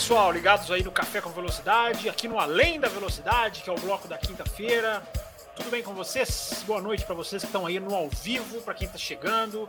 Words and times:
Pessoal, 0.00 0.32
ligados 0.32 0.70
aí 0.70 0.82
no 0.82 0.90
Café 0.90 1.20
com 1.20 1.28
Velocidade, 1.28 2.08
aqui 2.08 2.26
no 2.26 2.40
Além 2.40 2.80
da 2.80 2.88
Velocidade, 2.88 3.60
que 3.60 3.68
é 3.68 3.72
o 3.72 3.76
bloco 3.76 4.08
da 4.08 4.16
quinta-feira. 4.16 5.02
Tudo 5.54 5.68
bem 5.68 5.82
com 5.82 5.92
vocês? 5.92 6.64
Boa 6.66 6.80
noite 6.80 7.04
para 7.04 7.14
vocês 7.14 7.42
que 7.42 7.48
estão 7.48 7.66
aí 7.66 7.78
no 7.78 7.94
ao 7.94 8.08
vivo, 8.08 8.62
para 8.62 8.72
quem 8.72 8.86
está 8.86 8.96
chegando. 8.96 9.68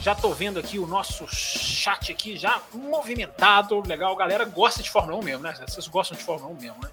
Já 0.00 0.10
estou 0.10 0.34
vendo 0.34 0.58
aqui 0.58 0.76
o 0.80 0.88
nosso 0.88 1.24
chat 1.28 2.10
aqui 2.10 2.36
já 2.36 2.60
movimentado, 2.72 3.80
legal. 3.86 4.14
A 4.14 4.18
galera 4.18 4.44
gosta 4.44 4.82
de 4.82 4.90
Fórmula 4.90 5.16
1 5.18 5.22
mesmo, 5.22 5.42
né? 5.44 5.54
Vocês 5.68 5.86
gostam 5.86 6.18
de 6.18 6.24
Fórmula 6.24 6.52
1 6.52 6.60
mesmo, 6.60 6.82
né? 6.82 6.90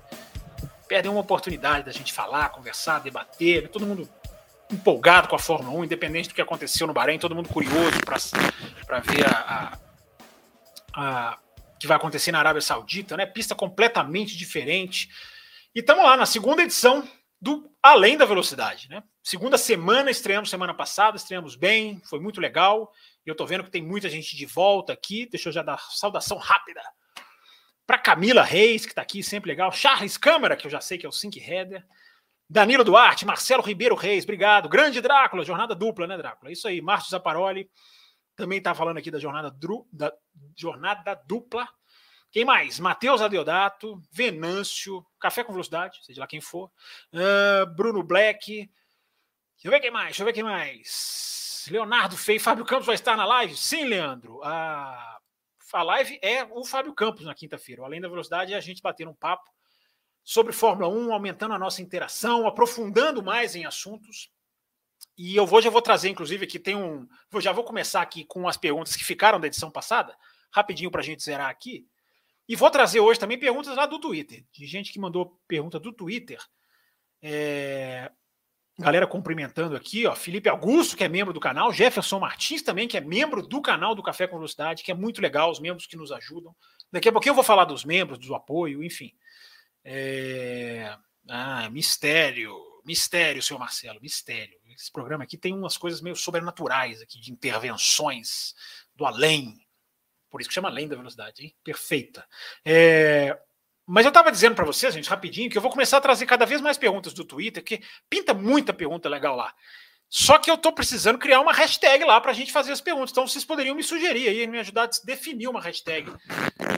Perdem 0.88 1.10
uma 1.10 1.22
oportunidade 1.22 1.84
da 1.84 1.92
gente 1.92 2.14
falar, 2.14 2.50
conversar, 2.50 3.00
debater, 3.00 3.70
todo 3.70 3.88
mundo 3.88 4.08
empolgado 4.72 5.28
com 5.28 5.36
a 5.36 5.40
Fórmula 5.40 5.80
1, 5.80 5.86
independente 5.86 6.30
do 6.30 6.36
que 6.36 6.42
aconteceu 6.42 6.86
no 6.86 6.94
Bahrein, 6.94 7.18
todo 7.18 7.34
mundo 7.34 7.50
curioso 7.50 8.00
para 8.06 9.00
ver 9.00 9.26
a, 9.26 9.80
a, 10.94 11.32
a 11.32 11.38
que 11.82 11.88
vai 11.88 11.98
acontecer 11.98 12.32
na 12.32 12.38
Arábia 12.38 12.62
Saudita, 12.62 13.18
né? 13.18 13.26
Pista 13.26 13.56
completamente 13.56 14.38
diferente. 14.38 15.10
E 15.74 15.80
estamos 15.80 16.04
lá 16.04 16.16
na 16.16 16.28
segunda 16.28 16.62
edição 16.62 17.08
do 17.42 17.72
Além 17.82 18.16
da 18.16 18.24
Velocidade, 18.24 18.88
né? 18.88 19.02
Segunda 19.24 19.58
semana, 19.58 20.12
estreamos 20.12 20.52
semana 20.52 20.76
passada, 20.76 21.18
estreamos 21.18 21.56
bem, 21.56 22.00
foi 22.06 22.20
muito 22.20 22.40
legal. 22.40 22.94
E 23.26 23.30
eu 23.30 23.36
tô 23.36 23.48
vendo 23.48 23.64
que 23.64 23.72
tem 23.72 23.82
muita 23.82 24.08
gente 24.12 24.38
de 24.38 24.46
volta 24.46 24.94
aqui. 24.94 25.28
Deixa 25.28 25.50
eu 25.50 25.54
já 25.54 25.64
dar 25.64 25.80
saudação 25.90 26.38
rápida 26.38 26.84
para 27.88 27.98
Camila 27.98 28.44
Reis, 28.44 28.86
que 28.86 28.92
está 28.92 29.02
aqui, 29.02 29.24
sempre 29.24 29.50
legal. 29.50 29.72
Charles 29.72 30.20
Câmara, 30.20 30.56
que 30.56 30.68
eu 30.68 30.72
já 30.72 30.82
sei 30.82 31.00
que 31.00 31.06
é 31.08 31.10
o 31.10 31.12
Sync 31.12 31.40
Header. 31.40 31.84
Danilo 32.48 32.84
Duarte, 32.84 33.26
Marcelo 33.26 33.64
Ribeiro 33.64 33.96
Reis, 33.96 34.24
obrigado. 34.24 34.70
Grande 34.70 35.02
Drácula, 35.02 35.44
jornada 35.44 35.74
dupla, 35.74 36.06
né, 36.06 36.16
Drácula? 36.16 36.52
Isso 36.52 36.68
aí. 36.68 36.80
Márcio 36.80 37.10
Zaparoli 37.10 37.68
também 38.36 38.58
está 38.58 38.74
falando 38.74 38.98
aqui 38.98 39.12
da 39.12 39.20
jornada, 39.20 39.50
dru, 39.52 39.88
da 39.92 40.12
jornada 40.56 41.16
dupla. 41.28 41.68
Quem 42.32 42.46
mais? 42.46 42.80
Matheus 42.80 43.22
Adeodato, 43.22 44.02
Venâncio, 44.10 45.06
Café 45.20 45.44
com 45.44 45.52
Velocidade, 45.52 46.00
seja 46.04 46.22
lá 46.22 46.28
quem 46.28 46.40
for. 46.40 46.72
Uh, 47.14 47.66
Bruno 47.76 48.02
Black. 48.02 48.70
Deixa 49.56 49.68
eu 49.68 49.72
ver 49.72 49.82
quem 49.82 49.92
mais, 49.92 50.08
deixa 50.08 50.22
eu 50.22 50.26
ver 50.26 50.34
quem 50.34 50.44
mais. 50.44 51.68
Leonardo 51.70 52.16
Fei, 52.16 52.40
Fábio 52.40 52.66
Campos 52.66 52.86
vai 52.86 52.96
estar 52.96 53.18
na 53.18 53.26
live? 53.26 53.56
Sim, 53.56 53.84
Leandro. 53.84 54.42
A, 54.44 55.20
a 55.74 55.84
live 55.84 56.18
é 56.22 56.46
o 56.46 56.64
Fábio 56.64 56.94
Campos 56.94 57.26
na 57.26 57.36
quinta-feira. 57.36 57.84
Além 57.84 58.00
da 58.00 58.08
velocidade, 58.08 58.54
é 58.54 58.58
a 58.58 58.62
gente 58.62 58.82
bater 58.82 59.08
um 59.08 59.14
papo 59.14 59.52
sobre 60.24 60.54
Fórmula 60.54 60.88
1, 60.88 61.14
aumentando 61.14 61.54
a 61.54 61.60
nossa 61.60 61.82
interação, 61.82 62.48
aprofundando 62.48 63.22
mais 63.22 63.56
em 63.56 63.66
assuntos. 63.66 64.32
E 65.18 65.36
eu 65.36 65.46
vou, 65.46 65.62
já 65.62 65.70
vou 65.70 65.82
trazer, 65.82 66.10
inclusive, 66.10 66.46
aqui 66.46 66.58
tem 66.58 66.76
um. 66.76 67.08
Já 67.40 67.52
vou 67.52 67.66
começar 67.66 68.02
aqui 68.02 68.24
com 68.24 68.48
as 68.48 68.56
perguntas 68.56 68.96
que 68.96 69.04
ficaram 69.04 69.40
da 69.40 69.48
edição 69.48 69.70
passada, 69.70 70.18
rapidinho 70.50 70.90
para 70.90 71.02
a 71.02 71.04
gente 71.04 71.22
zerar 71.22 71.50
aqui. 71.50 71.86
E 72.52 72.56
vou 72.58 72.70
trazer 72.70 73.00
hoje 73.00 73.18
também 73.18 73.40
perguntas 73.40 73.78
lá 73.78 73.86
do 73.86 73.98
Twitter, 73.98 74.44
de 74.52 74.66
gente 74.66 74.92
que 74.92 75.00
mandou 75.00 75.40
pergunta 75.48 75.80
do 75.80 75.94
Twitter. 75.94 76.38
É... 77.22 78.12
Galera 78.78 79.08
cumprimentando 79.08 79.74
aqui, 79.74 80.06
ó. 80.06 80.14
Felipe 80.14 80.50
Augusto, 80.50 80.98
que 80.98 81.04
é 81.06 81.08
membro 81.08 81.32
do 81.34 81.40
canal, 81.40 81.72
Jefferson 81.72 82.20
Martins 82.20 82.62
também, 82.62 82.90
que 82.90 82.98
é 82.98 83.00
membro 83.00 83.42
do 83.42 83.62
canal 83.62 83.96
do 83.96 84.04
Café 84.04 84.28
com 84.28 84.36
Velocidade, 84.36 84.84
que 84.84 84.92
é 84.92 84.94
muito 84.94 85.22
legal, 85.22 85.50
os 85.50 85.62
membros 85.62 85.88
que 85.88 85.96
nos 85.96 86.12
ajudam. 86.12 86.54
Daqui 86.92 87.08
a 87.08 87.12
pouquinho 87.14 87.32
eu 87.32 87.36
vou 87.36 87.44
falar 87.44 87.64
dos 87.64 87.86
membros, 87.86 88.20
do 88.20 88.36
apoio, 88.36 88.84
enfim. 88.84 89.14
É... 89.82 90.94
Ah, 91.30 91.70
mistério, 91.70 92.54
mistério, 92.84 93.42
senhor 93.42 93.60
Marcelo, 93.60 94.02
mistério. 94.02 94.60
Esse 94.76 94.92
programa 94.92 95.24
aqui 95.24 95.38
tem 95.38 95.54
umas 95.54 95.78
coisas 95.78 96.02
meio 96.02 96.18
sobrenaturais 96.18 97.02
aqui, 97.02 97.18
de 97.18 97.32
intervenções 97.32 98.54
do 98.94 99.06
além, 99.06 99.66
por 100.32 100.40
isso 100.40 100.50
que 100.50 100.54
chama 100.54 100.70
além 100.70 100.88
da 100.88 100.96
velocidade, 100.96 101.44
hein? 101.44 101.56
Perfeita. 101.64 102.26
É, 102.66 103.38
mas 103.86 104.06
eu 104.06 104.10
estava 104.10 104.32
dizendo 104.32 104.56
para 104.56 104.64
vocês, 104.66 104.94
gente, 104.94 105.10
rapidinho, 105.10 105.50
que 105.50 105.58
eu 105.58 105.62
vou 105.62 105.70
começar 105.70 105.98
a 105.98 106.02
trazer 106.02 106.26
cada 106.26 106.46
vez 106.46 106.62
mais 106.62 106.78
perguntas 106.78 107.14
do 107.14 107.26
Twitter, 107.26 107.62
que 107.62 107.82
pinta 108.10 108.34
muita 108.34 108.74
pergunta 108.74 109.10
legal 109.10 109.36
lá. 109.36 109.54
Só 110.08 110.38
que 110.38 110.50
eu 110.50 110.56
estou 110.56 110.72
precisando 110.74 111.18
criar 111.18 111.42
uma 111.42 111.54
hashtag 111.54 112.04
lá 112.06 112.20
para 112.20 112.32
a 112.32 112.34
gente 112.34 112.52
fazer 112.52 112.72
as 112.72 112.82
perguntas. 112.82 113.12
Então 113.12 113.28
vocês 113.28 113.44
poderiam 113.46 113.76
me 113.76 113.84
sugerir 113.84 114.30
aí, 114.30 114.48
me 114.48 114.60
ajudar 114.60 114.84
a 114.84 115.06
definir 115.06 115.48
uma 115.48 115.62
hashtag. 115.62 116.10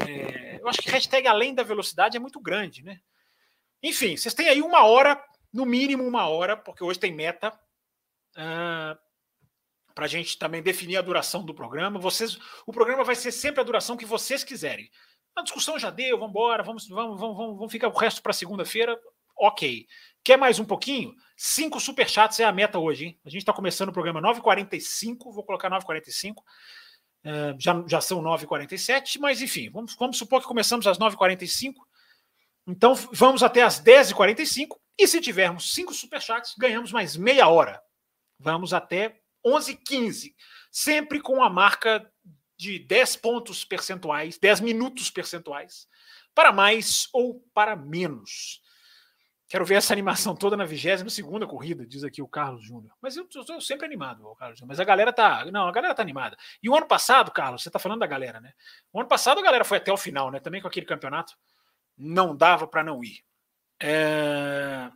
É, 0.08 0.59
eu 0.59 0.68
acho 0.68 0.80
que 0.80 0.90
hashtag 0.90 1.28
além 1.28 1.53
da 1.53 1.63
velocidade 1.63 2.18
é 2.18 2.19
muito 2.19 2.40
grande, 2.40 2.84
né? 2.84 3.00
Enfim, 3.81 4.16
vocês 4.16 4.34
têm 4.34 4.50
aí 4.50 4.62
uma 4.62 4.86
hora, 4.86 5.22
no 5.52 5.66
mínimo 5.66 6.08
uma 6.08 6.28
hora, 6.28 6.56
porque 6.56 6.84
hoje 6.84 7.00
tem 7.00 7.12
meta. 7.12 7.50
Uh, 8.36 8.97
para 9.94 10.06
a 10.06 10.08
gente 10.08 10.38
também 10.38 10.62
definir 10.62 10.98
a 10.98 11.02
duração 11.02 11.44
do 11.44 11.54
programa. 11.54 12.00
Vocês, 12.00 12.38
o 12.66 12.72
programa 12.72 13.04
vai 13.04 13.16
ser 13.16 13.31
sempre 13.31 13.62
a 13.62 13.64
duração 13.64 13.98
que 13.98 14.06
vocês 14.06 14.44
quiserem. 14.44 14.90
A 15.36 15.42
discussão 15.42 15.80
já 15.80 15.90
deu, 15.90 16.18
vamos 16.18 16.30
embora, 16.30 16.64
vamos, 16.64 16.88
vamos, 16.88 17.20
vamos, 17.20 17.38
vamos 17.38 17.72
ficar 17.72 17.88
o 17.88 17.98
resto 17.98 18.22
para 18.22 18.34
segunda-feira. 18.34 19.00
Ok. 19.36 19.88
Quer 20.24 20.38
mais 20.38 20.59
um 20.59 20.66
pouquinho? 20.66 21.14
Cinco 21.36 21.80
superchats 21.80 22.40
é 22.40 22.46
a 22.46 22.52
meta 22.52 22.80
hoje, 22.80 23.06
hein? 23.08 23.20
A 23.26 23.30
gente 23.30 23.42
está 23.42 23.52
começando 23.52 23.90
o 23.90 23.94
programa 23.94 24.22
9h45, 24.22 25.34
vou 25.34 25.44
colocar 25.44 25.70
9h45. 25.70 26.36
Uh, 27.25 27.56
já, 27.58 27.84
já 27.88 28.02
são 28.02 28.22
9h47, 28.22 29.18
mas 29.20 29.42
enfim, 29.42 29.70
vamos, 29.70 29.96
vamos 29.96 30.18
supor 30.18 30.42
que 30.42 30.48
começamos 30.48 30.86
às 30.86 30.98
9h45. 31.00 31.74
Então 32.68 32.94
vamos 33.12 33.44
até 33.44 33.64
às 33.64 33.81
10h45. 33.81 34.78
E 34.98 35.08
se 35.08 35.20
tivermos 35.20 35.74
cinco 35.74 35.94
superchats, 35.94 36.54
ganhamos 36.58 36.92
mais 36.92 37.18
meia 37.18 37.48
hora. 37.48 37.81
Vamos 38.40 38.74
até 38.74 39.20
11 39.46 39.76
15, 39.76 40.36
sempre 40.72 41.22
com 41.22 41.44
a 41.44 41.50
marca 41.50 42.09
de 42.58 42.80
10 42.80 43.18
pontos 43.18 43.66
percentuais, 43.66 44.38
10 44.38 44.62
minutos 44.62 45.09
percentuais, 45.09 45.88
para 46.34 46.52
mais 46.52 47.08
ou 47.14 47.42
para 47.54 47.76
menos. 47.76 48.64
Quero 49.54 49.66
ver 49.66 49.76
essa 49.76 49.94
animação 49.94 50.36
toda 50.36 50.58
na 50.58 50.66
22 50.66 51.14
corrida, 51.48 51.86
diz 51.86 52.04
aqui 52.04 52.24
o 52.24 52.28
Carlos 52.28 52.66
Júnior. 52.66 52.92
Mas 53.00 53.16
eu 53.16 53.24
estou 53.26 53.62
sempre 53.62 53.86
animado, 53.86 54.24
Carlos 54.36 54.58
Júnior. 54.58 54.70
Mas 54.70 54.80
a 54.80 54.84
galera 54.84 55.14
tá. 55.14 55.46
Não, 55.52 55.68
a 55.68 55.72
galera 55.72 55.94
tá 55.94 56.02
animada. 56.02 56.36
E 56.62 56.68
o 56.68 56.75
ano 56.75 56.88
passado, 56.88 57.31
Carlos, 57.31 57.62
você 57.62 57.70
está 57.70 57.78
falando 57.78 58.00
da 58.00 58.08
galera, 58.08 58.40
né? 58.40 58.54
O 58.92 59.00
ano 59.00 59.08
passado 59.08 59.40
a 59.40 59.44
galera 59.44 59.64
foi 59.64 59.78
até 59.78 59.94
o 59.94 59.98
final, 59.98 60.31
né? 60.31 60.40
Também 60.40 60.60
com 60.60 60.68
aquele 60.68 60.88
campeonato. 60.88 61.38
Não 61.96 62.36
dava 62.36 62.66
para 62.66 62.84
não 62.84 63.04
ir. 63.04 63.24
É... 63.80 64.90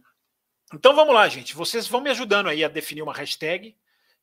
Então 0.74 0.96
vamos 0.96 1.14
lá, 1.14 1.28
gente. 1.28 1.56
Vocês 1.56 1.88
vão 1.88 2.02
me 2.02 2.10
ajudando 2.10 2.50
aí 2.50 2.64
a 2.64 2.68
definir 2.68 3.04
uma 3.04 3.14
hashtag 3.14 3.78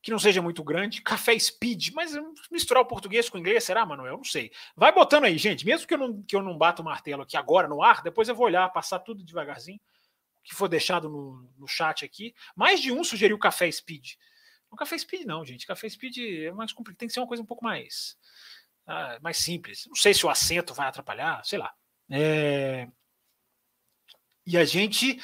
que 0.04 0.10
não 0.10 0.18
seja 0.18 0.42
muito 0.42 0.62
grande, 0.62 1.00
café 1.00 1.36
speed, 1.38 1.92
mas 1.94 2.12
misturar 2.50 2.82
o 2.82 2.86
português 2.86 3.30
com 3.30 3.38
o 3.38 3.40
inglês, 3.40 3.64
será, 3.64 3.86
Manuel? 3.86 4.18
Não 4.18 4.24
sei. 4.24 4.52
Vai 4.76 4.92
botando 4.92 5.24
aí, 5.24 5.38
gente, 5.38 5.64
mesmo 5.64 5.86
que 5.88 5.94
eu 5.94 5.98
não, 5.98 6.22
que 6.22 6.36
eu 6.36 6.42
não 6.42 6.58
bata 6.58 6.82
o 6.82 6.84
martelo 6.84 7.22
aqui 7.22 7.38
agora 7.38 7.66
no 7.66 7.82
ar, 7.82 8.02
depois 8.02 8.28
eu 8.28 8.34
vou 8.34 8.44
olhar, 8.44 8.68
passar 8.68 8.98
tudo 8.98 9.24
devagarzinho, 9.24 9.80
o 10.40 10.42
que 10.42 10.54
for 10.54 10.68
deixado 10.68 11.08
no, 11.08 11.50
no 11.56 11.66
chat 11.66 12.04
aqui. 12.04 12.34
Mais 12.54 12.82
de 12.82 12.92
um 12.92 13.02
sugeriu 13.02 13.38
café 13.38 13.72
speed. 13.72 14.16
Não 14.70 14.76
café 14.76 14.98
speed 14.98 15.24
não, 15.24 15.42
gente, 15.42 15.66
café 15.66 15.88
speed 15.88 16.18
é 16.18 16.52
mais 16.52 16.70
complicado, 16.70 16.98
tem 16.98 17.08
que 17.08 17.14
ser 17.14 17.20
uma 17.20 17.26
coisa 17.26 17.42
um 17.42 17.46
pouco 17.46 17.64
mais, 17.64 18.18
ah, 18.86 19.18
mais 19.22 19.38
simples. 19.38 19.86
Não 19.86 19.96
sei 19.96 20.12
se 20.12 20.26
o 20.26 20.28
acento 20.28 20.74
vai 20.74 20.86
atrapalhar, 20.86 21.42
sei 21.46 21.58
lá. 21.58 21.72
É... 22.10 22.86
E 24.46 24.58
a 24.58 24.66
gente 24.66 25.18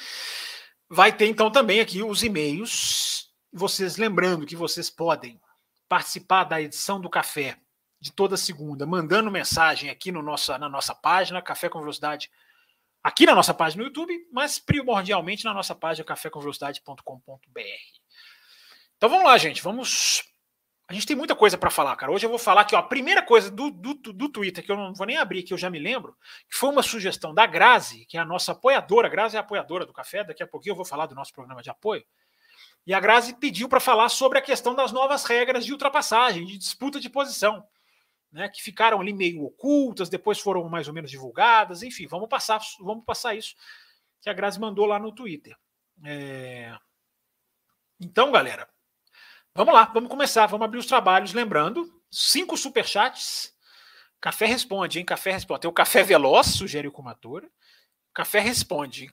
vai 0.89 1.15
ter 1.15 1.27
então 1.27 1.53
também 1.53 1.81
aqui 1.81 2.03
os 2.03 2.23
e-mails 2.23 3.30
vocês 3.53 3.97
lembrando 3.97 4.47
que 4.47 4.57
vocês 4.57 4.89
podem 4.89 5.41
participar 5.89 6.45
da 6.45 6.61
edição 6.61 7.01
do 7.01 7.11
café 7.11 7.59
de 8.01 8.13
toda 8.13 8.37
segunda, 8.37 8.87
mandando 8.87 9.31
mensagem 9.31 9.91
aqui 9.91 10.11
no 10.11 10.23
nossa, 10.23 10.57
na 10.57 10.69
nossa 10.69 10.95
página, 10.95 11.43
Café 11.43 11.69
com 11.69 11.81
Velocidade, 11.81 12.31
aqui 13.03 13.27
na 13.27 13.35
nossa 13.35 13.53
página 13.53 13.83
no 13.83 13.89
YouTube, 13.89 14.27
mas 14.33 14.59
primordialmente 14.59 15.45
na 15.45 15.53
nossa 15.53 15.75
página 15.75 16.05
cafécomvelocidade.com.br. 16.05 17.61
Então 18.97 19.09
vamos 19.09 19.25
lá, 19.25 19.37
gente, 19.37 19.63
vamos. 19.63 20.23
A 20.89 20.93
gente 20.93 21.07
tem 21.07 21.17
muita 21.17 21.37
coisa 21.37 21.57
para 21.57 21.71
falar, 21.71 21.95
cara. 21.97 22.11
Hoje 22.11 22.27
eu 22.27 22.31
vou 22.31 22.39
falar 22.39 22.63
aqui, 22.63 22.75
ó, 22.75 22.79
a 22.79 22.83
primeira 22.83 23.23
coisa 23.23 23.51
do, 23.51 23.71
do, 23.71 23.95
do 23.95 24.29
Twitter, 24.29 24.65
que 24.65 24.73
eu 24.73 24.77
não 24.77 24.95
vou 24.95 25.07
nem 25.07 25.19
abrir, 25.19 25.43
que 25.43 25.53
eu 25.53 25.59
já 25.59 25.71
me 25.71 25.79
lembro, 25.79 26.17
que 26.49 26.57
foi 26.57 26.71
uma 26.71 26.83
sugestão 26.83 27.33
da 27.33 27.47
Grazi, 27.47 28.07
que 28.07 28.17
é 28.17 28.21
a 28.21 28.25
nossa 28.25 28.53
apoiadora. 28.53 29.07
A 29.07 29.11
Grazi 29.11 29.37
é 29.37 29.39
a 29.39 29.43
apoiadora 29.43 29.87
do 29.87 29.93
café, 29.93 30.25
daqui 30.25 30.43
a 30.43 30.47
pouquinho 30.47 30.73
eu 30.73 30.77
vou 30.77 30.85
falar 30.85 31.07
do 31.07 31.15
nosso 31.15 31.33
programa 31.33 31.63
de 31.63 31.71
apoio. 31.71 32.05
E 32.87 32.95
a 32.95 33.01
Grazi 33.01 33.35
pediu 33.35 33.69
para 33.69 33.81
falar 33.81 34.09
sobre 34.09 34.39
a 34.39 34.43
questão 34.43 34.75
das 34.75 34.93
novas 34.93 35.25
regras 35.25 35.65
de 35.65 35.73
ultrapassagem, 35.73 36.47
de 36.47 36.57
disputa 36.59 36.99
de 36.99 37.11
posição, 37.11 37.67
né, 38.33 38.49
que 38.49 38.63
ficaram 38.63 39.01
ali 39.01 39.13
meio 39.13 39.45
ocultas, 39.45 40.09
depois 40.09 40.39
foram 40.39 40.69
mais 40.69 40.89
ou 40.89 40.95
menos 40.95 41.11
divulgadas, 41.11 41.83
enfim, 41.83 42.07
vamos 42.07 42.29
passar, 42.29 42.61
vamos 42.81 43.05
passar 43.05 43.35
isso 43.35 43.55
que 44.21 44.29
a 44.29 44.33
Grazi 44.33 44.61
mandou 44.61 44.87
lá 44.87 44.99
no 44.99 45.13
Twitter. 45.13 45.57
É... 46.05 46.77
Então, 47.99 48.31
galera, 48.31 48.69
vamos 49.55 49.75
lá, 49.75 49.85
vamos 49.85 50.11
começar, 50.11 50.47
vamos 50.47 50.65
abrir 50.65 50.79
os 50.79 50.87
trabalhos. 50.87 51.33
Lembrando, 51.33 51.91
cinco 52.11 52.57
superchats. 52.57 53.55
Café 54.21 54.47
responde, 54.47 54.99
hein? 54.99 55.05
Café 55.05 55.33
responde. 55.33 55.61
Tem 55.61 55.71
o 55.71 55.75
Café 55.75 56.03
Veloz, 56.03 56.49
sugere 56.49 56.89
o 56.89 56.93
Kumatura. 56.93 57.51
Café 58.13 58.41
responde, 58.41 59.05
hein? 59.05 59.11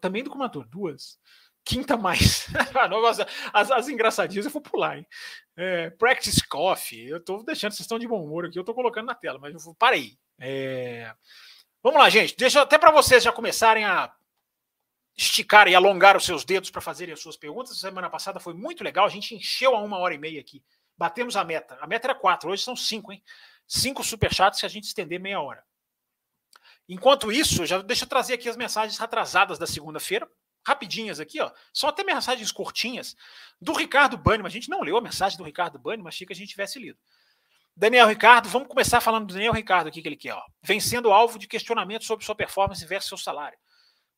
Também 0.00 0.22
do 0.22 0.30
Kumatura, 0.30 0.66
duas. 0.68 1.18
Quinta 1.64 1.96
mais. 1.96 2.46
as, 3.52 3.70
as 3.70 3.88
engraçadinhas 3.88 4.46
eu 4.46 4.52
vou 4.52 4.62
pular, 4.62 4.98
hein? 4.98 5.06
É, 5.56 5.90
practice 5.90 6.46
Coffee. 6.48 7.08
Eu 7.08 7.22
tô 7.22 7.42
deixando, 7.42 7.72
vocês 7.72 7.80
estão 7.80 7.98
de 7.98 8.08
bom 8.08 8.24
humor 8.24 8.46
aqui, 8.46 8.58
eu 8.58 8.64
tô 8.64 8.74
colocando 8.74 9.06
na 9.06 9.14
tela, 9.14 9.38
mas 9.38 9.66
eu 9.66 9.74
parei. 9.74 10.18
É... 10.40 11.12
Vamos 11.82 12.00
lá, 12.00 12.08
gente. 12.08 12.36
Deixa 12.36 12.62
até 12.62 12.78
para 12.78 12.90
vocês 12.90 13.22
já 13.22 13.32
começarem 13.32 13.84
a 13.84 14.12
esticar 15.16 15.66
e 15.66 15.74
alongar 15.74 16.16
os 16.16 16.24
seus 16.24 16.44
dedos 16.44 16.70
para 16.70 16.80
fazerem 16.80 17.12
as 17.12 17.20
suas 17.20 17.36
perguntas. 17.36 17.78
Semana 17.78 18.08
passada 18.08 18.38
foi 18.38 18.54
muito 18.54 18.84
legal, 18.84 19.04
a 19.04 19.10
gente 19.10 19.34
encheu 19.34 19.74
a 19.74 19.80
uma 19.80 19.98
hora 19.98 20.14
e 20.14 20.18
meia 20.18 20.40
aqui. 20.40 20.62
Batemos 20.96 21.36
a 21.36 21.44
meta. 21.44 21.76
A 21.80 21.86
meta 21.86 22.06
era 22.06 22.14
quatro, 22.14 22.50
hoje 22.50 22.62
são 22.62 22.76
cinco, 22.76 23.12
hein? 23.12 23.22
Cinco 23.66 24.02
superchats 24.02 24.60
se 24.60 24.66
a 24.66 24.68
gente 24.68 24.84
estender 24.84 25.20
meia 25.20 25.40
hora. 25.40 25.62
Enquanto 26.88 27.30
isso, 27.30 27.66
já 27.66 27.82
deixa 27.82 28.04
eu 28.04 28.08
trazer 28.08 28.34
aqui 28.34 28.48
as 28.48 28.56
mensagens 28.56 29.00
atrasadas 29.00 29.58
da 29.58 29.66
segunda-feira, 29.66 30.28
rapidinhas 30.66 31.20
aqui, 31.20 31.40
ó. 31.40 31.50
São 31.72 31.88
até 31.88 32.04
mensagens 32.04 32.52
curtinhas 32.52 33.16
do 33.60 33.72
Ricardo 33.72 34.16
Banniman. 34.16 34.48
A 34.48 34.50
gente 34.50 34.68
não 34.68 34.82
leu 34.82 34.96
a 34.96 35.00
mensagem 35.00 35.38
do 35.38 35.44
Ricardo 35.44 35.78
Banniman, 35.78 36.08
achei 36.08 36.26
que 36.26 36.32
a 36.32 36.36
gente 36.36 36.50
tivesse 36.50 36.78
lido. 36.78 36.98
Daniel 37.76 38.08
Ricardo, 38.08 38.48
vamos 38.48 38.68
começar 38.68 39.00
falando 39.00 39.26
do 39.26 39.34
Daniel 39.34 39.52
Ricardo 39.52 39.86
aqui 39.86 40.02
que 40.02 40.08
ele 40.08 40.16
quer, 40.16 40.34
ó. 40.34 40.42
Vencendo 40.62 41.12
alvo 41.12 41.38
de 41.38 41.46
questionamento 41.46 42.04
sobre 42.04 42.24
sua 42.24 42.34
performance 42.34 42.84
versus 42.84 43.08
seu 43.08 43.18
salário. 43.18 43.56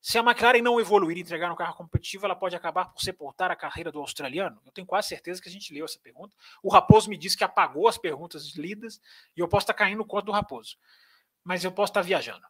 Se 0.01 0.17
a 0.17 0.21
McLaren 0.21 0.63
não 0.63 0.79
evoluir 0.79 1.15
e 1.15 1.21
entregar 1.21 1.51
um 1.51 1.55
carro 1.55 1.75
competitivo, 1.75 2.25
ela 2.25 2.35
pode 2.35 2.55
acabar 2.55 2.85
por 2.85 2.99
sepultar 2.99 3.51
a 3.51 3.55
carreira 3.55 3.91
do 3.91 3.99
australiano? 3.99 4.59
Eu 4.65 4.71
tenho 4.71 4.87
quase 4.87 5.09
certeza 5.09 5.39
que 5.39 5.47
a 5.47 5.51
gente 5.51 5.71
leu 5.71 5.85
essa 5.85 5.99
pergunta. 5.99 6.35
O 6.63 6.69
Raposo 6.69 7.07
me 7.07 7.15
disse 7.15 7.37
que 7.37 7.43
apagou 7.43 7.87
as 7.87 7.99
perguntas 7.99 8.55
lidas 8.55 8.99
e 9.37 9.41
eu 9.41 9.47
posso 9.47 9.65
estar 9.65 9.75
caindo 9.75 9.99
no 9.99 10.05
conto 10.05 10.25
do 10.25 10.31
Raposo. 10.31 10.75
Mas 11.43 11.63
eu 11.63 11.71
posso 11.71 11.91
estar 11.91 12.01
viajando. 12.01 12.43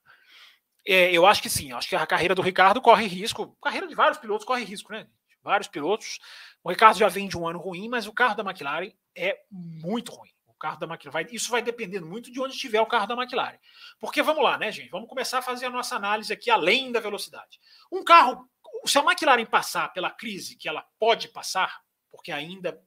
É, 0.86 1.12
eu 1.12 1.26
acho 1.26 1.42
que 1.42 1.50
sim, 1.50 1.72
acho 1.72 1.88
que 1.88 1.96
a 1.96 2.08
carreira 2.08 2.34
do 2.34 2.42
Ricardo 2.42 2.82
corre 2.82 3.06
risco. 3.06 3.56
A 3.62 3.66
carreira 3.66 3.88
de 3.88 3.96
vários 3.96 4.18
pilotos 4.18 4.46
corre 4.46 4.64
risco, 4.64 4.92
né? 4.92 5.08
Vários 5.44 5.68
pilotos. 5.68 6.20
O 6.64 6.70
Ricardo 6.70 6.98
já 6.98 7.08
vem 7.08 7.28
de 7.28 7.38
um 7.38 7.48
ano 7.48 7.60
ruim, 7.60 7.90
mas 7.90 8.08
o 8.08 8.14
carro 8.14 8.36
da 8.36 8.44
McLaren 8.44 8.92
é 9.16 9.40
muito 9.50 10.12
ruim 10.12 10.32
carro 10.62 10.78
da 10.78 10.86
McLaren. 10.86 11.12
Vai, 11.12 11.28
isso 11.32 11.50
vai 11.50 11.62
depender 11.62 12.00
muito 12.00 12.32
de 12.32 12.40
onde 12.40 12.54
estiver 12.54 12.80
o 12.80 12.86
carro 12.86 13.08
da 13.08 13.16
McLaren. 13.16 13.58
Porque 14.00 14.22
vamos 14.22 14.44
lá, 14.44 14.58
né, 14.58 14.72
gente? 14.72 14.90
Vamos 14.90 15.10
começar 15.10 15.40
a 15.40 15.42
fazer 15.42 15.66
a 15.66 15.70
nossa 15.72 15.96
análise 15.96 16.32
aqui 16.32 16.52
além 16.52 16.92
da 16.92 17.00
velocidade. 17.00 17.60
Um 17.92 18.04
carro, 18.04 18.48
se 18.86 19.00
a 19.00 19.02
McLaren 19.02 19.46
passar 19.46 19.92
pela 19.92 20.12
crise 20.12 20.56
que 20.56 20.70
ela 20.70 20.86
pode 21.00 21.28
passar, 21.30 21.82
porque 22.12 22.32
ainda 22.32 22.80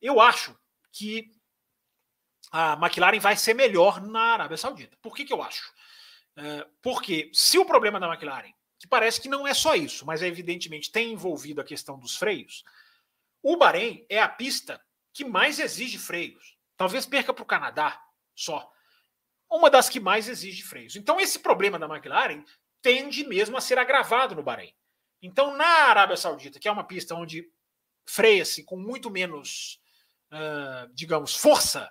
eu 0.00 0.20
acho 0.20 0.58
que 0.90 1.30
a 2.50 2.72
McLaren 2.80 3.20
vai 3.20 3.36
ser 3.36 3.52
melhor 3.52 4.00
na 4.00 4.32
Arábia 4.32 4.56
Saudita. 4.56 4.96
Por 5.02 5.14
que, 5.14 5.24
que 5.24 5.32
eu 5.32 5.42
acho? 5.42 5.70
É, 6.36 6.66
porque 6.82 7.30
se 7.32 7.58
o 7.58 7.64
problema 7.64 7.98
da 7.98 8.08
McLaren, 8.08 8.52
que 8.78 8.86
parece 8.86 9.20
que 9.20 9.28
não 9.28 9.46
é 9.46 9.54
só 9.54 9.74
isso, 9.74 10.04
mas 10.04 10.22
é 10.22 10.26
evidentemente 10.26 10.92
tem 10.92 11.12
envolvido 11.12 11.60
a 11.60 11.64
questão 11.64 11.98
dos 11.98 12.16
freios, 12.16 12.62
o 13.42 13.56
Bahrein 13.56 14.04
é 14.08 14.20
a 14.20 14.28
pista 14.28 14.80
que 15.12 15.24
mais 15.24 15.58
exige 15.58 15.98
freios. 15.98 16.56
Talvez 16.76 17.06
perca 17.06 17.32
para 17.32 17.42
o 17.42 17.46
Canadá 17.46 18.02
só. 18.34 18.70
Uma 19.50 19.70
das 19.70 19.88
que 19.88 20.00
mais 20.00 20.28
exige 20.28 20.62
freios. 20.62 20.96
Então, 20.96 21.18
esse 21.18 21.38
problema 21.38 21.78
da 21.78 21.86
McLaren 21.86 22.44
tende 22.82 23.24
mesmo 23.24 23.56
a 23.56 23.60
ser 23.60 23.78
agravado 23.78 24.34
no 24.34 24.42
Bahrein. 24.42 24.74
Então, 25.22 25.56
na 25.56 25.64
Arábia 25.64 26.16
Saudita, 26.16 26.58
que 26.58 26.68
é 26.68 26.72
uma 26.72 26.84
pista 26.84 27.14
onde 27.14 27.50
freia-se 28.04 28.62
com 28.64 28.76
muito 28.76 29.10
menos, 29.10 29.80
uh, 30.32 30.92
digamos, 30.92 31.34
força, 31.34 31.90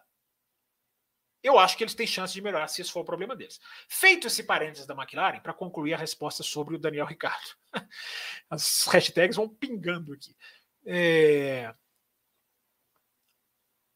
eu 1.46 1.60
acho 1.60 1.78
que 1.78 1.84
eles 1.84 1.94
têm 1.94 2.08
chance 2.08 2.34
de 2.34 2.42
melhorar 2.42 2.68
se 2.68 2.82
esse 2.82 2.92
for 2.92 3.02
o 3.02 3.06
problema 3.06 3.36
deles. 3.36 3.62
Feito 3.88 4.26
esse 4.26 4.42
parênteses 4.44 4.88
da 4.88 4.96
McLaren, 4.96 5.40
para 5.40 5.54
concluir 5.54 5.94
a 5.94 5.98
resposta 5.98 6.42
sobre 6.42 6.76
o 6.76 6.80
Daniel 6.80 7.06
Ricardo. 7.06 7.56
As 8.50 8.88
hashtags 8.88 9.36
vão 9.38 9.48
pingando 9.48 10.14
aqui. 10.14 10.36
É... 10.84 11.72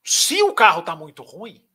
Se 0.04 0.44
o 0.44 0.54
carro 0.54 0.82
está 0.82 0.96
muito 0.96 1.24
ruim, 1.24 1.68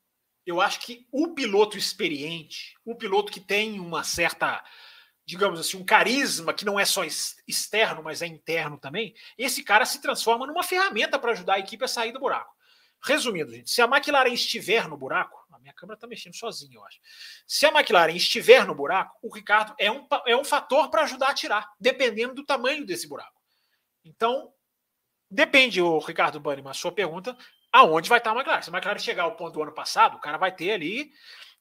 eu 0.47 0.61
acho 0.61 0.79
que 0.79 1.09
o 1.11 1.35
piloto 1.35 1.77
experiente, 1.77 2.77
o 2.85 2.95
piloto 2.95 3.33
que 3.33 3.41
tem 3.41 3.81
uma 3.81 4.05
certa, 4.05 4.65
digamos 5.27 5.59
assim, 5.59 5.77
um 5.77 5.85
carisma 5.85 6.55
que 6.55 6.65
não 6.65 6.79
é 6.79 6.85
só 6.85 7.03
externo, 7.05 8.01
mas 8.01 8.23
é 8.23 8.29
interno 8.29 8.79
também, 8.79 9.13
esse 9.37 9.65
cara 9.65 9.85
se 9.85 10.01
transforma 10.01 10.47
numa 10.47 10.63
ferramenta 10.63 11.19
para 11.19 11.33
ajudar 11.33 11.55
a 11.55 11.59
equipe 11.59 11.85
a 11.85 11.89
sair 11.89 12.13
do 12.13 12.21
buraco. 12.21 12.55
Resumindo, 13.05 13.53
gente, 13.53 13.71
se 13.71 13.83
a 13.83 13.85
McLaren 13.85 14.33
estiver 14.33 14.89
no 14.89 14.97
buraco, 14.97 15.44
minha 15.65 15.75
câmera 15.75 15.97
está 15.97 16.07
mexendo 16.07 16.37
sozinha, 16.37 16.77
eu 16.77 16.85
acho. 16.85 16.99
Se 17.47 17.67
a 17.67 17.71
McLaren 17.71 18.15
estiver 18.15 18.67
no 18.67 18.75
buraco, 18.75 19.17
o 19.23 19.35
Ricardo 19.35 19.75
é 19.79 19.91
um, 19.91 20.07
é 20.27 20.37
um 20.37 20.45
fator 20.45 20.91
para 20.91 21.03
ajudar 21.03 21.31
a 21.31 21.35
tirar, 21.35 21.69
dependendo 21.81 22.35
do 22.35 22.45
tamanho 22.45 22.85
desse 22.87 23.09
buraco. 23.09 23.41
Então, 24.05 24.53
depende, 25.31 25.81
o 25.81 25.99
Ricardo 25.99 26.39
Banniman, 26.39 26.71
a 26.71 26.75
sua 26.75 26.93
pergunta, 26.93 27.37
aonde 27.73 28.09
vai 28.09 28.19
estar 28.19 28.31
a 28.31 28.35
McLaren. 28.35 28.63
Se 28.63 28.71
a 28.71 28.73
McLaren 28.73 28.99
chegar 28.99 29.25
ao 29.25 29.37
ponto 29.37 29.55
do 29.55 29.63
ano 29.63 29.73
passado, 29.73 30.17
o 30.17 30.21
cara 30.21 30.37
vai 30.37 30.55
ter 30.55 30.73
ali 30.73 31.11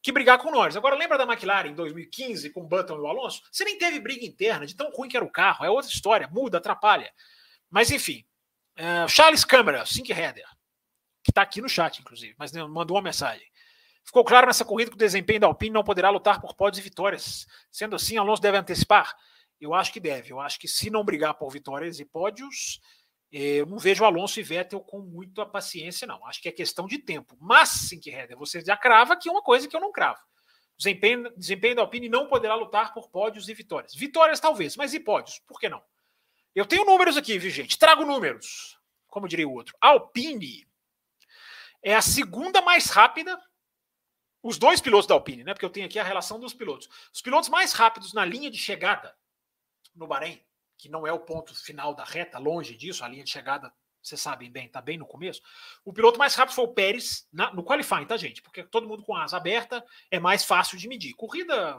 que 0.01 0.11
brigar 0.11 0.37
com 0.37 0.51
nós. 0.51 0.75
Agora, 0.75 0.97
lembra 0.97 1.17
da 1.17 1.23
McLaren 1.23 1.69
em 1.69 1.75
2015 1.75 2.49
com 2.49 2.59
o 2.59 2.67
Button 2.67 2.97
e 2.97 2.99
o 2.99 3.07
Alonso? 3.07 3.41
Você 3.49 3.63
nem 3.63 3.77
teve 3.77 4.01
briga 4.01 4.25
interna, 4.25 4.65
de 4.65 4.75
tão 4.75 4.91
ruim 4.91 5.07
que 5.07 5.15
era 5.15 5.25
o 5.25 5.31
carro. 5.31 5.63
É 5.63 5.69
outra 5.69 5.89
história, 5.89 6.27
muda, 6.27 6.57
atrapalha. 6.57 7.11
Mas, 7.71 7.89
enfim. 7.89 8.25
Uh, 8.77 9.07
Charles 9.07 9.45
Câmara, 9.45 9.85
Sink 9.85 10.11
Header, 10.11 10.47
que 11.23 11.31
está 11.31 11.41
aqui 11.41 11.61
no 11.61 11.69
chat, 11.69 11.99
inclusive, 11.99 12.35
mas 12.37 12.51
mandou 12.51 12.97
uma 12.97 13.03
mensagem. 13.03 13.47
Ficou 14.03 14.23
claro 14.23 14.47
nessa 14.47 14.65
corrida 14.65 14.91
que 14.91 14.95
o 14.95 14.99
desempenho 14.99 15.39
da 15.39 15.47
Alpine 15.47 15.73
não 15.73 15.83
poderá 15.83 16.09
lutar 16.09 16.41
por 16.41 16.55
pódios 16.55 16.79
e 16.79 16.81
vitórias. 16.81 17.47
Sendo 17.71 17.95
assim, 17.95 18.17
Alonso 18.17 18.41
deve 18.41 18.57
antecipar? 18.57 19.15
Eu 19.59 19.73
acho 19.73 19.93
que 19.93 19.99
deve. 19.99 20.31
Eu 20.31 20.39
acho 20.39 20.59
que 20.59 20.67
se 20.67 20.89
não 20.89 21.03
brigar 21.03 21.33
por 21.35 21.49
vitórias 21.49 21.99
e 21.99 22.05
pódios, 22.05 22.81
é, 23.31 23.61
eu 23.61 23.65
não 23.65 23.77
vejo 23.79 24.05
Alonso 24.05 24.39
e 24.39 24.43
Vettel 24.43 24.81
com 24.81 24.99
muita 24.99 25.45
paciência, 25.45 26.05
não. 26.05 26.25
Acho 26.27 26.41
que 26.41 26.49
é 26.49 26.51
questão 26.51 26.85
de 26.85 26.99
tempo. 26.99 27.35
Mas, 27.39 27.69
sim, 27.69 27.99
que 27.99 28.11
você 28.35 28.61
já 28.61 28.77
crava 28.77 29.17
que 29.17 29.29
é 29.29 29.31
uma 29.31 29.41
coisa 29.41 29.67
que 29.67 29.75
eu 29.75 29.81
não 29.81 29.91
cravo. 29.91 30.19
Desempenho, 30.77 31.31
desempenho 31.37 31.75
da 31.75 31.81
Alpine 31.81 32.09
não 32.09 32.27
poderá 32.27 32.55
lutar 32.55 32.93
por 32.93 33.09
pódios 33.09 33.47
e 33.47 33.53
vitórias. 33.53 33.95
Vitórias, 33.95 34.39
talvez, 34.39 34.75
mas 34.75 34.93
e 34.93 34.99
pódios? 34.99 35.39
Por 35.47 35.59
que 35.59 35.69
não? 35.69 35.81
Eu 36.53 36.65
tenho 36.65 36.85
números 36.85 37.17
aqui, 37.17 37.39
viu, 37.39 37.49
gente? 37.49 37.77
Trago 37.79 38.05
números. 38.05 38.77
Como 39.07 39.27
diria 39.27 39.47
o 39.47 39.53
outro. 39.53 39.75
Alpine 39.81 40.67
é 41.81 41.95
a 41.95 42.01
segunda 42.01 42.61
mais 42.61 42.87
rápida. 42.87 43.39
Os 44.43 44.59
dois 44.59 44.79
pilotos 44.79 45.07
da 45.07 45.15
Alpine, 45.15 45.43
né? 45.43 45.53
Porque 45.53 45.65
eu 45.65 45.69
tenho 45.69 45.87
aqui 45.87 45.97
a 45.97 46.03
relação 46.03 46.39
dos 46.39 46.53
pilotos. 46.53 46.87
Os 47.11 47.21
pilotos 47.21 47.49
mais 47.49 47.73
rápidos 47.73 48.13
na 48.13 48.25
linha 48.25 48.51
de 48.51 48.57
chegada 48.57 49.15
no 49.95 50.05
Bahrein 50.05 50.43
que 50.83 50.89
não 50.89 51.07
é 51.07 51.13
o 51.13 51.19
ponto 51.19 51.55
final 51.55 51.95
da 51.95 52.03
reta, 52.03 52.37
longe 52.37 52.75
disso, 52.75 53.05
a 53.05 53.07
linha 53.07 53.23
de 53.23 53.29
chegada, 53.29 53.73
vocês 54.01 54.19
sabem 54.19 54.51
bem, 54.51 54.65
está 54.65 54.81
bem 54.81 54.97
no 54.97 55.05
começo. 55.05 55.41
O 55.85 55.93
piloto 55.93 56.19
mais 56.19 56.35
rápido 56.35 56.55
foi 56.55 56.65
o 56.65 56.73
Pérez 56.73 57.25
na, 57.31 57.53
no 57.53 57.63
qualifying, 57.63 58.05
tá, 58.05 58.17
gente? 58.17 58.41
Porque 58.41 58.63
todo 58.63 58.85
mundo 58.85 59.01
com 59.01 59.15
asa 59.15 59.37
aberta 59.37 59.81
é 60.11 60.19
mais 60.19 60.43
fácil 60.43 60.77
de 60.77 60.89
medir. 60.89 61.13
Corrida, 61.13 61.77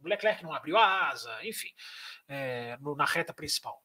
o 0.00 0.06
Leclerc 0.06 0.40
não 0.44 0.52
abriu 0.52 0.76
a 0.76 1.08
asa, 1.08 1.36
enfim, 1.44 1.70
é, 2.28 2.78
no, 2.80 2.94
na 2.94 3.04
reta 3.04 3.34
principal. 3.34 3.82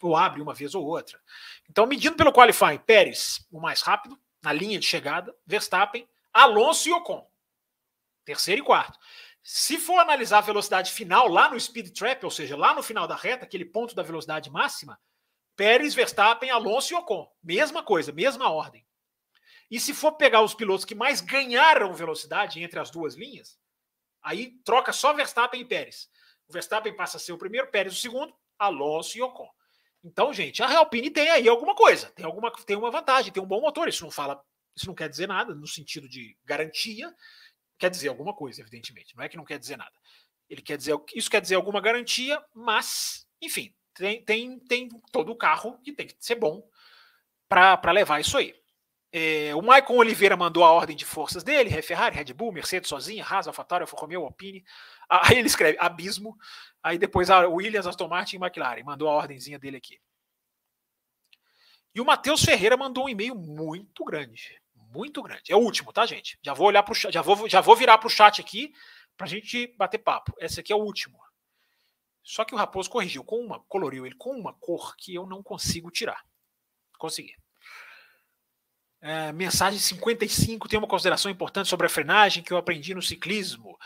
Ou 0.00 0.16
abre 0.16 0.40
uma 0.40 0.54
vez 0.54 0.74
ou 0.74 0.86
outra. 0.86 1.20
Então, 1.68 1.86
medindo 1.86 2.16
pelo 2.16 2.32
qualifying, 2.32 2.78
Pérez, 2.78 3.46
o 3.52 3.60
mais 3.60 3.82
rápido, 3.82 4.18
na 4.42 4.54
linha 4.54 4.78
de 4.78 4.86
chegada, 4.86 5.36
Verstappen, 5.46 6.08
Alonso 6.32 6.88
e 6.88 6.92
Ocon. 6.92 7.27
Terceiro 8.28 8.60
e 8.60 8.64
quarto. 8.64 8.98
Se 9.42 9.78
for 9.78 9.98
analisar 9.98 10.36
a 10.36 10.42
velocidade 10.42 10.92
final 10.92 11.28
lá 11.28 11.48
no 11.48 11.58
speed 11.58 11.96
trap, 11.96 12.22
ou 12.24 12.30
seja, 12.30 12.58
lá 12.58 12.74
no 12.74 12.82
final 12.82 13.08
da 13.08 13.16
reta, 13.16 13.46
aquele 13.46 13.64
ponto 13.64 13.94
da 13.94 14.02
velocidade 14.02 14.50
máxima, 14.50 15.00
Pérez, 15.56 15.94
Verstappen, 15.94 16.50
Alonso 16.50 16.92
e 16.92 16.96
Ocon. 16.96 17.26
Mesma 17.42 17.82
coisa, 17.82 18.12
mesma 18.12 18.50
ordem. 18.50 18.86
E 19.70 19.80
se 19.80 19.94
for 19.94 20.12
pegar 20.12 20.42
os 20.42 20.52
pilotos 20.52 20.84
que 20.84 20.94
mais 20.94 21.22
ganharam 21.22 21.94
velocidade 21.94 22.62
entre 22.62 22.78
as 22.78 22.90
duas 22.90 23.14
linhas, 23.14 23.58
aí 24.22 24.58
troca 24.62 24.92
só 24.92 25.14
Verstappen 25.14 25.62
e 25.62 25.64
Pérez. 25.64 26.10
O 26.46 26.52
Verstappen 26.52 26.94
passa 26.94 27.16
a 27.16 27.20
ser 27.20 27.32
o 27.32 27.38
primeiro, 27.38 27.70
Pérez 27.70 27.94
o 27.94 27.98
segundo, 27.98 28.36
Alonso 28.58 29.16
e 29.16 29.22
Ocon. 29.22 29.48
Então, 30.04 30.34
gente, 30.34 30.62
a 30.62 30.78
Alpine 30.80 31.10
tem 31.10 31.30
aí 31.30 31.48
alguma 31.48 31.74
coisa, 31.74 32.10
tem 32.10 32.26
alguma 32.26 32.52
tem 32.52 32.76
uma 32.76 32.90
vantagem, 32.90 33.32
tem 33.32 33.42
um 33.42 33.46
bom 33.46 33.62
motor. 33.62 33.88
Isso 33.88 34.04
não 34.04 34.10
fala, 34.10 34.38
isso 34.76 34.86
não 34.86 34.94
quer 34.94 35.08
dizer 35.08 35.26
nada 35.26 35.54
no 35.54 35.66
sentido 35.66 36.06
de 36.06 36.36
garantia, 36.44 37.10
quer 37.78 37.90
dizer 37.90 38.08
alguma 38.08 38.34
coisa, 38.34 38.60
evidentemente. 38.60 39.16
Não 39.16 39.24
é 39.24 39.28
que 39.28 39.36
não 39.36 39.44
quer 39.44 39.58
dizer 39.58 39.76
nada. 39.76 39.94
Ele 40.48 40.62
quer 40.62 40.76
dizer 40.76 40.94
isso 41.14 41.30
quer 41.30 41.40
dizer 41.40 41.54
alguma 41.54 41.80
garantia, 41.80 42.42
mas, 42.54 43.26
enfim, 43.40 43.74
tem, 43.94 44.24
tem, 44.24 44.58
tem 44.60 44.88
todo 45.12 45.30
o 45.32 45.36
carro 45.36 45.78
que 45.82 45.92
tem 45.92 46.06
que 46.06 46.16
ser 46.18 46.36
bom 46.36 46.66
para 47.48 47.92
levar 47.92 48.20
isso 48.20 48.36
aí. 48.38 48.54
É, 49.10 49.54
o 49.54 49.62
Maicon 49.62 49.96
Oliveira 49.96 50.36
mandou 50.36 50.62
a 50.62 50.70
ordem 50.70 50.94
de 50.94 51.04
forças 51.04 51.42
dele: 51.42 51.70
Ferrari, 51.82 52.14
Red 52.14 52.32
Bull, 52.34 52.52
Mercedes 52.52 52.88
sozinha, 52.88 53.24
Haas, 53.24 53.46
AlphaTauri, 53.46 53.82
Alfa 53.82 53.96
Romeo, 53.96 54.24
Alpine. 54.24 54.64
Aí 55.08 55.38
ele 55.38 55.46
escreve 55.46 55.78
abismo. 55.80 56.36
Aí 56.82 56.98
depois 56.98 57.30
a 57.30 57.48
Williams, 57.48 57.86
Aston 57.86 58.08
Martin 58.08 58.36
e 58.36 58.38
McLaren. 58.38 58.82
Mandou 58.84 59.08
a 59.08 59.12
ordemzinha 59.12 59.58
dele 59.58 59.78
aqui. 59.78 59.98
E 61.94 62.00
o 62.00 62.04
Matheus 62.04 62.44
Ferreira 62.44 62.76
mandou 62.76 63.06
um 63.06 63.08
e-mail 63.08 63.34
muito 63.34 64.04
grande. 64.04 64.60
Muito 64.90 65.22
grande. 65.22 65.52
É 65.52 65.56
o 65.56 65.60
último, 65.60 65.92
tá, 65.92 66.06
gente? 66.06 66.38
Já 66.42 66.54
vou 66.54 66.66
olhar 66.66 66.82
para 66.82 66.94
já 66.94 67.22
vou, 67.22 67.48
já 67.48 67.60
vou 67.60 67.76
virar 67.76 67.98
para 67.98 68.06
o 68.06 68.10
chat 68.10 68.40
aqui 68.40 68.72
para 69.16 69.26
a 69.26 69.28
gente 69.28 69.74
bater 69.76 69.98
papo. 69.98 70.32
Esse 70.38 70.60
aqui 70.60 70.72
é 70.72 70.76
o 70.76 70.80
último. 70.80 71.18
Só 72.22 72.44
que 72.44 72.54
o 72.54 72.58
Raposo 72.58 72.90
corrigiu 72.90 73.24
com 73.24 73.40
uma, 73.40 73.60
coloriu 73.60 74.06
ele 74.06 74.14
com 74.14 74.30
uma 74.30 74.52
cor 74.52 74.94
que 74.96 75.14
eu 75.14 75.26
não 75.26 75.42
consigo 75.42 75.90
tirar. 75.90 76.24
Consegui. 76.98 77.34
É, 79.00 79.32
mensagem 79.32 79.78
55 79.78 80.68
tem 80.68 80.78
uma 80.78 80.88
consideração 80.88 81.30
importante 81.30 81.68
sobre 81.68 81.86
a 81.86 81.90
frenagem 81.90 82.42
que 82.42 82.52
eu 82.52 82.56
aprendi 82.56 82.94
no 82.94 83.02
ciclismo. 83.02 83.78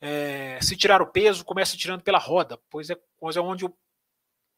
É, 0.00 0.58
se 0.60 0.76
tirar 0.76 1.02
o 1.02 1.06
peso, 1.06 1.44
começa 1.44 1.76
tirando 1.76 2.02
pela 2.02 2.18
roda, 2.18 2.58
pois 2.68 2.90
é, 2.90 2.96
pois 3.16 3.36
é 3.36 3.40
onde 3.40 3.64
o, 3.64 3.76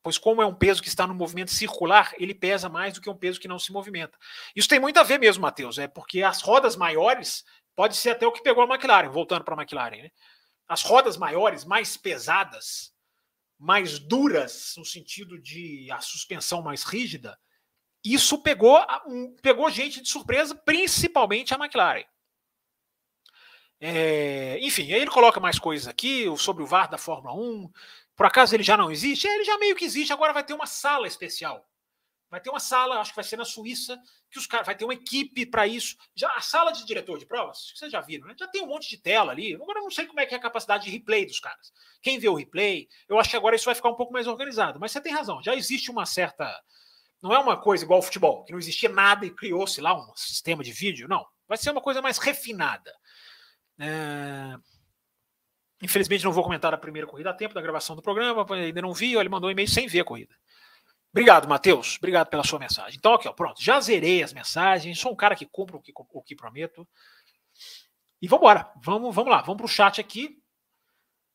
pois 0.03 0.19
como 0.19 0.41
é 0.41 0.47
um 0.47 0.55
peso 0.55 0.83
que 0.83 0.89
está 0.89 1.07
no 1.07 1.15
movimento 1.15 1.51
circular, 1.51 2.13
ele 2.19 2.35
pesa 2.35 2.69
mais 2.69 2.95
do 2.95 3.01
que 3.01 3.11
um 3.11 3.17
peso 3.17 3.41
que 3.41 3.49
não 3.49 3.59
se 3.59 3.73
movimenta. 3.73 4.19
Isso 4.55 4.69
tem 4.69 4.79
muito 4.79 4.99
a 4.99 5.03
ver 5.03 5.19
mesmo, 5.19 5.43
Matheus, 5.43 5.79
é 5.79 5.89
porque 5.89 6.23
as 6.23 6.41
rodas 6.43 6.77
maiores 6.77 7.45
pode 7.75 7.97
ser 7.97 8.11
até 8.11 8.27
o 8.27 8.33
que 8.33 8.43
pegou 8.43 8.63
a 8.63 8.67
McLaren, 8.67 9.11
voltando 9.11 9.45
para 9.45 9.55
a 9.55 9.61
McLaren, 9.61 10.03
né? 10.03 10.11
As 10.69 10.83
rodas 10.83 11.17
maiores, 11.17 11.65
mais 11.65 11.97
pesadas, 11.97 12.93
mais 13.59 13.99
duras 13.99 14.75
no 14.77 14.85
sentido 14.85 15.41
de 15.41 15.89
a 15.91 16.01
suspensão 16.01 16.63
mais 16.63 16.83
rígida, 16.83 17.39
isso 18.05 18.39
pegou, 18.39 18.81
pegou 19.43 19.69
gente 19.71 20.01
de 20.01 20.09
surpresa, 20.09 20.55
principalmente 20.55 21.53
a 21.53 21.57
McLaren. 21.57 22.05
É, 23.81 24.59
enfim, 24.61 24.93
aí 24.93 25.01
ele 25.01 25.11
coloca 25.11 25.41
mais 25.41 25.59
coisas 25.59 25.87
aqui 25.87 26.25
sobre 26.39 26.63
o 26.63 26.67
VAR 26.67 26.89
da 26.89 26.97
Fórmula 26.97 27.35
1. 27.35 27.71
Por 28.17 28.27
acaso 28.27 28.55
ele 28.55 28.63
já 28.63 28.77
não 28.77 28.91
existe? 28.91 29.29
É, 29.29 29.35
ele 29.35 29.45
já 29.45 29.59
meio 29.59 29.77
que 29.77 29.85
existe, 29.85 30.13
agora 30.13 30.33
vai 30.33 30.43
ter 30.43 30.55
uma 30.55 30.67
sala 30.67 31.07
especial. 31.07 31.69
Vai 32.29 32.41
ter 32.41 32.51
uma 32.51 32.59
sala, 32.59 32.99
acho 32.99 33.13
que 33.13 33.17
vai 33.17 33.25
ser 33.25 33.37
na 33.37 33.45
Suíça, 33.45 34.01
que 34.31 34.39
os 34.39 34.47
caras 34.47 34.67
vai 34.67 34.75
ter 34.75 34.85
uma 34.85 34.95
equipe 34.95 35.47
para 35.47 35.67
isso. 35.67 35.97
Já 36.15 36.29
a 36.33 36.41
sala 36.41 36.73
de 36.73 36.85
diretor 36.85 37.19
de 37.19 37.27
provas, 37.27 37.73
vocês 37.77 37.93
já 37.93 38.01
viram, 38.01 38.27
né? 38.27 38.35
Já 38.37 38.49
tem 38.49 38.63
um 38.63 38.67
monte 38.67 38.89
de 38.89 38.99
tela 38.99 39.31
ali. 39.31 39.55
Agora 39.55 39.79
eu 39.79 39.85
não 39.85 39.91
sei 39.91 40.07
como 40.07 40.19
é 40.19 40.27
que 40.27 40.35
é 40.35 40.39
a 40.39 40.41
capacidade 40.41 40.85
de 40.85 40.91
replay 40.91 41.25
dos 41.25 41.39
caras. 41.39 41.73
Quem 42.03 42.19
vê 42.19 42.29
o 42.29 42.35
replay, 42.35 42.89
eu 43.09 43.19
acho 43.21 43.31
que 43.31 43.37
agora 43.37 43.55
isso 43.55 43.67
vai 43.67 43.75
ficar 43.75 43.91
um 43.91 43.95
pouco 43.95 44.13
mais 44.13 44.27
organizado. 44.27 44.81
Mas 44.81 44.91
você 44.91 45.01
tem 45.01 45.13
razão, 45.13 45.41
já 45.43 45.55
existe 45.55 45.91
uma 45.91 46.05
certa 46.05 46.53
não 47.23 47.35
é 47.35 47.39
uma 47.39 47.57
coisa 47.57 47.85
igual 47.85 47.99
ao 47.99 48.03
futebol, 48.03 48.45
que 48.45 48.53
não 48.53 48.59
existia 48.59 48.89
nada 48.89 49.25
e 49.27 49.31
criou-se 49.31 49.81
lá 49.81 49.95
um 49.95 50.15
sistema 50.15 50.63
de 50.63 50.73
vídeo. 50.73 51.09
Não. 51.09 51.27
Vai 51.49 51.57
ser 51.57 51.71
uma 51.71 51.81
coisa 51.81 52.03
mais 52.03 52.19
refinada. 52.19 52.93
É... 53.79 54.57
Infelizmente 55.83 56.25
não 56.25 56.33
vou 56.33 56.43
comentar 56.43 56.73
a 56.73 56.79
primeira 56.79 57.07
corrida 57.07 57.31
a 57.31 57.35
tempo 57.35 57.55
da 57.55 57.61
gravação 57.61 57.95
do 57.95 58.03
programa, 58.03 58.47
ainda 58.51 58.81
não 58.81 58.95
vi, 58.95 59.15
ele 59.15 59.29
mandou 59.29 59.49
um 59.49 59.51
e-mail 59.51 59.69
sem 59.69 59.87
ver 59.87 60.01
a 60.01 60.05
corrida. 60.05 60.35
Obrigado, 61.11 61.49
Matheus. 61.49 61.97
Obrigado 61.97 62.29
pela 62.29 62.45
sua 62.45 62.59
mensagem. 62.59 62.99
Então, 62.99 63.15
aqui, 63.15 63.27
ó, 63.27 63.33
pronto. 63.33 63.63
Já 63.63 63.81
zerei 63.81 64.23
as 64.23 64.35
mensagens. 64.35 64.99
Sou 64.99 65.13
um 65.13 65.17
cara 65.17 65.35
que 65.35 65.47
cumpre 65.47 65.77
o 65.77 65.81
que, 65.81 65.91
o 65.97 66.23
que 66.23 66.37
prometo. 66.37 66.87
E 68.21 68.29
vamos. 68.29 68.47
Vamos, 68.85 69.15
vamos 69.15 69.31
lá. 69.31 69.41
Vamos 69.41 69.57
para 69.57 69.65
o 69.65 69.69
chat 69.69 69.99
aqui. 69.99 70.39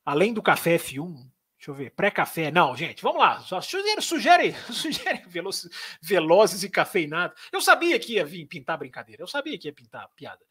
Além 0.06 0.34
do 0.34 0.42
café 0.42 0.78
F1, 0.78 1.32
Deixa 1.62 1.70
eu 1.70 1.76
ver. 1.76 1.92
Pré-café. 1.92 2.50
Não, 2.50 2.76
gente, 2.76 3.04
vamos 3.04 3.20
lá. 3.20 3.40
Sugere, 3.62 4.02
sugere, 4.02 4.56
sugere 4.74 5.22
velozes, 5.28 5.70
velozes 6.02 6.64
e 6.64 6.70
cafeinados. 6.70 7.40
Eu 7.52 7.62
sabia 7.62 8.00
que 8.00 8.14
ia 8.14 8.26
vir 8.26 8.48
pintar 8.48 8.80
brincadeira. 8.80 9.22
Eu 9.22 9.28
sabia 9.28 9.56
que 9.60 9.68
ia 9.68 9.74
pintar 9.74 10.10
piada. 10.16 10.44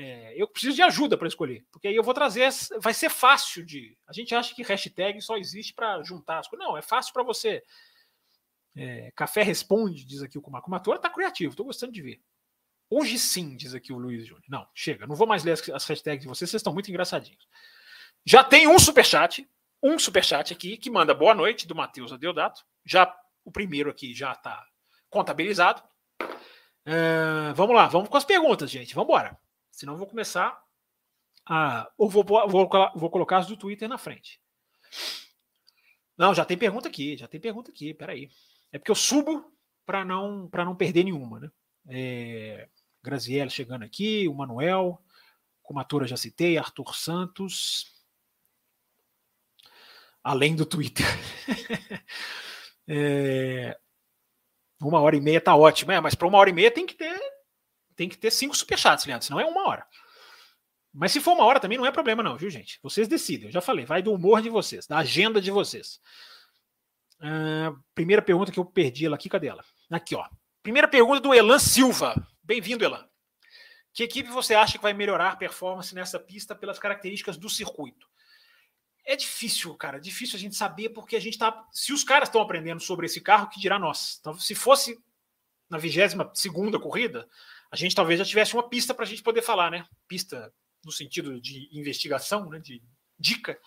É, 0.00 0.32
eu 0.40 0.46
preciso 0.46 0.76
de 0.76 0.82
ajuda 0.82 1.18
para 1.18 1.26
escolher, 1.26 1.66
porque 1.72 1.88
aí 1.88 1.96
eu 1.96 2.04
vou 2.04 2.14
trazer. 2.14 2.48
Vai 2.80 2.94
ser 2.94 3.10
fácil 3.10 3.66
de. 3.66 3.98
A 4.06 4.12
gente 4.12 4.32
acha 4.32 4.54
que 4.54 4.62
hashtag 4.62 5.20
só 5.20 5.36
existe 5.36 5.74
para 5.74 6.00
juntar 6.04 6.38
as 6.38 6.46
coisas. 6.46 6.64
Não, 6.64 6.78
é 6.78 6.82
fácil 6.82 7.12
para 7.12 7.24
você. 7.24 7.64
É, 8.76 9.10
café 9.16 9.42
responde, 9.42 10.04
diz 10.04 10.22
aqui 10.22 10.38
o 10.38 10.40
Kumaku. 10.40 10.70
O 10.70 10.94
está 10.94 11.10
criativo, 11.10 11.50
estou 11.50 11.66
gostando 11.66 11.92
de 11.92 12.00
ver. 12.00 12.22
Hoje 12.88 13.18
sim, 13.18 13.56
diz 13.56 13.74
aqui 13.74 13.92
o 13.92 13.98
Luiz 13.98 14.24
Júnior. 14.24 14.44
Não, 14.48 14.68
chega, 14.72 15.04
não 15.04 15.16
vou 15.16 15.26
mais 15.26 15.42
ler 15.42 15.52
as, 15.52 15.68
as 15.68 15.84
hashtags 15.84 16.22
de 16.22 16.28
vocês, 16.28 16.48
vocês 16.48 16.60
estão 16.60 16.72
muito 16.72 16.88
engraçadinhos. 16.88 17.48
Já 18.24 18.44
tem 18.44 18.68
um 18.68 18.78
superchat 18.78 19.48
um 19.82 19.98
superchat 19.98 20.52
aqui 20.52 20.76
que 20.76 20.90
manda 20.90 21.14
boa 21.14 21.34
noite 21.34 21.66
do 21.66 21.74
Matheus 21.74 22.12
Adeodato. 22.12 22.64
Já 22.84 23.14
o 23.44 23.50
primeiro 23.50 23.90
aqui 23.90 24.14
já 24.14 24.32
está 24.32 24.64
contabilizado. 25.08 25.82
Uh, 26.20 27.54
vamos 27.54 27.74
lá, 27.74 27.86
vamos 27.86 28.08
com 28.08 28.16
as 28.16 28.24
perguntas, 28.24 28.70
gente. 28.70 28.94
Vamos 28.94 29.08
embora. 29.08 29.38
Senão 29.78 29.96
vou 29.96 30.08
começar 30.08 30.60
a. 31.46 31.88
Ou 31.96 32.10
vou, 32.10 32.24
vou, 32.24 32.68
vou 32.96 33.10
colocar 33.10 33.38
as 33.38 33.46
do 33.46 33.56
Twitter 33.56 33.88
na 33.88 33.96
frente. 33.96 34.40
Não, 36.16 36.34
já 36.34 36.44
tem 36.44 36.58
pergunta 36.58 36.88
aqui, 36.88 37.16
já 37.16 37.28
tem 37.28 37.40
pergunta 37.40 37.70
aqui. 37.70 37.94
Peraí. 37.94 38.28
É 38.72 38.78
porque 38.78 38.90
eu 38.90 38.96
subo 38.96 39.52
para 39.86 40.04
não 40.04 40.48
para 40.48 40.64
não 40.64 40.74
perder 40.74 41.04
nenhuma, 41.04 41.38
né? 41.38 41.50
É, 41.88 42.68
Graziella 43.00 43.48
chegando 43.48 43.84
aqui, 43.84 44.26
o 44.26 44.34
Manuel, 44.34 45.00
Comatura 45.62 46.08
já 46.08 46.16
citei, 46.16 46.58
Arthur 46.58 46.96
Santos 46.96 47.96
além 50.24 50.56
do 50.56 50.66
Twitter. 50.66 51.06
é, 52.88 53.78
uma 54.82 55.00
hora 55.00 55.14
e 55.14 55.20
meia 55.20 55.40
tá 55.40 55.54
ótimo, 55.54 55.92
é, 55.92 56.00
mas 56.00 56.16
para 56.16 56.26
uma 56.26 56.38
hora 56.38 56.50
e 56.50 56.52
meia 56.52 56.68
tem 56.68 56.84
que 56.84 56.96
ter 56.96 57.37
tem 57.98 58.08
que 58.08 58.16
ter 58.16 58.30
cinco 58.30 58.56
superchats, 58.56 59.04
Leandro, 59.04 59.26
senão 59.26 59.40
é 59.40 59.44
uma 59.44 59.66
hora. 59.66 59.84
Mas 60.94 61.10
se 61.10 61.20
for 61.20 61.34
uma 61.34 61.44
hora 61.44 61.58
também 61.58 61.76
não 61.76 61.84
é 61.84 61.90
problema 61.90 62.22
não, 62.22 62.36
viu, 62.36 62.48
gente? 62.48 62.78
Vocês 62.80 63.08
decidem, 63.08 63.48
eu 63.48 63.52
já 63.52 63.60
falei, 63.60 63.84
vai 63.84 64.00
do 64.00 64.12
humor 64.12 64.40
de 64.40 64.48
vocês, 64.48 64.86
da 64.86 64.98
agenda 64.98 65.40
de 65.40 65.50
vocês. 65.50 66.00
Uh, 67.18 67.76
primeira 67.96 68.22
pergunta 68.22 68.52
que 68.52 68.58
eu 68.60 68.64
perdi 68.64 69.04
ela 69.04 69.16
aqui, 69.16 69.28
cadê 69.28 69.48
ela? 69.48 69.64
Aqui, 69.90 70.14
ó. 70.14 70.24
Primeira 70.62 70.86
pergunta 70.86 71.18
do 71.18 71.34
Elan 71.34 71.58
Silva. 71.58 72.14
Bem-vindo, 72.40 72.84
Elan. 72.84 73.04
Que 73.92 74.04
equipe 74.04 74.30
você 74.30 74.54
acha 74.54 74.78
que 74.78 74.82
vai 74.82 74.94
melhorar 74.94 75.32
a 75.32 75.36
performance 75.36 75.92
nessa 75.92 76.20
pista 76.20 76.54
pelas 76.54 76.78
características 76.78 77.36
do 77.36 77.50
circuito? 77.50 78.06
é 79.08 79.16
difícil, 79.16 79.74
cara, 79.74 79.98
difícil 79.98 80.36
a 80.36 80.38
gente 80.38 80.54
saber 80.54 80.90
porque 80.90 81.16
a 81.16 81.20
gente 81.20 81.38
tá. 81.38 81.66
Se 81.72 81.94
os 81.94 82.04
caras 82.04 82.28
estão 82.28 82.42
aprendendo 82.42 82.78
sobre 82.78 83.06
esse 83.06 83.22
carro, 83.22 83.48
que 83.48 83.58
dirá 83.58 83.78
nós? 83.78 84.18
Então, 84.20 84.38
se 84.38 84.54
fosse 84.54 85.02
na 85.68 85.78
22 85.78 86.14
segunda 86.34 86.78
corrida, 86.78 87.28
a 87.70 87.76
gente 87.76 87.94
talvez 87.94 88.18
já 88.18 88.24
tivesse 88.24 88.54
uma 88.54 88.68
pista 88.68 88.94
para 88.94 89.04
a 89.04 89.06
gente 89.06 89.22
poder 89.22 89.42
falar, 89.42 89.70
né? 89.70 89.86
Pista 90.06 90.52
no 90.84 90.92
sentido 90.92 91.40
de 91.40 91.68
investigação, 91.72 92.48
né? 92.48 92.58
De 92.58 92.82
dica. 93.18 93.58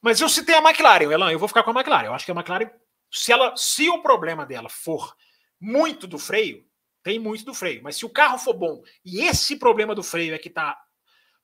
Mas 0.00 0.20
eu 0.20 0.28
citei 0.28 0.54
a 0.54 0.62
McLaren, 0.62 1.10
Elan, 1.10 1.32
eu 1.32 1.38
vou 1.38 1.48
ficar 1.48 1.62
com 1.62 1.70
a 1.70 1.74
McLaren. 1.74 2.06
Eu 2.06 2.14
acho 2.14 2.24
que 2.24 2.30
a 2.30 2.34
McLaren, 2.34 2.70
se 3.10 3.32
ela, 3.32 3.56
se 3.56 3.88
o 3.88 4.02
problema 4.02 4.44
dela 4.44 4.68
for 4.68 5.14
muito 5.60 6.06
do 6.06 6.18
freio, 6.18 6.66
tem 7.02 7.18
muito 7.18 7.44
do 7.44 7.54
freio. 7.54 7.82
Mas 7.82 7.96
se 7.96 8.04
o 8.04 8.10
carro 8.10 8.38
for 8.38 8.54
bom 8.54 8.82
e 9.04 9.22
esse 9.22 9.56
problema 9.56 9.94
do 9.94 10.02
freio 10.02 10.34
é 10.34 10.38
que 10.38 10.50
tá, 10.50 10.78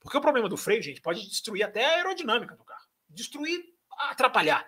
porque 0.00 0.18
o 0.18 0.20
problema 0.20 0.48
do 0.48 0.56
freio, 0.56 0.82
gente, 0.82 1.00
pode 1.00 1.26
destruir 1.28 1.62
até 1.62 1.84
a 1.84 1.96
aerodinâmica 1.96 2.56
do 2.56 2.64
carro 2.64 2.82
destruir, 3.12 3.62
atrapalhar. 4.10 4.66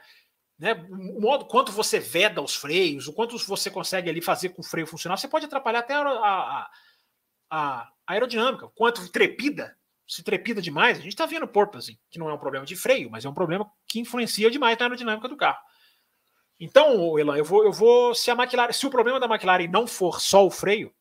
Né? 0.59 0.73
O 0.91 1.21
modo 1.21 1.47
quanto 1.47 1.73
você 1.73 1.99
veda 1.99 2.41
os 2.41 2.55
freios, 2.55 3.09
o 3.09 3.13
quanto 3.13 3.37
você 3.39 3.71
consegue 3.71 4.09
ali 4.09 4.21
fazer 4.21 4.51
com 4.51 4.63
o 4.63 4.65
freio 4.65 4.87
funcionar, 4.87 5.17
você 5.17 5.29
pode 5.29 5.47
atrapalhar 5.47 5.81
até 5.81 5.95
a, 5.95 6.01
a, 6.01 6.71
a 7.51 7.93
aerodinâmica. 8.07 8.69
Quanto 8.75 9.11
trepida, 9.11 9.77
se 10.07 10.23
trepida 10.23 10.63
demais, 10.63 10.99
a 10.99 11.03
gente 11.03 11.13
está 11.13 11.27
vendo 11.27 11.49
porpoising, 11.49 11.99
que 12.11 12.19
não 12.19 12.31
é 12.31 12.35
um 12.35 12.39
problema 12.39 12.65
de 12.65 12.77
freio, 12.77 13.11
mas 13.11 13.25
é 13.25 13.29
um 13.29 13.35
problema 13.35 13.71
que 13.87 13.99
influencia 13.99 14.51
demais 14.51 14.79
na 14.79 14.85
aerodinâmica 14.85 15.29
do 15.29 15.37
carro. 15.37 15.59
Então, 16.59 17.19
Elan, 17.19 17.37
eu 17.37 17.45
vou, 17.45 17.65
eu 17.65 17.73
vou. 17.73 18.15
Se 18.15 18.31
a 18.31 18.35
McLaren, 18.35 18.73
se 18.73 18.87
o 18.87 18.91
problema 18.91 19.19
da 19.19 19.27
McLaren 19.27 19.67
não 19.69 19.87
for 19.87 20.21
só 20.21 20.47
o 20.47 20.51
freio, 20.51 20.95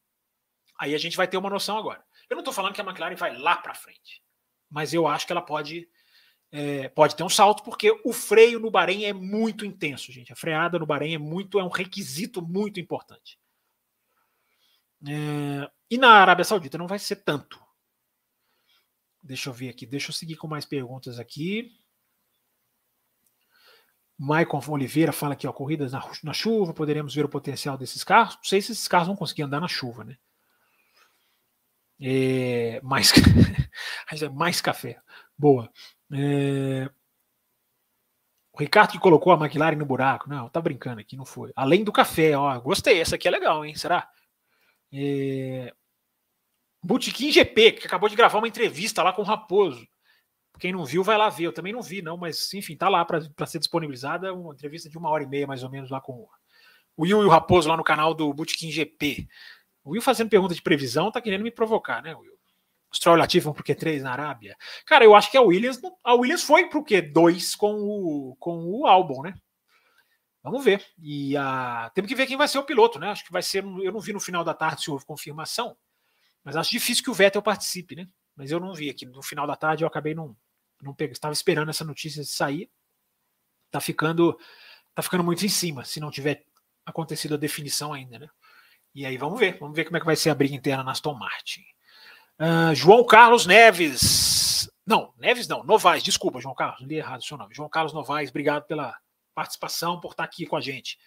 aí 0.79 0.95
a 0.95 0.97
gente 0.97 1.15
vai 1.15 1.27
ter 1.27 1.37
uma 1.37 1.49
noção 1.49 1.77
agora. 1.77 2.03
Eu 2.27 2.35
não 2.35 2.41
estou 2.41 2.53
falando 2.53 2.73
que 2.73 2.81
a 2.81 2.83
McLaren 2.83 3.15
vai 3.15 3.37
lá 3.37 3.55
para 3.57 3.75
frente, 3.75 4.23
mas 4.69 4.93
eu 4.93 5.07
acho 5.07 5.27
que 5.27 5.31
ela 5.31 5.41
pode 5.41 5.87
é, 6.55 6.87
pode 6.87 7.15
ter 7.15 7.23
um 7.23 7.29
salto, 7.29 7.63
porque 7.63 7.99
o 8.05 8.13
freio 8.13 8.59
no 8.59 8.69
Bahrein 8.69 9.05
é 9.05 9.11
muito 9.11 9.65
intenso, 9.65 10.11
gente. 10.11 10.31
A 10.31 10.35
freada 10.35 10.77
no 10.77 10.85
Bahrein 10.85 11.15
é 11.15 11.17
muito, 11.17 11.59
é 11.59 11.63
um 11.63 11.67
requisito 11.67 12.43
muito 12.43 12.79
importante. 12.79 13.39
É, 15.07 15.67
e 15.89 15.97
na 15.97 16.11
Arábia 16.11 16.45
Saudita 16.45 16.77
não 16.77 16.85
vai 16.85 16.99
ser 16.99 17.15
tanto. 17.17 17.59
Deixa 19.23 19.49
eu 19.49 19.53
ver 19.53 19.69
aqui, 19.69 19.87
deixa 19.87 20.11
eu 20.11 20.13
seguir 20.13 20.35
com 20.35 20.47
mais 20.47 20.63
perguntas 20.63 21.17
aqui. 21.17 21.75
Maicon 24.15 24.61
Oliveira 24.67 25.11
fala 25.11 25.33
aqui, 25.33 25.47
ó, 25.47 25.51
corridas 25.51 25.91
na, 25.91 26.07
na, 26.23 26.33
chuva, 26.33 26.71
poderemos 26.71 27.15
ver 27.15 27.25
o 27.25 27.29
potencial 27.29 27.79
desses 27.79 28.03
carros. 28.03 28.35
Não 28.35 28.43
sei 28.43 28.61
se 28.61 28.73
esses 28.73 28.87
carros 28.87 29.07
vão 29.07 29.15
conseguir 29.15 29.41
andar 29.41 29.59
na 29.59 29.67
chuva, 29.67 30.03
né? 30.03 30.17
É, 31.99 32.79
mais, 32.83 33.11
mais 34.35 34.61
café. 34.61 35.01
Boa. 35.35 35.67
É... 36.11 36.89
O 38.51 38.59
Ricardo 38.59 38.91
que 38.91 38.99
colocou 38.99 39.33
a 39.33 39.37
McLaren 39.37 39.75
no 39.75 39.85
buraco. 39.85 40.29
Não, 40.29 40.47
tá 40.47 40.61
brincando 40.61 41.01
aqui, 41.01 41.17
não 41.17 41.25
foi. 41.25 41.51
Além 41.55 41.83
do 41.83 41.91
café, 41.91 42.37
ó. 42.37 42.59
Gostei, 42.59 42.99
essa 43.01 43.15
aqui 43.15 43.27
é 43.27 43.31
legal, 43.31 43.65
hein? 43.65 43.73
Será? 43.75 44.09
É... 44.91 45.73
Botequim 46.83 47.31
GP, 47.31 47.71
que 47.73 47.87
acabou 47.87 48.09
de 48.09 48.15
gravar 48.15 48.37
uma 48.37 48.47
entrevista 48.47 49.01
lá 49.01 49.13
com 49.13 49.21
o 49.21 49.25
Raposo. 49.25 49.87
Quem 50.59 50.71
não 50.71 50.85
viu, 50.85 51.03
vai 51.03 51.17
lá 51.17 51.29
ver. 51.29 51.45
Eu 51.45 51.53
também 51.53 51.73
não 51.73 51.81
vi, 51.81 52.01
não, 52.01 52.17
mas 52.17 52.53
enfim, 52.53 52.75
tá 52.75 52.89
lá 52.89 53.03
para 53.03 53.45
ser 53.45 53.59
disponibilizada 53.59 54.33
uma 54.33 54.53
entrevista 54.53 54.89
de 54.89 54.97
uma 54.97 55.09
hora 55.09 55.23
e 55.23 55.27
meia, 55.27 55.47
mais 55.47 55.63
ou 55.63 55.69
menos, 55.69 55.89
lá 55.89 55.99
com 55.99 56.27
o 56.95 57.03
Will 57.03 57.23
e 57.23 57.25
o 57.25 57.29
Raposo, 57.29 57.67
lá 57.67 57.75
no 57.75 57.83
canal 57.83 58.13
do 58.13 58.31
Bootkin 58.33 58.69
GP. 58.69 59.27
O 59.83 59.91
Will 59.91 60.01
fazendo 60.01 60.29
pergunta 60.29 60.53
de 60.53 60.61
previsão, 60.61 61.11
tá 61.11 61.19
querendo 61.19 61.43
me 61.43 61.51
provocar, 61.51 62.03
né, 62.03 62.13
Will? 62.15 62.32
Os 62.93 62.99
Troll 62.99 63.17
Latif 63.17 63.43
vão 63.43 63.53
pro 63.53 63.63
Q3 63.63 64.01
na 64.01 64.11
Arábia. 64.11 64.55
Cara, 64.85 65.03
eu 65.03 65.15
acho 65.15 65.31
que 65.31 65.37
a 65.37 65.41
Williams, 65.41 65.81
a 66.03 66.13
Williams 66.13 66.43
foi 66.43 66.69
pro 66.69 66.85
Q2 66.85 67.57
com 67.57 67.73
o, 67.73 68.35
com 68.39 68.65
o 68.65 68.85
álbum, 68.85 69.23
né? 69.23 69.33
Vamos 70.43 70.63
ver. 70.63 70.85
E 71.01 71.35
a... 71.35 71.89
temos 71.95 72.07
que 72.07 72.15
ver 72.15 72.27
quem 72.27 72.37
vai 72.37 72.47
ser 72.47 72.59
o 72.59 72.63
piloto, 72.63 72.99
né? 72.99 73.09
Acho 73.09 73.25
que 73.25 73.31
vai 73.31 73.41
ser. 73.41 73.63
Eu 73.63 73.91
não 73.91 73.99
vi 73.99 74.13
no 74.13 74.19
final 74.19 74.43
da 74.43 74.53
tarde 74.53 74.83
se 74.83 74.91
houve 74.91 75.05
confirmação, 75.05 75.75
mas 76.43 76.55
acho 76.55 76.69
difícil 76.69 77.03
que 77.03 77.09
o 77.09 77.13
Vettel 77.13 77.41
participe, 77.41 77.95
né? 77.95 78.07
Mas 78.35 78.51
eu 78.51 78.59
não 78.59 78.75
vi 78.75 78.89
aqui. 78.89 79.05
No 79.07 79.23
final 79.23 79.47
da 79.47 79.55
tarde 79.55 79.83
eu 79.83 79.87
acabei 79.87 80.13
não, 80.13 80.37
não 80.81 80.93
pegando. 80.93 81.15
Estava 81.15 81.33
esperando 81.33 81.69
essa 81.69 81.83
notícia 81.83 82.23
sair. 82.23 82.69
Tá 83.71 83.79
ficando, 83.79 84.37
tá 84.93 85.01
ficando 85.01 85.23
muito 85.23 85.43
em 85.43 85.49
cima, 85.49 85.83
se 85.83 85.99
não 85.99 86.11
tiver 86.11 86.45
acontecido 86.85 87.33
a 87.33 87.37
definição 87.37 87.91
ainda, 87.91 88.19
né? 88.19 88.27
E 88.93 89.03
aí 89.03 89.17
vamos 89.17 89.39
ver, 89.39 89.57
vamos 89.57 89.75
ver 89.75 89.85
como 89.85 89.97
é 89.97 89.99
que 89.99 90.05
vai 90.05 90.15
ser 90.15 90.29
a 90.29 90.35
briga 90.35 90.53
interna 90.53 90.83
na 90.83 90.91
Aston 90.91 91.15
Martin. 91.15 91.63
Uh, 92.39 92.73
João 92.73 93.05
Carlos 93.05 93.45
Neves. 93.45 94.69
Não, 94.85 95.13
Neves 95.17 95.47
não, 95.47 95.63
Novaes, 95.63 96.03
desculpa, 96.03 96.41
João 96.41 96.55
Carlos, 96.55 96.81
li 96.81 96.95
errado 96.95 97.21
o 97.21 97.23
seu 97.23 97.37
nome. 97.37 97.53
João 97.53 97.69
Carlos 97.69 97.93
Novaes, 97.93 98.29
obrigado 98.29 98.65
pela 98.65 98.97
participação, 99.33 99.99
por 99.99 100.11
estar 100.11 100.23
aqui 100.23 100.45
com 100.45 100.57
a 100.57 100.61
gente. 100.61 100.97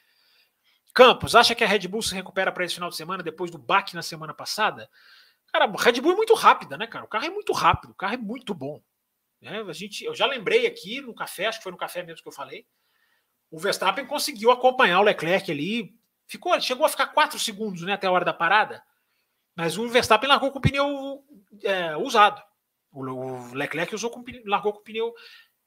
Campos, 0.95 1.35
acha 1.35 1.54
que 1.54 1.62
a 1.62 1.66
Red 1.66 1.87
Bull 1.88 2.00
se 2.00 2.14
recupera 2.14 2.50
para 2.50 2.64
esse 2.64 2.75
final 2.75 2.88
de 2.88 2.97
semana 2.97 3.23
depois 3.23 3.50
do 3.50 3.59
baque 3.59 3.95
na 3.95 4.02
semana 4.02 4.33
passada? 4.33 4.88
Cara, 5.52 5.66
a 5.66 5.83
Red 5.83 6.00
Bull 6.00 6.12
é 6.12 6.16
muito 6.16 6.35
rápida, 6.35 6.76
né, 6.78 6.87
cara? 6.87 7.04
O 7.04 7.09
carro 7.09 7.26
é 7.26 7.30
muito 7.30 7.52
rápido, 7.52 7.90
o 7.90 7.95
carro 7.95 8.14
é 8.14 8.18
muito 8.18 8.54
bom. 8.54 8.80
Né? 9.40 9.61
A 9.61 9.73
gente, 9.73 10.04
eu 10.04 10.14
já 10.14 10.26
lembrei 10.26 10.66
aqui 10.66 11.00
no 11.00 11.14
café, 11.14 11.47
acho 11.47 11.59
que 11.59 11.64
foi 11.64 11.73
no 11.73 11.78
café 11.78 12.02
mesmo 12.02 12.23
que 12.23 12.28
eu 12.28 12.33
falei. 12.33 12.66
O 13.50 13.59
Verstappen 13.59 14.06
conseguiu 14.06 14.50
acompanhar 14.50 15.00
o 15.00 15.02
Leclerc 15.02 15.50
ali. 15.50 15.95
Ficou, 16.26 16.59
chegou 16.61 16.87
a 16.87 16.88
ficar 16.88 17.09
quatro 17.09 17.38
segundos 17.38 17.83
né, 17.83 17.92
até 17.92 18.06
a 18.06 18.11
hora 18.11 18.25
da 18.25 18.33
parada. 18.33 18.83
Mas 19.56 19.78
o 19.78 19.88
Verstappen 19.88 20.28
largou 20.28 20.52
com 20.52 20.58
o 20.58 20.62
pneu 20.62 21.25
é, 21.62 21.96
usado. 21.96 22.42
O 22.92 23.54
Leclerc 23.54 23.94
usou 23.94 24.10
com, 24.10 24.22
largou 24.44 24.75
com 24.75 24.80
o 24.80 24.84
pneu. 24.84 25.14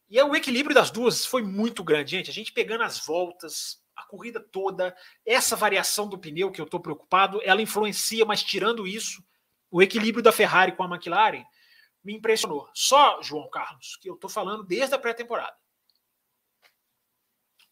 E 0.07 0.21
o 0.21 0.35
equilíbrio 0.35 0.75
das 0.75 0.91
duas 0.91 1.25
foi 1.25 1.41
muito 1.41 1.83
grande, 1.83 2.11
gente. 2.11 2.29
A 2.29 2.33
gente 2.33 2.53
pegando 2.53 2.83
as 2.83 3.03
voltas, 3.03 3.83
a 3.95 4.03
corrida 4.03 4.39
toda, 4.39 4.95
essa 5.25 5.55
variação 5.55 6.07
do 6.07 6.19
pneu 6.19 6.51
que 6.51 6.61
eu 6.61 6.65
estou 6.65 6.79
preocupado, 6.79 7.41
ela 7.43 7.61
influencia, 7.61 8.25
mas 8.25 8.43
tirando 8.43 8.87
isso, 8.87 9.23
o 9.71 9.81
equilíbrio 9.81 10.23
da 10.23 10.31
Ferrari 10.31 10.71
com 10.71 10.83
a 10.83 10.87
McLaren 10.87 11.43
me 12.03 12.13
impressionou. 12.13 12.69
Só, 12.73 13.21
João 13.21 13.49
Carlos, 13.49 13.97
que 13.97 14.09
eu 14.09 14.13
estou 14.13 14.29
falando 14.29 14.63
desde 14.63 14.93
a 14.93 14.99
pré-temporada. 14.99 15.55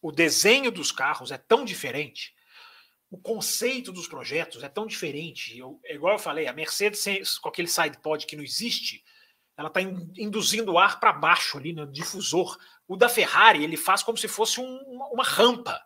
O 0.02 0.12
desenho 0.12 0.70
dos 0.70 0.92
carros 0.92 1.30
é 1.30 1.38
tão 1.38 1.64
diferente 1.64 2.34
o 3.10 3.16
conceito 3.16 3.90
dos 3.90 4.06
projetos 4.06 4.62
é 4.62 4.68
tão 4.68 4.86
diferente. 4.86 5.56
Eu, 5.56 5.80
é 5.84 5.94
igual 5.94 6.14
eu 6.14 6.18
falei, 6.18 6.46
a 6.46 6.52
Mercedes 6.52 7.38
com 7.38 7.48
aquele 7.48 7.68
side 7.68 7.98
pod 7.98 8.26
que 8.26 8.36
não 8.36 8.44
existe, 8.44 9.02
ela 9.56 9.68
está 9.68 9.80
induzindo 9.80 10.72
o 10.72 10.78
ar 10.78 11.00
para 11.00 11.12
baixo 11.12 11.58
ali 11.58 11.72
no 11.72 11.86
difusor. 11.90 12.58
O 12.86 12.96
da 12.96 13.08
Ferrari 13.08 13.64
ele 13.64 13.76
faz 13.76 14.02
como 14.02 14.18
se 14.18 14.28
fosse 14.28 14.60
um, 14.60 14.76
uma, 14.82 15.08
uma, 15.08 15.24
rampa, 15.24 15.82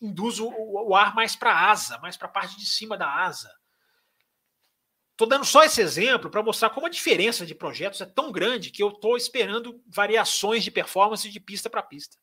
induz 0.00 0.40
o, 0.40 0.48
o 0.48 0.94
ar 0.94 1.14
mais 1.14 1.36
para 1.36 1.52
a 1.52 1.70
asa, 1.70 1.98
mais 1.98 2.16
para 2.16 2.26
a 2.26 2.30
parte 2.30 2.56
de 2.56 2.66
cima 2.66 2.96
da 2.96 3.08
asa. 3.08 3.52
Estou 5.12 5.28
dando 5.28 5.44
só 5.44 5.62
esse 5.62 5.80
exemplo 5.80 6.30
para 6.30 6.42
mostrar 6.42 6.70
como 6.70 6.86
a 6.86 6.90
diferença 6.90 7.46
de 7.46 7.54
projetos 7.54 8.00
é 8.00 8.06
tão 8.06 8.32
grande 8.32 8.70
que 8.70 8.82
eu 8.82 8.88
estou 8.88 9.16
esperando 9.16 9.82
variações 9.86 10.64
de 10.64 10.70
performance 10.70 11.30
de 11.30 11.40
pista 11.40 11.70
para 11.70 11.82
pista. 11.82 12.18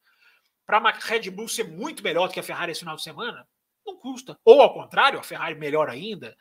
Para 0.65 0.77
a 0.77 0.91
Red 0.91 1.29
Bull 1.31 1.47
ser 1.47 1.63
muito 1.63 2.03
melhor 2.03 2.27
do 2.27 2.33
que 2.33 2.39
a 2.39 2.43
Ferrari 2.43 2.71
esse 2.71 2.81
final 2.81 2.95
de 2.95 3.03
semana, 3.03 3.47
não 3.85 3.97
custa. 3.97 4.39
Ou 4.43 4.61
ao 4.61 4.73
contrário, 4.73 5.19
a 5.19 5.23
Ferrari 5.23 5.55
melhor 5.55 5.89
ainda. 5.89 6.35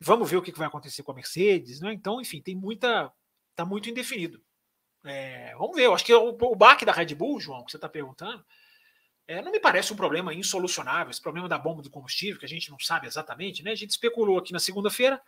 Vamos 0.00 0.30
ver 0.30 0.36
o 0.36 0.42
que 0.42 0.52
vai 0.52 0.66
acontecer 0.66 1.02
com 1.02 1.12
a 1.12 1.14
Mercedes, 1.14 1.80
né? 1.80 1.92
Então, 1.92 2.20
enfim, 2.20 2.40
tem 2.40 2.56
muita. 2.56 3.12
Está 3.50 3.64
muito 3.64 3.90
indefinido. 3.90 4.42
É, 5.04 5.54
vamos 5.56 5.76
ver. 5.76 5.86
Eu 5.86 5.94
acho 5.94 6.04
que 6.04 6.14
o, 6.14 6.28
o 6.28 6.56
baque 6.56 6.84
da 6.84 6.92
Red 6.92 7.14
Bull, 7.14 7.40
João, 7.40 7.64
que 7.64 7.70
você 7.70 7.76
está 7.76 7.88
perguntando, 7.88 8.44
é, 9.26 9.42
não 9.42 9.52
me 9.52 9.60
parece 9.60 9.92
um 9.92 9.96
problema 9.96 10.34
insolucionável. 10.34 11.10
Esse 11.10 11.20
problema 11.20 11.48
da 11.48 11.58
bomba 11.58 11.82
do 11.82 11.90
combustível, 11.90 12.38
que 12.38 12.46
a 12.46 12.48
gente 12.48 12.70
não 12.70 12.78
sabe 12.78 13.06
exatamente, 13.06 13.62
né? 13.62 13.72
A 13.72 13.76
gente 13.76 13.90
especulou 13.90 14.38
aqui 14.38 14.52
na 14.52 14.58
segunda-feira, 14.58 15.20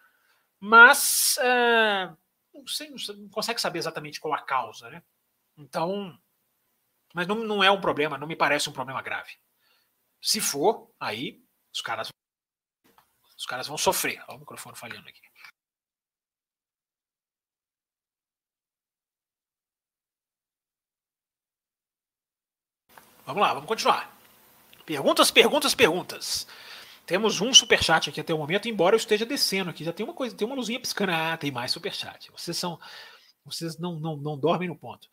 mas 0.59 1.37
é, 1.39 2.11
não, 2.55 2.67
sei, 2.67 2.91
não 2.91 3.29
consegue 3.29 3.61
saber 3.61 3.79
exatamente 3.79 4.21
qual 4.21 4.35
a 4.35 4.43
causa, 4.43 4.91
né? 4.91 5.03
Então, 5.57 6.19
mas 7.15 7.27
não, 7.27 7.37
não 7.37 7.63
é 7.63 7.71
um 7.71 7.81
problema, 7.81 8.19
não 8.19 8.27
me 8.27 8.37
parece 8.37 8.69
um 8.69 8.73
problema 8.73 9.03
grave. 9.03 9.33
Se 10.23 10.41
for, 10.41 10.89
aí 11.01 11.43
os 11.75 11.81
caras 11.81 12.09
os 13.37 13.45
caras 13.45 13.67
vão 13.67 13.77
sofrer. 13.77 14.23
Olha 14.29 14.37
o 14.37 14.41
microfone 14.41 14.77
falhando 14.77 15.09
aqui. 15.09 15.21
Vamos 23.27 23.43
lá, 23.43 23.53
vamos 23.53 23.69
continuar. 23.69 24.17
Perguntas, 24.87 25.31
perguntas, 25.31 25.75
perguntas. 25.75 26.47
Temos 27.07 27.41
um 27.41 27.53
superchat 27.53 28.11
aqui 28.11 28.21
até 28.21 28.33
o 28.33 28.39
momento, 28.39 28.69
embora 28.69 28.95
eu 28.95 28.99
esteja 28.99 29.27
descendo 29.27 29.71
aqui. 29.71 29.85
Já 29.85 29.93
tem 29.93 30.05
uma 30.05 30.15
coisa, 30.15 30.37
tem 30.37 30.47
uma 30.47 30.57
luzinha 30.57 30.79
piscando. 30.79 31.13
Ah, 31.13 31.37
tem 31.37 31.51
mais 31.51 31.73
superchat. 31.73 32.31
Vocês 32.31 32.57
são. 32.57 32.79
Vocês 33.45 33.77
não, 33.77 33.99
não, 33.99 34.17
não 34.17 34.39
dormem 34.39 34.69
no 34.69 34.77
ponto. 34.77 35.09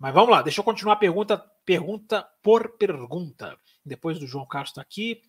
Mas 0.00 0.14
vamos 0.14 0.30
lá, 0.30 0.40
deixa 0.40 0.60
eu 0.60 0.64
continuar 0.64 0.96
pergunta, 0.96 1.36
pergunta 1.62 2.22
por 2.42 2.78
pergunta. 2.78 3.60
Depois 3.84 4.18
do 4.18 4.26
João 4.26 4.46
Carlos 4.46 4.70
está 4.70 4.80
aqui. 4.80 5.20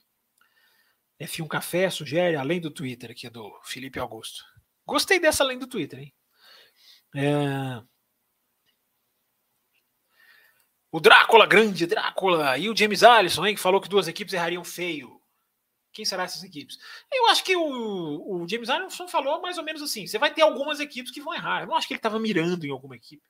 F1 1.19 1.45
Café 1.49 1.89
sugere, 1.89 2.37
além 2.37 2.61
do 2.61 2.71
Twitter, 2.71 3.11
aqui 3.11 3.29
do 3.29 3.53
Felipe 3.65 3.99
Augusto. 3.99 4.45
Gostei 4.85 5.19
dessa 5.19 5.43
além 5.43 5.59
do 5.59 5.67
Twitter, 5.67 5.99
hein? 5.99 6.13
É... 7.13 7.83
O 10.89 11.01
Drácula, 11.01 11.45
grande 11.45 11.85
Drácula, 11.85 12.57
e 12.57 12.69
o 12.69 12.75
James 12.75 13.03
Allison, 13.03 13.45
hein, 13.45 13.55
que 13.55 13.61
falou 13.61 13.81
que 13.81 13.89
duas 13.89 14.07
equipes 14.07 14.33
errariam 14.33 14.63
feio. 14.63 15.21
Quem 15.91 16.05
serão 16.05 16.23
essas 16.23 16.43
equipes? 16.45 16.77
Eu 17.11 17.27
acho 17.27 17.43
que 17.43 17.57
o, 17.57 18.41
o 18.41 18.47
James 18.47 18.69
Allison 18.69 19.05
falou 19.09 19.41
mais 19.41 19.57
ou 19.57 19.65
menos 19.65 19.81
assim: 19.81 20.07
você 20.07 20.17
vai 20.17 20.33
ter 20.33 20.43
algumas 20.43 20.79
equipes 20.79 21.11
que 21.11 21.19
vão 21.19 21.33
errar. 21.33 21.61
Eu 21.61 21.67
não 21.67 21.75
acho 21.75 21.87
que 21.87 21.93
ele 21.93 21.99
estava 21.99 22.17
mirando 22.17 22.65
em 22.65 22.71
alguma 22.71 22.95
equipe. 22.95 23.21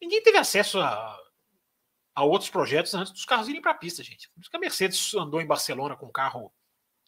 Ninguém 0.00 0.22
teve 0.22 0.38
acesso 0.38 0.80
a, 0.80 1.18
a 2.14 2.24
outros 2.24 2.50
projetos 2.50 2.94
antes 2.94 3.12
dos 3.12 3.24
carros 3.24 3.48
irem 3.48 3.60
para 3.60 3.72
a 3.72 3.78
pista, 3.78 4.02
gente. 4.02 4.30
Por 4.30 4.40
isso 4.40 4.50
que 4.50 4.56
a 4.56 4.60
Mercedes 4.60 5.14
andou 5.14 5.40
em 5.40 5.46
Barcelona 5.46 5.96
com 5.96 6.06
um 6.06 6.12
carro 6.12 6.52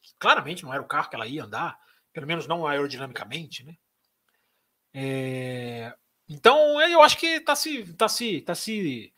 que 0.02 0.14
claramente 0.18 0.62
não 0.62 0.72
era 0.72 0.82
o 0.82 0.88
carro 0.88 1.08
que 1.08 1.16
ela 1.16 1.26
ia 1.26 1.44
andar, 1.44 1.78
pelo 2.12 2.26
menos 2.26 2.46
não 2.46 2.66
aerodinamicamente, 2.66 3.64
né? 3.64 3.74
É, 4.92 5.94
então 6.28 6.80
eu 6.80 7.00
acho 7.02 7.18
que 7.18 7.26
está 7.26 7.54
se, 7.54 7.94
tá 7.94 8.08
se, 8.08 8.40
tá 8.42 8.54
se, 8.54 9.14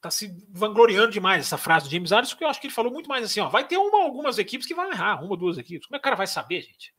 tá 0.00 0.10
se 0.10 0.36
vangloriando 0.50 1.10
demais 1.10 1.44
essa 1.44 1.58
frase 1.58 1.86
do 1.86 1.92
James 1.92 2.10
Harrison, 2.10 2.32
porque 2.32 2.44
eu 2.44 2.48
acho 2.48 2.60
que 2.60 2.66
ele 2.66 2.74
falou 2.74 2.92
muito 2.92 3.08
mais 3.08 3.24
assim, 3.24 3.40
ó, 3.40 3.48
vai 3.48 3.66
ter 3.66 3.76
uma, 3.76 4.02
algumas 4.02 4.38
equipes 4.38 4.66
que 4.66 4.74
vão 4.74 4.90
errar, 4.90 5.22
uma 5.22 5.36
duas 5.36 5.58
equipes. 5.58 5.86
Como 5.86 5.96
é 5.96 5.98
que 5.98 6.02
o 6.02 6.04
cara 6.04 6.16
vai 6.16 6.26
saber, 6.26 6.62
gente? 6.62 6.94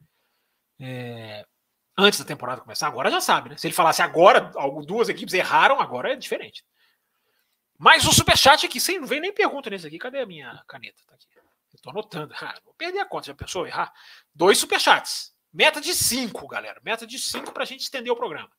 É, 0.80 1.46
antes 1.97 2.19
da 2.19 2.25
temporada 2.25 2.62
começar, 2.62 2.88
agora 2.88 3.12
já 3.12 3.21
sabe, 3.21 3.49
né? 3.49 3.58
Se 3.58 3.67
ele 3.67 3.73
falasse 3.73 4.01
agora, 4.01 4.51
duas 4.86 5.10
equipes 5.10 5.34
erraram, 5.34 5.79
agora 5.79 6.13
é 6.13 6.15
diferente. 6.15 6.63
Mas 7.77 8.06
o 8.06 8.13
superchat 8.13 8.65
aqui, 8.65 8.79
sem 8.79 8.99
não 8.99 9.08
vem 9.08 9.19
nem 9.19 9.34
pergunta 9.34 9.69
nesse 9.69 9.88
aqui. 9.88 9.97
Cadê 9.97 10.19
a 10.19 10.25
minha 10.25 10.63
caneta? 10.67 11.01
Tá 11.08 11.15
aqui. 11.15 11.25
Eu 11.73 11.82
tô 11.82 11.89
anotando. 11.89 12.34
Ah, 12.39 12.56
vou 12.63 12.73
perder 12.75 12.99
a 12.99 13.06
conta. 13.06 13.27
Já 13.27 13.34
pensou 13.34 13.67
errar? 13.67 13.91
Dois 14.34 14.58
superchats. 14.58 15.34
Meta 15.51 15.82
de 15.82 15.93
cinco, 15.93 16.47
galera. 16.47 16.79
Meta 16.84 17.06
de 17.06 17.19
cinco 17.19 17.51
pra 17.51 17.65
gente 17.65 17.82
estender 17.82 18.12
o 18.12 18.15
programa. 18.15 18.49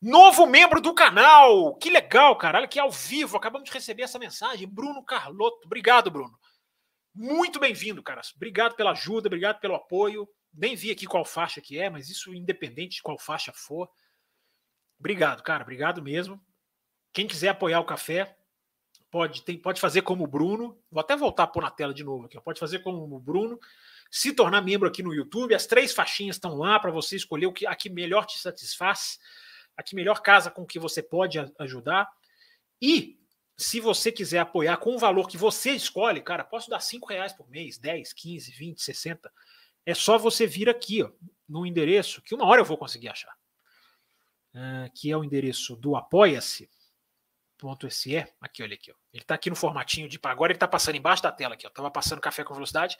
Novo 0.00 0.46
membro 0.46 0.80
do 0.80 0.94
canal. 0.94 1.76
Que 1.76 1.90
legal, 1.90 2.36
cara. 2.36 2.66
que 2.66 2.78
ao 2.78 2.90
vivo. 2.90 3.36
Acabamos 3.36 3.68
de 3.68 3.74
receber 3.74 4.02
essa 4.02 4.18
mensagem. 4.18 4.68
Bruno 4.68 5.04
Carlotto. 5.04 5.66
Obrigado, 5.66 6.10
Bruno. 6.10 6.38
Muito 7.14 7.60
bem-vindo, 7.60 8.02
cara. 8.02 8.22
Obrigado 8.34 8.74
pela 8.74 8.92
ajuda, 8.92 9.28
obrigado 9.28 9.60
pelo 9.60 9.74
apoio. 9.74 10.26
Nem 10.52 10.76
vi 10.76 10.90
aqui 10.90 11.06
qual 11.06 11.24
faixa 11.24 11.60
que 11.60 11.78
é, 11.78 11.88
mas 11.88 12.10
isso 12.10 12.34
independente 12.34 12.96
de 12.96 13.02
qual 13.02 13.18
faixa 13.18 13.52
for. 13.52 13.88
Obrigado, 14.98 15.42
cara. 15.42 15.62
Obrigado 15.62 16.02
mesmo. 16.02 16.40
Quem 17.12 17.26
quiser 17.26 17.48
apoiar 17.48 17.80
o 17.80 17.84
café, 17.84 18.36
pode, 19.10 19.42
tem, 19.42 19.58
pode 19.58 19.80
fazer 19.80 20.02
como 20.02 20.24
o 20.24 20.26
Bruno. 20.26 20.78
Vou 20.90 21.00
até 21.00 21.16
voltar 21.16 21.44
a 21.44 21.46
pôr 21.46 21.62
na 21.62 21.70
tela 21.70 21.92
de 21.92 22.02
novo 22.04 22.26
aqui. 22.26 22.40
Pode 22.40 22.60
fazer 22.60 22.80
como 22.80 23.14
o 23.14 23.20
Bruno. 23.20 23.58
Se 24.10 24.32
tornar 24.32 24.62
membro 24.62 24.88
aqui 24.88 25.02
no 25.02 25.14
YouTube. 25.14 25.54
As 25.54 25.66
três 25.66 25.92
faixinhas 25.92 26.36
estão 26.36 26.56
lá 26.56 26.78
para 26.78 26.90
você 26.90 27.16
escolher 27.16 27.46
o 27.46 27.52
que 27.52 27.66
a 27.66 27.74
que 27.74 27.90
melhor 27.90 28.26
te 28.26 28.38
satisfaz, 28.38 29.18
a 29.76 29.82
que 29.82 29.94
melhor 29.94 30.22
casa 30.22 30.50
com 30.50 30.64
que 30.64 30.78
você 30.78 31.02
pode 31.02 31.38
ajudar. 31.58 32.08
E 32.80 33.18
se 33.56 33.80
você 33.80 34.10
quiser 34.10 34.38
apoiar 34.38 34.78
com 34.78 34.96
o 34.96 34.98
valor 34.98 35.28
que 35.28 35.36
você 35.36 35.72
escolhe, 35.72 36.20
cara, 36.20 36.42
posso 36.42 36.70
dar 36.70 36.80
cinco 36.80 37.08
reais 37.08 37.32
por 37.32 37.48
mês, 37.48 37.78
10, 37.78 38.12
15, 38.12 38.50
20, 38.50 38.82
60. 38.82 39.32
É 39.84 39.94
só 39.94 40.18
você 40.18 40.46
vir 40.46 40.68
aqui, 40.68 41.02
ó, 41.02 41.10
no 41.48 41.66
endereço, 41.66 42.22
que 42.22 42.34
uma 42.34 42.46
hora 42.46 42.60
eu 42.60 42.64
vou 42.64 42.78
conseguir 42.78 43.08
achar. 43.08 43.34
uh, 44.54 44.90
que 44.94 45.10
é 45.10 45.16
o 45.16 45.24
endereço 45.24 45.76
do 45.76 45.96
apoia-se. 45.96 46.68
.se, 47.90 48.26
aqui, 48.40 48.62
olha 48.62 48.74
aqui, 48.74 48.90
ó. 48.90 48.94
ele 49.12 49.22
está 49.22 49.36
aqui 49.36 49.48
no 49.48 49.54
formatinho 49.54 50.08
de 50.08 50.18
agora 50.24 50.50
ele 50.50 50.56
está 50.56 50.66
passando 50.66 50.96
embaixo 50.96 51.22
da 51.22 51.30
tela 51.30 51.54
aqui, 51.54 51.66
ó. 51.66 51.90
Passando 51.90 52.20
café 52.20 52.42
com 52.42 52.54
velocidade, 52.54 52.98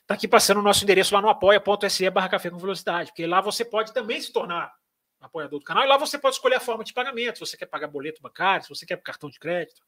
está 0.00 0.14
aqui 0.14 0.28
passando 0.28 0.58
o 0.58 0.62
nosso 0.62 0.84
endereço 0.84 1.12
lá 1.12 1.20
no 1.20 1.28
apoia.se 1.28 2.08
barra 2.10 2.28
café 2.28 2.48
com 2.48 2.56
velocidade, 2.56 3.10
porque 3.10 3.26
lá 3.26 3.40
você 3.40 3.64
pode 3.64 3.92
também 3.92 4.20
se 4.20 4.32
tornar 4.32 4.72
apoiador 5.20 5.58
do 5.58 5.64
canal 5.64 5.82
e 5.84 5.88
lá 5.88 5.96
você 5.96 6.18
pode 6.18 6.36
escolher 6.36 6.56
a 6.56 6.60
forma 6.60 6.84
de 6.84 6.92
pagamento, 6.92 7.38
se 7.38 7.40
você 7.40 7.56
quer 7.56 7.66
pagar 7.66 7.88
boleto 7.88 8.22
bancário, 8.22 8.62
se 8.62 8.68
você 8.68 8.86
quer 8.86 9.00
cartão 9.02 9.28
de 9.28 9.38
crédito. 9.38 9.82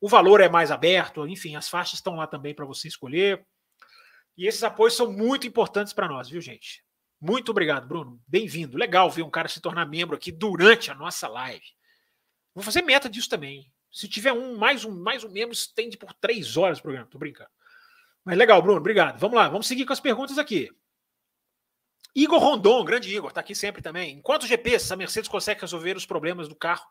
O 0.00 0.08
valor 0.08 0.40
é 0.40 0.48
mais 0.48 0.70
aberto, 0.70 1.26
enfim, 1.26 1.56
as 1.56 1.68
faixas 1.68 1.94
estão 1.94 2.14
lá 2.14 2.26
também 2.26 2.54
para 2.54 2.64
você 2.64 2.86
escolher. 2.86 3.44
E 4.38 4.46
esses 4.46 4.62
apoios 4.62 4.94
são 4.94 5.12
muito 5.12 5.48
importantes 5.48 5.92
para 5.92 6.06
nós, 6.06 6.28
viu, 6.28 6.40
gente? 6.40 6.84
Muito 7.20 7.50
obrigado, 7.50 7.88
Bruno. 7.88 8.22
Bem-vindo. 8.24 8.78
Legal 8.78 9.10
ver 9.10 9.22
um 9.22 9.30
cara 9.30 9.48
se 9.48 9.60
tornar 9.60 9.84
membro 9.84 10.14
aqui 10.14 10.30
durante 10.30 10.92
a 10.92 10.94
nossa 10.94 11.26
live. 11.26 11.66
Vou 12.54 12.62
fazer 12.62 12.82
meta 12.82 13.10
disso 13.10 13.28
também. 13.28 13.68
Se 13.90 14.06
tiver 14.06 14.32
um, 14.32 14.56
mais 14.56 14.84
um, 14.84 14.92
mais 14.92 15.24
um 15.24 15.28
membro, 15.28 15.52
estende 15.52 15.96
por 15.96 16.14
três 16.14 16.56
horas 16.56 16.78
o 16.78 16.82
programa. 16.82 17.08
Tô 17.10 17.18
brincando. 17.18 17.50
Mas 18.24 18.38
legal, 18.38 18.62
Bruno. 18.62 18.78
Obrigado. 18.78 19.18
Vamos 19.18 19.36
lá, 19.36 19.48
vamos 19.48 19.66
seguir 19.66 19.84
com 19.84 19.92
as 19.92 19.98
perguntas 19.98 20.38
aqui. 20.38 20.70
Igor 22.14 22.38
Rondon, 22.38 22.84
grande 22.84 23.12
Igor, 23.12 23.30
está 23.30 23.40
aqui 23.40 23.56
sempre 23.56 23.82
também. 23.82 24.18
Enquanto 24.18 24.46
GPs, 24.46 24.92
a 24.92 24.96
Mercedes 24.96 25.28
consegue 25.28 25.62
resolver 25.62 25.96
os 25.96 26.06
problemas 26.06 26.46
do 26.46 26.54
carro 26.54 26.86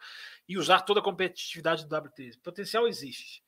e 0.49 0.57
usar 0.57 0.81
toda 0.81 0.99
a 0.99 1.03
competitividade 1.03 1.87
do 1.87 1.95
WT. 1.95 2.39
Potencial 2.43 2.85
existe. 2.85 3.41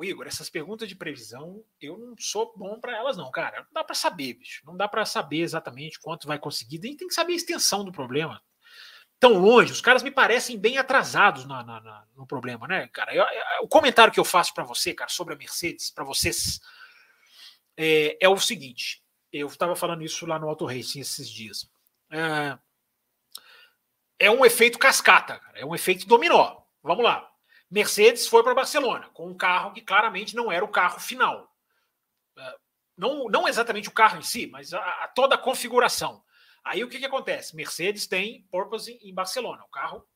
O 0.00 0.04
Igor, 0.04 0.26
essas 0.26 0.48
perguntas 0.48 0.88
de 0.88 0.96
previsão, 0.96 1.62
eu 1.78 1.98
não 1.98 2.14
sou 2.18 2.54
bom 2.56 2.80
para 2.80 2.96
elas, 2.96 3.18
não, 3.18 3.30
cara. 3.30 3.58
Não 3.58 3.66
dá 3.70 3.84
para 3.84 3.94
saber, 3.94 4.32
bicho. 4.32 4.64
Não 4.64 4.74
dá 4.74 4.88
para 4.88 5.04
saber 5.04 5.40
exatamente 5.40 6.00
quanto 6.00 6.26
vai 6.26 6.38
conseguir. 6.38 6.78
Nem 6.78 6.96
tem 6.96 7.06
que 7.06 7.12
saber 7.12 7.34
a 7.34 7.36
extensão 7.36 7.84
do 7.84 7.92
problema. 7.92 8.42
Tão 9.18 9.34
longe, 9.34 9.70
os 9.70 9.82
caras 9.82 10.02
me 10.02 10.10
parecem 10.10 10.58
bem 10.58 10.78
atrasados 10.78 11.44
na, 11.44 11.62
na, 11.62 11.82
na, 11.82 12.06
no 12.16 12.26
problema, 12.26 12.66
né, 12.66 12.88
cara? 12.88 13.14
Eu, 13.14 13.24
eu, 13.24 13.64
o 13.64 13.68
comentário 13.68 14.10
que 14.10 14.18
eu 14.18 14.24
faço 14.24 14.54
para 14.54 14.64
você, 14.64 14.94
cara, 14.94 15.10
sobre 15.10 15.34
a 15.34 15.36
Mercedes, 15.36 15.90
para 15.90 16.02
vocês, 16.02 16.62
é, 17.76 18.16
é, 18.24 18.26
o 18.26 18.38
seguinte. 18.38 19.04
Eu 19.30 19.48
estava 19.48 19.76
falando 19.76 20.02
isso 20.02 20.24
lá 20.24 20.38
no 20.38 20.48
Auto 20.48 20.64
Racing 20.64 21.00
esses 21.00 21.28
dias. 21.28 21.70
É, 22.10 22.58
é 24.18 24.30
um 24.30 24.46
efeito 24.46 24.78
cascata, 24.78 25.38
cara. 25.38 25.58
é 25.58 25.66
um 25.66 25.74
efeito 25.74 26.06
dominó. 26.06 26.56
Vamos 26.82 27.04
lá. 27.04 27.29
Mercedes 27.70 28.26
foi 28.26 28.42
para 28.42 28.54
Barcelona 28.54 29.08
com 29.14 29.28
um 29.28 29.36
carro 29.36 29.72
que 29.72 29.80
claramente 29.80 30.34
não 30.34 30.50
era 30.50 30.64
o 30.64 30.68
carro 30.68 30.98
final. 30.98 31.54
É, 32.36 32.56
não, 32.96 33.28
não 33.28 33.46
exatamente 33.46 33.88
o 33.88 33.92
carro 33.92 34.18
em 34.18 34.22
si, 34.22 34.46
mas 34.48 34.74
a, 34.74 34.80
a 35.04 35.08
toda 35.08 35.36
a 35.36 35.38
configuração. 35.38 36.22
Aí 36.64 36.82
o 36.82 36.88
que, 36.88 36.98
que 36.98 37.06
acontece? 37.06 37.56
Mercedes 37.56 38.06
tem 38.06 38.42
purpose 38.50 38.98
em 39.02 39.14
Barcelona. 39.14 39.62
O 39.64 39.68
carro. 39.68 40.06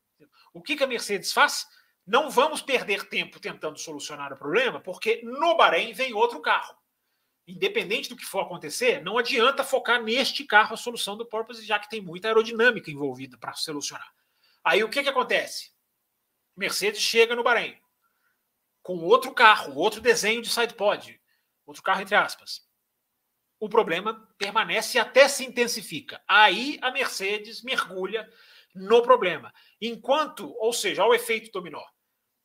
O 0.52 0.62
que, 0.62 0.76
que 0.76 0.84
a 0.84 0.86
Mercedes 0.86 1.32
faz? 1.32 1.66
Não 2.06 2.28
vamos 2.28 2.60
perder 2.60 3.08
tempo 3.08 3.40
tentando 3.40 3.78
solucionar 3.78 4.32
o 4.32 4.36
problema, 4.36 4.80
porque 4.80 5.22
no 5.24 5.56
Bahrein 5.56 5.92
vem 5.92 6.12
outro 6.12 6.40
carro. 6.40 6.76
Independente 7.46 8.08
do 8.08 8.16
que 8.16 8.24
for 8.24 8.40
acontecer, 8.40 9.02
não 9.02 9.18
adianta 9.18 9.64
focar 9.64 10.02
neste 10.02 10.44
carro 10.44 10.74
a 10.74 10.78
solução 10.78 11.16
do 11.16 11.26
purpose, 11.26 11.64
já 11.64 11.78
que 11.78 11.90
tem 11.90 12.00
muita 12.00 12.28
aerodinâmica 12.28 12.90
envolvida 12.90 13.36
para 13.38 13.54
solucionar. 13.54 14.12
Aí 14.62 14.82
o 14.82 14.88
que, 14.88 15.02
que 15.02 15.08
acontece? 15.08 15.73
Mercedes 16.56 17.00
chega 17.00 17.34
no 17.34 17.42
Bahrein 17.42 17.76
com 18.82 18.98
outro 18.98 19.32
carro, 19.32 19.76
outro 19.76 20.00
desenho 20.00 20.42
de 20.42 20.50
sidepod, 20.50 21.18
outro 21.66 21.82
carro 21.82 22.02
entre 22.02 22.14
aspas. 22.14 22.62
O 23.58 23.68
problema 23.68 24.28
permanece 24.36 24.98
e 24.98 25.00
até 25.00 25.26
se 25.26 25.44
intensifica. 25.44 26.22
Aí 26.28 26.78
a 26.82 26.90
Mercedes 26.90 27.62
mergulha 27.62 28.28
no 28.74 29.02
problema. 29.02 29.52
Enquanto, 29.80 30.54
ou 30.58 30.72
seja, 30.72 31.04
o 31.04 31.14
efeito 31.14 31.50
dominó, 31.50 31.82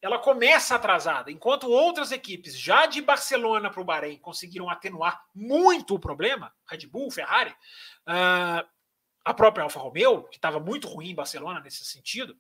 ela 0.02 0.17
começa 0.17 0.76
atrasada, 0.76 1.30
enquanto 1.30 1.69
outras 1.69 2.13
equipes 2.13 2.58
já 2.58 2.86
de 2.86 3.02
Barcelona 3.02 3.69
para 3.69 3.82
o 3.82 3.86
Bahrein 3.86 4.17
conseguiram 4.17 4.69
atenuar 4.69 5.22
muito 5.36 5.93
o 5.93 6.00
problema, 6.00 6.54
Red 6.65 6.88
Bull, 6.88 7.12
Ferrari, 7.12 7.52
uh, 7.52 8.65
a 9.26 9.34
própria 9.34 9.63
Alfa 9.63 9.80
Romeo, 9.80 10.24
que 10.30 10.38
estava 10.38 10.58
muito 10.58 10.88
ruim 10.88 11.10
em 11.10 11.15
Barcelona 11.15 11.60
nesse 11.60 11.84
sentido, 11.84 12.39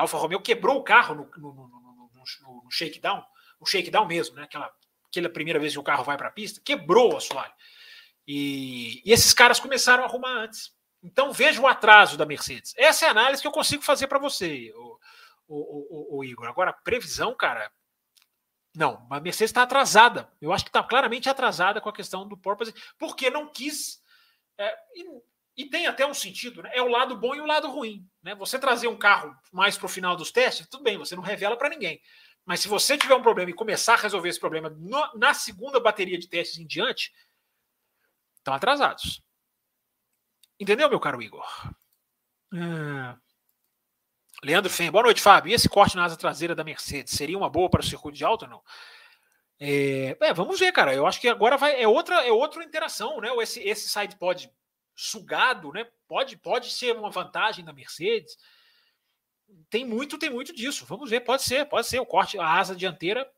Alfa 0.00 0.18
Romeo 0.18 0.40
quebrou 0.40 0.78
o 0.78 0.82
carro 0.82 1.14
no, 1.14 1.30
no, 1.36 1.52
no, 1.54 1.68
no, 1.68 2.62
no 2.64 2.70
shakedown, 2.70 3.24
o 3.58 3.66
shakedown 3.66 4.06
mesmo, 4.06 4.36
né? 4.36 4.44
Aquela, 4.44 4.72
aquela 5.06 5.28
primeira 5.28 5.58
vez 5.58 5.72
que 5.72 5.78
o 5.78 5.82
carro 5.82 6.04
vai 6.04 6.16
para 6.16 6.28
a 6.28 6.32
pista, 6.32 6.60
quebrou 6.64 7.12
o 7.12 7.16
assoalho. 7.16 7.52
E, 8.26 9.02
e, 9.04 9.12
esses 9.12 9.34
caras 9.34 9.58
começaram 9.58 10.02
a 10.02 10.06
arrumar 10.06 10.32
antes. 10.32 10.72
Então 11.02 11.32
veja 11.32 11.60
o 11.60 11.66
atraso 11.66 12.16
da 12.16 12.26
Mercedes. 12.26 12.74
Essa 12.76 13.06
é 13.06 13.08
a 13.08 13.10
análise 13.12 13.42
que 13.42 13.48
eu 13.48 13.52
consigo 13.52 13.82
fazer 13.82 14.06
para 14.06 14.18
você, 14.18 14.72
o, 14.76 14.98
o, 15.48 16.16
o, 16.16 16.18
o, 16.18 16.24
Igor. 16.24 16.46
Agora, 16.46 16.72
previsão, 16.72 17.34
cara. 17.34 17.70
Não, 18.74 19.06
a 19.10 19.18
Mercedes 19.18 19.50
está 19.50 19.62
atrasada. 19.62 20.30
Eu 20.40 20.52
acho 20.52 20.64
que 20.64 20.68
está 20.68 20.82
claramente 20.82 21.28
atrasada 21.28 21.80
com 21.80 21.88
a 21.88 21.92
questão 21.92 22.28
do 22.28 22.36
porpoise, 22.36 22.72
porque 22.98 23.30
não 23.30 23.48
quis. 23.48 24.00
É, 24.56 24.76
e 25.60 25.68
tem 25.68 25.86
até 25.86 26.06
um 26.06 26.14
sentido, 26.14 26.62
né? 26.62 26.70
É 26.72 26.80
o 26.80 26.88
lado 26.88 27.14
bom 27.16 27.34
e 27.34 27.40
o 27.40 27.46
lado 27.46 27.68
ruim. 27.68 28.08
Né? 28.22 28.34
Você 28.36 28.58
trazer 28.58 28.88
um 28.88 28.96
carro 28.96 29.36
mais 29.52 29.76
para 29.76 29.86
o 29.86 29.90
final 29.90 30.16
dos 30.16 30.32
testes, 30.32 30.66
tudo 30.66 30.82
bem, 30.82 30.96
você 30.96 31.14
não 31.14 31.22
revela 31.22 31.56
para 31.56 31.68
ninguém. 31.68 32.00
Mas 32.46 32.60
se 32.60 32.68
você 32.68 32.96
tiver 32.96 33.14
um 33.14 33.22
problema 33.22 33.50
e 33.50 33.54
começar 33.54 33.94
a 33.94 33.98
resolver 33.98 34.30
esse 34.30 34.40
problema 34.40 34.70
no, 34.70 35.18
na 35.18 35.34
segunda 35.34 35.78
bateria 35.78 36.18
de 36.18 36.28
testes 36.28 36.58
em 36.58 36.66
diante, 36.66 37.12
estão 38.38 38.54
atrasados. 38.54 39.22
Entendeu, 40.58 40.88
meu 40.88 40.98
caro 40.98 41.20
Igor? 41.20 41.44
É... 42.54 43.16
Leandro 44.42 44.70
Fem, 44.70 44.90
boa 44.90 45.04
noite, 45.04 45.20
Fábio. 45.20 45.50
E 45.50 45.54
esse 45.54 45.68
corte 45.68 45.94
na 45.94 46.04
asa 46.04 46.16
traseira 46.16 46.54
da 46.54 46.64
Mercedes 46.64 47.12
seria 47.12 47.36
uma 47.36 47.50
boa 47.50 47.68
para 47.68 47.82
o 47.82 47.84
circuito 47.84 48.16
de 48.16 48.24
alta 48.24 48.46
ou 48.46 48.50
não? 48.50 48.62
É, 49.60 50.16
é, 50.18 50.32
vamos 50.32 50.58
ver, 50.58 50.72
cara. 50.72 50.94
Eu 50.94 51.06
acho 51.06 51.20
que 51.20 51.28
agora 51.28 51.58
vai 51.58 51.82
é 51.82 51.86
outra 51.86 52.26
é 52.26 52.32
outra 52.32 52.64
interação, 52.64 53.20
né? 53.20 53.28
Esse 53.42 53.60
esse 53.60 53.90
side 53.90 54.16
pod 54.16 54.50
sugado, 55.00 55.72
né? 55.72 55.88
Pode, 56.06 56.36
pode 56.36 56.70
ser 56.70 56.94
uma 56.94 57.10
vantagem 57.10 57.64
da 57.64 57.72
Mercedes. 57.72 58.36
Tem 59.68 59.84
muito, 59.84 60.18
tem 60.18 60.30
muito 60.30 60.54
disso. 60.54 60.84
Vamos 60.84 61.08
ver, 61.08 61.20
pode 61.20 61.42
ser, 61.42 61.66
pode 61.66 61.86
ser. 61.86 62.00
O 62.00 62.06
corte, 62.06 62.38
a 62.38 62.58
asa 62.58 62.76
dianteira 62.76 63.28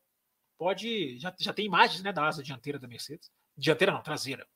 pode. 0.58 1.18
Já, 1.18 1.34
já 1.38 1.52
tem 1.52 1.64
imagens 1.66 2.02
né, 2.02 2.12
da 2.12 2.26
asa 2.26 2.42
dianteira 2.42 2.78
da 2.78 2.88
Mercedes. 2.88 3.30
Dianteira 3.56 3.92
não, 3.92 4.02
traseira. 4.02 4.46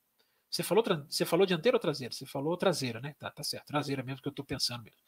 Você 0.51 0.63
falou, 0.63 0.85
você 1.09 1.25
falou 1.25 1.47
dianteira 1.47 1.77
ou 1.77 1.81
traseira? 1.81 2.13
Você 2.13 2.27
falou 2.27 2.57
traseira, 2.57 3.01
né? 3.01 3.15
Tá, 3.19 3.31
tá 3.31 3.43
certo. 3.43 3.67
Traseira 3.67 4.03
mesmo 4.03 4.21
que 4.21 4.29
eu 4.29 4.31
estou 4.31 4.45
pensando 4.45 4.83
mesmo. 4.83 4.99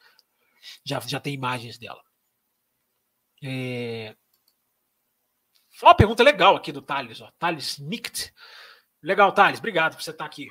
Já, 0.84 1.00
já 1.00 1.18
tem 1.18 1.34
imagens 1.34 1.78
dela. 1.78 2.02
É... 3.42 4.16
Uma 5.82 5.94
pergunta 5.94 6.22
legal 6.22 6.56
aqui 6.56 6.72
do 6.72 6.82
Thales, 6.82 7.20
ó. 7.20 7.30
Thales 7.38 7.78
Nict. 7.78 8.32
Legal, 9.02 9.32
Thales, 9.32 9.58
obrigado 9.58 9.94
por 9.94 10.02
você 10.02 10.10
estar 10.10 10.24
aqui. 10.24 10.50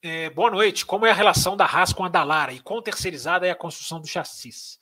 É, 0.00 0.30
boa 0.30 0.48
noite. 0.48 0.86
Como 0.86 1.06
é 1.06 1.10
a 1.10 1.14
relação 1.14 1.56
da 1.56 1.64
Haas 1.64 1.92
com 1.92 2.04
a 2.04 2.08
Dalara 2.08 2.52
e 2.52 2.60
quão 2.60 2.80
terceirizada 2.80 3.46
é 3.46 3.50
a 3.50 3.56
construção 3.56 4.00
do 4.00 4.06
chassis? 4.06 4.78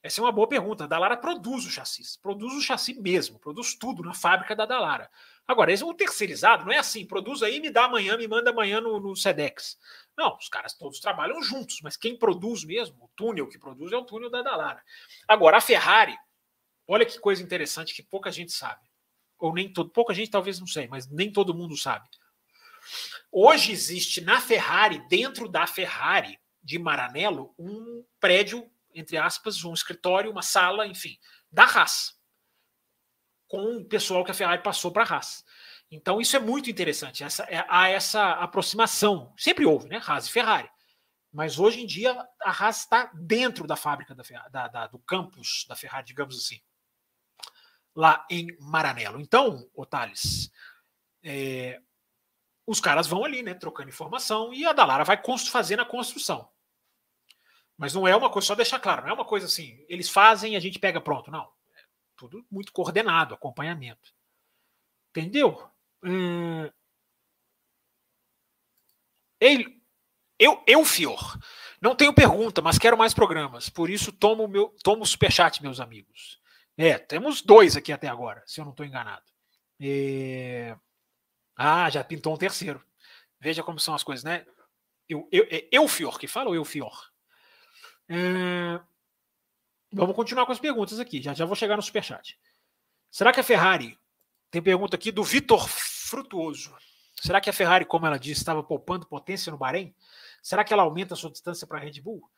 Essa 0.00 0.20
é 0.20 0.24
uma 0.24 0.30
boa 0.30 0.46
pergunta. 0.46 0.84
A 0.84 0.86
Dalara 0.86 1.16
produz 1.16 1.66
o 1.66 1.70
chassis, 1.70 2.16
produz 2.16 2.54
o 2.54 2.60
chassi 2.60 2.94
mesmo, 2.94 3.40
produz 3.40 3.74
tudo 3.74 4.04
na 4.04 4.14
fábrica 4.14 4.54
da 4.54 4.66
Dalara. 4.66 5.10
Agora, 5.48 5.74
é 5.74 5.84
um 5.84 5.92
terceirizado, 5.92 6.64
não 6.64 6.72
é 6.72 6.78
assim, 6.78 7.04
produz 7.04 7.42
aí, 7.42 7.58
me 7.58 7.70
dá 7.70 7.86
amanhã, 7.86 8.16
me 8.16 8.28
manda 8.28 8.50
amanhã 8.50 8.80
no, 8.80 9.00
no 9.00 9.16
SEDEX. 9.16 9.76
Não, 10.16 10.36
os 10.36 10.48
caras 10.48 10.74
todos 10.74 11.00
trabalham 11.00 11.42
juntos, 11.42 11.80
mas 11.82 11.96
quem 11.96 12.16
produz 12.16 12.64
mesmo, 12.64 13.04
o 13.04 13.10
túnel 13.16 13.48
que 13.48 13.58
produz 13.58 13.92
é 13.92 13.96
o 13.96 14.04
túnel 14.04 14.30
da 14.30 14.42
Dalara. 14.42 14.80
Agora, 15.26 15.56
a 15.56 15.60
Ferrari, 15.60 16.16
olha 16.86 17.04
que 17.04 17.18
coisa 17.18 17.42
interessante 17.42 17.92
que 17.92 18.02
pouca 18.02 18.30
gente 18.30 18.52
sabe. 18.52 18.88
Ou 19.38 19.52
nem 19.52 19.72
todo, 19.72 19.90
pouca 19.90 20.14
gente 20.14 20.30
talvez 20.30 20.60
não 20.60 20.68
sei, 20.68 20.86
mas 20.86 21.10
nem 21.10 21.32
todo 21.32 21.52
mundo 21.52 21.76
sabe. 21.76 22.08
Hoje 23.36 23.72
existe 23.72 24.20
na 24.20 24.40
Ferrari, 24.40 25.04
dentro 25.08 25.48
da 25.48 25.66
Ferrari 25.66 26.38
de 26.62 26.78
Maranello, 26.78 27.52
um 27.58 28.06
prédio, 28.20 28.70
entre 28.94 29.16
aspas, 29.16 29.64
um 29.64 29.74
escritório, 29.74 30.30
uma 30.30 30.40
sala, 30.40 30.86
enfim, 30.86 31.18
da 31.50 31.64
Haas, 31.64 32.16
com 33.48 33.78
o 33.78 33.84
pessoal 33.84 34.24
que 34.24 34.30
a 34.30 34.34
Ferrari 34.34 34.62
passou 34.62 34.92
para 34.92 35.02
a 35.02 35.16
Haas. 35.16 35.44
Então 35.90 36.20
isso 36.20 36.36
é 36.36 36.38
muito 36.38 36.70
interessante, 36.70 37.24
essa, 37.24 37.42
é, 37.50 37.66
há 37.68 37.88
essa 37.88 38.34
aproximação. 38.34 39.34
Sempre 39.36 39.66
houve, 39.66 39.88
né? 39.88 40.00
Haas 40.06 40.28
e 40.28 40.30
Ferrari. 40.30 40.70
Mas 41.32 41.58
hoje 41.58 41.80
em 41.80 41.86
dia 41.86 42.12
a 42.40 42.50
Haas 42.50 42.82
está 42.82 43.10
dentro 43.14 43.66
da 43.66 43.74
fábrica 43.74 44.14
da, 44.14 44.22
da, 44.48 44.68
da, 44.68 44.86
do 44.86 45.00
campus 45.00 45.66
da 45.68 45.74
Ferrari, 45.74 46.06
digamos 46.06 46.36
assim, 46.36 46.62
lá 47.96 48.24
em 48.30 48.56
Maranello. 48.60 49.20
Então, 49.20 49.68
Otales, 49.74 50.52
é, 51.20 51.82
os 52.66 52.80
caras 52.80 53.06
vão 53.06 53.24
ali, 53.24 53.42
né, 53.42 53.54
trocando 53.54 53.88
informação 53.88 54.52
e 54.52 54.64
a 54.64 54.72
Dalara 54.72 55.04
vai 55.04 55.20
fazendo 55.50 55.80
a 55.80 55.86
construção. 55.86 56.48
Mas 57.76 57.92
não 57.92 58.06
é 58.06 58.14
uma 58.14 58.30
coisa, 58.30 58.46
só 58.46 58.54
deixar 58.54 58.78
claro, 58.78 59.02
não 59.02 59.10
é 59.10 59.12
uma 59.12 59.24
coisa 59.24 59.46
assim, 59.46 59.84
eles 59.88 60.08
fazem 60.08 60.54
e 60.54 60.56
a 60.56 60.60
gente 60.60 60.78
pega 60.78 61.00
pronto, 61.00 61.30
não. 61.30 61.44
É 61.76 61.84
tudo 62.16 62.44
muito 62.50 62.72
coordenado, 62.72 63.34
acompanhamento. 63.34 64.14
Entendeu? 65.10 65.68
Hum... 66.02 66.70
Ele, 69.40 69.82
eu, 70.38 70.62
eu, 70.66 70.84
Fior. 70.84 71.38
Não 71.80 71.94
tenho 71.94 72.14
pergunta, 72.14 72.62
mas 72.62 72.78
quero 72.78 72.96
mais 72.96 73.12
programas. 73.12 73.68
Por 73.68 73.90
isso 73.90 74.10
tomo 74.10 74.48
meu 74.48 74.74
tomo 74.82 75.04
superchat, 75.04 75.62
meus 75.62 75.80
amigos. 75.80 76.40
É, 76.76 76.98
temos 76.98 77.42
dois 77.42 77.76
aqui 77.76 77.92
até 77.92 78.08
agora, 78.08 78.42
se 78.46 78.60
eu 78.60 78.64
não 78.64 78.72
estou 78.72 78.86
enganado. 78.86 79.24
É... 79.80 80.76
Ah, 81.56 81.88
já 81.90 82.02
pintou 82.02 82.34
um 82.34 82.38
terceiro. 82.38 82.84
Veja 83.40 83.62
como 83.62 83.78
são 83.78 83.94
as 83.94 84.02
coisas, 84.02 84.24
né? 84.24 84.44
Eu, 85.08 85.28
eu, 85.30 85.46
é 85.50 85.68
Eufior 85.70 86.18
que 86.18 86.26
fala 86.26 86.48
ou 86.48 86.54
Eufior? 86.54 87.10
É... 88.08 88.80
Vamos 89.92 90.16
continuar 90.16 90.46
com 90.46 90.52
as 90.52 90.58
perguntas 90.58 90.98
aqui. 90.98 91.22
Já, 91.22 91.34
já 91.34 91.44
vou 91.44 91.54
chegar 91.54 91.76
no 91.76 91.82
superchat. 91.82 92.38
Será 93.10 93.32
que 93.32 93.40
a 93.40 93.44
Ferrari. 93.44 93.98
Tem 94.50 94.62
pergunta 94.62 94.96
aqui 94.96 95.10
do 95.10 95.22
Vitor 95.22 95.68
Frutuoso. 95.68 96.74
Será 97.20 97.40
que 97.40 97.50
a 97.50 97.52
Ferrari, 97.52 97.84
como 97.84 98.06
ela 98.06 98.18
disse, 98.18 98.40
estava 98.40 98.62
poupando 98.62 99.06
potência 99.06 99.50
no 99.50 99.58
Bahrein? 99.58 99.94
Será 100.42 100.64
que 100.64 100.72
ela 100.72 100.82
aumenta 100.82 101.14
a 101.14 101.16
sua 101.16 101.30
distância 101.30 101.66
para 101.66 101.78
a 101.78 101.80
Red 101.80 102.00
Bull? 102.00 102.28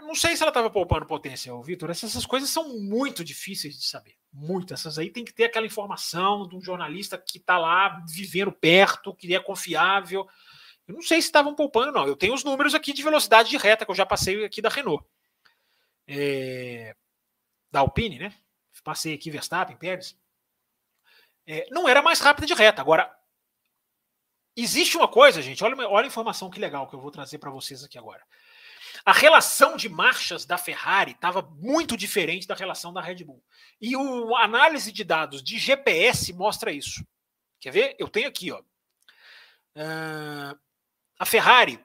Não 0.00 0.14
sei 0.14 0.36
se 0.36 0.42
ela 0.42 0.50
estava 0.50 0.70
poupando 0.70 1.06
potência, 1.06 1.52
Vitor. 1.62 1.90
Essas 1.90 2.26
coisas 2.26 2.50
são 2.50 2.80
muito 2.80 3.24
difíceis 3.24 3.78
de 3.78 3.84
saber. 3.84 4.16
Muito. 4.38 4.74
Essas 4.74 4.98
aí 4.98 5.08
tem 5.08 5.24
que 5.24 5.32
ter 5.32 5.44
aquela 5.44 5.64
informação 5.64 6.46
de 6.46 6.54
um 6.54 6.60
jornalista 6.60 7.16
que 7.16 7.38
está 7.38 7.56
lá 7.56 8.04
vivendo 8.06 8.52
perto, 8.52 9.14
que 9.14 9.34
é 9.34 9.40
confiável. 9.40 10.28
Eu 10.86 10.94
não 10.94 11.00
sei 11.00 11.22
se 11.22 11.28
estavam 11.28 11.54
poupando, 11.54 11.90
não. 11.90 12.06
Eu 12.06 12.14
tenho 12.14 12.34
os 12.34 12.44
números 12.44 12.74
aqui 12.74 12.92
de 12.92 13.02
velocidade 13.02 13.48
de 13.48 13.56
reta 13.56 13.86
que 13.86 13.90
eu 13.90 13.94
já 13.94 14.04
passei 14.04 14.44
aqui 14.44 14.60
da 14.60 14.68
Renault. 14.68 15.02
É... 16.06 16.94
Da 17.70 17.80
Alpine, 17.80 18.18
né? 18.18 18.34
Passei 18.84 19.14
aqui 19.14 19.30
Verstappen, 19.30 19.74
Pérez. 19.74 20.14
É... 21.46 21.66
Não 21.70 21.88
era 21.88 22.02
mais 22.02 22.20
rápida 22.20 22.46
de 22.46 22.52
reta. 22.52 22.82
Agora, 22.82 23.10
existe 24.54 24.98
uma 24.98 25.08
coisa, 25.08 25.40
gente. 25.40 25.64
Olha, 25.64 25.88
olha 25.88 26.04
a 26.04 26.08
informação 26.08 26.50
que 26.50 26.60
legal 26.60 26.86
que 26.86 26.94
eu 26.94 27.00
vou 27.00 27.10
trazer 27.10 27.38
para 27.38 27.50
vocês 27.50 27.82
aqui 27.82 27.96
agora. 27.96 28.22
A 29.06 29.12
relação 29.12 29.76
de 29.76 29.88
marchas 29.88 30.44
da 30.44 30.58
Ferrari 30.58 31.12
estava 31.12 31.40
muito 31.40 31.96
diferente 31.96 32.44
da 32.44 32.56
relação 32.56 32.92
da 32.92 33.00
Red 33.00 33.22
Bull. 33.22 33.40
E 33.80 33.94
a 33.94 34.42
análise 34.42 34.90
de 34.90 35.04
dados 35.04 35.44
de 35.44 35.58
GPS 35.58 36.32
mostra 36.32 36.72
isso. 36.72 37.06
Quer 37.60 37.70
ver? 37.70 37.96
Eu 38.00 38.08
tenho 38.08 38.26
aqui, 38.26 38.50
ó. 38.50 38.60
Uh, 39.76 40.58
a 41.16 41.24
Ferrari, 41.24 41.78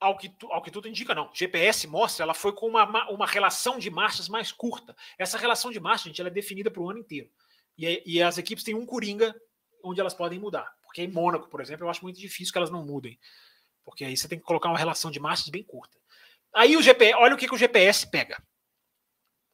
ao 0.00 0.16
que, 0.16 0.34
ao 0.50 0.60
que 0.60 0.72
tudo 0.72 0.88
indica, 0.88 1.14
não. 1.14 1.32
GPS 1.32 1.86
mostra, 1.86 2.24
ela 2.24 2.34
foi 2.34 2.52
com 2.52 2.66
uma, 2.66 3.08
uma 3.10 3.26
relação 3.26 3.78
de 3.78 3.88
marchas 3.88 4.28
mais 4.28 4.50
curta. 4.50 4.96
Essa 5.16 5.38
relação 5.38 5.70
de 5.70 5.78
marcha, 5.78 6.08
gente, 6.08 6.20
ela 6.20 6.30
é 6.30 6.32
definida 6.32 6.68
para 6.68 6.82
o 6.82 6.90
ano 6.90 6.98
inteiro. 6.98 7.30
E, 7.78 8.02
e 8.04 8.20
as 8.20 8.38
equipes 8.38 8.64
têm 8.64 8.74
um 8.74 8.84
coringa 8.84 9.32
onde 9.84 10.00
elas 10.00 10.14
podem 10.14 10.40
mudar. 10.40 10.68
Porque 10.82 11.00
em 11.00 11.08
Mônaco, 11.08 11.48
por 11.48 11.60
exemplo, 11.60 11.86
eu 11.86 11.90
acho 11.90 12.02
muito 12.02 12.18
difícil 12.18 12.50
que 12.50 12.58
elas 12.58 12.70
não 12.70 12.84
mudem. 12.84 13.20
Porque 13.84 14.04
aí 14.04 14.16
você 14.16 14.26
tem 14.26 14.38
que 14.38 14.44
colocar 14.44 14.68
uma 14.68 14.78
relação 14.78 15.12
de 15.12 15.20
marchas 15.20 15.48
bem 15.48 15.62
curta. 15.62 15.96
Aí 16.54 16.76
o 16.76 16.82
GPS, 16.82 17.14
olha 17.14 17.34
o 17.34 17.38
que, 17.38 17.48
que 17.48 17.54
o 17.54 17.58
GPS 17.58 18.08
pega. 18.10 18.42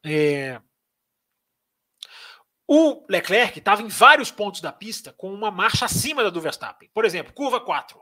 É, 0.05 0.61
o 2.73 3.05
Leclerc 3.09 3.59
estava 3.59 3.81
em 3.81 3.89
vários 3.89 4.31
pontos 4.31 4.61
da 4.61 4.71
pista 4.71 5.11
com 5.11 5.33
uma 5.33 5.51
marcha 5.51 5.83
acima 5.83 6.23
da 6.23 6.29
do 6.29 6.39
Verstappen. 6.39 6.89
Por 6.93 7.03
exemplo, 7.03 7.33
curva 7.33 7.59
4. 7.59 8.01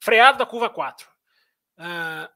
Freado 0.00 0.38
da 0.38 0.46
curva 0.46 0.70
4. 0.70 1.04
Uh, 1.04 1.10
ah, 1.78 2.30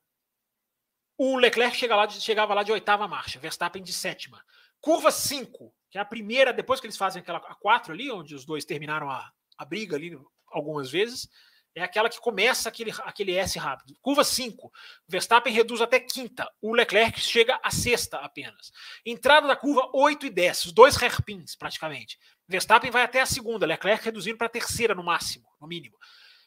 o 1.16 1.36
Leclerc 1.36 1.76
chega 1.76 1.94
lá 1.94 2.04
de, 2.04 2.20
chegava 2.20 2.52
lá 2.52 2.64
de 2.64 2.72
oitava 2.72 3.06
marcha, 3.06 3.38
Verstappen 3.38 3.80
de 3.80 3.92
sétima. 3.92 4.44
Curva 4.80 5.12
5, 5.12 5.72
que 5.88 5.98
é 5.98 6.00
a 6.00 6.04
primeira, 6.04 6.52
depois 6.52 6.80
que 6.80 6.86
eles 6.86 6.96
fazem 6.96 7.22
aquela 7.22 7.38
a 7.38 7.54
4 7.54 7.92
ali, 7.92 8.10
onde 8.10 8.34
os 8.34 8.44
dois 8.44 8.64
terminaram 8.64 9.08
a, 9.08 9.30
a 9.56 9.64
briga 9.64 9.94
ali 9.94 10.18
algumas 10.48 10.90
vezes, 10.90 11.28
é 11.74 11.82
aquela 11.82 12.08
que 12.08 12.20
começa 12.20 12.68
aquele, 12.68 12.92
aquele 13.04 13.34
S 13.36 13.58
rápido. 13.58 13.96
Curva 14.00 14.24
5, 14.24 14.70
Verstappen 15.08 15.52
reduz 15.52 15.80
até 15.80 15.98
quinta, 15.98 16.48
o 16.60 16.74
Leclerc 16.74 17.18
chega 17.20 17.58
a 17.62 17.70
sexta 17.70 18.18
apenas. 18.18 18.70
Entrada 19.04 19.46
da 19.46 19.56
curva 19.56 19.90
8 19.94 20.26
e 20.26 20.30
10, 20.30 20.66
os 20.66 20.72
dois 20.72 20.96
hairpins 21.00 21.56
praticamente. 21.56 22.18
Verstappen 22.46 22.90
vai 22.90 23.02
até 23.02 23.20
a 23.20 23.26
segunda, 23.26 23.66
Leclerc 23.66 24.04
reduzindo 24.04 24.36
para 24.36 24.46
a 24.46 24.50
terceira 24.50 24.94
no 24.94 25.02
máximo, 25.02 25.46
no 25.60 25.66
mínimo. 25.66 25.96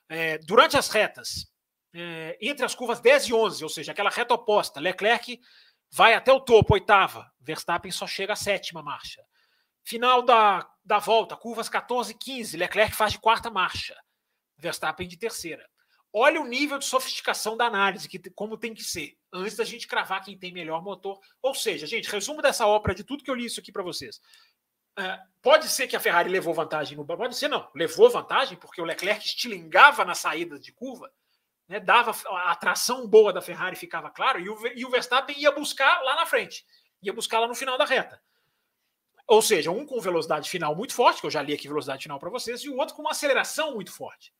É, 0.07 0.38
durante 0.39 0.77
as 0.77 0.89
retas, 0.89 1.47
é, 1.93 2.38
entre 2.39 2.65
as 2.65 2.75
curvas 2.75 2.99
10 2.99 3.29
e 3.29 3.33
11, 3.33 3.63
ou 3.63 3.69
seja, 3.69 3.91
aquela 3.91 4.09
reta 4.09 4.33
oposta, 4.33 4.79
Leclerc 4.79 5.39
vai 5.91 6.13
até 6.13 6.31
o 6.31 6.39
topo, 6.39 6.73
oitava, 6.73 7.31
Verstappen 7.39 7.91
só 7.91 8.05
chega 8.05 8.33
à 8.33 8.35
sétima 8.35 8.83
marcha. 8.83 9.23
Final 9.83 10.21
da, 10.21 10.67
da 10.83 10.99
volta, 10.99 11.35
curvas 11.35 11.69
14 11.69 12.11
e 12.11 12.15
15, 12.15 12.57
Leclerc 12.57 12.95
faz 12.95 13.13
de 13.13 13.19
quarta 13.19 13.49
marcha. 13.49 13.95
Verstappen 14.57 15.07
de 15.07 15.17
terceira. 15.17 15.67
Olha 16.17 16.41
o 16.41 16.47
nível 16.47 16.77
de 16.79 16.85
sofisticação 16.85 17.57
da 17.57 17.65
análise, 17.65 18.07
que, 18.07 18.17
como 18.29 18.57
tem 18.57 18.73
que 18.73 18.83
ser, 18.83 19.17
antes 19.33 19.57
da 19.57 19.65
gente 19.65 19.85
cravar 19.85 20.23
quem 20.23 20.37
tem 20.37 20.53
melhor 20.53 20.81
motor. 20.81 21.19
Ou 21.41 21.53
seja, 21.53 21.85
gente, 21.85 22.09
resumo 22.09 22.41
dessa 22.41 22.65
ópera 22.65 22.95
de 22.95 23.03
tudo 23.03 23.23
que 23.23 23.29
eu 23.29 23.35
li 23.35 23.45
isso 23.45 23.59
aqui 23.59 23.69
para 23.71 23.83
vocês. 23.83 24.21
Uh, 24.97 25.19
pode 25.41 25.67
ser 25.67 25.87
que 25.87 25.95
a 25.95 25.99
Ferrari 25.99 26.29
levou 26.29 26.53
vantagem 26.53 26.97
no. 26.97 27.05
Pode 27.05 27.35
ser, 27.35 27.49
não. 27.49 27.69
Levou 27.75 28.09
vantagem, 28.09 28.57
porque 28.57 28.81
o 28.81 28.85
Leclerc 28.85 29.25
estilingava 29.25 30.05
na 30.05 30.15
saída 30.15 30.57
de 30.57 30.71
curva, 30.71 31.11
né, 31.67 31.81
dava 31.81 32.15
a 32.29 32.51
atração 32.51 33.05
boa 33.05 33.33
da 33.33 33.41
Ferrari, 33.41 33.75
ficava 33.75 34.09
claro, 34.09 34.39
e 34.39 34.47
o, 34.47 34.57
e 34.73 34.85
o 34.85 34.89
Verstappen 34.89 35.37
ia 35.37 35.51
buscar 35.51 36.01
lá 36.01 36.15
na 36.15 36.25
frente, 36.25 36.65
ia 37.01 37.11
buscar 37.11 37.39
lá 37.39 37.47
no 37.47 37.55
final 37.55 37.77
da 37.77 37.83
reta. 37.83 38.21
Ou 39.27 39.41
seja, 39.41 39.69
um 39.69 39.85
com 39.85 39.99
velocidade 39.99 40.49
final 40.49 40.73
muito 40.73 40.93
forte, 40.93 41.19
que 41.19 41.27
eu 41.27 41.31
já 41.31 41.41
li 41.41 41.53
aqui 41.53 41.67
velocidade 41.67 42.03
final 42.03 42.19
para 42.19 42.29
vocês, 42.29 42.61
e 42.61 42.69
o 42.69 42.77
outro 42.77 42.95
com 42.95 43.01
uma 43.01 43.11
aceleração 43.11 43.73
muito 43.73 43.91
forte. 43.91 44.31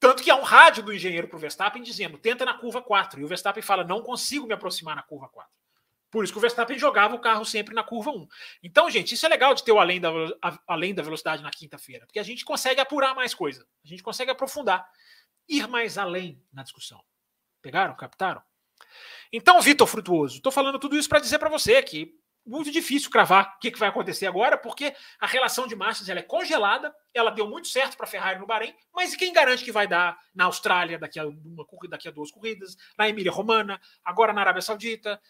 Tanto 0.00 0.22
que 0.22 0.30
há 0.30 0.36
um 0.36 0.42
rádio 0.42 0.82
do 0.82 0.92
engenheiro 0.92 1.28
para 1.28 1.36
o 1.36 1.40
Verstappen 1.40 1.82
dizendo: 1.82 2.18
tenta 2.18 2.44
na 2.44 2.54
curva 2.54 2.80
4. 2.80 3.20
E 3.20 3.24
o 3.24 3.28
Verstappen 3.28 3.62
fala: 3.62 3.84
não 3.84 4.02
consigo 4.02 4.46
me 4.46 4.54
aproximar 4.54 4.94
na 4.94 5.02
curva 5.02 5.28
4. 5.28 5.50
Por 6.10 6.24
isso 6.24 6.32
que 6.32 6.38
o 6.38 6.40
Verstappen 6.40 6.78
jogava 6.78 7.14
o 7.14 7.20
carro 7.20 7.44
sempre 7.44 7.74
na 7.74 7.82
curva 7.82 8.10
1. 8.10 8.26
Então, 8.62 8.88
gente, 8.88 9.14
isso 9.14 9.26
é 9.26 9.28
legal 9.28 9.54
de 9.54 9.62
ter 9.62 9.72
o 9.72 9.78
além 9.78 10.00
da, 10.00 10.10
além 10.66 10.94
da 10.94 11.02
velocidade 11.02 11.42
na 11.42 11.50
quinta-feira, 11.50 12.06
porque 12.06 12.18
a 12.18 12.22
gente 12.22 12.44
consegue 12.44 12.80
apurar 12.80 13.14
mais 13.14 13.34
coisa, 13.34 13.66
a 13.84 13.86
gente 13.86 14.02
consegue 14.02 14.30
aprofundar, 14.30 14.88
ir 15.46 15.68
mais 15.68 15.98
além 15.98 16.42
na 16.50 16.62
discussão. 16.62 17.02
Pegaram? 17.60 17.94
Captaram? 17.94 18.42
Então, 19.30 19.60
Vitor 19.60 19.86
Frutuoso, 19.86 20.36
estou 20.36 20.52
falando 20.52 20.78
tudo 20.78 20.96
isso 20.96 21.08
para 21.08 21.20
dizer 21.20 21.38
para 21.38 21.50
você 21.50 21.82
que 21.82 22.18
muito 22.48 22.70
difícil 22.70 23.10
cravar 23.10 23.56
o 23.56 23.60
que, 23.60 23.70
vai 23.78 23.90
acontecer 23.90 24.26
agora, 24.26 24.56
porque 24.56 24.94
a 25.20 25.26
relação 25.26 25.66
de 25.66 25.76
marchas 25.76 26.08
ela 26.08 26.20
é 26.20 26.22
congelada, 26.22 26.94
ela 27.12 27.30
deu 27.30 27.46
muito 27.48 27.68
certo 27.68 27.96
para 27.96 28.06
a 28.06 28.08
Ferrari 28.08 28.40
no 28.40 28.46
Bahrein, 28.46 28.74
mas 28.94 29.14
quem 29.14 29.32
garante 29.32 29.62
que 29.62 29.70
vai 29.70 29.86
dar 29.86 30.18
na 30.34 30.44
Austrália 30.44 30.98
daqui 30.98 31.20
a, 31.20 31.26
uma, 31.26 31.66
daqui 31.88 32.08
a 32.08 32.10
duas 32.10 32.30
corridas, 32.30 32.76
na 32.96 33.08
Emília 33.08 33.30
Romana, 33.30 33.80
agora 34.04 34.32
na 34.32 34.40
Arábia 34.40 34.62
Saudita? 34.62 35.20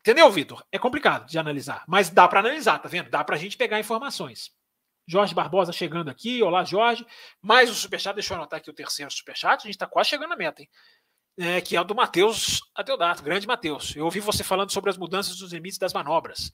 Entendeu, 0.00 0.30
Vitor? 0.30 0.64
É 0.72 0.78
complicado 0.78 1.28
de 1.28 1.38
analisar, 1.38 1.84
mas 1.86 2.08
dá 2.08 2.26
para 2.26 2.40
analisar, 2.40 2.78
tá 2.78 2.88
vendo? 2.88 3.10
Dá 3.10 3.22
para 3.22 3.36
a 3.36 3.38
gente 3.38 3.56
pegar 3.56 3.78
informações. 3.78 4.54
Jorge 5.06 5.34
Barbosa 5.34 5.72
chegando 5.72 6.10
aqui, 6.10 6.42
olá 6.42 6.64
Jorge. 6.64 7.06
Mais 7.40 7.70
um 7.70 7.74
superchat, 7.74 8.14
deixa 8.14 8.34
eu 8.34 8.38
anotar 8.38 8.58
aqui 8.58 8.70
o 8.70 8.74
terceiro 8.74 9.10
superchat, 9.10 9.60
a 9.60 9.66
gente 9.66 9.76
está 9.76 9.86
quase 9.86 10.10
chegando 10.10 10.30
na 10.30 10.36
meta, 10.36 10.62
hein? 10.62 10.68
É, 11.38 11.60
que 11.60 11.76
é 11.76 11.80
o 11.80 11.84
do 11.84 11.94
Matheus 11.94 12.62
Adeodato, 12.74 13.22
grande 13.22 13.46
Matheus. 13.46 13.94
Eu 13.94 14.04
ouvi 14.04 14.20
você 14.20 14.42
falando 14.42 14.72
sobre 14.72 14.90
as 14.90 14.96
mudanças 14.96 15.36
dos 15.36 15.52
limites 15.52 15.78
das 15.78 15.92
manobras. 15.92 16.52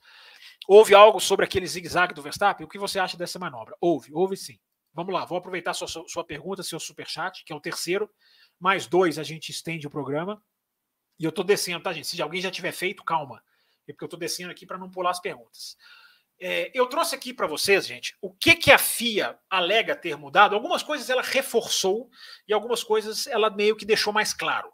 Houve 0.67 0.93
algo 0.93 1.19
sobre 1.19 1.45
aquele 1.45 1.67
zigue-zague 1.67 2.13
do 2.13 2.21
Verstappen? 2.21 2.65
O 2.65 2.69
que 2.69 2.77
você 2.77 2.99
acha 2.99 3.17
dessa 3.17 3.39
manobra? 3.39 3.75
Houve, 3.79 4.13
houve 4.13 4.35
sim. 4.37 4.59
Vamos 4.93 5.13
lá, 5.13 5.25
vou 5.25 5.37
aproveitar 5.37 5.73
sua, 5.73 5.87
sua 5.87 6.23
pergunta, 6.23 6.61
seu 6.61 6.79
superchat, 6.79 7.43
que 7.43 7.51
é 7.51 7.55
o 7.55 7.61
terceiro. 7.61 8.09
Mais 8.59 8.85
dois, 8.85 9.17
a 9.17 9.23
gente 9.23 9.49
estende 9.49 9.87
o 9.87 9.89
programa. 9.89 10.41
E 11.19 11.23
eu 11.23 11.29
estou 11.29 11.43
descendo, 11.43 11.81
tá, 11.81 11.93
gente? 11.93 12.07
Se 12.07 12.21
alguém 12.21 12.41
já 12.41 12.51
tiver 12.51 12.71
feito, 12.71 13.03
calma. 13.03 13.41
É 13.87 13.91
porque 13.91 14.03
eu 14.03 14.07
estou 14.07 14.19
descendo 14.19 14.51
aqui 14.51 14.65
para 14.65 14.77
não 14.77 14.89
pular 14.89 15.11
as 15.11 15.19
perguntas. 15.19 15.77
É, 16.39 16.71
eu 16.73 16.87
trouxe 16.87 17.15
aqui 17.15 17.33
para 17.33 17.47
vocês, 17.47 17.85
gente, 17.85 18.17
o 18.21 18.29
que, 18.29 18.55
que 18.55 18.71
a 18.71 18.77
FIA 18.77 19.37
alega 19.49 19.95
ter 19.95 20.17
mudado. 20.17 20.55
Algumas 20.55 20.83
coisas 20.83 21.09
ela 21.09 21.21
reforçou 21.21 22.09
e 22.47 22.53
algumas 22.53 22.83
coisas 22.83 23.27
ela 23.27 23.49
meio 23.49 23.75
que 23.75 23.85
deixou 23.85 24.11
mais 24.11 24.33
claro. 24.33 24.72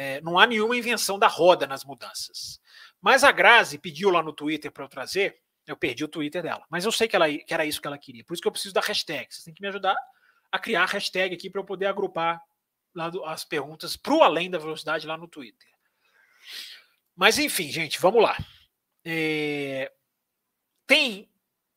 É, 0.00 0.20
não 0.20 0.38
há 0.38 0.46
nenhuma 0.46 0.76
invenção 0.76 1.18
da 1.18 1.26
roda 1.26 1.66
nas 1.66 1.84
mudanças. 1.84 2.60
Mas 3.00 3.24
a 3.24 3.32
Grazi 3.32 3.78
pediu 3.78 4.10
lá 4.10 4.22
no 4.22 4.32
Twitter 4.32 4.70
para 4.70 4.84
eu 4.84 4.88
trazer, 4.88 5.42
eu 5.66 5.76
perdi 5.76 6.04
o 6.04 6.08
Twitter 6.08 6.40
dela, 6.40 6.64
mas 6.70 6.84
eu 6.84 6.92
sei 6.92 7.08
que, 7.08 7.16
ela, 7.16 7.28
que 7.28 7.52
era 7.52 7.66
isso 7.66 7.80
que 7.80 7.86
ela 7.88 7.98
queria. 7.98 8.24
Por 8.24 8.32
isso 8.32 8.40
que 8.40 8.46
eu 8.46 8.52
preciso 8.52 8.72
da 8.72 8.80
hashtag. 8.80 9.26
Vocês 9.28 9.42
têm 9.42 9.52
que 9.52 9.60
me 9.60 9.66
ajudar 9.66 9.96
a 10.52 10.58
criar 10.60 10.84
a 10.84 10.86
hashtag 10.86 11.34
aqui 11.34 11.50
para 11.50 11.60
eu 11.60 11.64
poder 11.64 11.86
agrupar 11.86 12.40
do, 13.10 13.24
as 13.24 13.44
perguntas 13.44 13.96
para 13.96 14.14
o 14.14 14.22
além 14.22 14.48
da 14.48 14.56
velocidade 14.56 15.04
lá 15.04 15.16
no 15.16 15.26
Twitter. 15.26 15.68
Mas 17.16 17.36
enfim, 17.36 17.68
gente, 17.68 17.98
vamos 17.98 18.22
lá. 18.22 18.38
É, 19.04 19.90
tem 20.86 21.28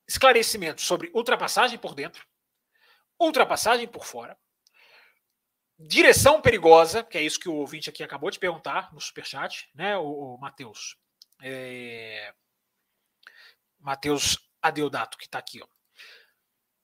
esclarecimento 0.07 0.79
sobre 0.79 1.10
ultrapassagem 1.12 1.79
por 1.79 1.95
dentro, 1.95 2.23
ultrapassagem 3.19 3.88
por 3.88 4.05
fora, 4.05 4.38
direção 5.88 6.41
perigosa, 6.41 7.04
que 7.04 7.17
é 7.17 7.22
isso 7.22 7.39
que 7.39 7.50
o 7.50 7.56
ouvinte 7.56 7.89
aqui 7.89 8.04
acabou 8.04 8.30
de 8.30 8.39
perguntar 8.39 8.94
no 8.94 9.02
superchat, 9.02 9.70
né, 9.74 9.98
o, 9.98 10.36
o 10.36 10.38
Matheus. 10.38 10.98
É... 11.41 12.34
Matheus 13.80 14.38
Adeodato, 14.62 15.17
que 15.17 15.26
está 15.26 15.39
aqui. 15.39 15.62
Ó. 15.62 15.67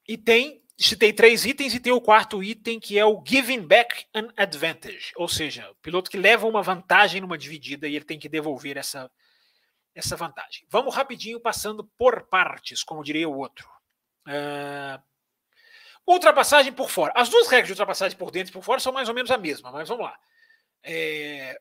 E 0.08 0.18
tem, 0.18 0.64
citei 0.78 1.14
três 1.14 1.46
itens 1.46 1.76
e 1.76 1.80
tem 1.80 1.94
o 1.94 2.02
quarto 2.02 2.42
item 2.42 2.80
que 2.80 2.98
é 2.98 3.06
o 3.06 3.24
giving 3.26 3.62
back 3.62 4.06
an 4.16 4.30
advantage, 4.36 5.12
ou 5.16 5.28
seja, 5.28 5.70
o 5.70 5.76
piloto 5.76 6.10
que 6.10 6.18
leva 6.18 6.48
uma 6.48 6.64
vantagem 6.64 7.22
numa 7.22 7.38
dividida 7.38 7.88
e 7.88 7.96
ele 7.96 8.06
tem 8.06 8.18
que 8.18 8.30
devolver 8.30 8.78
essa, 8.78 9.12
essa 9.94 10.16
vantagem. 10.16 10.66
Vamos 10.70 10.96
rapidinho 10.96 11.40
passando 11.40 11.84
por 11.98 12.28
partes, 12.28 12.84
como 12.84 13.04
diria 13.04 13.30
o 13.30 13.38
outro. 13.38 13.70
Uh, 14.28 15.02
ultrapassagem 16.08 16.72
por 16.72 16.89
fora. 16.89 17.12
As 17.15 17.30
duas 17.30 17.48
regras 17.48 17.67
de 17.67 17.74
ultrapassagem 17.74 18.17
por 18.17 18.32
dentro 18.32 18.52
e 18.52 18.54
por 18.54 18.63
fora 18.63 18.80
são 18.80 18.93
mais 18.93 19.10
ou 19.10 19.15
menos 19.15 19.30
a 19.30 19.38
mesma, 19.38 19.72
mas 19.72 19.89
vamos 19.89 20.06
lá. 20.06 20.17
É, 20.84 21.60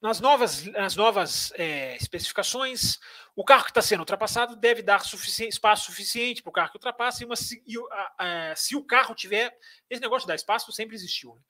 nas 0.00 0.18
novas, 0.18 0.64
nas 0.66 0.96
novas 0.96 1.52
é, 1.56 1.94
especificações, 1.96 2.98
o 3.36 3.44
carro 3.44 3.64
que 3.64 3.70
está 3.70 3.82
sendo 3.82 4.00
ultrapassado 4.00 4.56
deve 4.56 4.82
dar 4.82 5.02
espaço 5.02 5.86
suficiente 5.86 6.42
para 6.42 6.50
o 6.50 6.52
carro 6.52 6.70
que 6.70 6.76
ultrapassa, 6.76 7.22
e, 7.22 7.26
uma, 7.26 7.34
e 7.66 7.76
a, 7.92 8.50
a, 8.50 8.56
se 8.56 8.74
o 8.76 8.84
carro 8.84 9.14
tiver. 9.14 9.54
Esse 9.90 10.00
negócio 10.00 10.22
de 10.22 10.28
dar 10.28 10.36
espaço 10.36 10.72
sempre 10.72 10.94
existiu. 10.94 11.34
Né? 11.34 11.42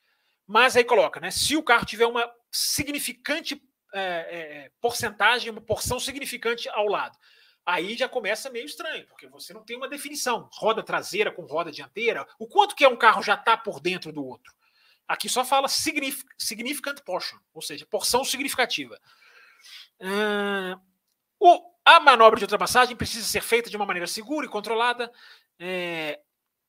Mas 0.46 0.76
aí 0.76 0.82
coloca, 0.82 1.20
né? 1.20 1.30
Se 1.30 1.56
o 1.56 1.62
carro 1.62 1.86
tiver 1.86 2.06
uma 2.06 2.28
significante 2.50 3.62
é, 3.94 4.00
é, 4.00 4.70
porcentagem, 4.80 5.50
uma 5.50 5.60
porção 5.60 6.00
significante 6.00 6.68
ao 6.70 6.86
lado. 6.86 7.16
Aí 7.64 7.96
já 7.96 8.08
começa 8.08 8.50
meio 8.50 8.66
estranho, 8.66 9.06
porque 9.06 9.26
você 9.26 9.52
não 9.52 9.62
tem 9.62 9.76
uma 9.76 9.88
definição. 9.88 10.48
Roda 10.52 10.82
traseira 10.82 11.30
com 11.30 11.42
roda 11.42 11.70
dianteira. 11.70 12.26
O 12.38 12.46
quanto 12.46 12.74
que 12.74 12.84
é 12.84 12.88
um 12.88 12.96
carro 12.96 13.22
já 13.22 13.34
está 13.34 13.56
por 13.56 13.80
dentro 13.80 14.12
do 14.12 14.24
outro? 14.24 14.52
Aqui 15.06 15.28
só 15.28 15.44
fala 15.44 15.68
significant 15.68 17.00
portion, 17.04 17.38
ou 17.52 17.60
seja, 17.60 17.84
porção 17.84 18.24
significativa. 18.24 18.98
O, 21.38 21.62
a 21.84 21.98
manobra 21.98 22.38
de 22.38 22.44
ultrapassagem 22.44 22.96
precisa 22.96 23.26
ser 23.26 23.42
feita 23.42 23.68
de 23.68 23.76
uma 23.76 23.86
maneira 23.86 24.06
segura 24.06 24.46
e 24.46 24.48
controlada, 24.48 25.12
é, 25.58 26.20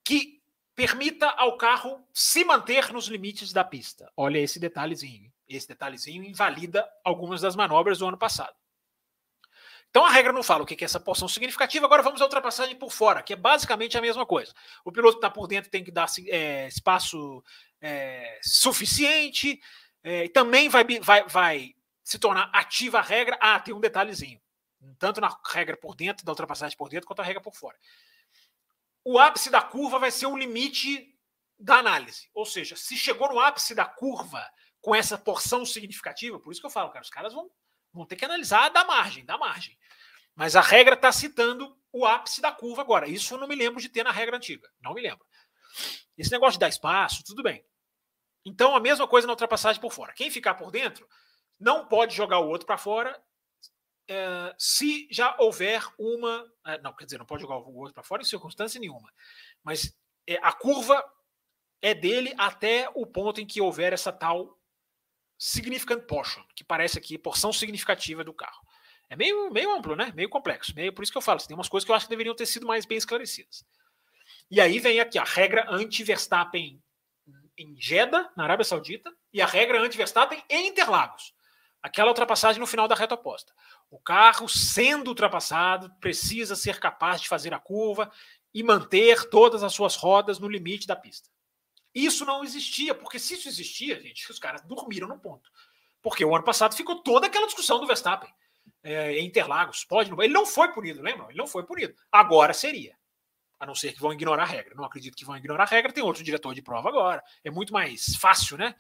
que 0.04 0.42
permita 0.76 1.28
ao 1.30 1.58
carro 1.58 2.04
se 2.14 2.44
manter 2.44 2.92
nos 2.92 3.08
limites 3.08 3.54
da 3.54 3.64
pista. 3.64 4.12
Olha 4.18 4.40
esse 4.40 4.60
detalhezinho. 4.60 5.32
Esse 5.48 5.68
detalhezinho 5.68 6.24
invalida 6.24 6.90
algumas 7.04 7.42
das 7.42 7.56
manobras 7.56 8.00
do 8.00 8.08
ano 8.08 8.18
passado. 8.18 8.56
Então 9.92 10.06
a 10.06 10.10
regra 10.10 10.32
não 10.32 10.42
fala 10.42 10.64
o 10.64 10.66
que 10.66 10.82
é 10.82 10.86
essa 10.86 11.02
porção 11.02 11.28
significativa. 11.28 11.86
Agora 11.86 12.02
vamos 12.02 12.22
à 12.22 12.24
ultrapassagem 12.24 12.78
por 12.78 12.92
fora, 12.92 13.22
que 13.22 13.34
é 13.34 13.36
basicamente 13.36 13.98
a 13.98 14.02
mesma 14.02 14.26
coisa. 14.26 14.54
O 14.86 14.92
piloto 14.92 15.16
que 15.16 15.18
está 15.18 15.30
por 15.30 15.48
dentro 15.48 15.70
tem 15.70 15.84
que 15.84 15.92
dar 15.92 16.08
é, 16.30 16.68
espaço 16.68 17.44
é, 17.82 18.40
suficiente. 18.42 19.62
É, 20.02 20.30
também 20.30 20.70
vai, 20.70 20.86
vai, 21.02 21.28
vai 21.28 21.76
se 22.06 22.18
tornar 22.18 22.50
ativa 22.54 23.00
a 23.00 23.02
regra. 23.02 23.38
Ah, 23.42 23.60
tem 23.60 23.74
um 23.74 23.82
detalhezinho. 23.82 24.40
Tanto 24.98 25.20
na 25.20 25.38
regra 25.46 25.76
por 25.76 25.94
dentro, 25.94 26.26
da 26.26 26.32
ultrapassagem 26.32 26.78
por 26.78 26.88
dentro, 26.88 27.06
quanto 27.06 27.20
a 27.20 27.26
regra 27.26 27.42
por 27.42 27.54
fora. 27.54 27.78
O 29.04 29.20
ápice 29.20 29.50
da 29.50 29.62
curva 29.62 30.00
vai 30.00 30.10
ser 30.10 30.26
o 30.26 30.38
limite 30.38 31.14
da 31.60 31.80
análise. 31.80 32.30
Ou 32.34 32.46
seja, 32.46 32.78
se 32.78 32.96
chegou 32.96 33.28
no 33.28 33.42
ápice 33.42 33.76
da 33.76 33.86
curva 33.86 34.42
com 34.80 34.96
essa 34.96 35.18
porção 35.18 35.66
significativa, 35.66 36.40
por 36.40 36.52
isso 36.52 36.62
que 36.62 36.66
eu 36.66 36.72
falo, 36.72 36.90
cara, 36.90 37.04
os 37.04 37.10
caras 37.10 37.34
vão, 37.34 37.52
vão 37.94 38.06
ter 38.06 38.16
que 38.16 38.26
analisar 38.26 38.70
da 38.70 38.84
margem, 38.86 39.26
da 39.26 39.38
margem. 39.38 39.78
Mas 40.36 40.56
a 40.56 40.62
regra 40.62 40.96
está 40.96 41.12
citando 41.12 41.78
o 41.92 42.06
ápice 42.06 42.42
da 42.42 42.52
curva 42.52 42.82
agora. 42.82 43.08
Isso 43.08 43.34
eu 43.34 43.38
não 43.38 43.48
me 43.48 43.56
lembro 43.56 43.82
de 43.82 43.90
ter 43.90 44.04
na 44.04 44.12
regra 44.12 44.38
antiga. 44.38 44.70
Não 44.82 44.94
me 44.94 45.02
lembro. 45.02 45.26
Esse 46.18 46.32
negócio 46.32 46.54
de 46.54 46.60
dar 46.60 46.70
espaço, 46.70 47.24
tudo 47.24 47.44
bem. 47.44 47.66
Então, 48.46 48.76
a 48.76 48.80
mesma 48.80 49.08
coisa 49.08 49.28
na 49.28 49.34
ultrapassagem 49.34 49.82
por 49.82 49.94
fora. 49.94 50.14
Quem 50.14 50.32
ficar 50.32 50.56
por 50.56 50.72
dentro 50.72 51.08
não 51.60 51.88
pode 51.88 52.16
jogar 52.16 52.40
o 52.40 52.48
outro 52.48 52.66
para 52.66 52.78
fora 52.78 53.22
é, 54.08 54.54
se 54.58 55.08
já 55.12 55.36
houver 55.40 55.84
uma. 55.98 56.52
É, 56.66 56.82
não, 56.82 56.94
quer 56.94 57.06
dizer, 57.06 57.18
não 57.18 57.26
pode 57.26 57.44
jogar 57.44 57.58
o 57.58 57.76
outro 57.76 57.94
para 57.94 58.04
fora 58.04 58.22
em 58.22 58.26
circunstância 58.26 58.80
nenhuma. 58.80 59.12
Mas 59.64 59.96
é, 60.28 60.38
a 60.42 60.52
curva 60.52 61.04
é 61.82 61.94
dele 61.94 62.34
até 62.38 62.90
o 62.94 63.06
ponto 63.06 63.40
em 63.40 63.46
que 63.46 63.62
houver 63.62 63.94
essa 63.94 64.12
tal 64.12 64.60
significant 65.44 66.06
portion, 66.06 66.44
que 66.56 66.64
parece 66.64 67.00
aqui 67.00 67.18
porção 67.18 67.52
significativa 67.52 68.24
do 68.24 68.32
carro. 68.32 68.62
É 69.10 69.16
meio, 69.16 69.50
meio 69.50 69.72
amplo, 69.72 69.96
né? 69.96 70.14
Meio 70.16 70.30
complexo. 70.30 70.72
Meio, 70.76 70.94
por 70.94 71.02
isso 71.02 71.12
que 71.12 71.18
eu 71.18 71.22
falo, 71.22 71.40
tem 71.40 71.58
umas 71.58 71.68
coisas 71.68 71.84
que 71.84 71.92
eu 71.92 71.96
acho 71.96 72.06
que 72.06 72.12
deveriam 72.12 72.36
ter 72.36 72.46
sido 72.46 72.68
mais 72.68 72.86
bem 72.86 72.96
esclarecidas. 72.96 73.66
E 74.52 74.62
aí 74.62 74.78
vem 74.78 75.00
aqui 75.00 75.18
a 75.18 75.24
regra 75.24 75.66
anti-Verstappen 75.68 76.80
em 77.58 77.76
Jeddah, 77.76 78.30
na 78.38 78.44
Arábia 78.44 78.64
Saudita, 78.64 79.12
e 79.34 79.42
a 79.42 79.48
regra 79.48 79.82
anti-Verstappen 79.82 80.44
em 80.48 80.68
Interlagos. 80.68 81.34
Aquela 81.82 82.10
ultrapassagem 82.10 82.60
no 82.60 82.68
final 82.68 82.88
da 82.88 82.94
reta 82.94 83.16
oposta. 83.16 83.52
O 83.90 84.00
carro, 84.00 84.48
sendo 84.48 85.08
ultrapassado, 85.08 85.92
precisa 86.00 86.56
ser 86.56 86.80
capaz 86.80 87.20
de 87.20 87.28
fazer 87.28 87.52
a 87.52 87.60
curva 87.60 88.12
e 88.54 88.62
manter 88.62 89.28
todas 89.28 89.64
as 89.64 89.74
suas 89.74 89.96
rodas 89.96 90.38
no 90.38 90.48
limite 90.48 90.86
da 90.86 90.96
pista. 90.96 91.32
Isso 91.94 92.26
não 92.26 92.44
existia, 92.44 92.96
porque 92.96 93.20
se 93.20 93.34
isso 93.34 93.48
existia, 93.48 94.00
gente, 94.00 94.30
os 94.32 94.40
caras 94.40 94.62
dormiram 94.62 95.08
no 95.08 95.20
ponto. 95.20 95.52
Porque 96.02 96.24
o 96.26 96.36
ano 96.36 96.44
passado 96.44 96.76
ficou 96.76 97.02
toda 97.04 97.28
aquela 97.28 97.46
discussão 97.46 97.80
do 97.80 97.88
Verstappen 97.88 98.34
é, 98.84 99.20
em 99.20 99.26
Interlagos. 99.26 99.84
Pode, 99.84 100.10
não, 100.10 100.22
ele 100.22 100.34
não 100.34 100.46
foi 100.46 100.72
punido, 100.72 101.02
lembram? 101.02 101.30
Ele 101.30 101.38
não 101.38 101.48
foi 101.48 101.64
punido. 101.64 101.94
Agora 102.12 102.54
seria. 102.54 102.96
A 103.60 103.66
não 103.66 103.76
ser 103.76 103.94
que 103.94 104.00
vão 104.00 104.12
ignorar 104.12 104.44
a 104.44 104.48
regra. 104.48 104.74
Não 104.76 104.84
acredito 104.84 105.16
que 105.16 105.26
vão 105.26 105.38
ignorar 105.38 105.66
a 105.66 105.68
regra. 105.68 105.94
Tem 105.94 106.04
outro 106.04 106.24
diretor 106.24 106.56
de 106.56 106.64
prova 106.64 106.90
agora. 106.90 107.24
É 107.44 107.52
muito 107.52 107.72
mais 107.72 108.16
fácil, 108.16 108.58
né? 108.58 108.76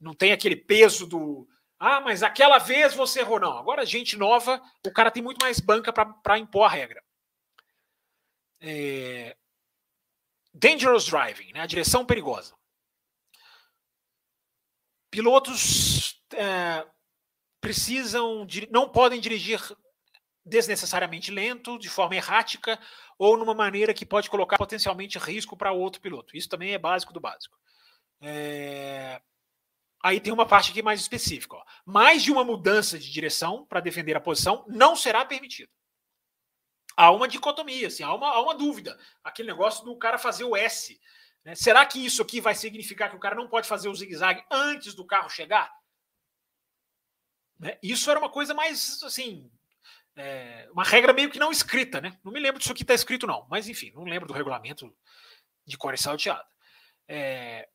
Não 0.00 0.12
tem 0.12 0.32
aquele 0.32 0.56
peso 0.56 1.06
do. 1.06 1.48
Ah, 1.78 2.00
mas 2.00 2.22
aquela 2.22 2.58
vez 2.58 2.94
você 2.94 3.20
errou. 3.20 3.38
Não. 3.38 3.56
Agora, 3.56 3.86
gente 3.86 4.16
nova, 4.16 4.60
o 4.84 4.90
cara 4.90 5.10
tem 5.10 5.22
muito 5.22 5.38
mais 5.40 5.60
banca 5.60 5.92
para 5.92 6.38
impor 6.38 6.64
a 6.64 6.68
regra. 6.68 7.02
É... 8.60 9.36
Dangerous 10.54 11.06
driving, 11.06 11.52
né? 11.52 11.60
a 11.60 11.66
direção 11.66 12.06
perigosa. 12.06 12.54
Pilotos 15.10 16.22
é, 16.32 16.86
precisam, 17.60 18.46
não 18.70 18.88
podem 18.88 19.20
dirigir 19.20 19.60
desnecessariamente 20.46 21.30
lento, 21.30 21.78
de 21.78 21.88
forma 21.88 22.14
errática 22.14 22.78
ou 23.18 23.36
numa 23.36 23.54
maneira 23.54 23.94
que 23.94 24.04
pode 24.04 24.28
colocar 24.28 24.58
potencialmente 24.58 25.18
risco 25.18 25.56
para 25.56 25.72
outro 25.72 26.00
piloto. 26.00 26.36
Isso 26.36 26.48
também 26.48 26.72
é 26.72 26.78
básico 26.78 27.12
do 27.12 27.20
básico. 27.20 27.56
É... 28.20 29.20
Aí 30.02 30.20
tem 30.20 30.32
uma 30.32 30.46
parte 30.46 30.70
aqui 30.70 30.82
mais 30.82 31.00
específica. 31.00 31.56
Ó. 31.56 31.64
Mais 31.86 32.22
de 32.22 32.30
uma 32.30 32.44
mudança 32.44 32.98
de 32.98 33.10
direção 33.10 33.64
para 33.66 33.80
defender 33.80 34.14
a 34.16 34.20
posição 34.20 34.64
não 34.68 34.94
será 34.94 35.24
permitido. 35.24 35.70
Há 36.96 37.10
uma 37.10 37.26
dicotomia, 37.26 37.88
assim, 37.88 38.02
há, 38.02 38.14
uma, 38.14 38.28
há 38.28 38.40
uma 38.40 38.54
dúvida. 38.54 38.98
Aquele 39.22 39.48
negócio 39.48 39.84
do 39.84 39.96
cara 39.96 40.18
fazer 40.18 40.44
o 40.44 40.56
S. 40.56 41.00
Né? 41.44 41.54
Será 41.54 41.84
que 41.84 42.04
isso 42.04 42.22
aqui 42.22 42.40
vai 42.40 42.54
significar 42.54 43.10
que 43.10 43.16
o 43.16 43.20
cara 43.20 43.34
não 43.34 43.48
pode 43.48 43.68
fazer 43.68 43.88
o 43.88 43.94
zigue-zague 43.94 44.44
antes 44.50 44.94
do 44.94 45.04
carro 45.04 45.28
chegar? 45.28 45.72
Né? 47.58 47.78
Isso 47.82 48.10
era 48.10 48.18
uma 48.18 48.30
coisa 48.30 48.54
mais, 48.54 49.02
assim, 49.02 49.50
é, 50.16 50.68
uma 50.72 50.84
regra 50.84 51.12
meio 51.12 51.30
que 51.30 51.38
não 51.38 51.50
escrita, 51.50 52.00
né? 52.00 52.16
Não 52.22 52.32
me 52.32 52.40
lembro 52.40 52.58
disso 52.58 52.72
aqui 52.72 52.82
está 52.82 52.94
escrito, 52.94 53.26
não. 53.26 53.46
Mas, 53.50 53.68
enfim, 53.68 53.90
não 53.94 54.04
lembro 54.04 54.28
do 54.28 54.34
regulamento 54.34 54.94
de 55.66 55.76
core 55.76 55.98
salteada. 55.98 56.46
É... 57.08 57.68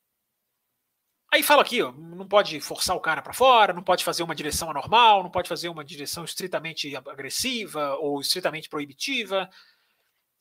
Aí 1.32 1.44
fala 1.44 1.62
aqui, 1.62 1.82
ó, 1.82 1.92
não 1.92 2.28
pode 2.28 2.60
forçar 2.60 2.96
o 2.96 3.00
cara 3.00 3.22
para 3.22 3.34
fora, 3.34 3.72
não 3.72 3.84
pode 3.84 4.04
fazer 4.04 4.24
uma 4.24 4.34
direção 4.34 4.72
anormal, 4.72 5.22
não 5.22 5.30
pode 5.30 5.48
fazer 5.48 5.70
uma 5.70 5.86
direção 5.86 6.26
estritamente 6.26 6.96
agressiva 6.96 7.96
ou 7.98 8.20
estritamente 8.20 8.68
proibitiva. 8.68 9.50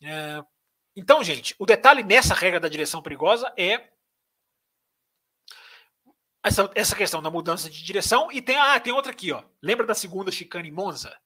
É... 0.03 0.42
Então, 0.96 1.22
gente, 1.22 1.55
o 1.59 1.66
detalhe 1.66 2.03
nessa 2.03 2.35
regra 2.35 2.59
da 2.59 2.68
direção 2.68 3.03
perigosa 3.03 3.53
é 3.57 3.90
essa, 6.42 6.70
essa 6.74 6.96
questão 6.96 7.22
da 7.22 7.31
mudança 7.31 7.68
de 7.68 7.85
direção. 7.85 8.33
E 8.33 8.40
tem, 8.40 8.57
ah, 8.57 8.81
tem 8.81 8.92
outra 8.92 9.12
aqui, 9.12 9.31
ó. 9.31 9.44
Lembra 9.62 9.87
da 9.87 9.94
segunda 9.94 10.33
chicane 10.33 10.70
Monza? 10.70 11.16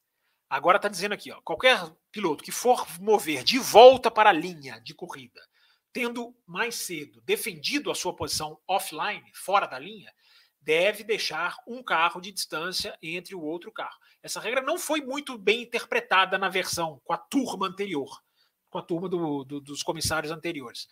Agora 0.51 0.77
está 0.77 0.88
dizendo 0.88 1.12
aqui, 1.12 1.33
ó, 1.33 1.40
qualquer 1.40 1.79
piloto 2.11 2.44
que 2.44 2.53
for 2.53 2.87
mover 3.01 3.42
de 3.42 3.59
volta 3.59 4.11
para 4.11 4.29
a 4.29 4.35
linha 4.35 4.79
de 4.81 4.92
corrida, 4.92 5.40
tendo 5.92 6.35
mais 6.46 6.74
cedo 6.76 7.20
defendido 7.22 7.90
a 7.90 7.94
sua 7.94 8.14
posição 8.14 8.59
offline, 8.66 9.31
fora 9.35 9.66
da 9.66 9.78
linha, 9.78 10.12
deve 10.61 11.05
deixar 11.05 11.57
um 11.66 11.83
carro 11.83 12.20
de 12.20 12.33
distância 12.33 12.96
entre 13.02 13.35
o 13.35 13.42
outro 13.42 13.70
carro. 13.70 13.98
Essa 14.22 14.40
regra 14.40 14.62
não 14.62 14.78
foi 14.78 15.01
muito 15.01 15.36
bem 15.36 15.62
interpretada 15.62 16.38
na 16.38 16.49
versão 16.49 17.01
com 17.05 17.12
a 17.12 17.18
turma 17.18 17.66
anterior, 17.66 18.22
com 18.70 18.78
a 18.78 18.82
turma 18.82 19.09
do, 19.09 19.45
do, 19.45 19.61
dos 19.61 19.82
comissários 19.82 20.32
anteriores. 20.32 20.88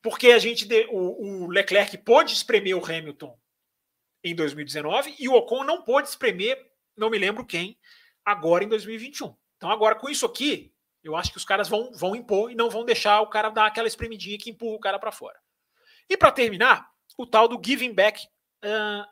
Porque 0.00 0.28
a 0.28 0.38
gente 0.38 0.68
o, 0.90 1.44
o 1.44 1.46
Leclerc 1.48 1.98
pôde 1.98 2.32
espremer 2.32 2.76
o 2.76 2.84
Hamilton 2.84 3.38
em 4.22 4.34
2019 4.34 5.16
e 5.18 5.28
o 5.28 5.34
Ocon 5.34 5.64
não 5.64 5.82
pôde 5.82 6.08
espremer, 6.08 6.58
não 6.96 7.10
me 7.10 7.18
lembro 7.18 7.44
quem, 7.44 7.78
agora 8.24 8.64
em 8.64 8.68
2021. 8.68 9.34
Então, 9.56 9.70
agora 9.70 9.94
com 9.94 10.08
isso 10.08 10.26
aqui, 10.26 10.73
eu 11.04 11.14
acho 11.14 11.30
que 11.30 11.36
os 11.36 11.44
caras 11.44 11.68
vão, 11.68 11.92
vão 11.92 12.16
impor 12.16 12.50
e 12.50 12.54
não 12.54 12.70
vão 12.70 12.84
deixar 12.84 13.20
o 13.20 13.28
cara 13.28 13.50
dar 13.50 13.66
aquela 13.66 13.86
espremidinha 13.86 14.38
que 14.38 14.50
empurra 14.50 14.76
o 14.76 14.80
cara 14.80 14.98
para 14.98 15.12
fora. 15.12 15.38
E 16.08 16.16
para 16.16 16.32
terminar, 16.32 16.88
o 17.16 17.26
tal 17.26 17.46
do 17.46 17.60
giving 17.62 17.92
back 17.92 18.26
uh, 18.64 19.06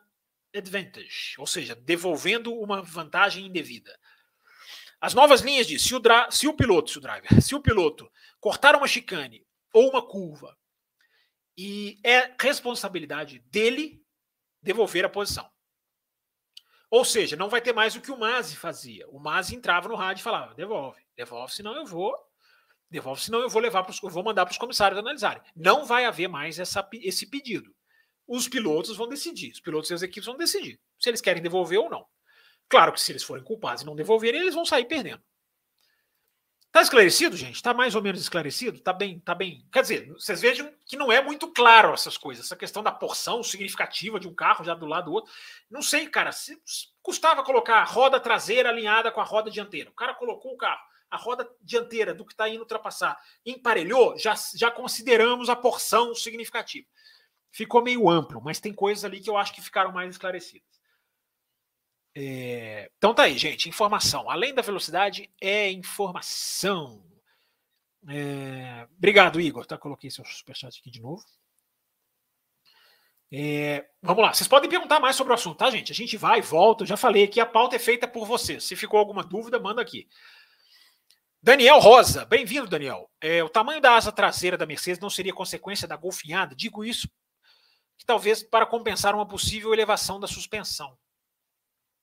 advantage, 0.56 1.34
ou 1.38 1.46
seja, 1.46 1.74
devolvendo 1.74 2.52
uma 2.54 2.82
vantagem 2.82 3.46
indevida. 3.46 3.96
As 5.00 5.14
novas 5.14 5.40
linhas 5.40 5.66
dizem, 5.66 5.86
se 5.86 5.94
o, 5.94 6.00
se 6.30 6.48
o 6.48 6.54
piloto, 6.54 6.90
se 6.90 6.98
o 6.98 7.00
driver, 7.00 7.42
se 7.42 7.54
o 7.54 7.60
piloto 7.60 8.10
cortar 8.40 8.74
uma 8.74 8.86
chicane 8.86 9.46
ou 9.72 9.90
uma 9.90 10.06
curva. 10.06 10.56
E 11.56 12.00
é 12.04 12.34
responsabilidade 12.40 13.40
dele 13.50 14.02
devolver 14.62 15.04
a 15.04 15.10
posição. 15.10 15.50
Ou 16.90 17.04
seja, 17.04 17.36
não 17.36 17.48
vai 17.48 17.60
ter 17.60 17.72
mais 17.72 17.96
o 17.96 18.00
que 18.00 18.12
o 18.12 18.18
Mazi 18.18 18.56
fazia. 18.56 19.08
O 19.08 19.18
Mazi 19.18 19.56
entrava 19.56 19.88
no 19.88 19.94
rádio 19.94 20.20
e 20.20 20.24
falava: 20.24 20.54
devolve, 20.54 21.01
devolve, 21.16 21.52
senão 21.52 21.74
eu 21.74 21.84
vou. 21.84 22.14
Devolve, 22.90 23.22
senão 23.22 23.40
eu 23.40 23.48
vou 23.48 23.62
levar 23.62 23.82
para 23.84 23.94
vou 24.10 24.22
mandar 24.22 24.44
para 24.44 24.52
os 24.52 24.58
comissários 24.58 24.98
analisarem. 24.98 25.42
Não 25.56 25.84
vai 25.84 26.04
haver 26.04 26.28
mais 26.28 26.58
essa, 26.58 26.86
esse 26.94 27.26
pedido. 27.26 27.74
Os 28.26 28.48
pilotos 28.48 28.96
vão 28.96 29.08
decidir, 29.08 29.50
os 29.50 29.60
pilotos 29.60 29.90
e 29.90 29.94
as 29.94 30.02
equipes 30.02 30.26
vão 30.26 30.36
decidir 30.36 30.78
se 30.98 31.10
eles 31.10 31.20
querem 31.20 31.42
devolver 31.42 31.78
ou 31.78 31.90
não. 31.90 32.06
Claro 32.68 32.92
que 32.92 33.00
se 33.00 33.12
eles 33.12 33.24
forem 33.24 33.44
culpados 33.44 33.82
e 33.82 33.86
não 33.86 33.96
devolverem, 33.96 34.40
eles 34.40 34.54
vão 34.54 34.64
sair 34.64 34.84
perdendo. 34.84 35.22
Tá 36.70 36.80
esclarecido, 36.80 37.36
gente? 37.36 37.62
Tá 37.62 37.74
mais 37.74 37.94
ou 37.94 38.00
menos 38.00 38.22
esclarecido? 38.22 38.80
Tá 38.80 38.94
bem, 38.94 39.20
tá 39.20 39.34
bem. 39.34 39.66
Quer 39.70 39.82
dizer, 39.82 40.08
vocês 40.14 40.40
vejam 40.40 40.72
que 40.86 40.96
não 40.96 41.12
é 41.12 41.22
muito 41.22 41.52
claro 41.52 41.92
essas 41.92 42.16
coisas, 42.16 42.46
essa 42.46 42.56
questão 42.56 42.82
da 42.82 42.90
porção 42.90 43.42
significativa 43.42 44.18
de 44.18 44.26
um 44.26 44.34
carro 44.34 44.64
já 44.64 44.74
do 44.74 44.86
lado 44.86 45.06
do 45.06 45.12
outro. 45.12 45.30
Não 45.70 45.82
sei, 45.82 46.08
cara, 46.08 46.32
se 46.32 46.56
custava 47.02 47.44
colocar 47.44 47.76
a 47.76 47.84
roda 47.84 48.18
traseira 48.18 48.70
alinhada 48.70 49.12
com 49.12 49.20
a 49.20 49.24
roda 49.24 49.50
dianteira. 49.50 49.90
O 49.90 49.94
cara 49.94 50.14
colocou 50.14 50.54
o 50.54 50.56
carro, 50.56 50.80
a 51.12 51.16
roda 51.18 51.46
dianteira 51.60 52.14
do 52.14 52.24
que 52.24 52.32
está 52.32 52.48
indo 52.48 52.60
ultrapassar, 52.60 53.20
emparelhou, 53.44 54.18
já, 54.18 54.34
já 54.54 54.70
consideramos 54.70 55.50
a 55.50 55.54
porção 55.54 56.14
significativa. 56.14 56.88
Ficou 57.50 57.82
meio 57.82 58.08
amplo, 58.08 58.40
mas 58.42 58.58
tem 58.58 58.72
coisas 58.72 59.04
ali 59.04 59.20
que 59.20 59.28
eu 59.28 59.36
acho 59.36 59.52
que 59.52 59.60
ficaram 59.60 59.92
mais 59.92 60.08
esclarecidas. 60.08 60.66
É, 62.14 62.90
então 62.96 63.14
tá 63.14 63.24
aí, 63.24 63.36
gente. 63.36 63.68
Informação. 63.68 64.30
Além 64.30 64.54
da 64.54 64.62
velocidade, 64.62 65.30
é 65.38 65.70
informação. 65.70 67.04
É, 68.08 68.88
obrigado, 68.96 69.38
Igor. 69.38 69.66
Tá, 69.66 69.76
coloquei 69.76 70.10
seu 70.10 70.24
superchat 70.24 70.80
aqui 70.80 70.90
de 70.90 71.02
novo. 71.02 71.22
É, 73.30 73.86
vamos 74.02 74.22
lá. 74.22 74.32
Vocês 74.32 74.48
podem 74.48 74.68
perguntar 74.68 74.98
mais 74.98 75.16
sobre 75.16 75.32
o 75.32 75.34
assunto, 75.34 75.58
tá, 75.58 75.70
gente? 75.70 75.92
A 75.92 75.94
gente 75.94 76.16
vai 76.16 76.40
volta. 76.40 76.84
Eu 76.84 76.88
já 76.88 76.96
falei 76.96 77.24
aqui, 77.24 77.38
a 77.38 77.46
pauta 77.46 77.76
é 77.76 77.78
feita 77.78 78.08
por 78.08 78.26
vocês. 78.26 78.64
Se 78.64 78.76
ficou 78.76 78.98
alguma 78.98 79.22
dúvida, 79.22 79.60
manda 79.60 79.82
aqui. 79.82 80.08
Daniel 81.44 81.80
Rosa, 81.80 82.24
bem-vindo, 82.24 82.68
Daniel. 82.68 83.10
É, 83.20 83.42
o 83.42 83.48
tamanho 83.48 83.80
da 83.80 83.96
asa 83.96 84.12
traseira 84.12 84.56
da 84.56 84.64
Mercedes 84.64 85.00
não 85.00 85.10
seria 85.10 85.34
consequência 85.34 85.88
da 85.88 85.96
golfinhada? 85.96 86.54
Digo 86.54 86.84
isso 86.84 87.08
que 87.98 88.06
talvez 88.06 88.44
para 88.44 88.64
compensar 88.64 89.12
uma 89.12 89.26
possível 89.26 89.72
elevação 89.72 90.20
da 90.20 90.28
suspensão. 90.28 90.96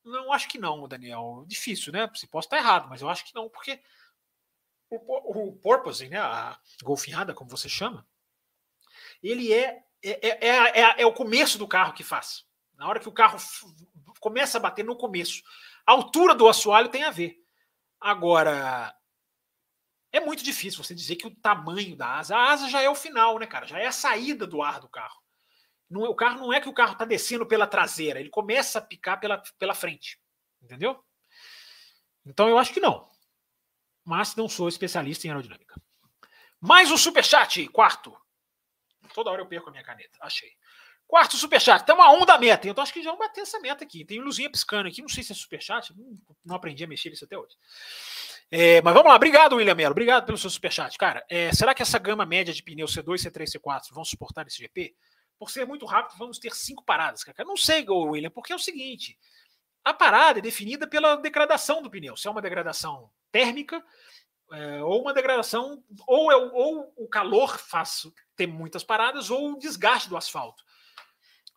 Não, 0.04 0.30
acho 0.30 0.46
que 0.46 0.58
não, 0.58 0.86
Daniel. 0.86 1.44
Difícil, 1.46 1.90
né? 1.90 2.10
Se 2.14 2.26
posso 2.26 2.48
estar 2.48 2.58
errado, 2.58 2.86
mas 2.90 3.00
eu 3.00 3.08
acho 3.08 3.24
que 3.24 3.34
não, 3.34 3.48
porque 3.48 3.80
o, 4.90 5.48
o 5.48 5.52
porpoising, 5.56 6.08
né, 6.08 6.18
a 6.18 6.58
golfinhada, 6.82 7.32
como 7.32 7.48
você 7.48 7.68
chama, 7.68 8.06
ele 9.22 9.54
é 9.54 9.82
é, 10.02 10.28
é, 10.28 10.48
é, 10.48 10.80
é, 10.80 11.02
é 11.02 11.06
o 11.06 11.14
começo 11.14 11.56
do 11.56 11.66
carro 11.68 11.94
que 11.94 12.04
faz. 12.04 12.44
Na 12.74 12.86
hora 12.86 13.00
que 13.00 13.08
o 13.08 13.12
carro 13.12 13.38
começa 14.18 14.58
a 14.58 14.60
bater 14.60 14.84
no 14.84 14.96
começo. 14.96 15.42
A 15.86 15.92
altura 15.92 16.34
do 16.34 16.46
assoalho 16.46 16.90
tem 16.90 17.04
a 17.04 17.10
ver. 17.10 17.36
Agora, 17.98 18.94
é 20.12 20.20
muito 20.20 20.42
difícil 20.42 20.82
você 20.82 20.94
dizer 20.94 21.16
que 21.16 21.26
o 21.26 21.34
tamanho 21.36 21.96
da 21.96 22.18
asa. 22.18 22.36
A 22.36 22.50
asa 22.50 22.68
já 22.68 22.82
é 22.82 22.88
o 22.88 22.94
final, 22.94 23.38
né, 23.38 23.46
cara? 23.46 23.66
Já 23.66 23.78
é 23.78 23.86
a 23.86 23.92
saída 23.92 24.46
do 24.46 24.62
ar 24.62 24.80
do 24.80 24.88
carro. 24.88 25.20
Não, 25.88 26.06
é, 26.06 26.08
o 26.08 26.14
carro 26.14 26.40
não 26.40 26.52
é 26.52 26.60
que 26.60 26.68
o 26.68 26.72
carro 26.72 26.92
está 26.92 27.04
descendo 27.04 27.46
pela 27.46 27.66
traseira, 27.66 28.20
ele 28.20 28.30
começa 28.30 28.78
a 28.78 28.82
picar 28.82 29.18
pela, 29.18 29.42
pela 29.58 29.74
frente. 29.74 30.20
Entendeu? 30.62 31.02
Então 32.24 32.48
eu 32.48 32.58
acho 32.58 32.72
que 32.72 32.80
não. 32.80 33.10
Mas 34.04 34.36
não 34.36 34.48
sou 34.48 34.68
especialista 34.68 35.26
em 35.26 35.30
aerodinâmica. 35.30 35.80
Mais 36.60 36.90
um 36.90 36.96
superchat, 36.96 37.66
quarto. 37.68 38.16
Toda 39.14 39.30
hora 39.30 39.42
eu 39.42 39.46
perco 39.46 39.68
a 39.68 39.72
minha 39.72 39.84
caneta. 39.84 40.18
Achei. 40.20 40.50
Quarto 41.06 41.36
superchat. 41.36 41.80
Estamos 41.80 42.04
a 42.04 42.12
um 42.12 42.24
da 42.24 42.38
meta. 42.38 42.68
Então 42.68 42.82
acho 42.82 42.92
que 42.92 43.02
já 43.02 43.10
vamos 43.10 43.26
bater 43.26 43.40
essa 43.40 43.58
meta 43.58 43.82
aqui. 43.82 44.04
Tem 44.04 44.20
luzinha 44.20 44.50
piscando 44.50 44.88
aqui. 44.88 45.02
Não 45.02 45.08
sei 45.08 45.24
se 45.24 45.32
é 45.32 45.34
superchat. 45.34 45.92
Não 46.44 46.54
aprendi 46.54 46.84
a 46.84 46.86
mexer 46.86 47.10
nisso 47.10 47.24
até 47.24 47.36
hoje. 47.36 47.56
É, 48.50 48.82
mas 48.82 48.94
vamos 48.94 49.08
lá. 49.08 49.16
Obrigado, 49.16 49.56
William 49.56 49.74
Melo. 49.74 49.92
Obrigado 49.92 50.26
pelo 50.26 50.38
seu 50.38 50.50
superchat. 50.50 50.96
Cara, 50.98 51.24
é, 51.28 51.52
será 51.52 51.74
que 51.74 51.82
essa 51.82 51.98
gama 51.98 52.26
média 52.26 52.52
de 52.52 52.62
pneu 52.62 52.86
C2, 52.86 53.30
C3, 53.30 53.44
C4 53.44 53.92
vão 53.92 54.04
suportar 54.04 54.46
esse 54.46 54.58
GP? 54.58 54.94
por 55.40 55.50
ser 55.50 55.66
muito 55.66 55.86
rápido, 55.86 56.18
vamos 56.18 56.38
ter 56.38 56.54
cinco 56.54 56.84
paradas. 56.84 57.24
Cara. 57.24 57.48
Não 57.48 57.56
sei, 57.56 57.86
William, 57.88 58.30
porque 58.30 58.52
é 58.52 58.56
o 58.56 58.58
seguinte: 58.58 59.18
a 59.82 59.94
parada 59.94 60.38
é 60.38 60.42
definida 60.42 60.86
pela 60.86 61.16
degradação 61.16 61.82
do 61.82 61.90
pneu. 61.90 62.14
Se 62.14 62.28
é 62.28 62.30
uma 62.30 62.42
degradação 62.42 63.10
térmica, 63.32 63.82
é, 64.52 64.82
ou 64.82 65.00
uma 65.00 65.14
degradação, 65.14 65.82
ou, 66.06 66.30
é, 66.30 66.36
ou 66.36 66.92
o 66.94 67.08
calor 67.08 67.58
faz 67.58 68.06
ter 68.36 68.46
muitas 68.46 68.84
paradas, 68.84 69.30
ou 69.30 69.52
o 69.52 69.58
desgaste 69.58 70.10
do 70.10 70.16
asfalto. 70.16 70.62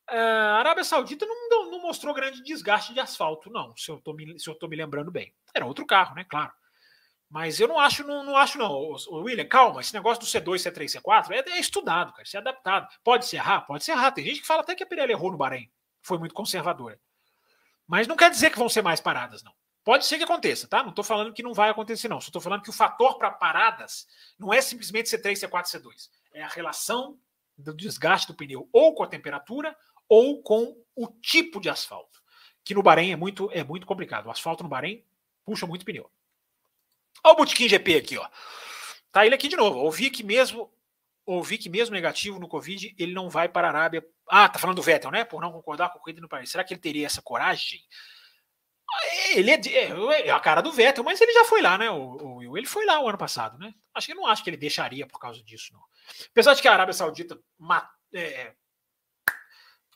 É, 0.10 0.18
a 0.18 0.56
Arábia 0.56 0.86
Saudita 0.86 1.26
não, 1.26 1.70
não, 1.70 1.82
mostrou 1.82 2.14
grande 2.14 2.41
desgaste 2.41 2.94
de 2.94 3.02
asfalto, 3.02 3.50
não, 3.50 3.76
se 3.76 3.91
eu 3.91 3.98
estou 3.98 4.16
me 4.70 4.76
lembrando 4.76 5.12
bem. 5.12 5.34
Era 5.54 5.66
outro 5.66 5.86
carro, 5.86 6.16
né? 6.16 6.24
Claro. 6.24 6.54
Mas 7.34 7.60
eu 7.60 7.68
não 7.68 7.80
acho, 7.80 8.04
não, 8.06 8.24
não 8.24 8.38
acho, 8.38 8.60
não. 8.60 8.72
O 8.72 9.24
William, 9.24 9.48
calma, 9.48 9.82
esse 9.82 9.92
negócio 9.92 10.22
do 10.22 10.28
C2, 10.28 10.72
C3, 10.72 11.02
C4 11.02 11.32
é, 11.32 11.54
é 11.54 11.60
estudado, 11.60 12.12
cara, 12.12 12.22
isso 12.22 12.38
é 12.38 12.40
adaptado. 12.40 12.88
Pode 13.04 13.26
se 13.26 13.36
errar? 13.36 13.62
Pode 13.62 13.84
se 13.84 13.90
errar. 13.90 14.12
Tem 14.12 14.24
gente 14.24 14.42
que 14.42 14.46
fala 14.46 14.62
até 14.62 14.76
que 14.76 14.84
a 14.84 14.86
Pirelli 14.86 15.14
errou 15.14 15.32
no 15.32 15.38
Bahrein. 15.38 15.68
Foi 16.04 16.20
muito 16.20 16.36
conservadora. 16.36 17.02
Mas 17.88 18.06
não 18.06 18.16
quer 18.16 18.30
dizer 18.30 18.52
que 18.52 18.60
vão 18.60 18.70
ser 18.70 18.84
mais 18.84 19.02
paradas, 19.02 19.42
não. 19.42 19.52
Pode 19.84 20.06
ser 20.06 20.20
que 20.20 20.24
aconteça, 20.24 20.68
tá? 20.68 20.84
Não 20.84 20.92
estou 20.92 21.04
falando 21.04 21.34
que 21.34 21.42
não 21.42 21.56
vai 21.56 21.72
acontecer, 21.72 22.08
não. 22.08 22.22
Só 22.22 22.28
estou 22.28 22.40
falando 22.40 22.62
que 22.62 22.70
o 22.70 22.74
fator 22.74 23.18
para 23.18 23.32
paradas 23.32 24.06
não 24.38 24.54
é 24.54 24.62
simplesmente 24.62 25.10
C3, 25.10 25.34
C4, 25.34 25.64
C2. 25.64 26.10
É 26.36 26.44
a 26.44 26.48
relação 26.48 27.18
do 27.58 27.74
desgaste 27.74 28.28
do 28.28 28.36
pneu 28.36 28.70
ou 28.72 28.94
com 28.94 29.02
a 29.02 29.08
temperatura 29.08 29.76
ou 30.08 30.44
com 30.44 30.78
o 30.96 31.08
tipo 31.08 31.60
de 31.60 31.68
asfalto. 31.68 32.22
Que 32.64 32.76
no 32.76 32.84
Bahrein 32.84 33.12
é 33.12 33.16
muito, 33.16 33.50
é 33.52 33.64
muito 33.64 33.88
complicado. 33.88 34.28
O 34.28 34.32
asfalto 34.32 34.62
no 34.62 34.70
Bahrein 34.70 35.04
puxa 35.44 35.66
muito 35.66 35.84
pneu. 35.84 36.12
Olha 37.24 37.34
o 37.34 37.38
Botequim 37.38 37.68
GP 37.68 37.96
aqui, 37.96 38.18
ó. 38.18 38.28
Tá 39.12 39.26
ele 39.26 39.36
aqui 39.36 39.48
de 39.48 39.56
novo. 39.56 39.80
Ouvi 39.80 40.10
que 40.10 40.24
mesmo 40.24 40.72
ouvi 41.26 41.58
que 41.58 41.70
mesmo 41.70 41.96
negativo 41.96 42.38
no 42.38 42.50
Covid, 42.50 42.94
ele 43.00 43.14
não 43.14 43.30
vai 43.30 43.48
para 43.48 43.68
a 43.68 43.70
Arábia. 43.72 44.06
Ah, 44.28 44.50
tá 44.50 44.60
falando 44.60 44.76
do 44.76 44.82
Vettel, 44.82 45.12
né? 45.12 45.24
Por 45.24 45.42
não 45.42 45.52
concordar 45.52 45.90
com 45.90 45.98
a 45.98 46.02
corrida 46.02 46.22
no 46.22 46.28
país. 46.28 46.50
Será 46.50 46.64
que 46.64 46.74
ele 46.74 46.82
teria 46.82 47.06
essa 47.06 47.22
coragem? 47.22 47.82
Ele 49.36 49.50
é, 49.50 49.56
é, 49.56 50.28
é, 50.28 50.30
a 50.30 50.40
cara 50.40 50.62
do 50.62 50.72
Vettel, 50.72 51.04
mas 51.04 51.20
ele 51.20 51.34
já 51.34 51.46
foi 51.46 51.62
lá, 51.62 51.78
né? 51.78 51.90
O, 51.90 52.40
o, 52.40 52.58
ele 52.58 52.68
foi 52.68 52.86
lá 52.86 53.00
o 53.00 53.08
ano 53.08 53.18
passado, 53.18 53.58
né? 53.58 53.74
Acho 53.94 54.08
que 54.08 54.14
não 54.14 54.28
acho 54.28 54.44
que 54.44 54.50
ele 54.50 54.58
deixaria 54.58 55.08
por 55.08 55.20
causa 55.20 55.42
disso, 55.44 55.72
não. 55.74 55.82
Apesar 56.30 56.54
de 56.54 56.62
que 56.62 56.68
a 56.68 56.74
Arábia 56.74 56.94
Saudita 56.94 57.40
é, 58.14 58.54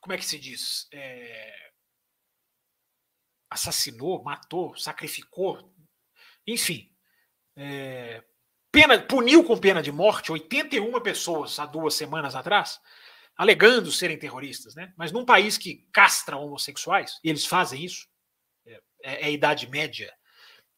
como 0.01 0.13
é 0.13 0.17
que 0.17 0.25
se 0.25 0.39
diz? 0.39 0.87
É, 0.91 1.71
assassinou, 3.49 4.23
matou, 4.23 4.75
sacrificou, 4.75 5.73
enfim, 6.45 6.89
é, 7.57 8.23
pena, 8.71 8.99
puniu 8.99 9.43
com 9.43 9.57
pena 9.57 9.81
de 9.81 9.91
morte 9.91 10.31
81 10.31 11.01
pessoas 11.01 11.57
há 11.57 11.65
duas 11.65 11.95
semanas 11.95 12.35
atrás, 12.35 12.79
alegando 13.35 13.91
serem 13.91 14.17
terroristas, 14.17 14.75
né? 14.75 14.93
Mas 14.95 15.11
num 15.11 15.25
país 15.25 15.57
que 15.57 15.87
castra 15.91 16.37
homossexuais, 16.37 17.19
e 17.23 17.29
eles 17.29 17.45
fazem 17.45 17.83
isso, 17.83 18.07
é, 18.65 18.79
é, 19.03 19.21
é 19.23 19.25
a 19.25 19.29
idade 19.29 19.67
média. 19.67 20.13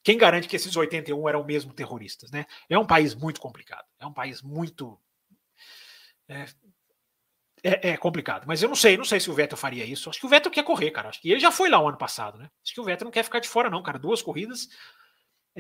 Quem 0.02 0.18
garante 0.18 0.48
que 0.48 0.56
esses 0.56 0.76
81 0.76 1.28
eram 1.28 1.44
mesmo 1.44 1.74
terroristas, 1.74 2.32
né? 2.32 2.46
É 2.70 2.80
um 2.80 2.88
país 2.88 3.14
muito 3.14 3.42
complicado, 3.42 3.86
é 4.00 4.08
um 4.08 4.14
país 4.14 4.42
muito 4.42 4.98
é, 6.30 6.46
é, 7.62 7.90
é, 7.90 7.98
complicado. 7.98 8.46
Mas 8.48 8.64
eu 8.64 8.70
não 8.70 8.76
sei, 8.76 8.96
não 8.96 9.04
sei 9.04 9.20
se 9.20 9.30
o 9.30 9.34
Vettel 9.34 9.58
faria 9.58 9.84
isso. 9.84 10.10
Acho 10.10 10.20
que 10.20 10.26
o 10.26 10.30
Vettel 10.30 10.52
quer 10.52 10.64
correr, 10.64 10.92
cara. 10.92 11.10
Acho 11.10 11.22
que 11.22 11.30
ele 11.30 11.42
já 11.42 11.52
foi 11.52 11.70
lá 11.70 11.82
o 11.82 11.90
ano 11.90 11.98
passado, 11.98 12.38
né? 12.38 12.50
Acho 12.64 12.74
que 12.74 12.80
o 12.80 12.84
Vettel 12.86 13.06
não 13.06 13.12
quer 13.12 13.24
ficar 13.24 13.40
de 13.40 13.50
fora, 13.50 13.70
não, 13.70 13.84
cara. 13.84 14.00
Duas 14.00 14.22
corridas 14.22 14.70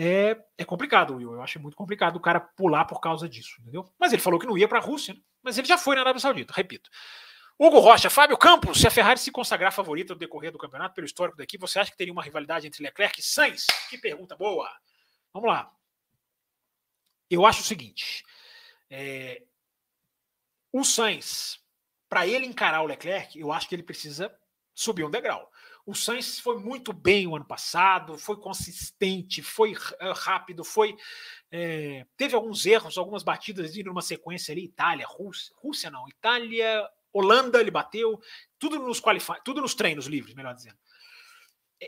é, 0.01 0.41
é 0.57 0.63
complicado, 0.63 1.15
Will. 1.15 1.33
Eu 1.33 1.41
acho 1.41 1.59
muito 1.59 1.75
complicado 1.75 2.15
o 2.15 2.21
cara 2.21 2.39
pular 2.39 2.85
por 2.85 3.01
causa 3.01 3.27
disso, 3.27 3.57
entendeu? 3.59 3.83
Mas 3.99 4.13
ele 4.13 4.21
falou 4.21 4.39
que 4.39 4.47
não 4.47 4.57
ia 4.57 4.67
para 4.67 4.79
a 4.79 4.81
Rússia, 4.81 5.13
né? 5.13 5.19
mas 5.43 5.57
ele 5.57 5.67
já 5.67 5.77
foi 5.77 5.95
na 5.95 6.01
Arábia 6.01 6.21
Saudita, 6.21 6.53
repito. 6.55 6.89
Hugo 7.59 7.79
Rocha, 7.79 8.09
Fábio 8.09 8.37
Campos, 8.37 8.79
se 8.79 8.87
a 8.87 8.91
Ferrari 8.91 9.19
se 9.19 9.29
consagrar 9.29 9.73
favorita 9.73 10.13
no 10.13 10.19
decorrer 10.19 10.53
do 10.53 10.57
campeonato, 10.57 10.95
pelo 10.95 11.05
histórico 11.05 11.37
daqui, 11.37 11.57
você 11.57 11.79
acha 11.79 11.91
que 11.91 11.97
teria 11.97 12.13
uma 12.13 12.23
rivalidade 12.23 12.65
entre 12.65 12.81
Leclerc 12.81 13.19
e 13.19 13.23
Sainz? 13.23 13.65
Que 13.89 13.97
pergunta 13.97 14.37
boa. 14.37 14.69
Vamos 15.33 15.49
lá. 15.49 15.69
Eu 17.29 17.45
acho 17.45 17.59
o 17.59 17.65
seguinte: 17.65 18.23
é, 18.89 19.43
o 20.71 20.85
Sainz, 20.85 21.59
para 22.07 22.25
ele 22.25 22.45
encarar 22.45 22.81
o 22.81 22.87
Leclerc, 22.87 23.37
eu 23.37 23.51
acho 23.51 23.67
que 23.67 23.75
ele 23.75 23.83
precisa 23.83 24.33
subir 24.73 25.03
um 25.03 25.11
degrau. 25.11 25.51
O 25.85 25.95
Sainz 25.95 26.39
foi 26.39 26.59
muito 26.59 26.93
bem 26.93 27.25
o 27.25 27.35
ano 27.35 27.45
passado, 27.45 28.17
foi 28.17 28.37
consistente, 28.37 29.41
foi 29.41 29.73
eh, 29.99 30.13
rápido, 30.15 30.63
foi 30.63 30.95
é, 31.51 32.05
teve 32.15 32.35
alguns 32.35 32.65
erros, 32.65 32.97
algumas 32.97 33.23
batidas 33.23 33.75
indo 33.75 33.87
numa 33.87 34.01
sequência 34.01 34.51
ali, 34.51 34.65
Itália, 34.65 35.07
Rússia, 35.07 35.55
Rússia 35.57 35.89
não, 35.89 36.07
Itália, 36.07 36.87
Holanda 37.11 37.59
ele 37.59 37.71
bateu, 37.71 38.21
tudo 38.59 38.77
nos 38.79 39.01
tudo 39.43 39.61
nos 39.61 39.73
treinos 39.73 40.05
livres, 40.05 40.35
melhor 40.35 40.53
dizendo. 40.53 40.77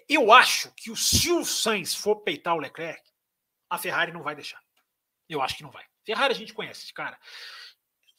Eu 0.07 0.31
acho 0.31 0.73
que 0.75 0.95
se 0.95 1.31
o 1.31 1.45
Sainz 1.45 1.93
for 1.93 2.17
peitar 2.17 2.55
o 2.55 2.59
Leclerc, 2.59 3.01
a 3.69 3.77
Ferrari 3.77 4.11
não 4.11 4.23
vai 4.23 4.35
deixar. 4.35 4.61
Eu 5.29 5.41
acho 5.41 5.55
que 5.55 5.63
não 5.63 5.71
vai. 5.71 5.85
Ferrari 6.03 6.33
a 6.33 6.37
gente 6.37 6.53
conhece, 6.53 6.91
cara. 6.93 7.19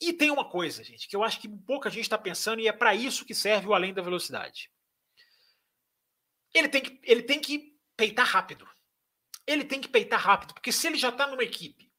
E 0.01 0.13
tem 0.13 0.31
uma 0.31 0.49
coisa, 0.49 0.83
gente, 0.83 1.09
que 1.09 1.17
eu 1.17 1.23
acho 1.23 1.41
que 1.41 1.49
pouca 1.49 1.91
gente 1.91 2.03
está 2.03 2.19
pensando 2.19 2.61
e 2.61 2.69
é 2.69 2.73
para 2.73 2.95
isso 2.95 3.25
que 3.25 3.35
serve 3.35 3.69
o 3.69 3.75
além 3.75 3.95
da 3.95 4.03
velocidade. 4.03 4.71
Ele 6.55 6.69
tem 6.69 6.83
que, 6.83 7.01
ele 7.03 7.23
tem 7.23 7.41
que 7.41 7.79
peitar 7.97 8.27
rápido. 8.27 8.69
Ele 9.47 9.65
tem 9.65 9.81
que 9.81 9.89
peitar 9.89 10.21
rápido, 10.21 10.55
porque 10.55 10.71
se 10.71 10.87
ele 10.87 10.97
já 10.97 11.09
está 11.09 11.27
numa 11.27 11.43
equipe 11.43 11.91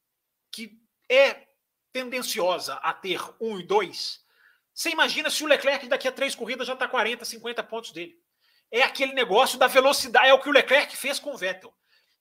que 0.52 0.80
é 1.10 1.48
tendenciosa 1.92 2.76
a 2.76 2.94
ter 2.94 3.20
um 3.40 3.60
e 3.60 3.64
dois, 3.64 4.24
você 4.74 4.90
imagina 4.90 5.30
se 5.30 5.44
o 5.44 5.48
Leclerc 5.48 5.88
daqui 5.88 6.08
a 6.08 6.12
três 6.12 6.34
corridas 6.34 6.68
já 6.68 6.74
está 6.74 6.88
40, 6.88 7.24
50 7.24 7.64
pontos 7.64 7.92
dele. 7.92 8.20
É 8.72 8.82
aquele 8.82 9.14
negócio 9.14 9.60
da 9.60 9.68
velocidade, 9.68 10.28
é 10.28 10.34
o 10.34 10.40
que 10.40 10.50
o 10.50 10.54
Leclerc 10.54 10.96
fez 10.98 11.20
com 11.20 11.34
o 11.34 11.38
Vettel. 11.38 11.76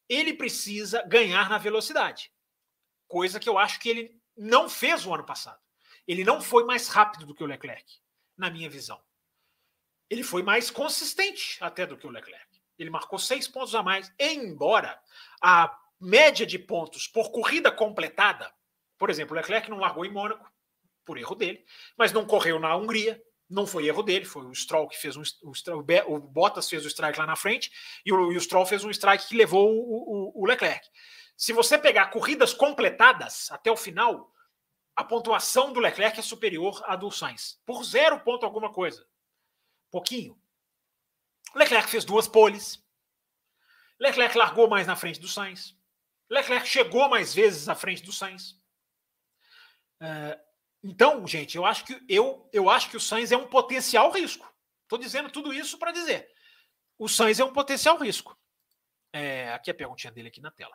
Ele 0.09 0.35
precisa 0.35 1.03
ganhar 1.03 1.49
na 1.49 1.57
velocidade, 1.57 2.31
coisa 3.09 3.41
que 3.41 3.49
eu 3.49 3.57
acho 3.57 3.81
que 3.81 3.89
ele 3.89 4.21
não 4.37 4.69
fez 4.69 5.07
o 5.07 5.15
ano 5.15 5.25
passado. 5.25 5.61
Ele 6.07 6.25
não 6.25 6.43
foi 6.43 6.65
mais 6.65 6.89
rápido 6.89 7.25
do 7.25 7.35
que 7.35 7.43
o 7.43 7.47
Leclerc, 7.47 8.01
na 8.37 8.51
minha 8.51 8.69
visão. 8.69 9.03
Ele 10.13 10.23
foi 10.23 10.43
mais 10.43 10.71
consistente 10.71 11.57
até 11.59 11.87
do 11.87 11.97
que 11.97 12.07
o 12.07 12.11
Leclerc. 12.11 12.47
Ele 12.79 12.91
marcou 12.91 13.19
seis 13.19 13.49
pontos 13.49 13.75
a 13.75 13.83
mais, 13.83 14.13
embora 14.21 15.01
a 15.41 15.75
média 15.99 16.45
de 16.45 16.59
pontos 16.59 17.07
por 17.07 17.31
corrida 17.31 17.73
completada, 17.73 18.53
por 18.99 19.09
exemplo, 19.09 19.35
o 19.35 19.41
Leclerc 19.41 19.71
não 19.71 19.79
largou 19.79 20.05
em 20.05 20.13
Mônaco, 20.13 20.47
por 21.03 21.17
erro 21.17 21.35
dele, 21.35 21.65
mas 21.97 22.13
não 22.13 22.27
correu 22.27 22.61
na 22.61 22.77
Hungria, 22.77 23.23
não 23.49 23.67
foi 23.67 23.87
erro 23.87 24.03
dele, 24.03 24.27
foi 24.27 24.45
o 24.45 24.55
Stroll 24.55 24.87
que 24.87 24.99
fez 24.99 25.17
um, 25.17 25.23
o, 25.45 26.15
o 26.15 26.19
Bottas 26.19 26.69
fez 26.69 26.85
o 26.85 26.89
strike 26.89 27.19
lá 27.19 27.25
na 27.25 27.35
frente 27.35 27.73
e 28.05 28.13
o, 28.13 28.33
e 28.33 28.37
o 28.37 28.41
Stroll 28.41 28.67
fez 28.67 28.85
um 28.85 28.91
strike 28.91 29.29
que 29.29 29.35
levou 29.35 29.71
o, 29.71 30.35
o, 30.37 30.43
o 30.43 30.47
Leclerc. 30.47 30.87
Se 31.39 31.55
você 31.55 31.79
pegar 31.79 32.11
corridas 32.11 32.53
completadas 32.53 33.51
até 33.51 33.71
o 33.71 33.77
final, 33.79 34.31
a 34.95 35.05
pontuação 35.05 35.73
do 35.73 35.81
Leclerc 35.81 36.21
é 36.21 36.23
superior 36.23 36.83
à 36.85 36.97
do 36.97 37.11
Sainz, 37.11 37.59
por 37.65 37.83
zero 37.83 38.21
ponto 38.21 38.45
alguma 38.45 38.71
coisa. 38.71 39.11
Pouquinho. 39.93 40.41
Leclerc 41.55 41.89
fez 41.89 42.05
duas 42.05 42.27
poles. 42.27 42.83
Leclerc 44.01 44.37
largou 44.37 44.69
mais 44.69 44.87
na 44.87 44.97
frente 44.97 45.21
do 45.21 45.29
Sainz. 45.29 45.77
Leclerc 46.31 46.67
chegou 46.67 47.09
mais 47.11 47.35
vezes 47.35 47.69
à 47.69 47.75
frente 47.75 48.03
do 48.03 48.11
Sainz. 48.11 48.53
Uh, 50.01 50.35
então, 50.83 51.25
gente, 51.27 51.57
eu 51.57 51.65
acho 51.65 51.85
que 51.85 52.03
eu, 52.09 52.49
eu 52.53 52.71
acho 52.71 52.89
que 52.89 52.97
o 52.97 53.01
Sainz 53.01 53.31
é 53.31 53.37
um 53.37 53.47
potencial 53.47 54.11
risco. 54.11 54.51
Estou 54.83 54.99
dizendo 54.99 55.31
tudo 55.31 55.53
isso 55.53 55.79
para 55.79 55.93
dizer. 55.93 56.29
O 56.99 57.07
Sainz 57.07 57.39
é 57.39 57.45
um 57.45 57.53
potencial 57.53 57.99
risco. 57.99 58.37
É, 59.13 59.53
aqui 59.53 59.71
a 59.71 59.75
perguntinha 59.75 60.11
dele 60.11 60.29
aqui 60.29 60.41
na 60.41 60.51
tela. 60.51 60.75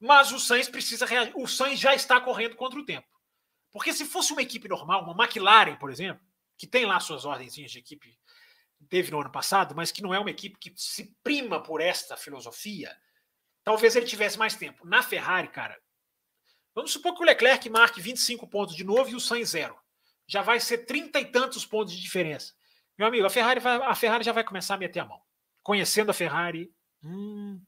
Mas 0.00 0.32
o 0.32 0.40
Sainz 0.40 0.68
precisa 0.68 1.06
reagir. 1.06 1.32
O 1.36 1.46
Sainz 1.46 1.78
já 1.78 1.94
está 1.94 2.20
correndo 2.20 2.56
contra 2.56 2.78
o 2.78 2.84
tempo. 2.84 3.08
Porque 3.70 3.92
se 3.92 4.04
fosse 4.04 4.32
uma 4.32 4.42
equipe 4.42 4.68
normal, 4.68 5.04
uma 5.04 5.24
McLaren, 5.24 5.76
por 5.76 5.90
exemplo, 5.90 6.22
que 6.58 6.66
tem 6.66 6.84
lá 6.84 7.00
suas 7.00 7.24
ordenzinhas 7.24 7.70
de 7.70 7.78
equipe, 7.78 8.18
teve 8.84 9.10
no 9.10 9.20
ano 9.20 9.30
passado, 9.30 9.74
mas 9.74 9.90
que 9.90 10.02
não 10.02 10.14
é 10.14 10.18
uma 10.18 10.30
equipe 10.30 10.58
que 10.58 10.72
se 10.76 11.14
prima 11.22 11.62
por 11.62 11.80
esta 11.80 12.16
filosofia, 12.16 12.94
talvez 13.62 13.96
ele 13.96 14.06
tivesse 14.06 14.38
mais 14.38 14.54
tempo. 14.54 14.86
Na 14.86 15.02
Ferrari, 15.02 15.48
cara, 15.48 15.78
vamos 16.74 16.92
supor 16.92 17.14
que 17.14 17.22
o 17.22 17.26
Leclerc 17.26 17.68
marque 17.68 18.00
25 18.00 18.46
pontos 18.48 18.74
de 18.74 18.84
novo 18.84 19.10
e 19.10 19.14
o 19.14 19.20
Sainz 19.20 19.50
zero. 19.50 19.76
Já 20.26 20.42
vai 20.42 20.60
ser 20.60 20.78
trinta 20.86 21.20
e 21.20 21.24
tantos 21.24 21.66
pontos 21.66 21.92
de 21.92 22.00
diferença. 22.00 22.54
Meu 22.96 23.08
amigo, 23.08 23.26
a 23.26 23.30
Ferrari, 23.30 23.60
vai, 23.60 23.76
a 23.76 23.94
Ferrari 23.94 24.24
já 24.24 24.32
vai 24.32 24.44
começar 24.44 24.74
a 24.74 24.78
meter 24.78 25.00
a 25.00 25.04
mão. 25.04 25.20
Conhecendo 25.62 26.10
a 26.10 26.14
Ferrari. 26.14 26.72
Hum, 27.02 27.60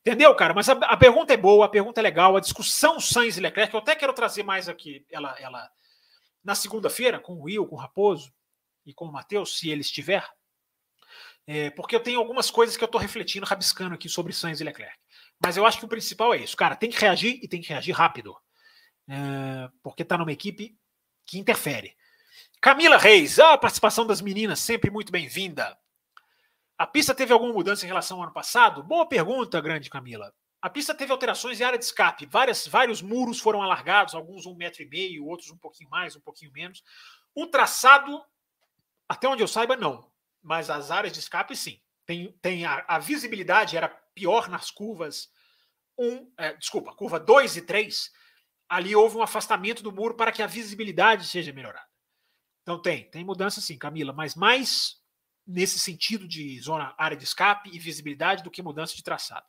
Entendeu, 0.00 0.34
cara? 0.34 0.54
Mas 0.54 0.68
a, 0.68 0.72
a, 0.72 0.96
pergunta 0.96 1.34
é 1.34 1.36
boa, 1.36 1.66
a 1.66 1.68
pergunta 1.68 2.00
é 2.00 2.02
legal, 2.02 2.34
a 2.34 2.40
discussão 2.40 2.98
Sainz 2.98 3.36
e 3.36 3.40
Leclerc, 3.40 3.74
eu 3.74 3.80
até 3.80 3.94
quero 3.94 4.14
trazer 4.14 4.42
mais 4.42 4.68
aqui 4.68 5.04
ela, 5.10 5.36
ela 5.38 5.70
na 6.42 6.54
segunda-feira, 6.54 7.20
com 7.20 7.34
o 7.34 7.42
Will, 7.42 7.66
com 7.66 7.76
o 7.76 7.78
Raposo 7.78 8.32
e 8.86 8.94
com 8.94 9.04
o 9.04 9.12
Matheus, 9.12 9.58
se 9.58 9.68
ele 9.68 9.82
estiver, 9.82 10.26
é, 11.52 11.68
porque 11.70 11.96
eu 11.96 12.00
tenho 12.00 12.20
algumas 12.20 12.48
coisas 12.48 12.76
que 12.76 12.84
eu 12.84 12.86
estou 12.86 13.00
refletindo, 13.00 13.44
rabiscando 13.44 13.92
aqui 13.92 14.08
sobre 14.08 14.32
Sainz 14.32 14.60
e 14.60 14.64
Leclerc. 14.64 14.96
Mas 15.44 15.56
eu 15.56 15.66
acho 15.66 15.80
que 15.80 15.84
o 15.84 15.88
principal 15.88 16.32
é 16.32 16.36
isso, 16.36 16.56
cara, 16.56 16.76
tem 16.76 16.88
que 16.88 17.00
reagir 17.00 17.40
e 17.42 17.48
tem 17.48 17.60
que 17.60 17.70
reagir 17.70 17.90
rápido, 17.90 18.36
é, 19.08 19.68
porque 19.82 20.02
está 20.02 20.16
numa 20.16 20.30
equipe 20.30 20.78
que 21.26 21.40
interfere. 21.40 21.96
Camila 22.60 22.96
Reis, 22.96 23.40
a 23.40 23.58
participação 23.58 24.06
das 24.06 24.20
meninas 24.20 24.60
sempre 24.60 24.92
muito 24.92 25.10
bem-vinda. 25.10 25.76
A 26.78 26.86
pista 26.86 27.12
teve 27.16 27.32
alguma 27.32 27.52
mudança 27.52 27.84
em 27.84 27.88
relação 27.88 28.18
ao 28.18 28.22
ano 28.22 28.32
passado? 28.32 28.84
Boa 28.84 29.08
pergunta, 29.08 29.60
grande 29.60 29.90
Camila. 29.90 30.32
A 30.62 30.70
pista 30.70 30.94
teve 30.94 31.10
alterações 31.10 31.60
em 31.60 31.64
área 31.64 31.78
de 31.78 31.84
escape. 31.84 32.26
Várias, 32.26 32.68
vários 32.68 33.02
muros 33.02 33.40
foram 33.40 33.60
alargados, 33.60 34.14
alguns 34.14 34.46
um 34.46 34.54
metro 34.54 34.84
e 34.84 34.88
meio, 34.88 35.26
outros 35.26 35.50
um 35.50 35.58
pouquinho 35.58 35.90
mais, 35.90 36.14
um 36.14 36.20
pouquinho 36.20 36.52
menos. 36.52 36.84
O 37.34 37.48
traçado, 37.48 38.22
até 39.08 39.26
onde 39.26 39.42
eu 39.42 39.48
saiba, 39.48 39.74
não. 39.74 40.09
Mas 40.42 40.70
as 40.70 40.90
áreas 40.90 41.12
de 41.12 41.20
escape, 41.20 41.56
sim. 41.56 41.80
Tem, 42.06 42.32
tem 42.40 42.64
a, 42.64 42.84
a 42.88 42.98
visibilidade 42.98 43.76
era 43.76 43.88
pior 43.88 44.48
nas 44.48 44.70
curvas 44.70 45.30
um, 45.98 46.32
é, 46.38 46.54
desculpa, 46.54 46.94
curva 46.94 47.20
2 47.20 47.58
e 47.58 47.62
3. 47.62 48.10
Ali 48.68 48.96
houve 48.96 49.18
um 49.18 49.22
afastamento 49.22 49.82
do 49.82 49.92
muro 49.92 50.14
para 50.14 50.32
que 50.32 50.42
a 50.42 50.46
visibilidade 50.46 51.26
seja 51.26 51.52
melhorada. 51.52 51.86
Então 52.62 52.80
tem, 52.80 53.10
tem 53.10 53.24
mudança 53.24 53.60
sim, 53.60 53.76
Camila, 53.76 54.12
mas 54.12 54.34
mais 54.34 54.98
nesse 55.46 55.78
sentido 55.78 56.26
de 56.26 56.58
zona, 56.60 56.94
área 56.96 57.16
de 57.16 57.24
escape 57.24 57.70
e 57.72 57.78
visibilidade 57.78 58.42
do 58.42 58.50
que 58.50 58.62
mudança 58.62 58.94
de 58.94 59.02
traçado. 59.02 59.46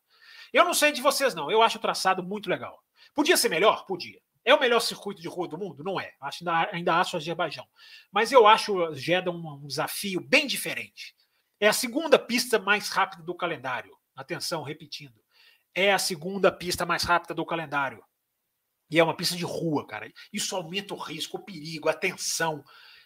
Eu 0.52 0.66
não 0.66 0.74
sei 0.74 0.92
de 0.92 1.02
vocês, 1.02 1.34
não. 1.34 1.50
Eu 1.50 1.62
acho 1.62 1.78
o 1.78 1.82
traçado 1.82 2.24
muito 2.24 2.50
legal. 2.50 2.84
Podia 3.14 3.38
ser 3.38 3.50
melhor? 3.50 3.86
Podia. 3.86 4.20
É 4.44 4.54
o 4.54 4.60
melhor 4.60 4.80
circuito 4.80 5.22
de 5.22 5.28
rua 5.28 5.48
do 5.48 5.58
mundo? 5.58 5.84
Não 5.84 6.00
é. 6.00 6.14
Acho, 6.20 6.48
ainda, 6.48 6.70
ainda 6.74 6.96
acho 6.96 7.16
o 7.16 7.20
Azerbaijão. 7.20 7.68
Mas 8.12 8.32
eu 8.32 8.48
acho 8.48 8.76
o 8.76 8.96
Jeddah 8.96 9.32
um, 9.32 9.64
um 9.64 9.68
desafio 9.68 10.20
bem 10.20 10.48
diferente. 10.48 11.16
É 11.60 11.68
a 11.68 11.74
segunda 11.74 12.18
pista 12.18 12.58
mais 12.58 12.89
rápida 12.89 13.22
do 13.24 13.36
calendário. 13.36 13.96
Atenção, 14.16 14.64
repetindo. 14.64 15.22
É 15.76 15.94
a 15.94 16.00
segunda 16.00 16.52
pista 16.52 16.86
mais 16.86 17.04
rápida 17.04 17.34
do 17.34 17.46
calendário. 17.46 18.04
E 18.89 19.00
é 19.00 19.04
uma 19.04 19.16
pista 19.16 19.38
de 19.38 19.46
rua, 19.46 19.86
cara. 19.88 20.12
Isso 20.34 20.56
aumenta 20.56 20.94
o 20.94 20.98
risco, 20.98 21.38
o 21.38 21.44
perigo, 21.44 21.88
a 21.88 21.94
tensão. 21.94 22.64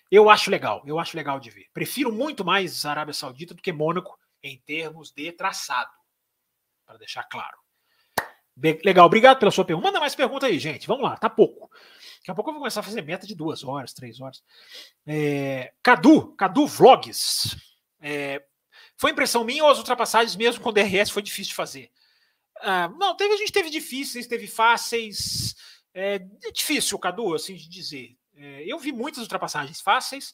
Eu 0.10 0.30
acho 0.30 0.50
legal, 0.50 0.82
eu 0.86 1.00
acho 1.00 1.18
legal 1.18 1.40
de 1.40 1.50
ver. 1.50 1.68
Prefiro 1.74 2.12
muito 2.12 2.46
mais 2.46 2.86
Arábia 2.86 3.14
Saudita 3.14 3.54
do 3.54 3.62
que 3.62 3.72
Mônaco 3.72 4.18
em 4.42 4.58
termos 4.62 5.12
de 5.12 5.32
traçado, 5.32 5.92
para 6.86 6.98
deixar 6.98 7.24
claro. 7.24 7.58
Legal, 8.84 9.06
obrigado 9.06 9.40
pela 9.40 9.52
sua 9.52 9.66
pergunta. 9.66 9.88
Manda 9.88 10.00
mais 10.00 10.16
pergunta 10.16 10.46
aí, 10.46 10.58
gente. 10.60 10.88
Vamos 10.88 11.04
lá, 11.04 11.18
tá 11.18 11.30
pouco. 11.30 11.70
Daqui 12.20 12.32
a 12.32 12.36
pouco 12.36 12.50
eu 12.50 12.54
vou 12.54 12.62
começar 12.62 12.80
a 12.80 12.84
fazer 12.84 13.02
meta 13.02 13.28
de 13.28 13.36
duas 13.36 13.64
horas, 13.64 13.94
três 13.94 14.20
horas. 14.20 14.44
É, 15.06 15.74
Cadu, 15.84 16.36
Cadu 16.36 16.66
Vlogs. 16.66 17.56
É, 18.02 18.44
foi 18.98 19.12
impressão 19.12 19.44
minha 19.44 19.64
ou 19.64 19.70
as 19.70 19.78
ultrapassagens, 19.78 20.36
mesmo 20.36 20.64
com 20.64 20.74
DRS, 20.74 21.12
foi 21.12 21.22
difícil 21.22 21.50
de 21.50 21.56
fazer? 21.56 21.92
Ah, 22.62 22.90
não, 22.98 23.16
teve, 23.16 23.34
a 23.34 23.38
gente 23.38 23.52
teve 23.52 23.70
difíceis, 23.70 24.28
teve 24.28 24.48
fáceis. 24.48 25.56
É, 25.94 26.16
é 26.16 26.52
difícil, 26.52 26.98
Cadu, 26.98 27.36
assim 27.36 27.56
de 27.56 27.70
dizer. 27.70 28.18
É, 28.36 28.64
eu 28.66 28.80
vi 28.80 28.92
muitas 28.92 29.22
ultrapassagens 29.22 29.82
fáceis. 29.82 30.34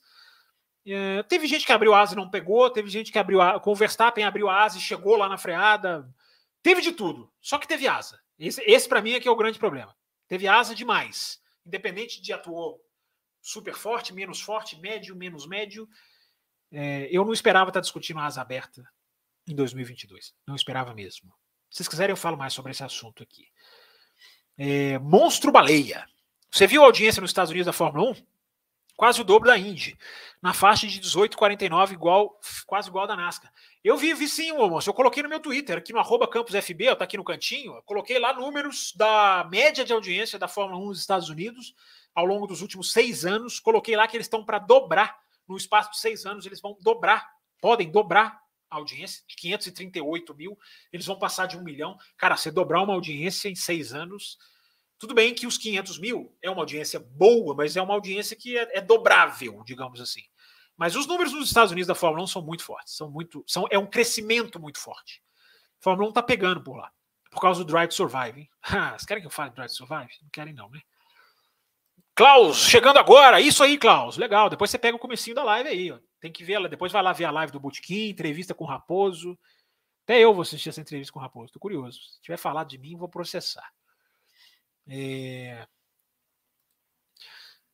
É, 0.86 1.24
teve 1.24 1.46
gente 1.48 1.66
que 1.66 1.72
abriu 1.72 1.94
asa 1.94 2.14
e 2.14 2.18
não 2.18 2.30
pegou, 2.30 2.70
teve 2.70 2.90
gente 2.90 3.12
que 3.12 3.20
abriu 3.20 3.40
a, 3.42 3.60
com 3.60 3.72
o 3.72 3.76
Verstappen 3.76 4.24
abriu 4.24 4.50
asa 4.50 4.78
e 4.78 4.82
chegou 4.82 5.16
lá 5.16 5.30
na 5.30 5.38
freada. 5.38 6.08
Teve 6.62 6.82
de 6.82 6.92
tudo, 6.92 7.32
só 7.42 7.58
que 7.58 7.68
teve 7.68 7.88
asa. 7.88 8.20
Esse, 8.38 8.62
esse 8.62 8.88
para 8.88 9.02
mim 9.02 9.14
é 9.14 9.20
que 9.20 9.28
é 9.28 9.32
o 9.32 9.36
grande 9.36 9.60
problema. 9.60 9.96
Teve 10.28 10.48
asa 10.48 10.76
demais. 10.76 11.42
Independente 11.66 12.22
de 12.22 12.34
atuou 12.34 12.82
super 13.42 13.74
forte, 13.74 14.14
menos 14.14 14.42
forte, 14.42 14.80
médio, 14.80 15.16
menos 15.16 15.48
médio. 15.48 15.88
É, 16.72 17.08
eu 17.12 17.26
não 17.26 17.34
esperava 17.34 17.70
estar 17.70 17.82
discutindo 17.82 18.20
a 18.20 18.26
asa 18.26 18.42
aberta 18.42 18.84
em 19.48 19.56
2022. 19.56 20.34
Não 20.48 20.56
esperava 20.56 20.94
mesmo. 20.94 21.34
Se 21.70 21.78
vocês 21.78 21.88
quiserem, 21.88 22.14
eu 22.14 22.18
falo 22.18 22.38
mais 22.38 22.54
sobre 22.54 22.72
esse 22.72 22.84
assunto 22.84 23.24
aqui. 23.24 23.48
É, 24.58 25.00
Monstro 25.00 25.52
Baleia. 25.52 26.06
Você 26.52 26.68
viu 26.68 26.84
a 26.84 26.86
audiência 26.86 27.22
nos 27.22 27.32
Estados 27.32 27.50
Unidos 27.50 27.66
da 27.66 27.74
Fórmula 27.74 28.12
1? 28.12 28.16
Quase 29.02 29.20
o 29.20 29.24
dobro 29.24 29.50
da 29.50 29.58
Indy. 29.58 29.98
Na 30.44 30.54
faixa 30.54 30.86
de 30.86 31.02
18,49, 31.02 31.94
igual, 31.94 32.40
quase 32.68 32.88
igual 32.88 33.08
da 33.08 33.16
NASCAR. 33.16 33.52
Eu 33.84 33.98
vi, 33.98 34.14
vi 34.14 34.28
sim, 34.28 34.52
moço. 34.52 34.88
Eu 34.88 34.94
coloquei 34.94 35.24
no 35.24 35.30
meu 35.30 35.40
Twitter, 35.40 35.76
aqui 35.80 35.92
no 35.92 35.98
arroba 35.98 36.28
campusfb, 36.28 36.96
tá 36.96 37.06
aqui 37.06 37.18
no 37.18 37.24
cantinho. 37.24 37.74
Eu 37.74 37.82
coloquei 37.82 38.20
lá 38.20 38.32
números 38.32 38.94
da 38.96 39.44
média 39.50 39.84
de 39.84 39.92
audiência 39.92 40.38
da 40.38 40.48
Fórmula 40.48 40.80
1 40.84 40.86
nos 40.86 41.00
Estados 41.00 41.30
Unidos 41.30 41.74
ao 42.14 42.28
longo 42.28 42.46
dos 42.46 42.62
últimos 42.62 42.92
seis 42.92 43.26
anos. 43.26 43.60
Coloquei 43.60 43.96
lá 43.96 44.08
que 44.08 44.16
eles 44.16 44.28
estão 44.28 44.46
para 44.46 44.60
dobrar. 44.60 45.18
No 45.48 45.58
espaço 45.58 45.90
de 45.90 45.98
seis 45.98 46.24
anos, 46.28 46.46
eles 46.46 46.62
vão 46.62 46.78
dobrar, 46.80 47.28
podem 47.60 47.90
dobrar 47.90 48.40
a 48.70 48.76
audiência 48.76 49.24
de 49.28 49.36
538 49.36 50.36
mil. 50.36 50.56
Eles 50.94 51.08
vão 51.08 51.18
passar 51.18 51.48
de 51.48 51.58
um 51.58 51.64
milhão. 51.64 51.98
Cara, 52.16 52.38
você 52.38 52.52
dobrar 52.52 52.84
uma 52.84 52.94
audiência 52.94 53.50
em 53.50 53.56
seis 53.56 53.96
anos 53.96 54.38
tudo 55.02 55.16
bem 55.16 55.34
que 55.34 55.48
os 55.48 55.58
500 55.58 55.98
mil 55.98 56.32
é 56.44 56.50
uma 56.50 56.62
audiência 56.62 57.00
boa, 57.00 57.56
mas 57.56 57.76
é 57.76 57.82
uma 57.82 57.96
audiência 57.96 58.36
que 58.36 58.56
é, 58.56 58.78
é 58.78 58.82
dobrável, 58.82 59.64
digamos 59.66 60.00
assim. 60.00 60.22
Mas 60.78 60.96
os 60.96 61.08
números 61.08 61.34
nos 61.34 61.48
Estados 61.48 61.72
Unidos 61.72 61.88
da 61.88 61.96
Fórmula 61.96 62.24
1 62.24 62.28
são 62.28 62.42
muito 62.44 62.64
fortes, 62.64 62.96
são 62.96 63.10
muito, 63.10 63.44
são, 63.48 63.66
é 63.72 63.80
um 63.80 63.88
crescimento 63.88 64.60
muito 64.60 64.80
forte. 64.80 65.20
A 65.80 65.84
Fórmula 65.84 66.08
1 66.08 66.10
está 66.12 66.22
pegando 66.22 66.62
por 66.62 66.78
lá, 66.78 66.92
por 67.32 67.42
causa 67.42 67.64
do 67.64 67.72
Drive 67.72 67.90
to 67.90 67.96
Survive. 67.96 68.48
Ah, 68.62 68.92
vocês 68.92 69.06
querem 69.06 69.22
que 69.22 69.28
eu 69.28 69.32
fale 69.32 69.50
Drive 69.50 69.72
to 69.72 69.76
Survive? 69.76 70.12
Não 70.22 70.30
querem 70.30 70.54
não, 70.54 70.70
né? 70.70 70.82
Klaus, 72.14 72.58
chegando 72.70 73.00
agora. 73.00 73.42
Isso 73.42 73.64
aí, 73.64 73.80
Klaus. 73.80 74.18
Legal. 74.18 74.52
Depois 74.52 74.70
você 74.70 74.78
pega 74.78 74.96
o 74.96 75.00
comecinho 75.00 75.36
da 75.36 75.44
live 75.44 75.68
aí. 75.68 75.92
Ó. 75.92 75.98
Tem 76.20 76.32
que 76.32 76.44
ver 76.44 76.54
ela. 76.54 76.70
Depois 76.70 76.92
vai 76.92 77.02
lá 77.02 77.12
ver 77.12 77.26
a 77.26 77.32
live 77.32 77.52
do 77.52 77.60
Bootkin, 77.60 78.10
entrevista 78.10 78.54
com 78.54 78.66
o 78.66 78.68
Raposo. 78.68 79.36
Até 80.04 80.20
eu 80.20 80.32
vou 80.32 80.44
assistir 80.44 80.70
essa 80.70 80.82
entrevista 80.82 81.12
com 81.12 81.18
o 81.18 81.22
Raposo. 81.22 81.52
Tô 81.52 81.60
curioso. 81.60 82.00
Se 82.00 82.22
tiver 82.22 82.38
falado 82.38 82.68
de 82.68 82.78
mim, 82.78 82.96
vou 82.96 83.10
processar. 83.10 83.68
É... 84.88 85.66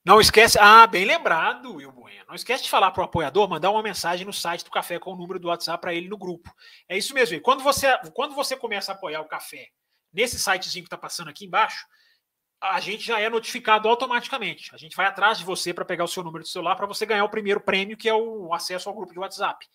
Não 0.08 0.22
esquece. 0.22 0.58
Ah, 0.58 0.88
bem 0.88 1.04
lembrado, 1.04 1.76
Will 1.76 1.92
Bueno. 1.92 2.24
Não 2.28 2.36
esquece 2.36 2.64
de 2.64 2.70
falar 2.70 2.92
para 2.92 3.02
o 3.02 3.06
apoiador, 3.06 3.50
mandar 3.50 3.72
uma 3.72 3.84
mensagem 3.84 4.26
no 4.26 4.32
site 4.32 4.64
do 4.64 4.72
café 4.72 4.98
com 4.98 5.12
o 5.12 5.18
número 5.18 5.38
do 5.38 5.50
WhatsApp 5.50 5.82
para 5.82 5.94
ele 5.94 6.08
no 6.08 6.18
grupo. 6.18 6.50
É 6.88 6.98
isso 6.98 7.14
mesmo. 7.14 7.42
Quando 7.42 7.62
você, 7.62 7.98
quando 8.14 8.34
você 8.34 8.56
começa 8.56 8.92
a 8.94 8.96
apoiar 8.96 9.20
o 9.20 9.28
café 9.28 9.68
nesse 10.14 10.40
sitezinho 10.40 10.84
que 10.84 10.88
está 10.88 10.98
passando 10.98 11.30
aqui 11.30 11.46
embaixo, 11.46 11.86
a 12.62 12.80
gente 12.80 13.06
já 13.06 13.20
é 13.20 13.30
notificado 13.30 13.88
automaticamente. 13.90 14.74
A 14.74 14.78
gente 14.78 14.96
vai 14.96 15.06
atrás 15.06 15.38
de 15.38 15.46
você 15.46 15.74
para 15.74 15.86
pegar 15.86 16.06
o 16.06 16.08
seu 16.08 16.24
número 16.24 16.44
de 16.44 16.50
celular 16.50 16.76
para 16.76 16.88
você 16.88 17.06
ganhar 17.06 17.24
o 17.24 17.30
primeiro 17.30 17.60
prêmio, 17.60 17.98
que 17.98 18.08
é 18.08 18.14
o 18.14 18.54
acesso 18.54 18.88
ao 18.88 18.96
grupo 18.96 19.14
de 19.14 19.20
WhatsApp, 19.20 19.68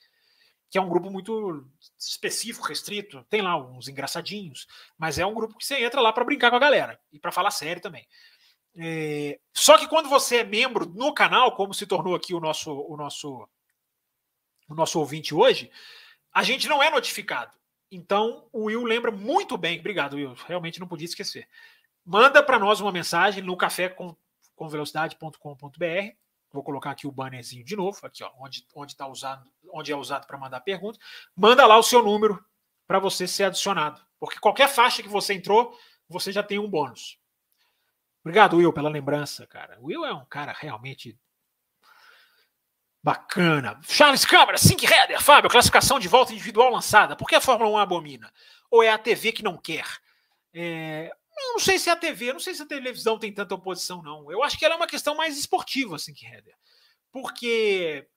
que 0.72 0.78
é 0.78 0.80
um 0.80 0.88
grupo 0.88 1.10
muito 1.10 1.64
específico, 1.98 2.66
restrito. 2.66 3.24
Tem 3.28 3.42
lá 3.42 3.56
uns 3.56 3.86
engraçadinhos, 3.86 4.66
mas 4.98 5.18
é 5.18 5.24
um 5.26 5.34
grupo 5.34 5.56
que 5.56 5.64
você 5.64 5.84
entra 5.84 6.00
lá 6.00 6.12
para 6.12 6.24
brincar 6.24 6.50
com 6.50 6.56
a 6.56 6.58
galera 6.58 6.98
e 7.12 7.18
para 7.20 7.30
falar 7.30 7.52
sério 7.52 7.80
também. 7.80 8.04
É... 8.76 9.38
Só 9.54 9.78
que 9.78 9.86
quando 9.86 10.08
você 10.08 10.38
é 10.38 10.44
membro 10.44 10.86
no 10.86 11.14
canal, 11.14 11.54
como 11.54 11.72
se 11.72 11.86
tornou 11.86 12.14
aqui 12.14 12.34
o 12.34 12.40
nosso, 12.40 12.72
o 12.72 12.96
nosso, 12.96 13.48
o 14.68 14.74
nosso 14.74 14.98
ouvinte 14.98 15.34
hoje, 15.34 15.70
a 16.32 16.42
gente 16.42 16.66
não 16.66 16.82
é 16.82 16.90
notificado. 16.90 17.56
Então, 17.90 18.48
o 18.50 18.64
Will 18.64 18.82
lembra 18.82 19.12
muito 19.12 19.58
bem. 19.58 19.78
Obrigado, 19.78 20.16
Will. 20.16 20.34
Realmente 20.48 20.80
não 20.80 20.88
podia 20.88 21.04
esquecer 21.04 21.46
manda 22.04 22.42
para 22.42 22.58
nós 22.58 22.80
uma 22.80 22.92
mensagem 22.92 23.42
no 23.42 23.56
café 23.56 23.88
com, 23.88 24.16
com 24.54 24.68
velocidade.com.br. 24.68 26.16
Vou 26.52 26.62
colocar 26.62 26.90
aqui 26.90 27.06
o 27.06 27.12
bannerzinho 27.12 27.64
de 27.64 27.74
novo, 27.74 27.98
aqui 28.02 28.22
ó, 28.22 28.30
onde 28.38 28.66
onde 28.74 28.94
tá 28.94 29.06
usado, 29.06 29.50
onde 29.72 29.90
é 29.90 29.96
usado 29.96 30.26
para 30.26 30.36
mandar 30.36 30.60
pergunta. 30.60 30.98
Manda 31.34 31.66
lá 31.66 31.78
o 31.78 31.82
seu 31.82 32.02
número 32.02 32.44
para 32.86 32.98
você 32.98 33.26
ser 33.26 33.44
adicionado, 33.44 34.00
porque 34.20 34.38
qualquer 34.38 34.68
faixa 34.68 35.02
que 35.02 35.08
você 35.08 35.34
entrou, 35.34 35.76
você 36.08 36.30
já 36.30 36.42
tem 36.42 36.58
um 36.58 36.68
bônus. 36.68 37.18
Obrigado, 38.24 38.56
Will, 38.56 38.72
pela 38.72 38.88
lembrança, 38.88 39.46
cara. 39.46 39.78
O 39.80 39.86
Will 39.86 40.04
é 40.04 40.12
um 40.12 40.24
cara 40.26 40.52
realmente 40.52 41.18
bacana. 43.02 43.80
Charles 43.82 44.24
Câmara, 44.24 44.56
Sync 44.56 44.84
Header, 44.84 45.20
Fábio, 45.20 45.50
classificação 45.50 45.98
de 45.98 46.06
volta 46.06 46.32
individual 46.32 46.70
lançada. 46.70 47.16
Por 47.16 47.26
que 47.26 47.34
a 47.34 47.40
Fórmula 47.40 47.70
1 47.70 47.78
abomina? 47.78 48.32
Ou 48.70 48.82
é 48.82 48.90
a 48.90 48.98
TV 48.98 49.32
que 49.32 49.42
não 49.42 49.56
quer? 49.56 49.84
É, 50.54 51.10
não 51.36 51.58
sei 51.58 51.78
se 51.78 51.90
a 51.90 51.96
TV, 51.96 52.32
não 52.32 52.40
sei 52.40 52.54
se 52.54 52.62
a 52.62 52.66
televisão 52.66 53.18
tem 53.18 53.32
tanta 53.32 53.54
oposição, 53.54 54.02
não. 54.02 54.30
Eu 54.30 54.42
acho 54.42 54.58
que 54.58 54.64
ela 54.64 54.74
é 54.74 54.76
uma 54.76 54.86
questão 54.86 55.14
mais 55.14 55.38
esportiva, 55.38 55.96
assim, 55.96 56.12
que 56.12 56.26
Header. 56.26 56.54
Porque 57.10 58.08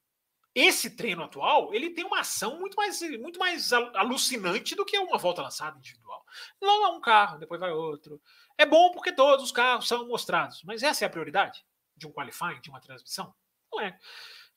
esse 0.56 0.92
treino 0.92 1.24
atual, 1.24 1.74
ele 1.74 1.90
tem 1.90 2.06
uma 2.06 2.22
ação 2.22 2.58
muito 2.60 2.76
mais, 2.76 3.02
muito 3.20 3.38
mais 3.38 3.74
alucinante 3.74 4.74
do 4.74 4.86
que 4.86 4.98
uma 4.98 5.18
volta 5.18 5.42
lançada 5.42 5.78
individual. 5.78 6.24
É 6.62 6.88
um 6.88 7.02
carro, 7.02 7.38
depois 7.38 7.60
vai 7.60 7.72
outro. 7.72 8.22
É 8.58 8.66
bom 8.66 8.92
porque 8.92 9.12
todos 9.12 9.44
os 9.44 9.52
carros 9.52 9.86
são 9.86 10.08
mostrados, 10.08 10.64
mas 10.64 10.82
essa 10.82 11.04
é 11.04 11.08
a 11.08 11.10
prioridade 11.10 11.66
de 11.98 12.08
um 12.08 12.12
qualifying, 12.12 12.62
de 12.62 12.70
uma 12.70 12.80
transmissão? 12.80 13.34
Não 13.72 13.82
é. 13.82 14.00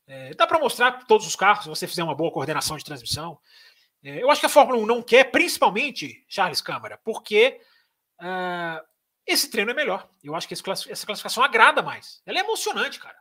é 0.07 0.35
dá 0.35 0.47
para 0.47 0.61
mostrar 0.61 1.05
todos 1.05 1.27
os 1.27 1.35
carros 1.35 1.65
se 1.65 1.69
você 1.69 1.89
fizer 1.89 2.05
uma 2.05 2.15
boa 2.15 2.31
coordenação 2.31 2.77
de 2.77 2.85
transmissão. 2.85 3.41
É, 4.03 4.23
eu 4.23 4.31
acho 4.31 4.41
que 4.41 4.47
a 4.47 4.51
Fórmula 4.51 4.81
1 4.81 4.87
não 4.87 5.03
quer, 5.03 5.25
principalmente, 5.25 6.25
Charles 6.29 6.61
Câmara, 6.61 6.97
porque 6.99 7.61
Uh, 8.21 8.85
esse 9.27 9.51
treino 9.51 9.71
é 9.71 9.75
melhor. 9.75 10.09
Eu 10.25 10.35
acho 10.35 10.49
que 10.49 10.55
essa 10.55 10.63
classificação 10.63 11.43
agrada 11.43 11.83
mais. 11.83 12.23
Ela 12.25 12.39
é 12.39 12.43
emocionante, 12.43 12.99
cara. 12.99 13.19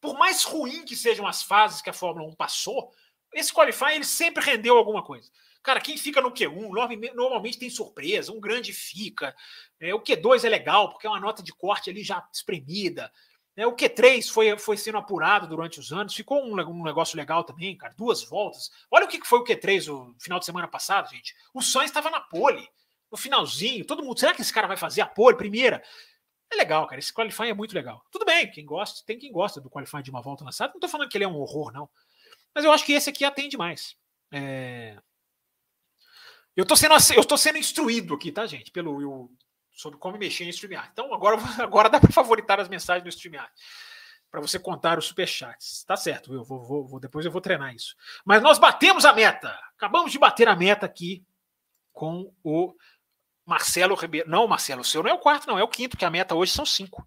Por 0.00 0.18
mais 0.18 0.44
ruim 0.44 0.84
que 0.84 0.96
sejam 0.96 1.26
as 1.26 1.42
fases 1.42 1.82
que 1.82 1.90
a 1.90 1.94
Fórmula 1.94 2.28
1 2.28 2.34
passou, 2.34 2.92
esse 3.34 3.52
qualify 3.52 3.94
ele 3.94 4.04
sempre 4.04 4.44
rendeu 4.44 4.76
alguma 4.76 5.02
coisa. 5.02 5.30
Cara, 5.62 5.80
quem 5.80 5.96
fica 5.96 6.20
no 6.20 6.32
Q1 6.32 7.14
normalmente 7.14 7.58
tem 7.58 7.68
surpresa, 7.68 8.32
um 8.32 8.40
grande 8.40 8.72
fica. 8.72 9.34
É, 9.78 9.94
o 9.94 10.00
Q2 10.00 10.44
é 10.44 10.48
legal, 10.48 10.90
porque 10.90 11.06
é 11.06 11.10
uma 11.10 11.20
nota 11.20 11.42
de 11.42 11.52
corte 11.52 11.90
ali 11.90 12.02
já 12.02 12.26
espremida. 12.32 13.12
É, 13.56 13.66
o 13.66 13.76
Q3 13.76 14.30
foi, 14.30 14.58
foi 14.58 14.76
sendo 14.76 14.98
apurado 14.98 15.46
durante 15.46 15.78
os 15.78 15.92
anos, 15.92 16.14
ficou 16.14 16.42
um, 16.42 16.58
um, 16.58 16.82
negócio 16.82 17.16
legal 17.16 17.44
também, 17.44 17.76
cara. 17.76 17.94
Duas 17.96 18.24
voltas. 18.24 18.70
Olha 18.90 19.04
o 19.04 19.08
que 19.08 19.20
foi 19.26 19.40
o 19.40 19.44
Q3 19.44 19.92
o 19.92 20.14
final 20.18 20.38
de 20.38 20.46
semana 20.46 20.66
passado, 20.66 21.10
gente. 21.10 21.34
O 21.52 21.60
Sainz 21.60 21.90
estava 21.90 22.10
na 22.10 22.20
pole 22.20 22.66
no 23.10 23.18
finalzinho, 23.18 23.84
todo 23.84 24.02
mundo, 24.02 24.18
será 24.18 24.34
que 24.34 24.42
esse 24.42 24.52
cara 24.52 24.68
vai 24.68 24.76
fazer 24.76 25.00
a 25.00 25.06
pole 25.06 25.36
primeira? 25.36 25.82
É 26.50 26.56
legal, 26.56 26.86
cara. 26.86 26.98
Esse 26.98 27.12
qualifying 27.12 27.50
é 27.50 27.54
muito 27.54 27.74
legal. 27.74 28.04
Tudo 28.10 28.24
bem, 28.24 28.50
quem 28.50 28.64
gosta, 28.64 29.04
tem 29.06 29.18
quem 29.18 29.30
gosta 29.30 29.60
do 29.60 29.70
qualifying 29.70 30.02
de 30.02 30.10
uma 30.10 30.20
volta 30.20 30.44
lançada. 30.44 30.72
Não 30.72 30.80
tô 30.80 30.88
falando 30.88 31.08
que 31.08 31.16
ele 31.16 31.24
é 31.24 31.28
um 31.28 31.36
horror, 31.36 31.72
não. 31.72 31.88
Mas 32.54 32.64
eu 32.64 32.72
acho 32.72 32.84
que 32.84 32.92
esse 32.92 33.10
aqui 33.10 33.24
atende 33.24 33.56
mais. 33.56 33.96
É... 34.32 34.98
Eu 36.56 36.66
tô 36.66 36.74
sendo 36.74 36.94
eu 37.14 37.24
tô 37.24 37.36
sendo 37.36 37.58
instruído 37.58 38.14
aqui, 38.14 38.32
tá, 38.32 38.46
gente? 38.46 38.70
Pelo 38.72 38.96
Will 38.96 39.30
sobre 39.72 39.98
como 39.98 40.18
mexer 40.18 40.44
em 40.44 40.48
StreamYard. 40.50 40.90
Então 40.92 41.14
agora, 41.14 41.36
agora 41.62 41.88
dá 41.88 42.00
para 42.00 42.12
favoritar 42.12 42.60
as 42.60 42.68
mensagens 42.68 43.04
do 43.04 43.08
StreamYard. 43.08 43.50
Para 44.30 44.40
você 44.40 44.58
contar 44.58 44.98
os 44.98 45.06
superchats. 45.06 45.84
Tá 45.84 45.96
certo, 45.96 46.32
eu 46.34 46.44
vou, 46.44 46.62
vou, 46.62 46.86
vou, 46.86 47.00
depois 47.00 47.24
eu 47.24 47.32
vou 47.32 47.40
treinar 47.40 47.74
isso. 47.74 47.96
Mas 48.24 48.42
nós 48.42 48.58
batemos 48.58 49.04
a 49.04 49.12
meta. 49.12 49.48
Acabamos 49.76 50.12
de 50.12 50.18
bater 50.18 50.48
a 50.48 50.54
meta 50.54 50.86
aqui 50.86 51.24
com 51.92 52.32
o 52.44 52.74
Marcelo 53.50 53.96
Ribeiro. 53.96 54.30
Não, 54.30 54.46
Marcelo, 54.46 54.82
o 54.82 54.84
seu 54.84 55.02
não 55.02 55.10
é 55.10 55.12
o 55.12 55.18
quarto, 55.18 55.48
não, 55.48 55.58
é 55.58 55.64
o 55.64 55.68
quinto, 55.68 55.96
que 55.96 56.04
a 56.04 56.10
meta 56.10 56.36
hoje 56.36 56.52
são 56.52 56.64
cinco. 56.64 57.04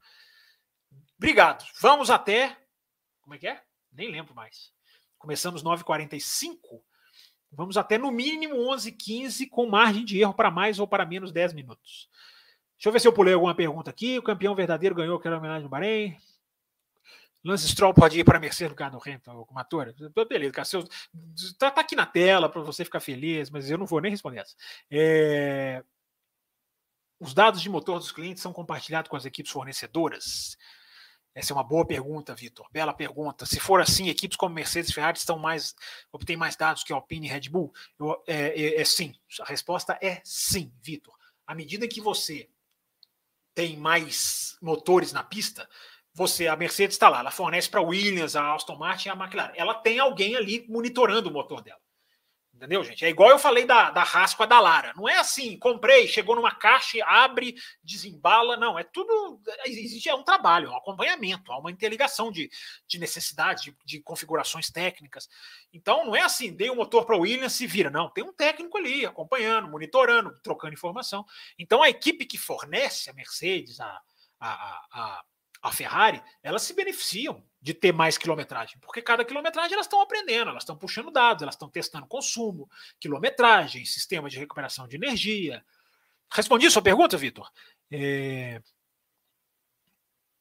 Obrigado. 1.17 1.65
Vamos 1.79 2.09
até. 2.09 2.57
Como 3.21 3.33
é 3.33 3.37
que 3.37 3.47
é? 3.47 3.61
Nem 3.93 4.11
lembro 4.11 4.35
mais. 4.35 4.73
Começamos 5.17 5.63
9h45. 5.63 6.57
Vamos 7.49 7.77
até 7.77 7.97
no 7.97 8.11
mínimo 8.11 8.57
11h15, 8.57 9.47
com 9.49 9.69
margem 9.69 10.03
de 10.03 10.19
erro 10.19 10.33
para 10.33 10.51
mais 10.51 10.79
ou 10.79 10.87
para 10.87 11.05
menos 11.05 11.31
10 11.31 11.53
minutos. 11.53 12.09
Deixa 12.75 12.89
eu 12.89 12.91
ver 12.91 12.99
se 12.99 13.07
eu 13.07 13.13
pulei 13.13 13.33
alguma 13.33 13.55
pergunta 13.55 13.89
aqui. 13.89 14.17
O 14.17 14.23
campeão 14.23 14.53
verdadeiro 14.53 14.93
ganhou 14.93 15.15
aquela 15.15 15.37
homenagem 15.37 15.63
do 15.63 15.69
Bahrein. 15.69 16.17
Lance 17.41 17.69
Stroll 17.69 17.93
pode 17.93 18.19
ir 18.19 18.25
para 18.25 18.37
a 18.37 18.41
Mercedes 18.41 18.71
no 18.71 18.75
carro 18.75 18.97
do 18.97 19.01
Hamilton, 19.01 19.31
alguma 19.31 19.63
torre? 19.63 19.93
Beleza, 20.27 20.65
seu, 20.65 20.83
tá, 21.57 21.71
tá, 21.71 21.81
aqui 21.81 21.95
na 21.95 22.05
tela 22.05 22.49
para 22.49 22.61
você 22.61 22.83
ficar 22.83 22.99
feliz, 22.99 23.49
mas 23.49 23.69
eu 23.69 23.77
não 23.77 23.85
vou 23.85 24.01
nem 24.01 24.11
responder 24.11 24.39
essa. 24.39 24.55
É, 24.89 25.83
os 27.19 27.33
dados 27.33 27.61
de 27.61 27.69
motor 27.69 27.99
dos 27.99 28.11
clientes 28.11 28.41
são 28.41 28.53
compartilhados 28.53 29.09
com 29.09 29.15
as 29.15 29.25
equipes 29.25 29.51
fornecedoras? 29.51 30.57
Essa 31.35 31.51
é 31.51 31.55
uma 31.55 31.63
boa 31.63 31.85
pergunta, 31.85 32.35
Vitor. 32.35 32.67
Bela 32.71 32.93
pergunta. 32.93 33.45
Se 33.45 33.59
for 33.59 33.81
assim, 33.81 34.07
equipes 34.07 34.37
como 34.37 34.53
Mercedes 34.53 34.91
e 34.91 34.93
Ferrari 34.93 35.17
estão 35.17 35.39
mais, 35.39 35.73
obtêm 36.11 36.37
mais 36.37 36.55
dados 36.55 36.83
que 36.83 36.93
Alpine 36.93 37.25
e 37.25 37.29
Red 37.29 37.49
Bull? 37.49 37.73
Eu, 37.99 38.23
é, 38.27 38.49
é, 38.49 38.81
é 38.81 38.85
sim. 38.85 39.15
A 39.41 39.45
resposta 39.45 39.97
é 40.01 40.21
sim, 40.23 40.71
Vitor. 40.81 41.15
À 41.47 41.55
medida 41.55 41.87
que 41.87 41.99
você 41.99 42.49
tem 43.55 43.77
mais 43.77 44.57
motores 44.61 45.11
na 45.11 45.23
pista, 45.23 45.67
você, 46.13 46.47
a 46.47 46.55
Mercedes 46.55 46.95
está 46.95 47.09
lá, 47.09 47.19
ela 47.19 47.31
fornece 47.31 47.69
para 47.69 47.79
a 47.79 47.83
Williams, 47.83 48.35
a 48.35 48.53
Aston 48.53 48.75
Martin 48.75 49.07
e 49.07 49.11
a 49.11 49.15
McLaren. 49.15 49.53
Ela 49.55 49.73
tem 49.73 49.97
alguém 49.97 50.35
ali 50.35 50.65
monitorando 50.69 51.29
o 51.29 51.33
motor 51.33 51.61
dela. 51.61 51.81
Entendeu, 52.63 52.81
gente? 52.81 53.03
É 53.03 53.09
igual 53.09 53.29
eu 53.29 53.37
falei 53.37 53.65
da, 53.65 53.91
da 53.91 54.03
Rasco 54.03 54.47
da 54.47 54.57
Lara. 54.57 54.93
Não 54.95 55.09
é 55.09 55.17
assim, 55.17 55.59
comprei, 55.59 56.07
chegou 56.07 56.33
numa 56.33 56.55
caixa, 56.55 56.97
abre, 57.05 57.55
desembala. 57.83 58.55
Não, 58.55 58.79
é 58.79 58.85
tudo. 58.85 59.37
Existe 59.65 60.07
é 60.07 60.15
um 60.15 60.23
trabalho, 60.23 60.67
é 60.67 60.69
um 60.69 60.77
acompanhamento, 60.77 61.51
há 61.51 61.59
uma 61.59 61.69
interligação 61.69 62.31
de, 62.31 62.49
de 62.87 62.97
necessidades, 62.97 63.65
de, 63.65 63.75
de 63.83 63.99
configurações 63.99 64.69
técnicas. 64.69 65.27
Então, 65.73 66.05
não 66.05 66.15
é 66.15 66.21
assim, 66.21 66.53
dei 66.53 66.69
o 66.69 66.71
um 66.71 66.77
motor 66.77 67.05
para 67.05 67.17
o 67.17 67.19
Williams 67.19 67.51
se 67.51 67.67
vira. 67.67 67.89
Não, 67.89 68.09
tem 68.09 68.23
um 68.23 68.31
técnico 68.31 68.77
ali 68.77 69.05
acompanhando, 69.05 69.67
monitorando, 69.67 70.33
trocando 70.41 70.73
informação. 70.73 71.25
Então, 71.59 71.83
a 71.83 71.89
equipe 71.89 72.25
que 72.25 72.37
fornece 72.37 73.09
a 73.09 73.13
Mercedes, 73.13 73.81
a, 73.81 74.01
a, 74.39 74.85
a, 74.89 75.23
a 75.63 75.71
Ferrari, 75.71 76.21
elas 76.43 76.61
se 76.63 76.73
beneficiam 76.73 77.41
de 77.61 77.73
ter 77.73 77.93
mais 77.93 78.17
quilometragem, 78.17 78.77
porque 78.81 79.01
cada 79.01 79.23
quilometragem 79.23 79.73
elas 79.73 79.85
estão 79.85 80.01
aprendendo, 80.01 80.49
elas 80.49 80.63
estão 80.63 80.75
puxando 80.75 81.09
dados, 81.09 81.41
elas 81.41 81.55
estão 81.55 81.69
testando 81.69 82.05
consumo, 82.05 82.69
quilometragem, 82.99 83.85
sistema 83.85 84.29
de 84.29 84.37
recuperação 84.37 84.85
de 84.85 84.97
energia. 84.97 85.65
Respondi 86.29 86.69
sua 86.69 86.81
pergunta, 86.81 87.15
Vitor? 87.15 87.49
É... 87.89 88.61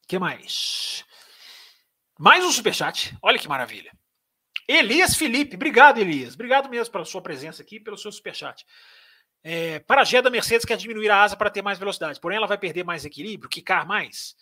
que 0.08 0.18
mais? 0.18 1.04
Mais 2.18 2.44
um 2.44 2.50
superchat. 2.50 3.16
Olha 3.22 3.38
que 3.38 3.48
maravilha. 3.48 3.96
Elias 4.66 5.14
Felipe, 5.14 5.54
obrigado, 5.54 5.98
Elias. 5.98 6.34
Obrigado 6.34 6.68
mesmo 6.68 6.90
pela 6.90 7.04
sua 7.04 7.22
presença 7.22 7.62
aqui, 7.62 7.78
pelo 7.78 7.96
seu 7.96 8.10
superchat. 8.10 8.66
É, 9.44 9.78
para 9.80 10.00
a 10.00 10.04
Gé 10.04 10.20
da 10.20 10.30
Mercedes 10.30 10.64
quer 10.64 10.76
diminuir 10.76 11.10
a 11.10 11.22
asa 11.22 11.36
para 11.36 11.50
ter 11.50 11.62
mais 11.62 11.78
velocidade, 11.78 12.20
porém 12.20 12.38
ela 12.38 12.46
vai 12.46 12.58
perder 12.58 12.84
mais 12.84 13.04
equilíbrio, 13.04 13.48
quicar 13.48 13.86
mais. 13.86 14.36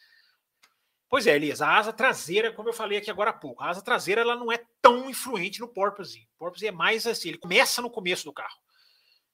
Pois 1.10 1.26
é, 1.26 1.34
Elias, 1.34 1.60
a 1.60 1.76
asa 1.76 1.92
traseira, 1.92 2.52
como 2.52 2.68
eu 2.68 2.72
falei 2.72 2.96
aqui 2.96 3.10
agora 3.10 3.30
há 3.30 3.32
pouco, 3.32 3.60
a 3.64 3.68
asa 3.68 3.82
traseira 3.82 4.20
ela 4.20 4.36
não 4.36 4.52
é 4.52 4.64
tão 4.80 5.10
influente 5.10 5.58
no 5.58 5.66
porpoise. 5.66 6.20
O 6.36 6.38
porpoise 6.38 6.64
é 6.68 6.70
mais 6.70 7.04
assim, 7.04 7.30
ele 7.30 7.38
começa 7.38 7.82
no 7.82 7.90
começo 7.90 8.24
do 8.24 8.32
carro. 8.32 8.56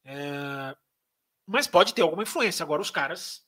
É... 0.02 0.74
Mas 1.46 1.66
pode 1.66 1.92
ter 1.92 2.00
alguma 2.00 2.22
influência. 2.22 2.62
Agora, 2.62 2.80
os 2.80 2.90
caras 2.90 3.46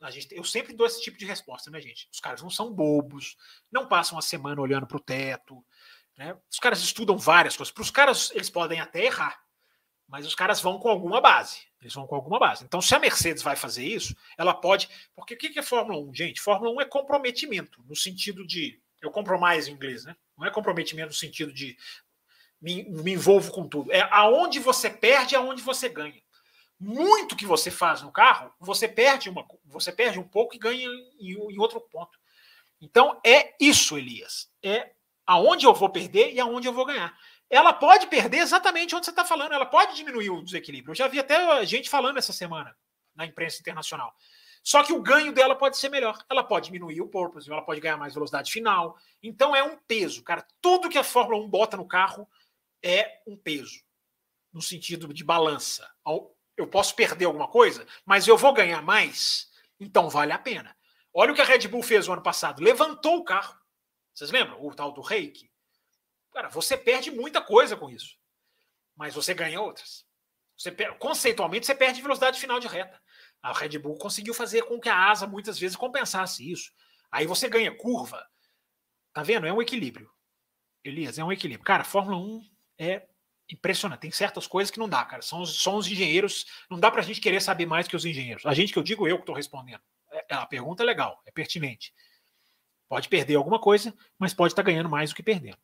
A 0.00 0.10
gente, 0.10 0.34
eu 0.34 0.44
sempre 0.44 0.72
dou 0.72 0.86
esse 0.86 1.02
tipo 1.02 1.18
de 1.18 1.26
resposta, 1.26 1.70
né, 1.70 1.80
gente? 1.80 2.08
Os 2.10 2.20
caras 2.20 2.40
não 2.40 2.50
são 2.50 2.72
bobos, 2.72 3.36
não 3.70 3.86
passam 3.86 4.18
a 4.18 4.22
semana 4.22 4.60
olhando 4.62 4.86
para 4.86 4.96
o 4.96 5.00
teto. 5.00 5.62
Né? 6.16 6.36
Os 6.50 6.58
caras 6.58 6.80
estudam 6.80 7.18
várias 7.18 7.56
coisas. 7.56 7.72
Para 7.72 7.82
os 7.82 7.90
caras, 7.90 8.30
eles 8.30 8.48
podem 8.48 8.80
até 8.80 9.04
errar, 9.04 9.38
mas 10.08 10.26
os 10.26 10.34
caras 10.34 10.60
vão 10.60 10.78
com 10.78 10.88
alguma 10.88 11.20
base. 11.20 11.68
Eles 11.80 11.94
vão 11.94 12.06
com 12.06 12.14
alguma 12.14 12.38
base. 12.38 12.64
Então, 12.64 12.80
se 12.80 12.94
a 12.94 12.98
Mercedes 12.98 13.42
vai 13.42 13.54
fazer 13.54 13.84
isso, 13.84 14.16
ela 14.36 14.54
pode. 14.54 14.88
Porque 15.14 15.34
o 15.34 15.38
que 15.38 15.58
é 15.58 15.62
Fórmula 15.62 16.00
1, 16.00 16.14
gente? 16.14 16.40
Fórmula 16.40 16.72
1 16.72 16.80
é 16.80 16.84
comprometimento, 16.84 17.84
no 17.86 17.94
sentido 17.94 18.46
de. 18.46 18.80
Eu 19.00 19.12
compro 19.12 19.38
mais 19.38 19.68
em 19.68 19.72
inglês, 19.72 20.04
né? 20.04 20.16
Não 20.36 20.46
é 20.46 20.50
comprometimento 20.50 21.08
no 21.08 21.14
sentido 21.14 21.52
de 21.52 21.76
me, 22.60 22.82
me 22.84 23.12
envolvo 23.12 23.52
com 23.52 23.68
tudo. 23.68 23.92
É 23.92 24.00
aonde 24.10 24.58
você 24.58 24.90
perde, 24.90 25.36
aonde 25.36 25.62
você 25.62 25.88
ganha 25.88 26.20
muito 26.78 27.34
que 27.34 27.46
você 27.46 27.70
faz 27.70 28.02
no 28.02 28.12
carro, 28.12 28.52
você 28.60 28.86
perde 28.86 29.28
uma, 29.28 29.44
você 29.64 29.90
perde 29.90 30.18
um 30.18 30.26
pouco 30.26 30.54
e 30.54 30.58
ganha 30.58 30.86
em, 31.18 31.32
em 31.32 31.58
outro 31.58 31.80
ponto. 31.80 32.18
Então 32.80 33.20
é 33.26 33.54
isso, 33.60 33.98
Elias. 33.98 34.48
É 34.62 34.92
aonde 35.26 35.66
eu 35.66 35.74
vou 35.74 35.90
perder 35.90 36.32
e 36.32 36.40
aonde 36.40 36.68
eu 36.68 36.72
vou 36.72 36.86
ganhar. 36.86 37.18
Ela 37.50 37.72
pode 37.72 38.06
perder 38.06 38.38
exatamente 38.38 38.94
onde 38.94 39.06
você 39.06 39.10
está 39.10 39.24
falando. 39.24 39.52
Ela 39.52 39.66
pode 39.66 39.96
diminuir 39.96 40.30
o 40.30 40.42
desequilíbrio. 40.42 40.92
Eu 40.92 40.96
já 40.96 41.08
vi 41.08 41.18
até 41.18 41.64
gente 41.64 41.88
falando 41.88 42.18
essa 42.18 42.32
semana 42.32 42.76
na 43.14 43.26
imprensa 43.26 43.60
internacional. 43.60 44.14
Só 44.62 44.82
que 44.82 44.92
o 44.92 45.00
ganho 45.00 45.32
dela 45.32 45.54
pode 45.54 45.78
ser 45.78 45.88
melhor. 45.88 46.22
Ela 46.28 46.44
pode 46.44 46.66
diminuir 46.66 47.00
o 47.00 47.08
porpoise, 47.08 47.50
ela 47.50 47.62
pode 47.62 47.80
ganhar 47.80 47.96
mais 47.96 48.14
velocidade 48.14 48.52
final. 48.52 48.98
Então 49.22 49.56
é 49.56 49.62
um 49.62 49.78
peso, 49.78 50.22
cara. 50.22 50.46
Tudo 50.60 50.88
que 50.88 50.98
a 50.98 51.04
Fórmula 51.04 51.42
1 51.42 51.48
bota 51.48 51.76
no 51.76 51.86
carro 51.86 52.28
é 52.82 53.20
um 53.26 53.36
peso, 53.36 53.82
no 54.52 54.62
sentido 54.62 55.12
de 55.12 55.24
balança 55.24 55.88
eu 56.58 56.66
posso 56.66 56.94
perder 56.94 57.24
alguma 57.24 57.46
coisa, 57.46 57.86
mas 58.04 58.26
eu 58.26 58.36
vou 58.36 58.52
ganhar 58.52 58.82
mais, 58.82 59.48
então 59.78 60.10
vale 60.10 60.32
a 60.32 60.38
pena. 60.38 60.76
Olha 61.14 61.32
o 61.32 61.34
que 61.34 61.40
a 61.40 61.44
Red 61.44 61.68
Bull 61.68 61.82
fez 61.82 62.08
no 62.08 62.12
ano 62.12 62.22
passado: 62.22 62.62
levantou 62.62 63.16
o 63.16 63.24
carro. 63.24 63.56
Vocês 64.12 64.32
lembram? 64.32 64.62
O 64.62 64.74
tal 64.74 64.90
do 64.92 65.00
reiki. 65.00 65.47
Cara, 66.38 66.50
você 66.50 66.76
perde 66.76 67.10
muita 67.10 67.42
coisa 67.42 67.76
com 67.76 67.90
isso, 67.90 68.16
mas 68.94 69.12
você 69.12 69.34
ganha 69.34 69.60
outras. 69.60 70.06
Você 70.56 70.70
conceitualmente, 71.00 71.66
você 71.66 71.74
perde 71.74 72.00
velocidade 72.00 72.38
final 72.38 72.60
de 72.60 72.68
reta. 72.68 73.02
A 73.42 73.52
Red 73.52 73.76
Bull 73.76 73.98
conseguiu 73.98 74.32
fazer 74.32 74.62
com 74.62 74.78
que 74.78 74.88
a 74.88 75.10
asa 75.10 75.26
muitas 75.26 75.58
vezes 75.58 75.76
compensasse 75.76 76.48
isso. 76.48 76.70
Aí 77.10 77.26
você 77.26 77.48
ganha 77.48 77.76
curva. 77.76 78.24
Tá 79.12 79.24
vendo? 79.24 79.48
É 79.48 79.52
um 79.52 79.60
equilíbrio. 79.60 80.08
Elias, 80.84 81.18
é 81.18 81.24
um 81.24 81.32
equilíbrio. 81.32 81.64
Cara, 81.64 81.82
Fórmula 81.82 82.16
1 82.16 82.48
é 82.78 83.08
impressionante. 83.50 84.02
Tem 84.02 84.12
certas 84.12 84.46
coisas 84.46 84.70
que 84.70 84.78
não 84.78 84.88
dá, 84.88 85.04
cara. 85.04 85.22
São, 85.22 85.44
são 85.44 85.74
os 85.74 85.88
engenheiros. 85.88 86.46
Não 86.70 86.78
dá 86.78 86.88
para 86.88 87.00
a 87.00 87.04
gente 87.04 87.20
querer 87.20 87.42
saber 87.42 87.66
mais 87.66 87.88
que 87.88 87.96
os 87.96 88.04
engenheiros. 88.04 88.46
A 88.46 88.54
gente 88.54 88.72
que 88.72 88.78
eu 88.78 88.84
digo, 88.84 89.08
eu 89.08 89.16
que 89.16 89.22
estou 89.22 89.34
respondendo. 89.34 89.82
É, 90.12 90.24
é, 90.30 90.34
a 90.36 90.46
pergunta 90.46 90.84
é 90.84 90.86
legal, 90.86 91.20
é 91.26 91.32
pertinente. 91.32 91.92
Pode 92.88 93.08
perder 93.08 93.34
alguma 93.34 93.58
coisa, 93.60 93.92
mas 94.16 94.32
pode 94.32 94.52
estar 94.52 94.62
tá 94.62 94.66
ganhando 94.70 94.88
mais 94.88 95.10
do 95.10 95.16
que 95.16 95.22
perdendo. 95.24 95.58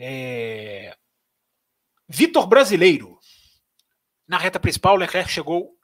É... 0.00 0.96
Vitor 2.08 2.46
Brasileiro. 2.46 3.18
Na 4.26 4.38
reta 4.38 4.58
principal, 4.58 4.96
Leclerc 4.96 5.30
chegou, 5.30 5.76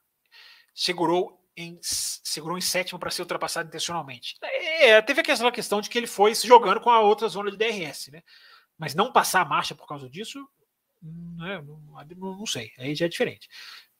segurou 0.74 1.44
em, 1.56 1.78
segurou 1.82 2.56
em 2.56 2.60
sétimo 2.60 2.98
para 2.98 3.10
ser 3.10 3.22
ultrapassado 3.22 3.68
intencionalmente. 3.68 4.36
É, 4.42 5.02
teve 5.02 5.20
aquela 5.20 5.52
questão 5.52 5.80
de 5.80 5.90
que 5.90 5.98
ele 5.98 6.06
foi 6.06 6.34
se 6.34 6.46
jogando 6.46 6.80
com 6.80 6.90
a 6.90 7.00
outra 7.00 7.28
zona 7.28 7.50
de 7.50 7.56
DRS, 7.56 8.08
né? 8.08 8.22
Mas 8.78 8.94
não 8.94 9.12
passar 9.12 9.42
a 9.42 9.44
marcha 9.44 9.74
por 9.74 9.86
causa 9.86 10.08
disso, 10.08 10.46
né, 11.02 11.62
não, 11.62 12.36
não, 12.38 12.46
sei. 12.46 12.72
Aí 12.78 12.94
já 12.94 13.06
é 13.06 13.08
diferente. 13.08 13.48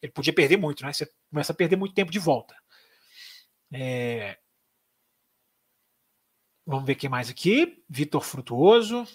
Ele 0.01 0.12
podia 0.12 0.33
perder 0.33 0.57
muito, 0.57 0.85
né? 0.85 0.93
Você 0.93 1.11
começa 1.31 1.53
a 1.53 1.57
perder 1.57 1.77
muito 1.77 1.95
tempo 1.95 2.11
de 2.11 2.19
volta. 2.19 2.55
É... 3.73 4.39
Vamos 6.64 6.85
ver 6.85 6.93
o 6.93 6.97
que 6.97 7.09
mais 7.09 7.31
aqui. 7.31 7.83
Vitor 7.89 8.23
Frutuoso. 8.23 9.07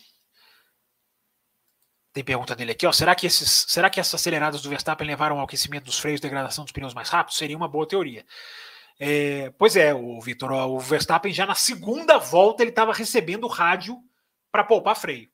Tem 2.13 2.23
pergunta 2.23 2.55
dele 2.55 2.71
aqui, 2.71 2.85
ó. 2.85 2.91
Será 2.91 3.15
que, 3.15 3.25
esses, 3.25 3.65
será 3.69 3.89
que 3.89 3.99
essas 3.99 4.15
aceleradas 4.15 4.61
do 4.61 4.69
Verstappen 4.69 5.07
levaram 5.07 5.39
ao 5.39 5.45
aquecimento 5.45 5.85
dos 5.85 5.97
freios 5.97 6.19
e 6.19 6.21
degradação 6.21 6.65
dos 6.65 6.73
pneus 6.73 6.93
mais 6.93 7.09
rápidos? 7.09 7.37
Seria 7.37 7.55
uma 7.55 7.69
boa 7.69 7.87
teoria. 7.87 8.25
É, 8.99 9.49
pois 9.57 9.75
é, 9.75 9.93
o 9.93 10.19
Vitor, 10.19 10.51
o 10.51 10.79
Verstappen 10.79 11.33
já 11.33 11.45
na 11.45 11.55
segunda 11.55 12.17
volta 12.17 12.61
ele 12.61 12.69
estava 12.69 12.93
recebendo 12.93 13.47
rádio 13.47 13.97
para 14.51 14.63
poupar 14.63 14.95
freio. 14.95 15.29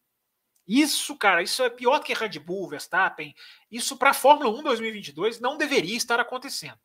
Isso, 0.67 1.17
cara, 1.17 1.41
isso 1.41 1.63
é 1.63 1.69
pior 1.69 1.99
que 1.99 2.13
Red 2.13 2.39
Bull, 2.39 2.69
Verstappen. 2.69 3.33
Isso 3.71 3.97
para 3.97 4.11
a 4.11 4.13
Fórmula 4.13 4.49
1 4.59 4.63
2022 4.63 5.39
não 5.39 5.57
deveria 5.57 5.97
estar 5.97 6.19
acontecendo. 6.19 6.77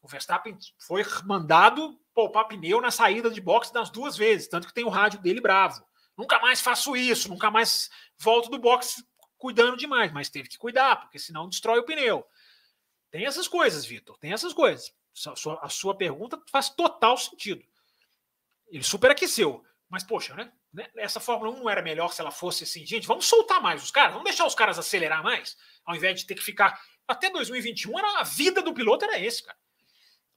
O 0.00 0.08
Verstappen 0.08 0.56
foi 0.78 1.04
mandado 1.24 1.98
poupar 2.14 2.46
pneu 2.46 2.80
na 2.80 2.90
saída 2.90 3.30
de 3.30 3.40
boxe 3.40 3.72
das 3.72 3.90
duas 3.90 4.16
vezes, 4.16 4.48
tanto 4.48 4.68
que 4.68 4.74
tem 4.74 4.84
o 4.84 4.90
rádio 4.90 5.20
dele 5.20 5.40
bravo. 5.40 5.84
Nunca 6.16 6.38
mais 6.38 6.60
faço 6.60 6.96
isso, 6.96 7.28
nunca 7.28 7.50
mais 7.50 7.90
volto 8.18 8.48
do 8.48 8.58
boxe 8.58 9.04
cuidando 9.36 9.76
demais, 9.76 10.12
mas 10.12 10.30
teve 10.30 10.48
que 10.48 10.56
cuidar, 10.56 10.96
porque 10.96 11.18
senão 11.18 11.48
destrói 11.48 11.78
o 11.78 11.84
pneu. 11.84 12.26
Tem 13.10 13.26
essas 13.26 13.46
coisas, 13.46 13.84
Vitor, 13.84 14.16
tem 14.18 14.32
essas 14.32 14.52
coisas. 14.52 14.92
A 15.26 15.36
sua, 15.36 15.60
a 15.62 15.68
sua 15.68 15.96
pergunta 15.96 16.40
faz 16.50 16.70
total 16.70 17.16
sentido. 17.16 17.62
Ele 18.68 18.82
superaqueceu, 18.82 19.64
mas 19.88 20.02
poxa, 20.02 20.34
né? 20.34 20.52
Né? 20.74 20.88
Essa 20.96 21.20
Fórmula 21.20 21.52
1 21.52 21.58
não 21.60 21.70
era 21.70 21.80
melhor 21.80 22.12
se 22.12 22.20
ela 22.20 22.32
fosse 22.32 22.64
assim, 22.64 22.84
gente, 22.84 23.06
vamos 23.06 23.26
soltar 23.26 23.62
mais 23.62 23.80
os 23.80 23.92
caras, 23.92 24.12
vamos 24.12 24.24
deixar 24.24 24.44
os 24.44 24.54
caras 24.54 24.76
acelerar 24.76 25.22
mais, 25.22 25.56
ao 25.84 25.94
invés 25.94 26.18
de 26.18 26.26
ter 26.26 26.34
que 26.34 26.42
ficar. 26.42 26.80
Até 27.06 27.30
2021 27.30 27.96
era 27.96 28.18
a 28.18 28.24
vida 28.24 28.60
do 28.60 28.74
piloto 28.74 29.04
era 29.04 29.20
esse, 29.20 29.44
cara. 29.44 29.56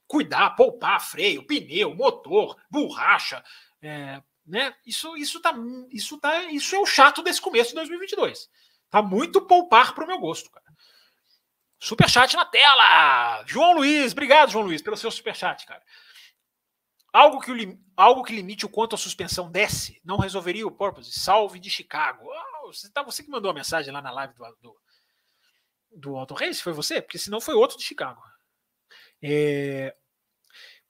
Cuidar, 0.06 0.50
poupar 0.50 1.00
freio, 1.00 1.44
pneu, 1.44 1.92
motor, 1.94 2.56
borracha, 2.70 3.44
é, 3.82 4.22
né? 4.48 4.74
Isso, 4.84 5.16
isso 5.16 5.40
tá, 5.40 5.54
isso 5.90 6.18
tá, 6.18 6.44
isso 6.44 6.74
é 6.74 6.78
o 6.78 6.86
chato 6.86 7.22
desse 7.22 7.40
começo 7.40 7.70
de 7.70 7.76
2022. 7.76 8.48
Tá 8.90 9.02
muito 9.02 9.42
poupar 9.42 9.94
pro 9.94 10.06
meu 10.06 10.18
gosto, 10.18 10.50
cara. 10.50 10.66
Super 11.78 12.08
chat 12.08 12.34
na 12.34 12.44
tela. 12.44 13.44
João 13.46 13.74
Luiz, 13.74 14.12
obrigado, 14.12 14.50
João 14.50 14.64
Luiz, 14.64 14.82
pelo 14.82 14.96
seu 14.96 15.10
super 15.10 15.36
chat, 15.36 15.64
cara. 15.64 15.82
Algo 17.12 17.40
que, 17.40 17.52
o, 17.52 17.78
algo 17.96 18.24
que 18.24 18.34
limite 18.34 18.66
o 18.66 18.68
quanto 18.68 18.94
a 18.94 18.98
suspensão 18.98 19.50
desce 19.50 20.00
não 20.04 20.18
resolveria 20.18 20.66
o 20.66 20.72
purpose. 20.72 21.12
Salve 21.12 21.58
de 21.58 21.70
Chicago. 21.70 22.26
Oh, 22.26 22.72
você, 22.72 22.90
tá, 22.90 23.02
você 23.02 23.22
que 23.22 23.30
mandou 23.30 23.50
a 23.50 23.54
mensagem 23.54 23.92
lá 23.92 24.02
na 24.02 24.10
live 24.10 24.34
do, 24.34 24.76
do, 25.92 26.26
do? 26.26 26.36
Foi 26.62 26.72
você? 26.72 27.00
Porque 27.00 27.18
senão 27.18 27.40
foi 27.40 27.54
outro 27.54 27.78
de 27.78 27.84
Chicago. 27.84 28.22
É... 29.22 29.96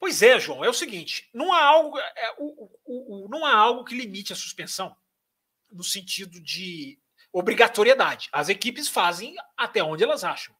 Pois 0.00 0.22
é, 0.22 0.38
João, 0.38 0.64
é 0.64 0.68
o 0.68 0.74
seguinte: 0.74 1.28
não 1.32 1.52
há 1.52 1.62
algo, 1.62 1.98
é, 1.98 2.34
o, 2.38 2.70
o, 2.84 3.24
o, 3.24 3.28
não 3.28 3.44
há 3.44 3.54
algo 3.54 3.84
que 3.84 3.96
limite 3.96 4.32
a 4.32 4.36
suspensão 4.36 4.96
no 5.70 5.84
sentido 5.84 6.40
de 6.40 6.98
obrigatoriedade. 7.32 8.28
As 8.32 8.48
equipes 8.48 8.88
fazem 8.88 9.34
até 9.56 9.82
onde 9.82 10.04
elas 10.04 10.24
acham. 10.24 10.54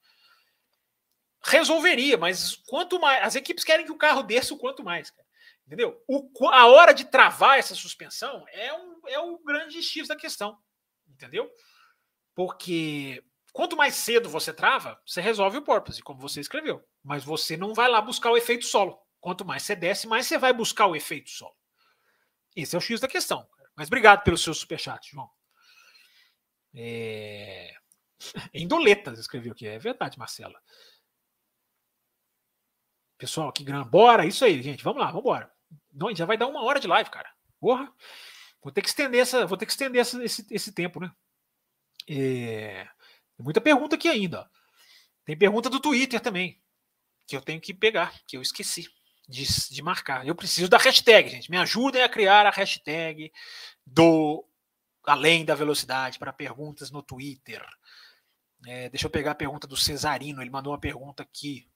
Resolveria, 1.43 2.19
mas 2.19 2.57
quanto 2.67 3.01
mais. 3.01 3.25
As 3.25 3.37
equipes 3.37 3.65
querem 3.65 3.87
que 3.87 3.93
o 3.93 3.99
carro 3.99 4.23
desça 4.23 4.55
o 4.55 4.59
quanto 4.59 4.83
mais. 4.83 5.11
Cara. 5.11 5.27
Entendeu? 5.67 6.03
O, 6.09 6.49
a 6.49 6.67
hora 6.67 6.93
de 6.93 7.05
travar 7.05 7.59
essa 7.59 7.75
suspensão 7.75 8.45
é, 8.53 8.73
um, 8.73 9.01
é 9.07 9.19
o 9.21 9.39
grande 9.39 9.83
X 9.83 10.09
da 10.09 10.17
questão. 10.17 10.59
Entendeu? 11.07 11.51
Porque 12.35 13.23
quanto 13.53 13.77
mais 13.77 13.95
cedo 13.95 14.29
você 14.29 14.53
trava, 14.53 15.01
você 15.07 15.21
resolve 15.21 15.59
o 15.59 15.63
porpoise, 15.63 16.03
como 16.03 16.21
você 16.21 16.41
escreveu. 16.41 16.83
Mas 17.03 17.23
você 17.23 17.57
não 17.57 17.75
vai 17.75 17.89
lá 17.89 18.01
buscar 18.01 18.31
o 18.31 18.37
efeito 18.37 18.65
solo. 18.65 18.99
Quanto 19.21 19.45
mais 19.45 19.63
você 19.63 19.75
desce, 19.75 20.07
mais 20.07 20.27
você 20.27 20.39
vai 20.39 20.53
buscar 20.53 20.87
o 20.87 20.97
efeito 20.97 21.31
solo. 21.31 21.57
Esse 22.55 22.75
é 22.75 22.79
o 22.79 22.81
X 22.81 23.01
da 23.01 23.09
questão. 23.09 23.49
Mas 23.75 23.89
obrigado 23.89 24.23
pelo 24.23 24.37
seu 24.37 24.55
superchat, 24.55 25.11
João. 25.11 25.31
É... 26.75 27.75
Endoletas 28.55 29.19
escreveu 29.19 29.53
aqui. 29.53 29.67
É 29.67 29.79
verdade, 29.79 30.19
Marcela. 30.19 30.61
Pessoal, 33.17 33.53
que 33.53 33.65
grana. 33.65 33.85
Bora, 33.85 34.27
isso 34.27 34.45
aí, 34.45 34.63
gente. 34.63 34.83
Vamos 34.83 35.01
lá, 35.01 35.07
vamos 35.07 35.21
embora. 35.23 35.53
Não, 35.93 36.15
já 36.15 36.25
vai 36.25 36.37
dar 36.37 36.47
uma 36.47 36.63
hora 36.63 36.81
de 36.81 36.87
live, 36.87 37.11
cara. 37.11 37.33
Porra. 37.61 37.93
Vou 38.63 38.73
ter 38.73 38.83
que 38.83 38.89
estender 38.89 39.21
essa, 39.21 39.47
vou 39.47 39.57
ter 39.57 39.67
que 39.67 39.73
estender 39.73 40.01
essa, 40.01 40.23
esse, 40.23 40.47
esse 40.51 40.73
tempo, 40.73 41.01
né? 41.01 41.13
É, 42.09 42.85
tem 43.37 43.45
muita 43.45 43.61
pergunta 43.61 43.97
aqui 43.97 44.09
ainda. 44.09 44.51
Tem 45.25 45.37
pergunta 45.37 45.71
do 45.71 45.81
Twitter 45.81 46.21
também, 46.21 46.61
que 47.27 47.37
eu 47.37 47.41
tenho 47.41 47.61
que 47.61 47.73
pegar, 47.73 48.19
que 48.27 48.37
eu 48.37 48.43
esqueci 48.43 48.89
de, 49.29 49.45
de 49.71 49.83
marcar. 49.83 50.27
Eu 50.27 50.35
preciso 50.35 50.69
da 50.69 50.79
hashtag, 50.79 51.29
gente. 51.29 51.51
Me 51.51 51.59
ajudem 51.59 52.03
a 52.03 52.09
criar 52.09 52.47
a 52.47 52.51
hashtag 52.51 53.31
do 53.87 54.45
Além 55.05 55.45
da 55.45 55.55
Velocidade 55.55 56.19
para 56.19 56.33
perguntas 56.33 56.91
no 56.91 57.03
Twitter. 57.03 57.65
É, 58.67 58.89
deixa 58.89 59.07
eu 59.07 59.11
pegar 59.11 59.33
a 59.33 59.37
pergunta 59.37 59.67
do 59.67 59.77
Cesarino. 59.77 60.41
Ele 60.43 60.51
mandou 60.51 60.73
uma 60.73 60.81
pergunta 60.81 61.23
aqui. 61.23 61.69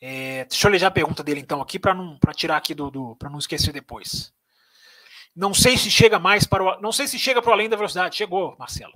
É, 0.00 0.44
deixa 0.46 0.66
eu 0.66 0.70
ler 0.70 0.78
já 0.78 0.88
a 0.88 0.90
pergunta 0.90 1.22
dele 1.22 1.40
então 1.40 1.62
aqui 1.62 1.78
para 1.78 1.94
não 1.94 2.18
para 2.18 2.34
tirar 2.34 2.58
aqui 2.58 2.74
do, 2.74 2.90
do 2.90 3.16
para 3.16 3.30
não 3.30 3.38
esquecer 3.38 3.72
depois. 3.72 4.32
Não 5.34 5.54
sei 5.54 5.76
se 5.76 5.90
chega 5.90 6.18
mais 6.18 6.46
para 6.46 6.62
o, 6.62 6.80
não 6.80 6.92
sei 6.92 7.06
se 7.06 7.18
chega 7.18 7.42
para 7.42 7.52
além 7.52 7.68
da 7.68 7.76
velocidade. 7.76 8.16
Chegou, 8.16 8.56
Marcelo. 8.58 8.92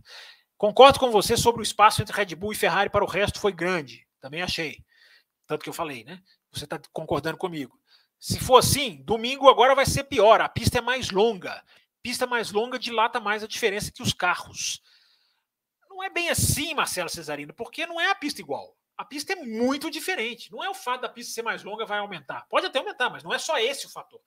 Concordo 0.57 0.99
com 0.99 1.11
você 1.11 1.37
sobre 1.37 1.61
o 1.61 1.62
espaço 1.62 2.03
entre 2.03 2.14
Red 2.14 2.35
Bull 2.35 2.53
e 2.53 2.57
Ferrari 2.57 2.91
para 2.91 3.05
o 3.05 3.09
resto 3.09 3.41
foi 3.41 3.53
grande. 3.53 4.07
Também 4.20 4.43
achei. 4.43 4.85
Tanto 5.47 5.62
que 5.62 5.68
eu 5.68 5.74
falei, 5.74 6.05
né? 6.05 6.20
Você 6.53 6.65
está 6.65 6.81
concordando 6.93 7.37
comigo? 7.37 7.79
Se 8.19 8.39
for 8.39 8.59
assim, 8.59 9.03
domingo 9.03 9.49
agora 9.49 9.75
vai 9.75 9.87
ser 9.87 10.05
pior. 10.05 10.41
A 10.41 10.49
pista 10.49 10.79
é 10.79 10.81
mais 10.81 11.11
longa. 11.11 11.65
Pista 12.03 12.27
mais 12.27 12.51
longa 12.51 12.79
dilata 12.79 13.21
mais 13.21 13.43
a 13.43 13.47
diferença 13.47 13.93
que 13.93 14.03
os 14.03 14.13
carros. 14.13 14.83
Não 15.89 16.03
é 16.03 16.11
bem 16.11 16.31
assim, 16.31 16.75
Marcelo 16.75 17.09
Cesarino, 17.09 17.53
porque 17.55 17.87
não 17.87 18.01
é 18.01 18.11
a 18.11 18.15
pista 18.15 18.41
igual. 18.41 18.77
A 18.97 19.05
pista 19.05 19.33
é 19.33 19.37
muito 19.37 19.91
diferente. 19.91 20.53
Não 20.53 20.63
é 20.63 20.69
o 20.69 20.75
fato 20.75 21.03
da 21.03 21.09
pista 21.09 21.33
ser 21.33 21.43
mais 21.43 21.63
longa 21.63 21.87
vai 21.87 21.99
aumentar. 21.99 22.47
Pode 22.49 22.67
até 22.67 22.79
aumentar, 22.79 23.09
mas 23.11 23.23
não 23.23 23.33
é 23.33 23.39
só 23.39 23.59
esse 23.59 23.87
o 23.87 23.91
fator 23.91 24.21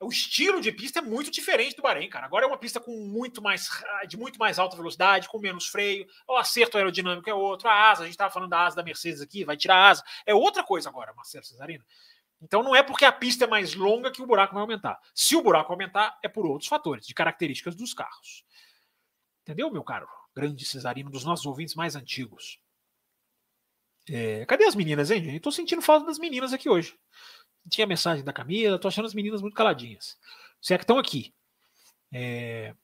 o 0.00 0.08
estilo 0.08 0.60
de 0.60 0.70
pista 0.70 1.00
é 1.00 1.02
muito 1.02 1.30
diferente 1.30 1.74
do 1.74 1.82
Bahrein, 1.82 2.08
cara. 2.08 2.26
Agora 2.26 2.44
é 2.44 2.48
uma 2.48 2.58
pista 2.58 2.78
com 2.78 2.92
muito 2.92 3.42
mais 3.42 3.68
de 4.06 4.16
muito 4.16 4.38
mais 4.38 4.58
alta 4.58 4.76
velocidade, 4.76 5.28
com 5.28 5.38
menos 5.38 5.66
freio, 5.66 6.06
o 6.26 6.36
acerto 6.36 6.76
aerodinâmico 6.76 7.28
é 7.28 7.34
outro, 7.34 7.68
a 7.68 7.90
asa, 7.90 8.02
a 8.02 8.04
gente 8.04 8.14
estava 8.14 8.32
falando 8.32 8.50
da 8.50 8.64
asa 8.64 8.76
da 8.76 8.82
Mercedes 8.82 9.20
aqui, 9.20 9.44
vai 9.44 9.56
tirar 9.56 9.76
a 9.76 9.88
asa, 9.88 10.04
é 10.24 10.32
outra 10.32 10.62
coisa 10.62 10.88
agora, 10.88 11.12
Marcelo 11.14 11.44
Cesarino. 11.44 11.84
Então 12.40 12.62
não 12.62 12.76
é 12.76 12.82
porque 12.82 13.04
a 13.04 13.10
pista 13.10 13.44
é 13.44 13.48
mais 13.48 13.74
longa 13.74 14.12
que 14.12 14.22
o 14.22 14.26
buraco 14.26 14.54
vai 14.54 14.62
aumentar. 14.62 15.00
Se 15.12 15.34
o 15.34 15.42
buraco 15.42 15.72
aumentar, 15.72 16.16
é 16.22 16.28
por 16.28 16.46
outros 16.46 16.68
fatores, 16.68 17.04
de 17.04 17.12
características 17.12 17.74
dos 17.74 17.92
carros. 17.92 18.44
Entendeu, 19.42 19.70
meu 19.70 19.82
caro? 19.82 20.06
Grande 20.34 20.64
Cesarino, 20.64 21.10
dos 21.10 21.24
nossos 21.24 21.46
ouvintes 21.46 21.74
mais 21.74 21.96
antigos. 21.96 22.60
É, 24.08 24.46
cadê 24.46 24.64
as 24.64 24.76
meninas, 24.76 25.10
hein, 25.10 25.24
gente? 25.24 25.36
Estou 25.36 25.50
sentindo 25.50 25.82
falta 25.82 26.06
das 26.06 26.18
meninas 26.18 26.52
aqui 26.52 26.68
hoje 26.68 26.96
tinha 27.68 27.86
mensagem 27.86 28.24
da 28.24 28.32
Camila, 28.32 28.78
tô 28.78 28.88
achando 28.88 29.06
as 29.06 29.14
meninas 29.14 29.40
muito 29.40 29.54
caladinhas. 29.54 30.18
Se 30.60 30.74
é 30.74 30.78
que 30.78 30.84
estão 30.84 30.98
aqui. 30.98 31.32
É... 32.12 32.74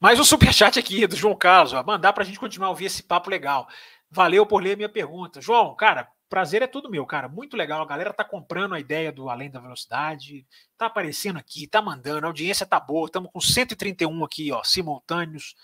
Mais 0.00 0.20
um 0.20 0.24
superchat 0.24 0.78
aqui 0.78 1.06
do 1.06 1.16
João 1.16 1.34
Carlos, 1.34 1.72
ó, 1.72 1.82
mandar 1.82 2.12
para 2.12 2.22
a 2.22 2.26
gente 2.26 2.38
continuar 2.38 2.68
a 2.68 2.70
ouvir 2.70 2.84
esse 2.84 3.02
papo 3.02 3.28
legal. 3.28 3.68
Valeu 4.10 4.46
por 4.46 4.62
ler 4.62 4.76
minha 4.76 4.88
pergunta. 4.88 5.40
João, 5.40 5.74
cara, 5.74 6.08
prazer 6.28 6.62
é 6.62 6.66
tudo 6.66 6.90
meu, 6.90 7.04
cara. 7.04 7.28
Muito 7.28 7.56
legal. 7.56 7.82
A 7.82 7.86
galera 7.86 8.12
tá 8.12 8.24
comprando 8.24 8.74
a 8.74 8.80
ideia 8.80 9.10
do 9.10 9.28
Além 9.28 9.50
da 9.50 9.58
Velocidade, 9.58 10.46
tá 10.76 10.86
aparecendo 10.86 11.38
aqui, 11.38 11.66
tá 11.66 11.82
mandando, 11.82 12.26
a 12.26 12.28
audiência 12.28 12.64
tá 12.64 12.78
boa. 12.78 13.06
Estamos 13.06 13.30
com 13.32 13.40
131 13.40 14.24
aqui, 14.24 14.52
ó, 14.52 14.62
simultâneos, 14.62 15.56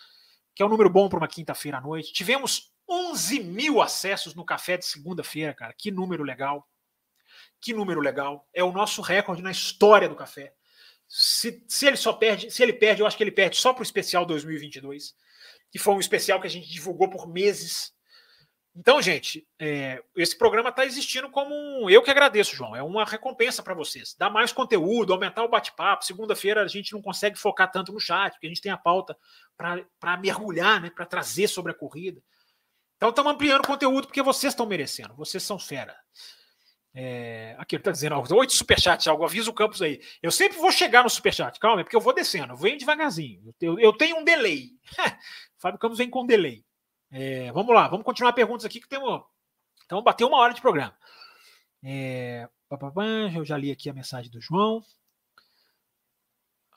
que 0.55 0.63
é 0.63 0.67
um 0.67 0.69
número 0.69 0.91
bom 0.91 1.09
para 1.09 1.19
uma 1.19 1.29
quinta-feira 1.29 1.79
à 1.79 1.81
noite. 1.81 2.13
Tivemos 2.13 2.74
11 2.89 3.41
mil 3.41 3.81
acessos 3.81 4.35
no 4.35 4.45
café 4.45 4.77
de 4.77 4.85
segunda-feira, 4.85 5.55
cara. 5.55 5.75
Que 5.77 5.91
número 5.91 6.23
legal. 6.23 6.69
Que 7.61 7.73
número 7.73 8.01
legal. 8.01 8.47
É 8.53 8.63
o 8.63 8.73
nosso 8.73 9.01
recorde 9.01 9.43
na 9.43 9.51
história 9.51 10.09
do 10.09 10.17
café. 10.17 10.53
Se, 11.09 11.65
se 11.69 11.87
ele 11.87 11.97
só 11.97 12.13
perde, 12.13 12.51
se 12.51 12.63
ele 12.63 12.73
perde, 12.73 13.01
eu 13.01 13.07
acho 13.07 13.17
que 13.17 13.23
ele 13.23 13.31
perde 13.31 13.57
só 13.57 13.73
para 13.73 13.81
o 13.81 13.85
especial 13.85 14.27
2022, 14.27 15.15
que 15.71 15.79
foi 15.79 15.95
um 15.95 16.01
especial 16.01 16.41
que 16.41 16.47
a 16.47 16.51
gente 16.51 16.69
divulgou 16.69 17.09
por 17.09 17.29
meses. 17.29 17.93
Então, 18.77 19.01
gente, 19.01 19.47
é, 19.57 20.03
esse 20.17 20.37
programa 20.37 20.71
está 20.71 20.85
existindo 20.85 21.31
como 21.31 21.55
um. 21.55 21.89
Eu 21.89 22.03
que 22.03 22.11
agradeço, 22.11 22.57
João. 22.57 22.75
É 22.75 22.83
uma 22.83 23.05
recompensa 23.05 23.63
para 23.63 23.73
vocês. 23.73 24.17
Dar 24.19 24.29
mais 24.29 24.53
conteúdo, 24.53 25.13
aumentar 25.13 25.45
o 25.45 25.49
bate-papo. 25.49 26.05
Segunda-feira 26.05 26.63
a 26.63 26.67
gente 26.67 26.93
não 26.93 27.01
consegue 27.01 27.39
focar 27.39 27.71
tanto 27.71 27.93
no 27.93 28.01
chat, 28.01 28.33
porque 28.33 28.47
a 28.47 28.49
gente 28.49 28.61
tem 28.61 28.73
a 28.73 28.77
pauta 28.77 29.17
para 29.57 30.17
mergulhar, 30.17 30.81
né, 30.81 30.91
para 30.91 31.07
trazer 31.07 31.47
sobre 31.47 31.71
a 31.71 31.75
corrida. 31.75 32.21
Então 32.97 33.11
estamos 33.11 33.33
ampliando 33.33 33.65
o 33.65 33.67
conteúdo 33.67 34.07
porque 34.07 34.23
vocês 34.23 34.53
estão 34.53 34.67
merecendo. 34.67 35.15
Vocês 35.15 35.43
são 35.43 35.59
fera. 35.59 35.97
É, 36.97 37.57
aqui 37.59 37.75
ele 37.75 37.81
está 37.81 37.91
dizendo, 37.91 38.15
oito 38.37 38.53
superchats, 38.53 39.09
algo, 39.09 39.25
avisa 39.25 39.51
o 39.51 39.55
Campos 39.55 39.83
aí. 39.83 40.01
Eu 40.23 40.31
sempre 40.31 40.59
vou 40.59 40.71
chegar 40.71 41.03
no 41.03 41.11
superchat, 41.11 41.59
calma, 41.59 41.81
é 41.81 41.85
porque 41.85 41.97
eu 41.97 42.01
vou 42.01 42.15
descendo, 42.15 42.57
venho 42.57 42.79
devagarzinho. 42.79 43.53
Eu, 43.61 43.79
eu 43.81 43.93
tenho 43.93 44.19
um 44.19 44.25
delay. 44.25 44.71
Fábio 45.59 45.81
Campos 45.81 45.99
vem 45.99 46.09
com 46.09 46.25
delay. 46.25 46.65
É, 47.11 47.51
vamos 47.51 47.75
lá, 47.75 47.89
vamos 47.89 48.05
continuar 48.05 48.33
perguntas 48.33 48.65
aqui 48.65 48.81
que 48.81 48.89
temos. 48.89 49.23
Então, 49.85 50.03
bater 50.03 50.25
uma 50.25 50.39
hora 50.39 50.55
de 50.55 50.61
programa. 50.61 50.97
É, 51.83 52.49
eu 53.35 53.45
já 53.45 53.57
li 53.57 53.71
aqui 53.71 53.91
a 53.91 53.95
mensagem 53.95 54.31
do 54.31 54.41
João. 54.41 54.83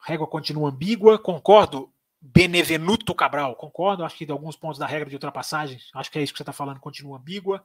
A 0.02 0.08
régua 0.08 0.28
continua 0.28 0.70
ambígua, 0.70 1.20
concordo. 1.20 1.94
Benevenuto 2.20 3.14
Cabral, 3.14 3.56
concordo, 3.56 4.04
acho 4.04 4.18
que 4.18 4.26
de 4.26 4.32
alguns 4.32 4.56
pontos 4.56 4.80
da 4.80 4.88
regra 4.88 5.08
de 5.10 5.16
ultrapassagem, 5.16 5.80
acho 5.94 6.12
que 6.12 6.18
é 6.18 6.24
isso 6.24 6.34
que 6.34 6.38
você 6.38 6.44
está 6.44 6.54
falando, 6.54 6.80
continua 6.80 7.18
ambígua, 7.18 7.64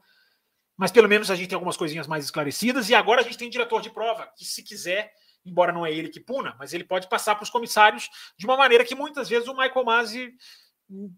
mas 0.76 0.90
pelo 0.90 1.08
menos 1.08 1.30
a 1.30 1.34
gente 1.34 1.48
tem 1.48 1.56
algumas 1.56 1.76
coisinhas 1.76 2.06
mais 2.06 2.24
esclarecidas, 2.24 2.88
e 2.88 2.94
agora 2.94 3.20
a 3.20 3.24
gente 3.24 3.38
tem 3.38 3.48
diretor 3.48 3.80
de 3.80 3.90
prova, 3.90 4.30
que 4.36 4.44
se 4.44 4.62
quiser, 4.62 5.12
embora 5.44 5.72
não 5.72 5.86
é 5.86 5.92
ele 5.92 6.08
que 6.08 6.20
puna, 6.20 6.54
mas 6.58 6.72
ele 6.72 6.84
pode 6.84 7.08
passar 7.08 7.34
para 7.34 7.44
os 7.44 7.50
comissários 7.50 8.10
de 8.36 8.44
uma 8.44 8.56
maneira 8.56 8.84
que 8.84 8.94
muitas 8.94 9.28
vezes 9.28 9.48
o 9.48 9.56
Michael 9.56 9.84
Masi 9.84 10.34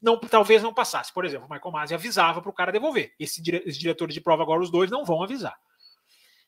não, 0.01 0.19
talvez 0.19 0.63
não 0.63 0.73
passasse. 0.73 1.13
Por 1.13 1.25
exemplo, 1.25 1.47
o 1.47 1.53
Michael 1.53 1.73
Masi 1.73 1.95
avisava 1.95 2.41
para 2.41 2.51
o 2.51 2.55
cara 2.55 2.71
devolver. 2.71 3.13
Esse, 3.19 3.43
diretores 3.43 4.15
de 4.15 4.21
prova 4.21 4.43
agora, 4.43 4.63
os 4.63 4.71
dois, 4.71 4.91
não 4.91 5.05
vão 5.05 5.23
avisar. 5.23 5.57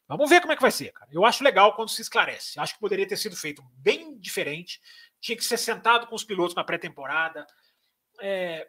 Vamos 0.09 0.30
ver 0.30 0.41
como 0.41 0.53
é 0.53 0.57
que 0.57 0.62
vai 0.62 0.70
ser, 0.70 0.93
cara. 0.93 1.11
Eu 1.12 1.24
acho 1.24 1.43
legal 1.43 1.74
quando 1.74 1.89
se 1.89 2.01
esclarece. 2.01 2.61
Acho 2.61 2.74
que 2.74 2.80
poderia 2.80 3.07
ter 3.07 3.16
sido 3.16 3.34
feito 3.34 3.62
bem 3.72 4.16
diferente 4.18 4.80
tinha 5.26 5.36
que 5.36 5.44
ser 5.44 5.58
sentado 5.58 6.06
com 6.06 6.14
os 6.14 6.22
pilotos 6.22 6.54
na 6.54 6.62
pré-temporada. 6.62 7.44
É, 8.20 8.68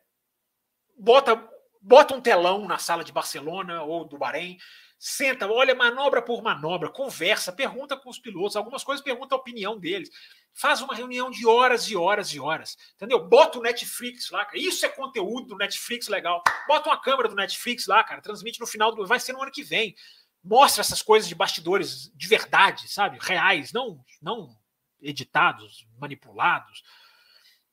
bota, 0.97 1.47
bota 1.79 2.15
um 2.15 2.21
telão 2.21 2.67
na 2.67 2.79
sala 2.79 3.03
de 3.03 3.11
Barcelona 3.11 3.83
ou 3.83 4.05
do 4.05 4.17
Bahrein, 4.17 4.57
senta, 4.97 5.47
olha 5.47 5.75
manobra 5.75 6.19
por 6.19 6.41
manobra, 6.41 6.89
conversa, 6.89 7.51
pergunta 7.51 7.95
com 7.95 8.09
os 8.09 8.17
pilotos, 8.17 8.55
algumas 8.55 8.83
coisas 8.83 9.03
pergunta 9.05 9.35
a 9.35 9.37
opinião 9.37 9.79
deles. 9.79 10.09
Faz 10.51 10.81
uma 10.81 10.95
reunião 10.95 11.29
de 11.29 11.45
horas 11.45 11.83
e 11.83 11.95
horas 11.95 12.33
e 12.33 12.39
horas, 12.39 12.75
entendeu? 12.95 13.23
Bota 13.23 13.59
o 13.59 13.61
Netflix 13.61 14.31
lá, 14.31 14.43
cara. 14.43 14.57
Isso 14.57 14.83
é 14.83 14.89
conteúdo 14.89 15.49
do 15.49 15.57
Netflix 15.57 16.07
legal. 16.07 16.41
Bota 16.67 16.89
uma 16.89 16.99
câmera 16.99 17.29
do 17.29 17.35
Netflix 17.35 17.85
lá, 17.85 18.03
cara. 18.03 18.23
Transmite 18.23 18.59
no 18.59 18.65
final 18.65 18.91
do. 18.95 19.05
Vai 19.05 19.19
ser 19.19 19.33
no 19.33 19.43
ano 19.43 19.51
que 19.51 19.61
vem. 19.61 19.95
Mostra 20.43 20.81
essas 20.81 21.03
coisas 21.03 21.29
de 21.29 21.35
bastidores 21.35 22.11
de 22.15 22.27
verdade, 22.27 22.87
sabe? 22.87 23.19
Reais, 23.21 23.71
não, 23.71 24.03
não 24.19 24.56
editados, 25.01 25.87
manipulados. 25.99 26.83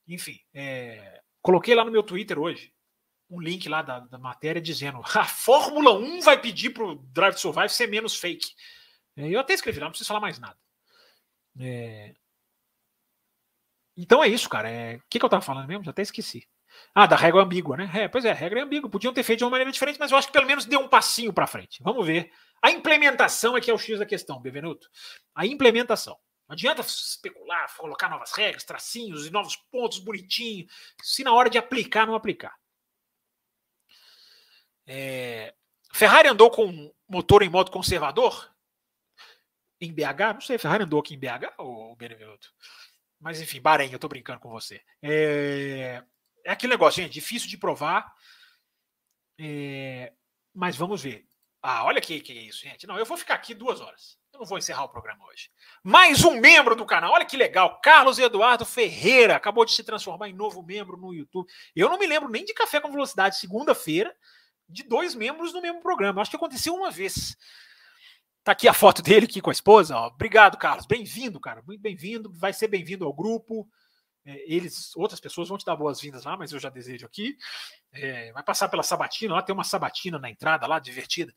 Enfim, 0.06 0.38
é, 0.52 1.22
coloquei 1.42 1.74
lá 1.74 1.84
no 1.84 1.90
meu 1.90 2.02
Twitter 2.02 2.38
hoje 2.38 2.72
um 3.30 3.40
link 3.40 3.68
lá 3.68 3.82
da, 3.82 4.00
da, 4.00 4.18
matéria 4.18 4.60
dizendo 4.60 5.00
a 5.02 5.24
Fórmula 5.24 5.92
1 5.92 6.20
vai 6.20 6.40
pedir 6.40 6.70
para 6.70 6.84
o 6.84 6.94
Drive 6.94 7.34
to 7.34 7.40
Survive 7.40 7.68
ser 7.70 7.88
menos 7.88 8.16
fake. 8.16 8.54
É, 9.16 9.28
eu 9.28 9.40
até 9.40 9.54
escrevi 9.54 9.80
lá, 9.80 9.86
não 9.86 9.90
preciso 9.90 10.08
falar 10.08 10.20
mais 10.20 10.38
nada. 10.38 10.58
É, 11.58 12.14
então 13.96 14.22
é 14.22 14.28
isso, 14.28 14.48
cara. 14.48 14.68
O 14.68 14.70
é, 14.70 15.00
que, 15.08 15.18
que 15.18 15.24
eu 15.24 15.28
estava 15.28 15.42
falando 15.42 15.68
mesmo? 15.68 15.84
Já 15.84 15.90
até 15.90 16.02
esqueci. 16.02 16.46
Ah, 16.94 17.06
da 17.06 17.16
regra 17.16 17.42
ambígua, 17.42 17.76
né? 17.76 17.90
É, 17.94 18.08
pois 18.08 18.24
é, 18.24 18.32
regra 18.32 18.60
é 18.60 18.62
ambígua. 18.62 18.90
Podiam 18.90 19.12
ter 19.12 19.22
feito 19.22 19.38
de 19.38 19.44
uma 19.44 19.50
maneira 19.50 19.70
diferente, 19.70 19.98
mas 19.98 20.10
eu 20.10 20.18
acho 20.18 20.26
que 20.26 20.32
pelo 20.32 20.46
menos 20.46 20.64
deu 20.64 20.80
um 20.80 20.88
passinho 20.88 21.32
para 21.32 21.46
frente. 21.46 21.82
Vamos 21.82 22.04
ver. 22.04 22.32
A 22.60 22.70
implementação 22.70 23.56
é 23.56 23.60
que 23.60 23.70
é 23.70 23.74
o 23.74 23.78
X 23.78 23.98
da 23.98 24.06
questão, 24.06 24.40
Bevenuto. 24.40 24.88
A 25.34 25.46
implementação. 25.46 26.18
Não 26.48 26.54
adianta 26.54 26.82
especular, 26.82 27.74
colocar 27.76 28.08
novas 28.08 28.32
regras, 28.32 28.64
tracinhos 28.64 29.26
e 29.26 29.30
novos 29.30 29.56
pontos 29.56 29.98
bonitinhos, 29.98 30.70
se 31.02 31.24
na 31.24 31.32
hora 31.32 31.48
de 31.48 31.56
aplicar, 31.56 32.06
não 32.06 32.14
aplicar. 32.14 32.54
É... 34.86 35.54
Ferrari 35.92 36.28
andou 36.28 36.50
com 36.50 36.92
motor 37.08 37.42
em 37.42 37.48
modo 37.48 37.70
conservador? 37.70 38.52
Em 39.80 39.92
BH? 39.92 40.34
Não 40.34 40.40
sei, 40.40 40.58
Ferrari 40.58 40.84
andou 40.84 41.00
aqui 41.00 41.14
em 41.14 41.18
BH 41.18 41.54
ou 41.58 41.96
Benevenuto? 41.96 42.52
Mas 43.18 43.40
enfim, 43.40 43.60
Bahrein, 43.60 43.90
eu 43.90 43.98
tô 43.98 44.08
brincando 44.08 44.40
com 44.40 44.50
você. 44.50 44.82
É, 45.00 46.02
é 46.44 46.50
aquele 46.50 46.72
negócio, 46.72 47.02
gente, 47.02 47.12
difícil 47.12 47.48
de 47.48 47.56
provar. 47.56 48.14
É... 49.38 50.12
Mas 50.52 50.76
vamos 50.76 51.02
ver. 51.02 51.26
Ah, 51.62 51.84
olha 51.84 52.00
que, 52.00 52.20
que 52.20 52.32
é 52.32 52.42
isso, 52.42 52.60
gente. 52.60 52.86
Não, 52.86 52.98
eu 52.98 53.06
vou 53.06 53.16
ficar 53.16 53.34
aqui 53.34 53.54
duas 53.54 53.80
horas. 53.80 54.18
Eu 54.34 54.40
não 54.40 54.46
vou 54.46 54.58
encerrar 54.58 54.82
o 54.82 54.88
programa 54.88 55.24
hoje. 55.28 55.48
Mais 55.80 56.24
um 56.24 56.40
membro 56.40 56.74
do 56.74 56.84
canal. 56.84 57.12
Olha 57.12 57.24
que 57.24 57.36
legal. 57.36 57.80
Carlos 57.80 58.18
Eduardo 58.18 58.64
Ferreira 58.64 59.36
acabou 59.36 59.64
de 59.64 59.70
se 59.70 59.84
transformar 59.84 60.28
em 60.28 60.32
novo 60.32 60.60
membro 60.60 60.96
no 60.96 61.14
YouTube. 61.14 61.48
Eu 61.74 61.88
não 61.88 61.96
me 61.96 62.04
lembro 62.04 62.28
nem 62.28 62.44
de 62.44 62.52
Café 62.52 62.80
com 62.80 62.90
Velocidade, 62.90 63.38
segunda-feira, 63.38 64.12
de 64.68 64.82
dois 64.82 65.14
membros 65.14 65.52
no 65.52 65.62
mesmo 65.62 65.80
programa. 65.80 66.20
Acho 66.20 66.32
que 66.32 66.36
aconteceu 66.36 66.74
uma 66.74 66.90
vez. 66.90 67.36
Tá 68.42 68.50
aqui 68.50 68.66
a 68.66 68.72
foto 68.72 69.02
dele 69.02 69.26
aqui 69.26 69.40
com 69.40 69.50
a 69.50 69.52
esposa. 69.52 69.96
Ó. 69.96 70.08
Obrigado, 70.08 70.58
Carlos. 70.58 70.84
Bem-vindo, 70.84 71.38
cara. 71.38 71.62
Muito 71.64 71.80
bem-vindo. 71.80 72.32
Vai 72.32 72.52
ser 72.52 72.66
bem-vindo 72.66 73.04
ao 73.04 73.12
grupo. 73.12 73.68
É, 74.26 74.52
eles, 74.52 74.96
outras 74.96 75.20
pessoas 75.20 75.48
vão 75.48 75.58
te 75.58 75.64
dar 75.64 75.76
boas-vindas 75.76 76.24
lá, 76.24 76.36
mas 76.36 76.50
eu 76.50 76.58
já 76.58 76.70
desejo 76.70 77.06
aqui. 77.06 77.36
É, 77.92 78.32
vai 78.32 78.42
passar 78.42 78.68
pela 78.68 78.82
sabatina. 78.82 79.34
Lá 79.34 79.42
tem 79.42 79.54
uma 79.54 79.62
sabatina 79.62 80.18
na 80.18 80.28
entrada 80.28 80.66
lá, 80.66 80.80
divertida. 80.80 81.32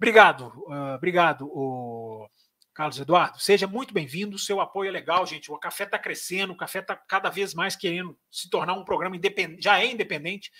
Obrigado, 0.00 0.46
uh, 0.66 0.94
obrigado, 0.94 1.46
o 1.46 2.26
Carlos 2.72 2.98
Eduardo. 2.98 3.38
Seja 3.38 3.66
muito 3.66 3.92
bem-vindo. 3.92 4.38
Seu 4.38 4.58
apoio 4.58 4.88
é 4.88 4.90
legal, 4.90 5.26
gente. 5.26 5.52
O 5.52 5.58
café 5.58 5.84
está 5.84 5.98
crescendo, 5.98 6.54
o 6.54 6.56
café 6.56 6.78
está 6.78 6.96
cada 6.96 7.28
vez 7.28 7.52
mais 7.52 7.76
querendo 7.76 8.18
se 8.30 8.48
tornar 8.48 8.72
um 8.72 8.82
programa 8.82 9.14
independente. 9.14 9.62
Já 9.62 9.78
é 9.78 9.84
independente, 9.84 10.50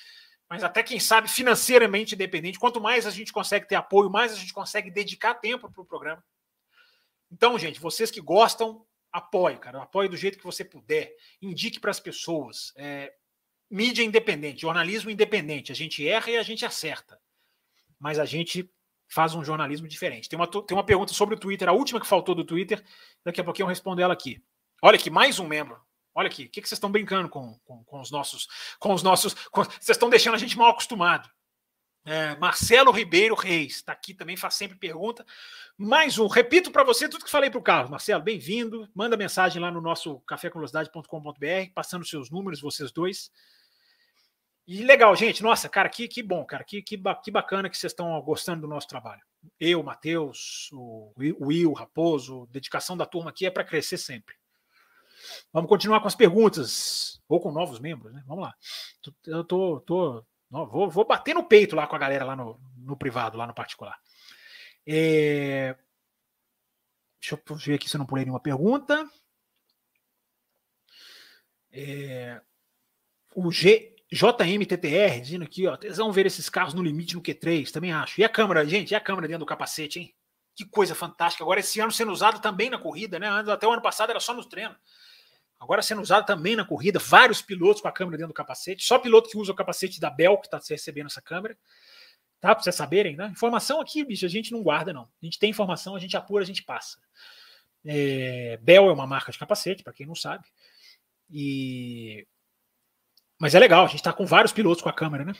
mas 0.47 0.62
até 0.62 0.82
quem 0.82 1.01
sabe 1.01 1.26
financeiramente 1.26 2.14
independente. 2.14 2.59
Quanto 2.59 2.82
mais 2.82 3.07
a 3.07 3.11
gente 3.11 3.32
consegue 3.32 3.66
ter 3.66 3.76
apoio, 3.76 4.11
mais 4.11 4.30
a 4.30 4.36
gente 4.36 4.53
consegue 4.53 4.91
dedicar 4.91 5.32
tempo 5.32 5.72
para 5.72 5.80
o 5.80 5.86
programa. 5.86 6.22
Então, 7.32 7.59
gente, 7.59 7.80
vocês 7.80 8.11
que 8.11 8.20
gostam, 8.20 8.84
apoie, 9.11 9.57
cara. 9.57 9.82
Apoie 9.82 10.07
do 10.07 10.18
jeito 10.18 10.36
que 10.36 10.45
você 10.45 10.62
puder. 10.62 11.16
Indique 11.41 11.80
para 11.80 11.91
as 11.91 11.99
pessoas. 11.99 12.74
É, 12.76 13.11
mídia 13.70 14.03
independente, 14.03 14.61
jornalismo 14.61 15.09
independente. 15.09 15.72
A 15.72 15.74
gente 15.74 16.07
erra 16.07 16.30
e 16.30 16.36
a 16.36 16.43
gente 16.43 16.66
acerta. 16.66 17.18
Mas 17.99 18.18
a 18.18 18.26
gente 18.26 18.70
faz 19.11 19.34
um 19.34 19.44
jornalismo 19.44 19.88
diferente. 19.88 20.28
Tem 20.28 20.38
uma, 20.38 20.46
tem 20.46 20.76
uma 20.76 20.84
pergunta 20.84 21.12
sobre 21.12 21.34
o 21.34 21.38
Twitter, 21.38 21.68
a 21.68 21.72
última 21.72 22.00
que 22.00 22.06
faltou 22.06 22.34
do 22.34 22.44
Twitter. 22.44 22.82
Daqui 23.24 23.40
a 23.40 23.44
pouquinho 23.44 23.64
eu 23.64 23.68
respondo 23.68 24.00
ela 24.00 24.14
aqui. 24.14 24.42
Olha 24.80 24.94
aqui, 24.94 25.11
mais 25.11 25.38
um 25.38 25.46
membro. 25.46 25.78
Olha 26.14 26.28
aqui, 26.28 26.44
o 26.44 26.50
que, 26.50 26.62
que 26.62 26.68
vocês 26.68 26.76
estão 26.76 26.90
brincando 26.90 27.28
com, 27.28 27.58
com, 27.64 27.84
com, 27.84 28.00
os 28.00 28.11
nossos. 28.11 28.46
Com 28.78 28.94
os 28.94 29.02
nossos. 29.02 29.34
Com, 29.50 29.64
vocês 29.64 29.90
estão 29.90 30.08
deixando 30.08 30.34
a 30.34 30.38
gente 30.38 30.56
mal 30.56 30.70
acostumado. 30.70 31.28
É, 32.04 32.34
Marcelo 32.36 32.90
Ribeiro 32.90 33.34
Reis 33.34 33.76
está 33.76 33.92
aqui 33.92 34.14
também, 34.14 34.36
faz 34.36 34.54
sempre 34.54 34.78
pergunta. 34.78 35.24
Mais 35.76 36.18
um, 36.18 36.26
repito 36.28 36.70
para 36.70 36.82
você 36.82 37.08
tudo 37.08 37.24
que 37.24 37.30
falei 37.30 37.50
para 37.50 37.58
o 37.58 37.62
Carlos. 37.62 37.90
Marcelo, 37.90 38.22
bem-vindo. 38.22 38.88
Manda 38.94 39.16
mensagem 39.16 39.61
lá 39.61 39.70
no 39.70 39.80
nosso 39.80 40.20
cafécomvelocidade.com.br, 40.20 41.72
passando 41.74 42.06
seus 42.06 42.30
números, 42.30 42.61
vocês 42.61 42.90
dois. 42.90 43.30
E 44.72 44.84
legal, 44.84 45.16
gente. 45.16 45.42
Nossa, 45.42 45.68
cara, 45.68 45.88
que, 45.88 46.06
que 46.06 46.22
bom, 46.22 46.44
cara. 46.44 46.62
Que, 46.62 46.80
que, 46.80 46.96
que 46.96 47.30
bacana 47.32 47.68
que 47.68 47.76
vocês 47.76 47.90
estão 47.90 48.22
gostando 48.22 48.60
do 48.60 48.68
nosso 48.68 48.86
trabalho. 48.86 49.20
Eu, 49.58 49.82
Matheus, 49.82 50.70
o 50.72 51.12
Will, 51.18 51.72
Raposo, 51.72 52.46
dedicação 52.52 52.96
da 52.96 53.04
turma 53.04 53.30
aqui 53.30 53.44
é 53.44 53.50
para 53.50 53.64
crescer 53.64 53.98
sempre. 53.98 54.36
Vamos 55.52 55.68
continuar 55.68 56.00
com 56.00 56.06
as 56.06 56.14
perguntas, 56.14 57.20
ou 57.28 57.40
com 57.40 57.50
novos 57.50 57.80
membros, 57.80 58.12
né? 58.12 58.22
Vamos 58.28 58.44
lá. 58.44 58.54
Eu 59.26 59.42
tô, 59.42 59.80
tô, 59.80 60.24
vou, 60.48 60.88
vou 60.88 61.04
bater 61.04 61.34
no 61.34 61.42
peito 61.42 61.74
lá 61.74 61.88
com 61.88 61.96
a 61.96 61.98
galera 61.98 62.24
lá 62.24 62.36
no, 62.36 62.56
no 62.76 62.96
privado, 62.96 63.36
lá 63.36 63.48
no 63.48 63.54
particular. 63.54 63.98
É... 64.86 65.76
Deixa 67.20 67.34
eu 67.34 67.56
ver 67.56 67.74
aqui 67.74 67.90
se 67.90 67.96
eu 67.96 67.98
não 67.98 68.06
pulei 68.06 68.24
nenhuma 68.24 68.38
pergunta. 68.38 69.04
É... 71.72 72.40
O 73.34 73.50
G, 73.50 73.89
JMTTR 74.12 75.20
dizendo 75.20 75.44
aqui, 75.44 75.66
ó, 75.66 75.76
tesão 75.76 76.11
ver 76.11 76.26
esses 76.26 76.48
carros 76.48 76.74
no 76.74 76.82
limite 76.82 77.14
no 77.14 77.22
Q3, 77.22 77.70
também 77.70 77.92
acho. 77.92 78.20
E 78.20 78.24
a 78.24 78.28
câmera, 78.28 78.66
gente, 78.66 78.90
e 78.90 78.94
a 78.94 79.00
câmera 79.00 79.28
dentro 79.28 79.40
do 79.40 79.46
capacete, 79.46 80.00
hein? 80.00 80.14
Que 80.54 80.64
coisa 80.64 80.94
fantástica. 80.94 81.44
Agora 81.44 81.61
esse 81.61 81.78
ano 81.80 81.92
sendo 81.92 82.11
usado 82.11 82.40
também 82.40 82.68
na 82.68 82.78
corrida, 82.78 83.18
né? 83.20 83.28
Até 83.28 83.66
o 83.66 83.70
ano 83.70 83.80
passado 83.80 84.11
era 84.11 84.18
só 84.18 84.34
nos 84.34 84.46
treinos. 84.46 84.76
Agora 85.61 85.80
sendo 85.80 86.02
usado 86.02 86.26
também 86.26 86.56
na 86.56 86.64
corrida, 86.64 86.98
vários 86.98 87.40
pilotos 87.40 87.80
com 87.80 87.88
a 87.88 87.92
câmera 87.92 88.16
dentro 88.16 88.32
do 88.32 88.34
capacete, 88.34 88.82
só 88.82 88.98
piloto 88.98 89.28
que 89.28 89.38
usa 89.38 89.52
o 89.52 89.54
capacete 89.54 90.00
da 90.00 90.11
Bell 90.11 90.38
que 90.38 90.46
está 90.46 90.58
recebendo 90.58 91.06
essa 91.06 91.22
câmera. 91.22 91.56
Tá? 92.40 92.54
Para 92.54 92.64
vocês 92.64 92.74
saberem, 92.74 93.14
né? 93.14 93.28
Informação 93.28 93.80
aqui, 93.80 94.02
bicho, 94.02 94.24
a 94.24 94.28
gente 94.28 94.50
não 94.50 94.62
guarda, 94.62 94.92
não. 94.92 95.02
A 95.02 95.24
gente 95.24 95.38
tem 95.38 95.50
informação, 95.50 95.94
a 95.94 96.00
gente 96.00 96.16
apura, 96.16 96.42
a 96.42 96.46
gente 96.46 96.62
passa. 96.62 96.98
É, 97.84 98.58
Bell 98.62 98.88
é 98.88 98.92
uma 98.92 99.06
marca 99.06 99.30
de 99.30 99.38
capacete, 99.38 99.84
para 99.84 99.92
quem 99.92 100.06
não 100.06 100.14
sabe. 100.14 100.46
E 101.30 102.26
mas 103.41 103.55
é 103.55 103.59
legal, 103.59 103.84
a 103.84 103.86
gente 103.86 104.01
está 104.01 104.12
com 104.12 104.26
vários 104.26 104.53
pilotos 104.53 104.82
com 104.82 104.91
a 104.91 104.93
câmera, 104.93 105.24
né? 105.24 105.32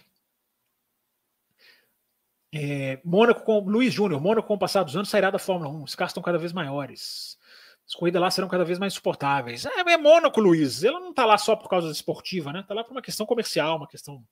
É, 2.51 2.99
Mônaco 3.05 3.43
com 3.43 3.61
Luiz 3.61 3.93
Júnior, 3.93 4.19
Mônaco 4.23 4.49
com 4.49 4.55
o 4.55 4.59
passar 4.59 4.83
dos 4.83 4.97
anos 4.97 5.11
sairá 5.11 5.31
da 5.31 5.39
Fórmula 5.39 5.71
1. 5.71 5.83
Os 5.83 5.95
carros 5.95 6.11
estão 6.13 6.23
cada 6.23 6.39
vez 6.39 6.51
maiores. 6.51 7.39
As 7.87 7.95
corridas 7.95 8.23
lá 8.23 8.31
serão 8.31 8.49
cada 8.49 8.65
vez 8.65 8.79
mais 8.79 8.95
suportáveis. 8.95 9.67
É, 9.67 9.81
é 9.81 9.97
Mônaco, 9.99 10.41
Luiz. 10.41 10.83
Ela 10.83 10.99
não 10.99 11.11
está 11.11 11.27
lá 11.27 11.37
só 11.37 11.55
por 11.55 11.69
causa 11.69 11.93
esportiva, 11.93 12.55
né? 12.55 12.61
Está 12.61 12.73
lá 12.73 12.83
por 12.83 12.93
uma 12.93 13.03
questão 13.03 13.27
comercial, 13.27 13.77
uma 13.77 13.87
questão 13.87 14.25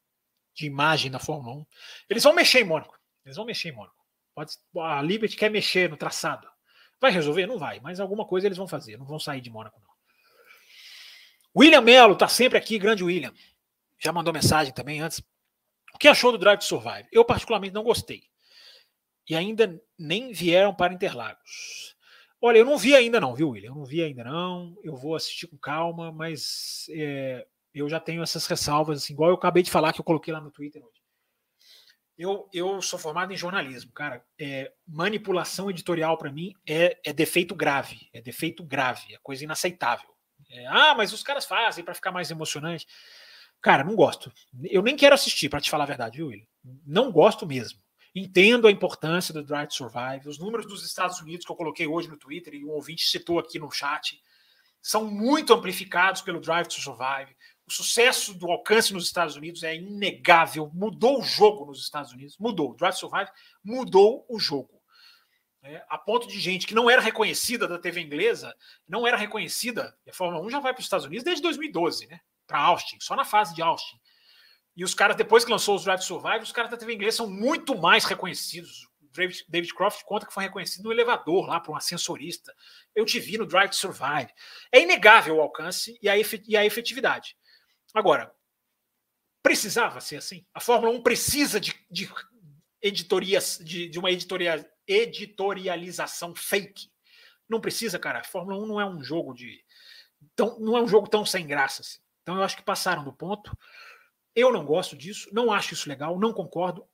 de 0.55 0.65
imagem 0.65 1.11
da 1.11 1.19
Fórmula 1.19 1.59
1. 1.59 1.67
Eles 2.09 2.25
vão 2.25 2.33
mexer 2.33 2.61
em 2.61 2.65
Mônaco. 2.65 2.99
Eles 3.23 3.37
vão 3.37 3.45
mexer 3.45 3.69
em 3.69 3.73
Mônaco. 3.73 4.03
Pode, 4.35 4.53
a 4.79 5.03
Liberty 5.03 5.37
quer 5.37 5.51
mexer 5.51 5.91
no 5.91 5.97
traçado. 5.99 6.49
Vai 6.99 7.13
resolver? 7.13 7.47
Não 7.47 7.59
vai, 7.59 7.81
mas 7.81 8.01
alguma 8.01 8.25
coisa 8.25 8.47
eles 8.49 8.57
vão 8.57 8.67
fazer. 8.67 8.97
Não 8.97 9.05
vão 9.05 9.19
sair 9.19 9.43
de 9.43 9.51
Mônaco, 9.51 9.79
não. 9.79 9.89
William 11.55 11.83
Melo 11.83 12.15
está 12.15 12.29
sempre 12.29 12.57
aqui, 12.57 12.79
grande 12.79 13.05
William 13.05 13.33
já 13.99 14.13
mandou 14.13 14.33
mensagem 14.33 14.73
também 14.73 15.01
antes. 15.01 15.21
O 15.95 15.99
que 15.99 16.09
achou 16.09 16.33
do 16.33 16.39
Drive 16.39 16.61
to 16.61 16.65
Survive? 16.65 17.09
Eu, 17.11 17.25
particularmente, 17.25 17.75
não 17.75 17.83
gostei. 17.83 18.23
E 19.29 19.35
ainda 19.35 19.81
nem 19.99 20.33
vieram 20.33 20.75
para 20.75 20.95
Interlagos. 20.95 21.97
Olha, 22.41 22.59
eu 22.59 22.65
não 22.65 22.79
vi 22.79 22.95
ainda, 22.95 23.21
não, 23.21 23.35
viu, 23.35 23.51
William? 23.51 23.71
Eu 23.71 23.75
não 23.75 23.85
vi 23.85 24.03
ainda, 24.03 24.23
não. 24.23 24.77
Eu 24.83 24.95
vou 24.95 25.17
assistir 25.17 25.49
com 25.49 25.59
calma, 25.59 26.13
mas 26.13 26.87
é, 26.91 27.45
eu 27.75 27.89
já 27.89 27.99
tenho 27.99 28.23
essas 28.23 28.47
ressalvas, 28.47 29.03
assim, 29.03 29.13
igual 29.13 29.31
eu 29.31 29.37
acabei 29.37 29.63
de 29.63 29.71
falar 29.71 29.93
que 29.93 30.01
eu 30.01 30.05
coloquei 30.05 30.33
lá 30.33 30.41
no 30.41 30.51
Twitter 30.51 30.83
hoje. 30.85 30.99
Eu, 32.17 32.49
eu 32.53 32.81
sou 32.83 32.99
formado 32.99 33.33
em 33.33 33.37
jornalismo, 33.37 33.93
cara. 33.93 34.25
É, 34.39 34.73
manipulação 34.87 35.71
editorial, 35.71 36.17
para 36.17 36.33
mim, 36.33 36.53
é, 36.67 36.99
é 37.05 37.13
defeito 37.13 37.55
grave. 37.55 38.09
É 38.13 38.21
defeito 38.21 38.65
grave, 38.65 39.15
é 39.15 39.19
coisa 39.23 39.45
inaceitável. 39.45 40.09
É, 40.51 40.67
ah, 40.67 40.95
mas 40.97 41.13
os 41.13 41.23
caras 41.23 41.45
fazem 41.45 41.85
para 41.85 41.95
ficar 41.95 42.11
mais 42.11 42.31
emocionante. 42.31 42.87
Cara, 43.61 43.85
não 43.85 43.97
gosto. 43.97 44.33
Eu 44.65 44.83
nem 44.83 44.97
quero 44.97 45.15
assistir, 45.15 45.49
para 45.49 45.61
te 45.61 45.71
falar 45.71 45.85
a 45.85 45.89
verdade, 45.89 46.19
viu, 46.19 46.29
William? 46.29 46.47
Não 46.87 47.11
gosto 47.11 47.47
mesmo. 47.47 47.81
Entendo 48.15 48.67
a 48.67 48.71
importância 48.71 49.35
do 49.35 49.43
Drive 49.43 49.69
to 49.69 49.75
Survive. 49.75 50.29
Os 50.29 50.39
números 50.39 50.67
dos 50.67 50.85
Estados 50.85 51.21
Unidos 51.21 51.45
que 51.45 51.53
eu 51.53 51.57
coloquei 51.57 51.87
hoje 51.87 52.09
no 52.09 52.17
Twitter 52.17 52.55
e 52.55 52.65
um 52.65 52.71
ouvinte 52.71 53.07
citou 53.07 53.39
aqui 53.39 53.59
no 53.59 53.71
chat 53.71 54.21
são 54.81 55.05
muito 55.05 55.53
amplificados 55.53 56.23
pelo 56.23 56.41
Drive 56.41 56.69
to 56.69 56.81
Survive. 56.81 57.37
O 57.67 57.73
sucesso 57.73 58.33
do 58.33 58.51
alcance 58.51 58.95
nos 58.95 59.05
Estados 59.05 59.37
Unidos 59.37 59.63
é 59.63 59.77
inegável. 59.77 60.71
Mudou 60.73 61.21
o 61.21 61.23
jogo 61.23 61.67
nos 61.67 61.83
Estados 61.83 62.13
Unidos. 62.13 62.37
Mudou. 62.39 62.71
O 62.71 62.75
Drive 62.75 62.95
to 62.95 63.01
Survive 63.01 63.31
mudou 63.63 64.25
o 64.29 64.39
jogo. 64.39 64.79
É, 65.63 65.85
a 65.89 65.99
ponto 65.99 66.27
de 66.29 66.39
gente 66.39 66.67
que 66.67 66.75
não 66.75 66.89
era 66.89 67.03
reconhecida 67.03 67.67
da 67.67 67.79
TV 67.79 68.01
inglesa, 68.01 68.55
não 68.89 69.07
era 69.07 69.17
reconhecida, 69.17 69.95
e 70.07 70.11
a 70.11 70.15
Fórmula 70.15 70.45
1 70.47 70.51
já 70.51 70.61
vai 70.61 70.73
para 70.73 70.81
os 70.81 70.87
Estados 70.87 71.05
Unidos 71.05 71.25
desde 71.25 71.43
2012, 71.43 72.07
né? 72.07 72.21
Para 72.49 72.59
Austin, 72.59 72.99
só 73.01 73.15
na 73.15 73.25
fase 73.25 73.55
de 73.55 73.63
Austin. 73.63 73.97
E 74.77 74.83
os 74.83 74.95
caras, 74.95 75.17
depois 75.17 75.45
que 75.45 75.51
lançou 75.51 75.77
os 75.77 75.85
Drive 75.85 76.03
Survive, 76.03 76.43
os 76.43 76.53
caras 76.53 76.71
da 76.71 76.77
TV 76.77 76.95
inglesa 76.95 77.19
são 77.19 77.31
muito 77.31 77.77
mais 77.77 78.05
reconhecidos. 78.05 78.89
David, 79.13 79.45
David 79.49 79.75
Croft 79.75 80.05
conta 80.05 80.27
que 80.27 80.33
foi 80.33 80.45
reconhecido 80.45 80.85
no 80.85 80.93
elevador 80.93 81.47
lá 81.47 81.61
para 81.61 81.73
um 81.73 81.77
ascensorista. 81.77 82.55
Eu 82.95 83.05
te 83.05 83.19
vi 83.19 83.37
no 83.37 83.47
Drive 83.47 83.71
to 83.71 83.77
Survive. 83.77 84.33
É 84.73 84.81
inegável 84.81 85.37
o 85.37 85.41
alcance 85.41 85.99
e 86.01 86.09
a, 86.09 86.15
e 86.17 86.57
a 86.57 86.65
efetividade. 86.65 87.37
Agora, 87.95 88.33
precisava 89.43 90.01
ser 90.01 90.17
assim? 90.17 90.47
A 90.55 90.61
Fórmula 90.61 90.93
1 90.93 91.03
precisa 91.03 91.59
de, 91.59 91.75
de 91.91 92.09
editorias, 92.81 93.59
de, 93.63 93.89
de 93.89 93.99
uma 93.99 94.11
editoria, 94.11 94.65
editorialização 94.87 96.35
fake. 96.35 96.91
Não 97.49 97.61
precisa, 97.61 97.99
cara. 97.99 98.21
A 98.21 98.25
Fórmula 98.25 98.63
1 98.63 98.67
não 98.67 98.81
é 98.81 98.87
um 98.87 99.03
jogo 99.03 99.35
de. 99.35 99.65
Tão, 100.37 100.59
não 100.61 100.77
é 100.77 100.83
um 100.83 100.89
jogo 100.89 101.09
tão 101.09 101.25
sem 101.25 101.47
graça 101.47 101.83
assim. 101.83 101.99
Então 102.29 102.37
eu 102.37 102.43
acho 102.43 102.59
que 102.59 102.63
passaram 102.63 103.03
do 103.03 103.11
ponto. 103.11 103.57
Eu 104.37 104.53
não 104.53 104.63
gosto 104.63 104.95
disso, 104.95 105.31
não 105.33 105.51
acho 105.51 105.73
isso 105.73 105.89
legal, 105.89 106.19
não 106.19 106.31
concordo. 106.31 106.87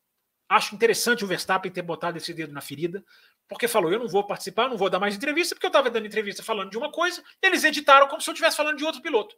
Acho 0.49 0.77
interessante 0.77 1.25
o 1.25 1.27
Verstappen 1.27 1.73
ter 1.73 1.83
botado 1.83 2.17
esse 2.17 2.33
dedo 2.33 2.53
na 2.53 2.61
ferida, 2.61 3.05
porque 3.49 3.67
falou: 3.67 3.93
eu 3.93 3.99
não 3.99 4.07
vou 4.07 4.25
participar, 4.25 4.69
não 4.69 4.77
vou 4.77 4.89
dar 4.89 5.01
mais 5.01 5.17
entrevista, 5.17 5.57
porque 5.57 5.67
eu 5.67 5.71
estava 5.71 5.91
dando 5.91 6.07
entrevista 6.07 6.41
falando 6.41 6.71
de 6.71 6.79
uma 6.79 6.89
coisa, 6.93 7.21
eles 7.43 7.65
editaram 7.65 8.07
como 8.07 8.21
se 8.21 8.31
eu 8.31 8.33
estivesse 8.33 8.57
falando 8.57 8.79
de 8.79 8.85
outro 8.85 9.03
piloto. 9.03 9.35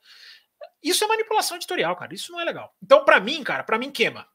Isso 0.82 1.02
é 1.02 1.06
manipulação 1.06 1.56
editorial, 1.56 1.96
cara. 1.96 2.12
Isso 2.12 2.30
não 2.30 2.40
é 2.40 2.44
legal. 2.44 2.76
Então, 2.82 3.02
para 3.02 3.18
mim, 3.18 3.42
cara, 3.42 3.64
para 3.64 3.78
mim 3.78 3.90
queima. 3.90 4.28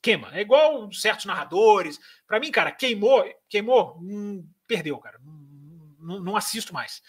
Queima. 0.00 0.30
É 0.32 0.42
igual 0.42 0.92
certos 0.92 1.24
narradores. 1.24 1.98
Para 2.28 2.38
mim, 2.38 2.52
cara, 2.52 2.70
queimou, 2.70 3.24
queimou, 3.48 3.98
hum, 4.00 4.48
perdeu, 4.68 4.96
cara. 4.98 5.18
Não, 5.18 5.34
não, 5.98 6.20
não 6.20 6.36
assisto 6.36 6.72
mais. 6.72 7.02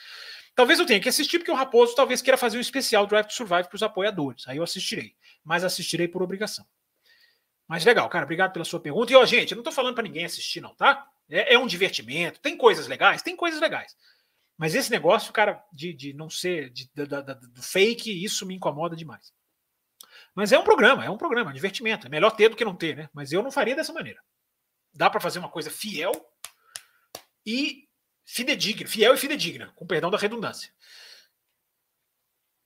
Talvez 0.59 0.77
eu 0.77 0.85
tenha 0.85 0.99
que 0.99 1.07
assistir, 1.07 1.39
porque 1.39 1.51
o 1.51 1.55
Raposo 1.55 1.95
talvez 1.95 2.21
queira 2.21 2.37
fazer 2.37 2.57
um 2.57 2.59
especial 2.59 3.07
Drive 3.07 3.27
to 3.27 3.33
Survive 3.33 3.69
para 3.69 3.77
os 3.77 3.81
apoiadores. 3.81 4.45
Aí 4.45 4.57
eu 4.57 4.63
assistirei. 4.63 5.15
Mas 5.41 5.63
assistirei 5.63 6.05
por 6.05 6.21
obrigação. 6.21 6.67
Mas 7.65 7.85
legal, 7.85 8.09
cara. 8.09 8.25
Obrigado 8.25 8.51
pela 8.51 8.65
sua 8.65 8.81
pergunta. 8.81 9.09
E, 9.09 9.15
ó, 9.15 9.25
gente, 9.25 9.53
eu 9.53 9.55
não 9.55 9.61
estou 9.61 9.71
falando 9.71 9.95
para 9.95 10.03
ninguém 10.03 10.25
assistir, 10.25 10.59
não, 10.59 10.75
tá? 10.75 11.07
É, 11.29 11.53
é, 11.53 11.57
um 11.57 11.65
divertimento. 11.65 12.41
Tem 12.41 12.57
coisas 12.57 12.87
legais? 12.87 13.21
Tem 13.21 13.37
coisas 13.37 13.61
legais. 13.61 13.95
Mas 14.57 14.75
esse 14.75 14.91
negócio, 14.91 15.31
cara, 15.31 15.63
de, 15.71 15.93
de 15.93 16.11
não 16.11 16.29
ser 16.29 16.69
de, 16.71 16.91
de, 16.93 17.05
do 17.05 17.63
fake, 17.63 18.21
isso 18.21 18.45
me 18.45 18.55
incomoda 18.55 18.97
demais. 18.97 19.31
Mas 20.35 20.51
é 20.51 20.59
um 20.59 20.65
programa, 20.65 21.05
é 21.05 21.09
um 21.09 21.17
programa, 21.17 21.51
é 21.51 21.53
um 21.53 21.55
divertimento. 21.55 22.05
É 22.05 22.09
melhor 22.09 22.31
ter 22.31 22.49
do 22.49 22.57
que 22.57 22.65
não 22.65 22.75
ter, 22.75 22.97
né? 22.97 23.09
Mas 23.13 23.31
eu 23.31 23.41
não 23.41 23.49
faria 23.49 23.77
dessa 23.77 23.93
maneira. 23.93 24.21
Dá 24.93 25.09
para 25.09 25.21
fazer 25.21 25.39
uma 25.39 25.47
coisa 25.47 25.71
fiel 25.71 26.11
e 27.45 27.87
fidedigna, 28.29 28.87
fiel 28.87 29.15
e 29.15 29.17
fidedigna, 29.17 29.73
com 29.75 29.87
perdão 29.87 30.11
da 30.11 30.17
redundância. 30.17 30.71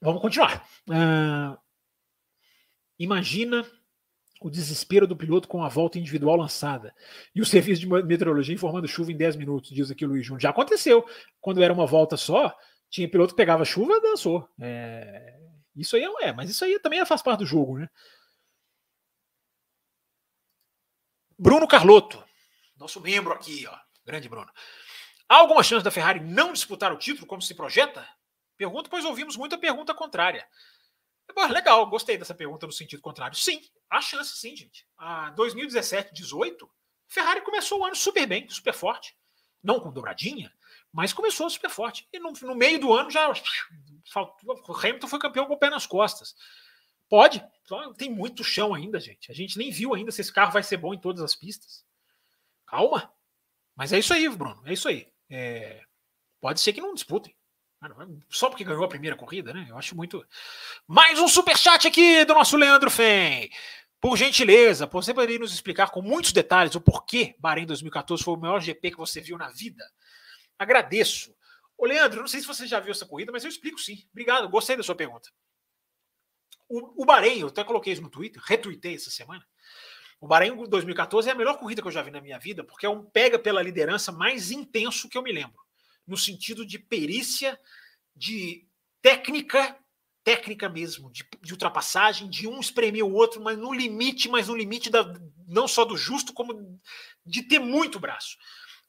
Vamos 0.01 0.21
continuar. 0.21 0.67
Uh, 0.89 1.57
imagina 2.99 3.65
o 4.41 4.49
desespero 4.49 5.07
do 5.07 5.15
piloto 5.15 5.47
com 5.47 5.63
a 5.63 5.69
volta 5.69 5.97
individual 5.97 6.35
lançada 6.35 6.93
e 7.33 7.39
o 7.39 7.45
serviço 7.45 7.79
de 7.79 7.87
meteorologia 7.87 8.53
informando 8.53 8.89
chuva 8.89 9.13
em 9.13 9.15
10 9.15 9.37
minutos, 9.37 9.71
diz 9.71 9.89
aqui 9.89 10.03
o 10.03 10.09
Luiz 10.09 10.25
Júnior. 10.25 10.41
Já 10.41 10.49
aconteceu. 10.49 11.07
Quando 11.39 11.63
era 11.63 11.71
uma 11.71 11.85
volta 11.85 12.17
só, 12.17 12.53
tinha 12.89 13.09
piloto 13.09 13.33
que 13.33 13.37
pegava 13.37 13.63
chuva 13.63 13.93
e 13.93 14.01
dançou. 14.01 14.45
É, 14.59 15.39
isso 15.77 15.95
aí 15.95 16.03
é, 16.03 16.33
mas 16.33 16.49
isso 16.49 16.65
aí 16.65 16.77
também 16.79 17.05
faz 17.05 17.21
parte 17.21 17.39
do 17.39 17.45
jogo, 17.45 17.79
né? 17.79 17.87
Bruno 21.39 21.65
Carlotto, 21.65 22.21
nosso 22.75 22.99
membro 22.99 23.31
aqui, 23.31 23.65
ó, 23.65 23.77
grande 24.05 24.27
Bruno. 24.27 24.51
Há 25.27 25.37
alguma 25.37 25.63
chance 25.63 25.83
da 25.83 25.91
Ferrari 25.91 26.19
não 26.19 26.53
disputar 26.53 26.91
o 26.91 26.97
título 26.97 27.27
como 27.27 27.41
se 27.41 27.55
projeta? 27.55 28.07
Pergunta, 28.57 28.89
pois 28.89 29.05
ouvimos 29.05 29.35
muita 29.35 29.57
pergunta 29.57 29.93
contrária. 29.93 30.47
legal, 31.49 31.85
gostei 31.87 32.17
dessa 32.17 32.35
pergunta 32.35 32.67
no 32.67 32.71
sentido 32.71 33.01
contrário. 33.01 33.35
Sim, 33.35 33.61
há 33.89 34.01
chance 34.01 34.37
sim, 34.37 34.55
gente. 34.55 34.87
A 34.97 35.31
2017, 35.31 36.13
18, 36.13 36.69
Ferrari 37.07 37.41
começou 37.41 37.79
o 37.79 37.85
ano 37.85 37.95
super 37.95 38.25
bem, 38.27 38.47
super 38.49 38.73
forte. 38.73 39.15
Não 39.61 39.79
com 39.79 39.91
dobradinha, 39.91 40.53
mas 40.91 41.13
começou 41.13 41.49
super 41.49 41.69
forte. 41.69 42.07
E 42.11 42.19
no, 42.19 42.31
no 42.31 42.55
meio 42.55 42.79
do 42.79 42.93
ano 42.93 43.09
já. 43.09 43.29
O 43.29 44.77
Hamilton 44.77 45.07
foi 45.07 45.19
campeão 45.19 45.45
com 45.45 45.53
o 45.53 45.57
pé 45.57 45.69
nas 45.69 45.85
costas. 45.85 46.35
Pode, 47.09 47.45
tem 47.97 48.09
muito 48.09 48.43
chão 48.43 48.73
ainda, 48.73 48.99
gente. 48.99 49.31
A 49.31 49.35
gente 49.35 49.57
nem 49.57 49.71
viu 49.71 49.93
ainda 49.93 50.11
se 50.11 50.21
esse 50.21 50.33
carro 50.33 50.51
vai 50.51 50.63
ser 50.63 50.77
bom 50.77 50.93
em 50.93 50.99
todas 50.99 51.21
as 51.21 51.35
pistas. 51.35 51.85
Calma. 52.65 53.13
Mas 53.75 53.93
é 53.93 53.99
isso 53.99 54.13
aí, 54.13 54.27
Bruno. 54.27 54.61
É 54.65 54.73
isso 54.73 54.87
aí. 54.87 55.12
É... 55.33 55.81
Pode 56.39 56.61
ser 56.61 56.73
que 56.73 56.81
não 56.81 56.93
disputem. 56.93 57.35
Só 58.29 58.49
porque 58.49 58.63
ganhou 58.63 58.83
a 58.83 58.87
primeira 58.87 59.15
corrida, 59.15 59.51
né? 59.51 59.65
Eu 59.67 59.77
acho 59.77 59.95
muito. 59.95 60.25
Mais 60.87 61.19
um 61.19 61.27
superchat 61.27 61.87
aqui 61.87 62.23
do 62.23 62.35
nosso 62.35 62.55
Leandro 62.55 62.91
Fen. 62.91 63.49
Por 63.99 64.15
gentileza, 64.15 64.85
você 64.85 65.13
poderia 65.13 65.39
nos 65.39 65.53
explicar 65.53 65.89
com 65.89 66.01
muitos 66.01 66.31
detalhes 66.31 66.75
o 66.75 66.81
porquê 66.81 67.35
Bahrein 67.39 67.65
2014 67.65 68.23
foi 68.23 68.33
o 68.35 68.37
maior 68.37 68.61
GP 68.61 68.91
que 68.91 68.97
você 68.97 69.21
viu 69.21 69.37
na 69.37 69.49
vida? 69.49 69.83
Agradeço. 70.59 71.35
Ô, 71.77 71.85
Leandro, 71.85 72.21
não 72.21 72.27
sei 72.27 72.39
se 72.39 72.47
você 72.47 72.67
já 72.67 72.79
viu 72.79 72.91
essa 72.91 73.05
corrida, 73.05 73.31
mas 73.31 73.43
eu 73.43 73.49
explico 73.49 73.79
sim. 73.79 74.05
Obrigado, 74.11 74.47
gostei 74.49 74.77
da 74.77 74.83
sua 74.83 74.95
pergunta. 74.95 75.29
O, 76.69 77.03
o 77.03 77.05
Bahrein, 77.05 77.39
eu 77.39 77.47
até 77.47 77.63
coloquei 77.63 77.91
isso 77.91 78.01
no 78.01 78.09
Twitter, 78.09 78.41
retuitei 78.45 78.95
essa 78.95 79.09
semana. 79.09 79.45
O 80.23 80.27
Bahrein 80.27 80.55
2014 80.55 81.27
é 81.27 81.33
a 81.33 81.35
melhor 81.35 81.57
corrida 81.57 81.81
que 81.81 81.87
eu 81.89 81.91
já 81.91 82.01
vi 82.01 82.09
na 82.09 82.21
minha 82.21 82.39
vida, 82.39 82.63
porque 82.63 82.85
é 82.85 82.89
um 82.89 83.03
pega 83.03 83.37
pela 83.37 83.61
liderança 83.61 84.09
mais 84.09 84.51
intenso 84.51 85.09
que 85.09 85.17
eu 85.17 85.21
me 85.21 85.33
lembro. 85.33 85.61
No 86.07 86.15
sentido 86.15 86.65
de 86.65 86.79
perícia, 86.79 87.59
de 88.15 88.65
técnica 89.01 89.77
técnica 90.23 90.69
mesmo, 90.69 91.11
de, 91.11 91.27
de, 91.41 91.51
ultrapassagem, 91.51 92.29
de 92.29 92.47
um 92.47 92.61
espremer 92.61 93.03
o 93.03 93.11
outro, 93.11 93.41
mas 93.41 93.57
no 93.57 93.73
limite, 93.73 94.29
mas 94.29 94.47
no 94.47 94.55
limite 94.55 94.89
da, 94.89 95.03
não 95.45 95.67
só 95.67 95.83
do 95.83 95.97
justo, 95.97 96.31
como 96.31 96.79
de 97.25 97.43
ter 97.43 97.59
muito 97.59 97.99
braço. 97.99 98.37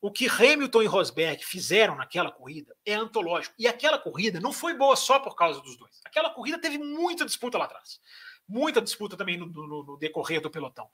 O 0.01 0.12
que 0.12 0.28
Hamilton 0.28 0.82
e 0.82 0.87
Rosberg 0.87 1.45
fizeram 1.45 1.97
naquela 1.97 2.30
corrida 2.30 2.76
é 2.87 2.95
antológico. 2.95 3.57
E 3.59 3.66
aquela 3.66 3.99
corrida 3.99 4.39
não 4.39 4.53
foi 4.53 4.72
boa 4.74 4.95
só 4.95 5.18
por 5.18 5.35
causa 5.35 5.61
dos 5.61 5.76
dois. 5.76 6.01
Aquela 6.05 6.30
corrida 6.30 6.61
teve 6.61 6.78
muita 6.78 7.24
disputa 7.24 7.59
lá 7.59 7.64
atrás. 7.64 7.99
Muita 8.47 8.80
disputa 8.80 9.16
também 9.16 9.37
no, 9.37 9.47
no, 9.47 9.82
no 9.82 9.97
decorrer 9.97 10.41
do 10.41 10.49
pelotão. 10.49 10.89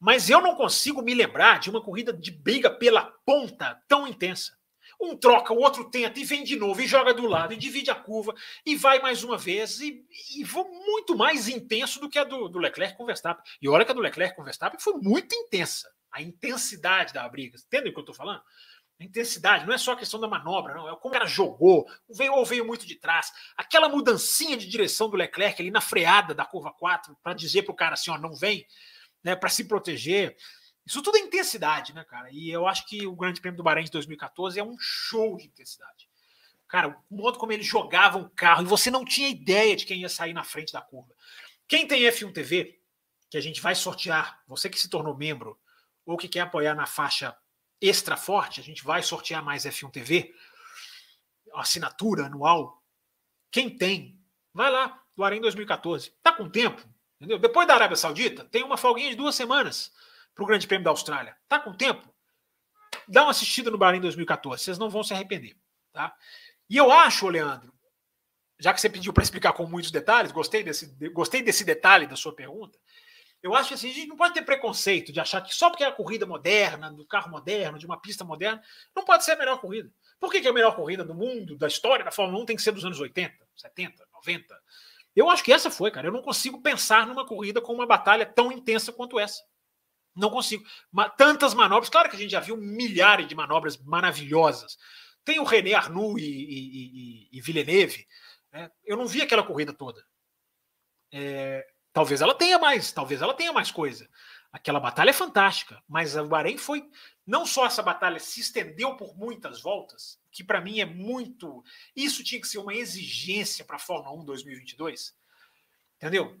Mas 0.00 0.30
eu 0.30 0.40
não 0.40 0.54
consigo 0.54 1.02
me 1.02 1.14
lembrar 1.14 1.58
de 1.58 1.70
uma 1.70 1.82
corrida 1.82 2.12
de 2.12 2.30
briga 2.30 2.70
pela 2.70 3.02
ponta 3.24 3.82
tão 3.88 4.06
intensa. 4.06 4.56
Um 5.00 5.16
troca, 5.16 5.52
o 5.52 5.58
outro 5.58 5.90
tenta 5.90 6.18
e 6.18 6.24
vem 6.24 6.42
de 6.42 6.56
novo, 6.56 6.80
e 6.80 6.86
joga 6.86 7.14
do 7.14 7.26
lado, 7.26 7.52
e 7.52 7.56
divide 7.56 7.90
a 7.90 7.94
curva, 7.94 8.34
e 8.66 8.74
vai 8.74 9.00
mais 9.00 9.22
uma 9.22 9.38
vez, 9.38 9.80
e, 9.80 10.04
e 10.36 10.44
foi 10.44 10.64
muito 10.64 11.16
mais 11.16 11.48
intenso 11.48 12.00
do 12.00 12.08
que 12.08 12.18
a 12.18 12.24
do, 12.24 12.48
do 12.48 12.58
Leclerc 12.58 12.96
com 12.96 13.06
Verstappen. 13.06 13.44
E 13.62 13.68
olha 13.68 13.84
que 13.84 13.92
a 13.92 13.94
do 13.94 14.00
Leclerc 14.00 14.34
com 14.34 14.42
Verstappen 14.42 14.80
foi 14.80 14.94
muito 14.94 15.34
intensa. 15.34 15.88
A 16.10 16.22
intensidade 16.22 17.12
da 17.12 17.28
briga. 17.28 17.56
Entendem 17.56 17.90
o 17.90 17.92
que 17.92 18.00
eu 18.00 18.02
estou 18.02 18.14
falando? 18.14 18.42
A 19.00 19.04
intensidade, 19.04 19.64
não 19.64 19.72
é 19.72 19.78
só 19.78 19.92
a 19.92 19.96
questão 19.96 20.18
da 20.18 20.26
manobra, 20.26 20.74
não. 20.74 20.88
É 20.88 20.96
como 20.96 21.14
o 21.14 21.16
cara 21.16 21.26
jogou, 21.26 21.86
veio 22.10 22.32
ou 22.32 22.44
veio 22.44 22.66
muito 22.66 22.84
de 22.84 22.96
trás. 22.96 23.30
Aquela 23.56 23.88
mudancinha 23.88 24.56
de 24.56 24.66
direção 24.66 25.08
do 25.08 25.16
Leclerc 25.16 25.62
ali 25.62 25.70
na 25.70 25.80
freada 25.80 26.34
da 26.34 26.44
curva 26.44 26.72
4, 26.72 27.16
para 27.22 27.34
dizer 27.34 27.62
para 27.62 27.72
o 27.72 27.76
cara 27.76 27.94
assim: 27.94 28.10
ó, 28.10 28.18
não 28.18 28.34
vem, 28.34 28.66
né, 29.22 29.34
para 29.36 29.48
se 29.48 29.64
proteger. 29.64 30.36
Isso 30.86 31.02
tudo 31.02 31.18
é 31.18 31.20
intensidade, 31.20 31.94
né, 31.94 32.04
cara? 32.04 32.28
E 32.30 32.50
eu 32.50 32.66
acho 32.66 32.86
que 32.86 33.06
o 33.06 33.14
Grande 33.14 33.40
Prêmio 33.40 33.56
do 33.56 33.62
Bahrein 33.62 33.84
de 33.84 33.90
2014 33.90 34.58
é 34.58 34.64
um 34.64 34.76
show 34.78 35.36
de 35.36 35.46
intensidade. 35.46 36.08
Cara, 36.66 36.98
o 37.10 37.16
modo 37.16 37.38
como 37.38 37.52
eles 37.52 37.66
jogavam 37.66 38.22
o 38.22 38.30
carro, 38.30 38.62
e 38.62 38.66
você 38.66 38.90
não 38.90 39.04
tinha 39.04 39.28
ideia 39.28 39.74
de 39.74 39.86
quem 39.86 40.00
ia 40.00 40.08
sair 40.08 40.34
na 40.34 40.44
frente 40.44 40.72
da 40.72 40.82
curva. 40.82 41.14
Quem 41.66 41.86
tem 41.86 42.02
F1 42.02 42.32
TV, 42.32 42.78
que 43.30 43.36
a 43.38 43.40
gente 43.40 43.60
vai 43.60 43.74
sortear, 43.74 44.42
você 44.46 44.68
que 44.68 44.78
se 44.78 44.88
tornou 44.88 45.16
membro, 45.16 45.58
ou 46.04 46.16
que 46.16 46.28
quer 46.28 46.40
apoiar 46.40 46.74
na 46.74 46.86
faixa 46.86 47.36
extra 47.80 48.16
forte, 48.16 48.60
a 48.60 48.64
gente 48.64 48.84
vai 48.84 49.02
sortear 49.02 49.42
mais 49.42 49.64
F1 49.64 49.90
TV, 49.90 50.34
assinatura 51.54 52.26
anual. 52.26 52.82
Quem 53.50 53.74
tem, 53.76 54.18
vai 54.52 54.70
lá, 54.70 54.88
do 54.88 55.20
Bahrein 55.20 55.40
2014. 55.40 56.12
Tá 56.22 56.32
com 56.32 56.48
tempo, 56.50 56.82
entendeu? 57.20 57.38
Depois 57.38 57.66
da 57.66 57.74
Arábia 57.74 57.96
Saudita, 57.96 58.44
tem 58.44 58.62
uma 58.62 58.76
folguinha 58.76 59.10
de 59.10 59.16
duas 59.16 59.34
semanas 59.34 59.92
para 60.34 60.44
o 60.44 60.46
Grande 60.46 60.66
Prêmio 60.66 60.84
da 60.84 60.90
Austrália. 60.90 61.36
Tá 61.48 61.58
com 61.58 61.72
tempo? 61.72 62.08
Dá 63.06 63.22
uma 63.22 63.30
assistida 63.30 63.70
no 63.70 63.78
Bahrein 63.78 64.00
2014, 64.00 64.62
vocês 64.62 64.78
não 64.78 64.88
vão 64.88 65.02
se 65.02 65.12
arrepender. 65.12 65.56
Tá? 65.92 66.14
E 66.68 66.76
eu 66.76 66.92
acho, 66.92 67.28
Leandro, 67.28 67.72
já 68.58 68.72
que 68.74 68.80
você 68.80 68.88
pediu 68.88 69.12
para 69.12 69.22
explicar 69.22 69.52
com 69.52 69.66
muitos 69.66 69.90
detalhes, 69.90 70.32
gostei 70.32 70.62
desse, 70.62 70.86
gostei 71.12 71.42
desse 71.42 71.64
detalhe 71.64 72.06
da 72.06 72.16
sua 72.16 72.34
pergunta. 72.34 72.78
Eu 73.40 73.54
acho 73.54 73.68
que 73.68 73.74
assim, 73.74 73.90
a 73.90 73.94
gente 73.94 74.08
não 74.08 74.16
pode 74.16 74.34
ter 74.34 74.42
preconceito 74.42 75.12
de 75.12 75.20
achar 75.20 75.40
que 75.40 75.54
só 75.54 75.70
porque 75.70 75.84
é 75.84 75.86
a 75.86 75.92
corrida 75.92 76.26
moderna, 76.26 76.92
do 76.92 77.06
carro 77.06 77.30
moderno, 77.30 77.78
de 77.78 77.86
uma 77.86 78.00
pista 78.00 78.24
moderna, 78.24 78.60
não 78.94 79.04
pode 79.04 79.24
ser 79.24 79.32
a 79.32 79.36
melhor 79.36 79.60
corrida. 79.60 79.90
Por 80.18 80.30
que, 80.30 80.40
que 80.40 80.48
a 80.48 80.52
melhor 80.52 80.74
corrida 80.74 81.04
do 81.04 81.14
mundo, 81.14 81.56
da 81.56 81.68
história 81.68 82.04
da 82.04 82.10
Fórmula 82.10 82.42
1 82.42 82.46
tem 82.46 82.56
que 82.56 82.62
ser 82.62 82.72
dos 82.72 82.84
anos 82.84 82.98
80, 82.98 83.32
70, 83.56 84.04
90? 84.12 84.60
Eu 85.18 85.28
acho 85.28 85.42
que 85.42 85.52
essa 85.52 85.68
foi, 85.68 85.90
cara. 85.90 86.06
Eu 86.06 86.12
não 86.12 86.22
consigo 86.22 86.62
pensar 86.62 87.04
numa 87.04 87.26
corrida 87.26 87.60
com 87.60 87.72
uma 87.72 87.84
batalha 87.84 88.24
tão 88.24 88.52
intensa 88.52 88.92
quanto 88.92 89.18
essa. 89.18 89.42
Não 90.14 90.30
consigo. 90.30 90.64
Tantas 91.16 91.54
manobras, 91.54 91.88
claro 91.88 92.08
que 92.08 92.14
a 92.14 92.18
gente 92.18 92.30
já 92.30 92.38
viu 92.38 92.56
milhares 92.56 93.26
de 93.26 93.34
manobras 93.34 93.76
maravilhosas. 93.78 94.78
Tem 95.24 95.40
o 95.40 95.44
René 95.44 95.74
Arnoux 95.74 96.20
e, 96.20 96.24
e, 96.24 97.28
e, 97.32 97.36
e 97.36 97.40
Villeneuve. 97.40 98.06
Né? 98.52 98.70
Eu 98.84 98.96
não 98.96 99.08
vi 99.08 99.20
aquela 99.20 99.42
corrida 99.42 99.72
toda. 99.72 100.00
É, 101.12 101.66
talvez 101.92 102.20
ela 102.20 102.32
tenha 102.32 102.56
mais, 102.56 102.92
talvez 102.92 103.20
ela 103.20 103.34
tenha 103.34 103.52
mais 103.52 103.72
coisa. 103.72 104.08
Aquela 104.52 104.78
batalha 104.78 105.10
é 105.10 105.12
fantástica, 105.12 105.82
mas 105.88 106.14
o 106.14 106.28
Bahrein 106.28 106.58
foi. 106.58 106.88
Não 107.26 107.44
só 107.44 107.66
essa 107.66 107.82
batalha 107.82 108.20
se 108.20 108.38
estendeu 108.38 108.96
por 108.96 109.16
muitas 109.16 109.60
voltas, 109.60 110.20
que 110.38 110.44
para 110.44 110.60
mim 110.60 110.78
é 110.78 110.84
muito. 110.84 111.64
Isso 111.96 112.22
tinha 112.22 112.40
que 112.40 112.46
ser 112.46 112.58
uma 112.58 112.72
exigência 112.72 113.64
para 113.64 113.74
a 113.74 113.80
Fórmula 113.80 114.16
1 114.22 114.24
2022. 114.24 115.12
Entendeu? 115.96 116.38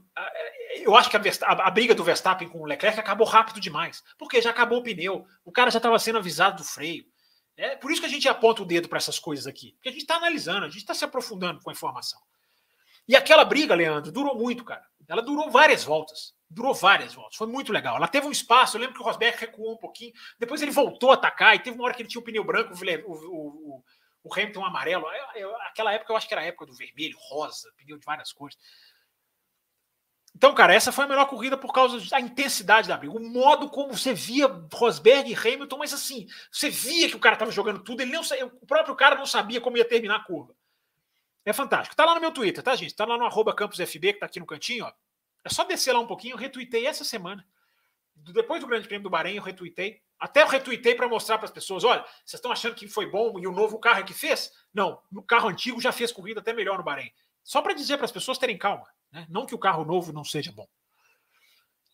Eu 0.76 0.94
acho 0.94 1.10
que 1.10 1.16
a, 1.16 1.20
a, 1.48 1.68
briga 1.68 1.96
do 1.96 2.04
Verstappen 2.04 2.48
com 2.48 2.60
o 2.60 2.64
Leclerc 2.64 3.00
acabou 3.00 3.26
rápido 3.26 3.58
demais, 3.58 4.04
porque 4.16 4.40
já 4.40 4.50
acabou 4.50 4.78
o 4.78 4.82
pneu, 4.84 5.26
o 5.44 5.50
cara 5.50 5.68
já 5.68 5.78
estava 5.78 5.98
sendo 5.98 6.18
avisado 6.18 6.58
do 6.58 6.64
freio. 6.64 7.04
É 7.56 7.74
por 7.74 7.90
isso 7.90 8.00
que 8.00 8.06
a 8.06 8.10
gente 8.10 8.28
aponta 8.28 8.62
o 8.62 8.64
dedo 8.64 8.88
para 8.88 8.98
essas 8.98 9.18
coisas 9.18 9.48
aqui, 9.48 9.72
porque 9.72 9.88
a 9.88 9.92
gente 9.92 10.02
está 10.02 10.14
analisando, 10.14 10.64
a 10.64 10.68
gente 10.68 10.78
está 10.78 10.94
se 10.94 11.04
aprofundando 11.04 11.60
com 11.60 11.70
a 11.70 11.72
informação. 11.72 12.20
E 13.08 13.16
aquela 13.16 13.44
briga, 13.44 13.74
Leandro, 13.74 14.12
durou 14.12 14.38
muito, 14.38 14.64
cara. 14.64 14.86
Ela 15.08 15.22
durou 15.22 15.50
várias 15.50 15.82
voltas. 15.82 16.34
Durou 16.50 16.74
várias 16.74 17.14
voltas. 17.14 17.36
Foi 17.36 17.46
muito 17.46 17.72
legal. 17.72 17.96
Ela 17.96 18.08
teve 18.08 18.26
um 18.26 18.32
espaço. 18.32 18.76
Eu 18.76 18.80
lembro 18.80 18.94
que 18.94 19.02
o 19.02 19.04
Rosberg 19.04 19.38
recuou 19.38 19.74
um 19.74 19.76
pouquinho. 19.76 20.12
Depois 20.38 20.62
ele 20.62 20.70
voltou 20.70 21.10
a 21.10 21.14
atacar. 21.14 21.54
E 21.54 21.58
teve 21.58 21.76
uma 21.76 21.84
hora 21.84 21.94
que 21.94 22.02
ele 22.02 22.08
tinha 22.08 22.20
o 22.20 22.24
pneu 22.24 22.42
branco, 22.42 22.72
o, 22.72 23.12
o, 23.12 23.84
o 24.24 24.34
Hamilton 24.34 24.64
amarelo. 24.64 25.06
Eu, 25.06 25.42
eu, 25.42 25.56
aquela 25.62 25.92
época 25.92 26.12
eu 26.12 26.16
acho 26.16 26.26
que 26.26 26.34
era 26.34 26.42
a 26.42 26.46
época 26.46 26.66
do 26.66 26.74
vermelho, 26.74 27.18
rosa, 27.28 27.70
pneu 27.76 27.98
de 27.98 28.04
várias 28.04 28.32
cores. 28.32 28.56
Então, 30.34 30.54
cara, 30.54 30.72
essa 30.72 30.92
foi 30.92 31.04
a 31.04 31.08
melhor 31.08 31.26
corrida 31.26 31.56
por 31.56 31.72
causa 31.72 31.98
da 32.08 32.20
intensidade 32.20 32.86
da 32.86 32.96
briga. 32.96 33.12
O 33.12 33.20
modo 33.20 33.68
como 33.68 33.96
você 33.96 34.14
via 34.14 34.46
Rosberg 34.72 35.30
e 35.30 35.34
Hamilton, 35.34 35.78
mas 35.78 35.92
assim, 35.92 36.28
você 36.50 36.70
via 36.70 37.08
que 37.08 37.16
o 37.16 37.20
cara 37.20 37.34
estava 37.34 37.50
jogando 37.50 37.82
tudo, 37.82 38.02
ele 38.02 38.12
não, 38.12 38.22
o 38.62 38.66
próprio 38.66 38.94
cara 38.94 39.16
não 39.16 39.26
sabia 39.26 39.60
como 39.60 39.76
ia 39.76 39.84
terminar 39.84 40.16
a 40.16 40.24
curva. 40.24 40.54
É 41.44 41.52
fantástico. 41.52 41.96
Tá 41.96 42.04
lá 42.04 42.14
no 42.14 42.20
meu 42.20 42.30
Twitter, 42.30 42.62
tá, 42.62 42.76
gente? 42.76 42.94
Tá 42.94 43.04
lá 43.04 43.18
no 43.18 43.24
arroba 43.24 43.54
campusfb, 43.54 44.12
que 44.12 44.20
tá 44.20 44.26
aqui 44.26 44.38
no 44.38 44.46
cantinho, 44.46 44.84
ó. 44.84 44.92
É 45.44 45.48
só 45.48 45.64
descer 45.64 45.92
lá 45.92 46.00
um 46.00 46.06
pouquinho, 46.06 46.34
eu 46.34 46.38
retuitei 46.38 46.86
essa 46.86 47.04
semana. 47.04 47.46
Depois 48.14 48.60
do 48.60 48.66
Grande 48.66 48.86
Prêmio 48.86 49.04
do 49.04 49.10
Bahrein, 49.10 49.36
eu 49.36 49.42
retuitei. 49.42 50.02
Até 50.18 50.42
eu 50.42 50.48
retuitei 50.48 50.94
para 50.94 51.08
mostrar 51.08 51.38
para 51.38 51.46
as 51.46 51.52
pessoas: 51.52 51.84
olha, 51.84 52.02
vocês 52.24 52.34
estão 52.34 52.50
achando 52.50 52.74
que 52.74 52.88
foi 52.88 53.06
bom 53.06 53.38
e 53.38 53.46
o 53.46 53.52
novo 53.52 53.78
carro 53.78 54.00
é 54.00 54.02
que 54.02 54.12
fez? 54.12 54.52
Não, 54.74 55.00
o 55.14 55.22
carro 55.22 55.48
antigo 55.48 55.80
já 55.80 55.92
fez 55.92 56.10
corrida 56.10 56.40
até 56.40 56.52
melhor 56.52 56.78
no 56.78 56.84
Bahrein. 56.84 57.12
Só 57.44 57.62
para 57.62 57.72
dizer 57.72 57.96
para 57.96 58.04
as 58.04 58.12
pessoas 58.12 58.36
terem 58.36 58.58
calma. 58.58 58.86
Né? 59.10 59.26
Não 59.30 59.46
que 59.46 59.54
o 59.54 59.58
carro 59.58 59.84
novo 59.84 60.12
não 60.12 60.24
seja 60.24 60.52
bom. 60.52 60.68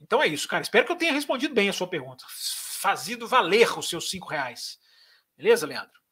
Então 0.01 0.23
é 0.23 0.27
isso, 0.27 0.49
cara. 0.49 0.63
Espero 0.63 0.87
que 0.87 0.93
eu 0.93 0.97
tenha 0.97 1.13
respondido 1.13 1.55
bem 1.55 1.69
a 1.69 1.73
sua 1.73 1.87
pergunta. 1.87 2.25
Fazido 2.29 3.29
valer 3.29 3.79
os 3.79 3.89
seus 3.89 4.11
cinco 4.11 4.29
reais. 4.29 4.79
Beleza, 5.37 5.67
Leandro? 5.67 6.04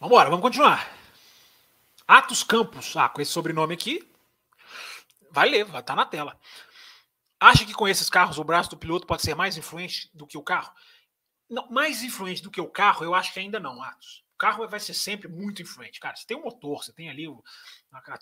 Vamos 0.00 0.12
embora, 0.12 0.28
vamos 0.28 0.42
continuar. 0.42 0.90
Atos 2.06 2.42
Campos. 2.42 2.96
Ah, 2.96 3.08
com 3.08 3.22
esse 3.22 3.30
sobrenome 3.30 3.74
aqui, 3.74 4.06
vai 5.30 5.48
ler, 5.48 5.64
vai 5.64 5.80
estar 5.80 5.94
tá 5.94 5.96
na 5.96 6.04
tela. 6.04 6.38
Acha 7.38 7.64
que 7.64 7.72
com 7.72 7.86
esses 7.86 8.10
carros 8.10 8.38
o 8.38 8.44
braço 8.44 8.70
do 8.70 8.76
piloto 8.76 9.06
pode 9.06 9.22
ser 9.22 9.34
mais 9.34 9.56
influente 9.56 10.10
do 10.12 10.26
que 10.26 10.36
o 10.36 10.42
carro? 10.42 10.72
Não, 11.48 11.68
mais 11.70 12.02
influente 12.02 12.42
do 12.42 12.50
que 12.50 12.60
o 12.60 12.68
carro, 12.68 13.04
eu 13.04 13.14
acho 13.14 13.32
que 13.32 13.38
ainda 13.38 13.60
não, 13.60 13.82
Atos. 13.82 14.24
O 14.34 14.36
carro 14.36 14.66
vai 14.66 14.80
ser 14.80 14.94
sempre 14.94 15.28
muito 15.28 15.62
influente. 15.62 16.00
Cara, 16.00 16.16
você 16.16 16.26
tem 16.26 16.36
um 16.36 16.42
motor, 16.42 16.82
você 16.82 16.92
tem 16.92 17.08
ali 17.08 17.28
o, 17.28 17.42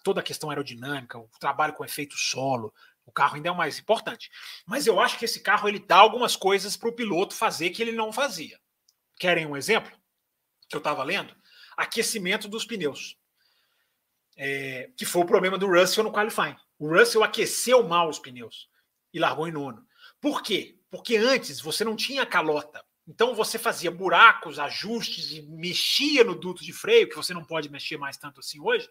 toda 0.05 0.21
a 0.21 0.25
questão 0.25 0.51
aerodinâmica, 0.51 1.19
o 1.19 1.29
trabalho 1.41 1.73
com 1.73 1.85
efeito 1.85 2.17
solo. 2.17 2.73
O 3.07 3.11
carro 3.11 3.37
ainda 3.37 3.49
é 3.49 3.53
o 3.53 3.57
mais 3.57 3.79
importante. 3.79 4.31
Mas 4.67 4.87
eu 4.87 5.01
acho 5.01 5.19
que 5.19 5.25
esse 5.25 5.41
carro 5.41 5.69
ele 5.69 5.79
dá 5.79 5.97
algumas 5.97 6.37
coisas 6.37 6.77
para 6.77 6.91
o 6.91 6.95
piloto 6.95 7.35
fazer 7.35 7.71
que 7.71 7.81
ele 7.81 7.93
não 7.93 8.13
fazia. 8.13 8.61
Querem 9.19 9.47
um 9.47 9.57
exemplo? 9.57 9.91
Que 10.69 10.77
eu 10.77 10.79
estava 10.79 11.03
lendo? 11.03 11.35
Aquecimento 11.77 12.49
dos 12.49 12.65
pneus. 12.65 13.17
É, 14.37 14.91
que 14.97 15.05
foi 15.05 15.23
o 15.23 15.27
problema 15.27 15.59
do 15.59 15.67
Russell 15.67 16.05
no 16.05 16.13
qualifying. 16.13 16.57
O 16.79 16.89
Russell 16.89 17.23
aqueceu 17.23 17.87
mal 17.87 18.09
os 18.09 18.19
pneus 18.19 18.69
e 19.13 19.19
largou 19.19 19.47
em 19.47 19.53
nono. 19.53 19.87
Por 20.21 20.43
quê? 20.43 20.79
Porque 20.91 21.17
antes 21.17 21.61
você 21.61 21.85
não 21.85 21.95
tinha 21.95 22.25
calota. 22.25 22.83
Então 23.07 23.35
você 23.35 23.59
fazia 23.59 23.91
buracos, 23.91 24.59
ajustes 24.59 25.33
e 25.33 25.43
mexia 25.43 26.25
no 26.25 26.35
duto 26.35 26.65
de 26.65 26.73
freio, 26.73 27.09
que 27.09 27.17
você 27.17 27.35
não 27.35 27.45
pode 27.45 27.69
mexer 27.69 27.97
mais 27.97 28.17
tanto 28.17 28.41
assim 28.41 28.61
hoje, 28.61 28.89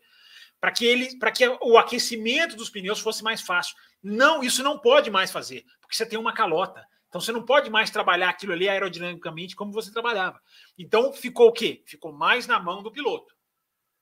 para 0.60 0.72
que 0.72 0.86
ele, 0.86 1.18
para 1.18 1.32
que 1.32 1.48
o 1.62 1.78
aquecimento 1.78 2.56
dos 2.56 2.70
pneus 2.70 3.00
fosse 3.00 3.24
mais 3.24 3.42
fácil. 3.42 3.76
Não, 4.04 4.44
isso 4.44 4.64
não 4.64 4.78
pode 4.78 5.10
mais 5.10 5.32
fazer, 5.32 5.66
porque 5.80 5.96
você 5.96 6.06
tem 6.06 6.20
uma 6.20 6.34
calota. 6.34 6.86
Então 7.12 7.20
você 7.20 7.34
não 7.34 7.44
pode 7.44 7.70
mais 7.70 7.90
trabalhar 7.90 8.30
aquilo 8.30 8.54
ali 8.54 8.70
aerodinamicamente 8.70 9.54
como 9.54 9.74
você 9.74 9.92
trabalhava. 9.92 10.42
Então 10.78 11.12
ficou 11.12 11.50
o 11.50 11.52
quê? 11.52 11.84
Ficou 11.86 12.14
mais 12.14 12.48
na 12.48 12.58
mão 12.58 12.82
do 12.82 12.90
piloto 12.90 13.36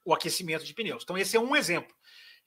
o 0.06 0.14
aquecimento 0.14 0.64
de 0.64 0.76
pneus. 0.76 1.02
Então 1.02 1.18
esse 1.18 1.36
é 1.36 1.40
um 1.40 1.56
exemplo. 1.56 1.91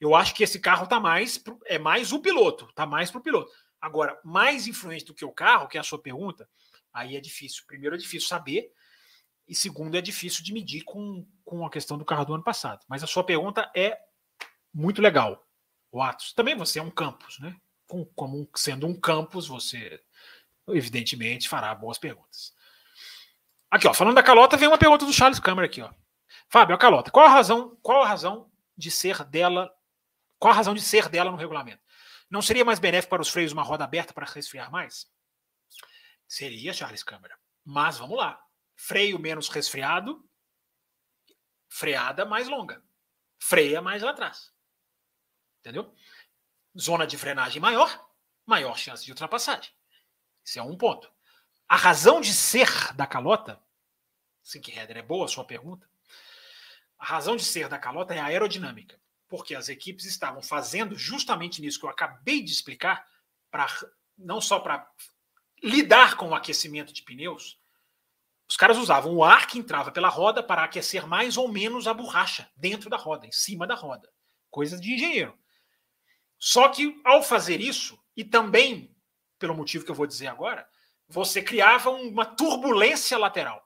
Eu 0.00 0.14
acho 0.14 0.32
que 0.32 0.44
esse 0.44 0.60
carro 0.60 0.86
tá 0.86 1.00
mais 1.00 1.42
é 1.66 1.80
mais 1.80 2.12
o 2.12 2.20
piloto, 2.20 2.68
tá 2.76 2.86
mais 2.86 3.10
para 3.10 3.18
o 3.18 3.22
piloto. 3.22 3.50
Agora, 3.80 4.16
mais 4.24 4.68
influente 4.68 5.04
do 5.04 5.14
que 5.14 5.24
o 5.24 5.32
carro, 5.32 5.66
que 5.66 5.76
é 5.76 5.80
a 5.80 5.84
sua 5.84 6.00
pergunta, 6.00 6.48
aí 6.92 7.16
é 7.16 7.20
difícil. 7.20 7.64
Primeiro 7.66 7.96
é 7.96 7.98
difícil 7.98 8.28
saber 8.28 8.70
e 9.48 9.56
segundo 9.56 9.96
é 9.96 10.00
difícil 10.00 10.44
de 10.44 10.52
medir 10.52 10.84
com, 10.84 11.26
com 11.44 11.66
a 11.66 11.70
questão 11.70 11.98
do 11.98 12.04
carro 12.04 12.24
do 12.24 12.34
ano 12.34 12.44
passado. 12.44 12.84
Mas 12.88 13.02
a 13.02 13.08
sua 13.08 13.24
pergunta 13.24 13.68
é 13.74 13.98
muito 14.72 15.02
legal. 15.02 15.44
O 15.90 16.00
Atos, 16.00 16.32
também 16.32 16.54
você 16.54 16.78
é 16.78 16.82
um 16.82 16.90
campus, 16.90 17.40
né? 17.40 17.56
como 18.14 18.48
sendo 18.56 18.86
um 18.86 18.98
campus, 18.98 19.46
você 19.46 20.00
evidentemente 20.68 21.48
fará 21.48 21.74
boas 21.74 21.98
perguntas. 21.98 22.54
Aqui, 23.70 23.88
ó, 23.88 23.94
falando 23.94 24.14
da 24.14 24.22
calota, 24.22 24.56
vem 24.56 24.68
uma 24.68 24.78
pergunta 24.78 25.06
do 25.06 25.12
Charles 25.12 25.40
Câmara 25.40 25.66
aqui, 25.66 25.80
ó. 25.80 25.90
Fábio, 26.48 26.74
a 26.74 26.78
calota, 26.78 27.10
qual 27.10 27.26
a 27.26 27.30
razão, 27.30 27.76
qual 27.82 28.02
a 28.02 28.06
razão 28.06 28.50
de 28.76 28.90
ser 28.90 29.24
dela, 29.24 29.74
qual 30.38 30.52
a 30.52 30.56
razão 30.56 30.74
de 30.74 30.82
ser 30.82 31.08
dela 31.08 31.30
no 31.30 31.36
regulamento? 31.36 31.82
Não 32.30 32.42
seria 32.42 32.64
mais 32.64 32.78
benéfico 32.78 33.10
para 33.10 33.22
os 33.22 33.28
freios 33.28 33.52
uma 33.52 33.62
roda 33.62 33.84
aberta 33.84 34.12
para 34.12 34.26
resfriar 34.26 34.70
mais? 34.70 35.10
Seria, 36.26 36.72
Charles 36.72 37.02
Câmara. 37.02 37.38
Mas 37.64 37.98
vamos 37.98 38.16
lá. 38.16 38.42
Freio 38.74 39.18
menos 39.18 39.48
resfriado, 39.48 40.26
freada 41.68 42.24
mais 42.24 42.48
longa. 42.48 42.82
Freia 43.38 43.80
mais 43.80 44.02
lá 44.02 44.10
atrás. 44.10 44.52
Entendeu? 45.60 45.94
Zona 46.78 47.06
de 47.06 47.16
frenagem 47.16 47.60
maior, 47.60 48.10
maior 48.46 48.76
chance 48.76 49.04
de 49.04 49.12
ultrapassagem. 49.12 49.72
Esse 50.44 50.58
é 50.58 50.62
um 50.62 50.76
ponto. 50.76 51.10
A 51.68 51.76
razão 51.76 52.20
de 52.20 52.32
ser 52.32 52.92
da 52.94 53.06
calota, 53.06 53.60
Sink 54.42 54.70
Header 54.70 54.98
é 54.98 55.02
boa 55.02 55.24
a 55.24 55.28
sua 55.28 55.44
pergunta. 55.44 55.88
A 56.98 57.04
razão 57.04 57.36
de 57.36 57.44
ser 57.44 57.68
da 57.68 57.78
calota 57.78 58.14
é 58.14 58.18
a 58.18 58.26
aerodinâmica, 58.26 59.00
porque 59.28 59.54
as 59.54 59.68
equipes 59.68 60.04
estavam 60.04 60.42
fazendo 60.42 60.96
justamente 60.96 61.60
nisso 61.60 61.78
que 61.78 61.84
eu 61.84 61.90
acabei 61.90 62.42
de 62.42 62.52
explicar, 62.52 63.06
para 63.50 63.66
não 64.16 64.40
só 64.40 64.60
para 64.60 64.88
lidar 65.62 66.16
com 66.16 66.28
o 66.28 66.34
aquecimento 66.34 66.92
de 66.92 67.02
pneus, 67.02 67.60
os 68.48 68.56
caras 68.56 68.76
usavam 68.76 69.14
o 69.14 69.24
ar 69.24 69.46
que 69.46 69.58
entrava 69.58 69.90
pela 69.90 70.10
roda 70.10 70.42
para 70.42 70.62
aquecer 70.62 71.06
mais 71.06 71.38
ou 71.38 71.48
menos 71.48 71.86
a 71.86 71.94
borracha 71.94 72.50
dentro 72.54 72.90
da 72.90 72.98
roda, 72.98 73.26
em 73.26 73.32
cima 73.32 73.66
da 73.66 73.74
roda. 73.74 74.12
Coisa 74.50 74.78
de 74.78 74.92
engenheiro. 74.92 75.38
Só 76.38 76.68
que 76.68 77.00
ao 77.02 77.22
fazer 77.22 77.62
isso, 77.62 77.98
e 78.14 78.22
também 78.22 78.91
pelo 79.42 79.56
motivo 79.56 79.84
que 79.84 79.90
eu 79.90 79.94
vou 79.96 80.06
dizer 80.06 80.28
agora, 80.28 80.64
você 81.08 81.42
criava 81.42 81.90
uma 81.90 82.24
turbulência 82.24 83.18
lateral. 83.18 83.60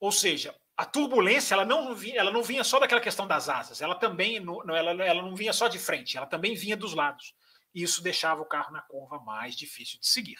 Ou 0.00 0.10
seja, 0.10 0.52
a 0.76 0.84
turbulência 0.84 1.54
ela 1.54 1.64
não, 1.64 1.94
vinha, 1.94 2.18
ela 2.18 2.32
não 2.32 2.42
vinha 2.42 2.64
só 2.64 2.80
daquela 2.80 3.00
questão 3.00 3.28
das 3.28 3.48
asas, 3.48 3.80
ela 3.80 3.94
também 3.94 4.36
ela, 4.36 5.04
ela 5.04 5.22
não 5.22 5.36
vinha 5.36 5.52
só 5.52 5.68
de 5.68 5.78
frente, 5.78 6.16
ela 6.16 6.26
também 6.26 6.56
vinha 6.56 6.76
dos 6.76 6.94
lados. 6.94 7.32
E 7.72 7.80
isso 7.80 8.02
deixava 8.02 8.42
o 8.42 8.44
carro 8.44 8.72
na 8.72 8.82
curva 8.82 9.20
mais 9.20 9.54
difícil 9.54 10.00
de 10.00 10.08
seguir. 10.08 10.38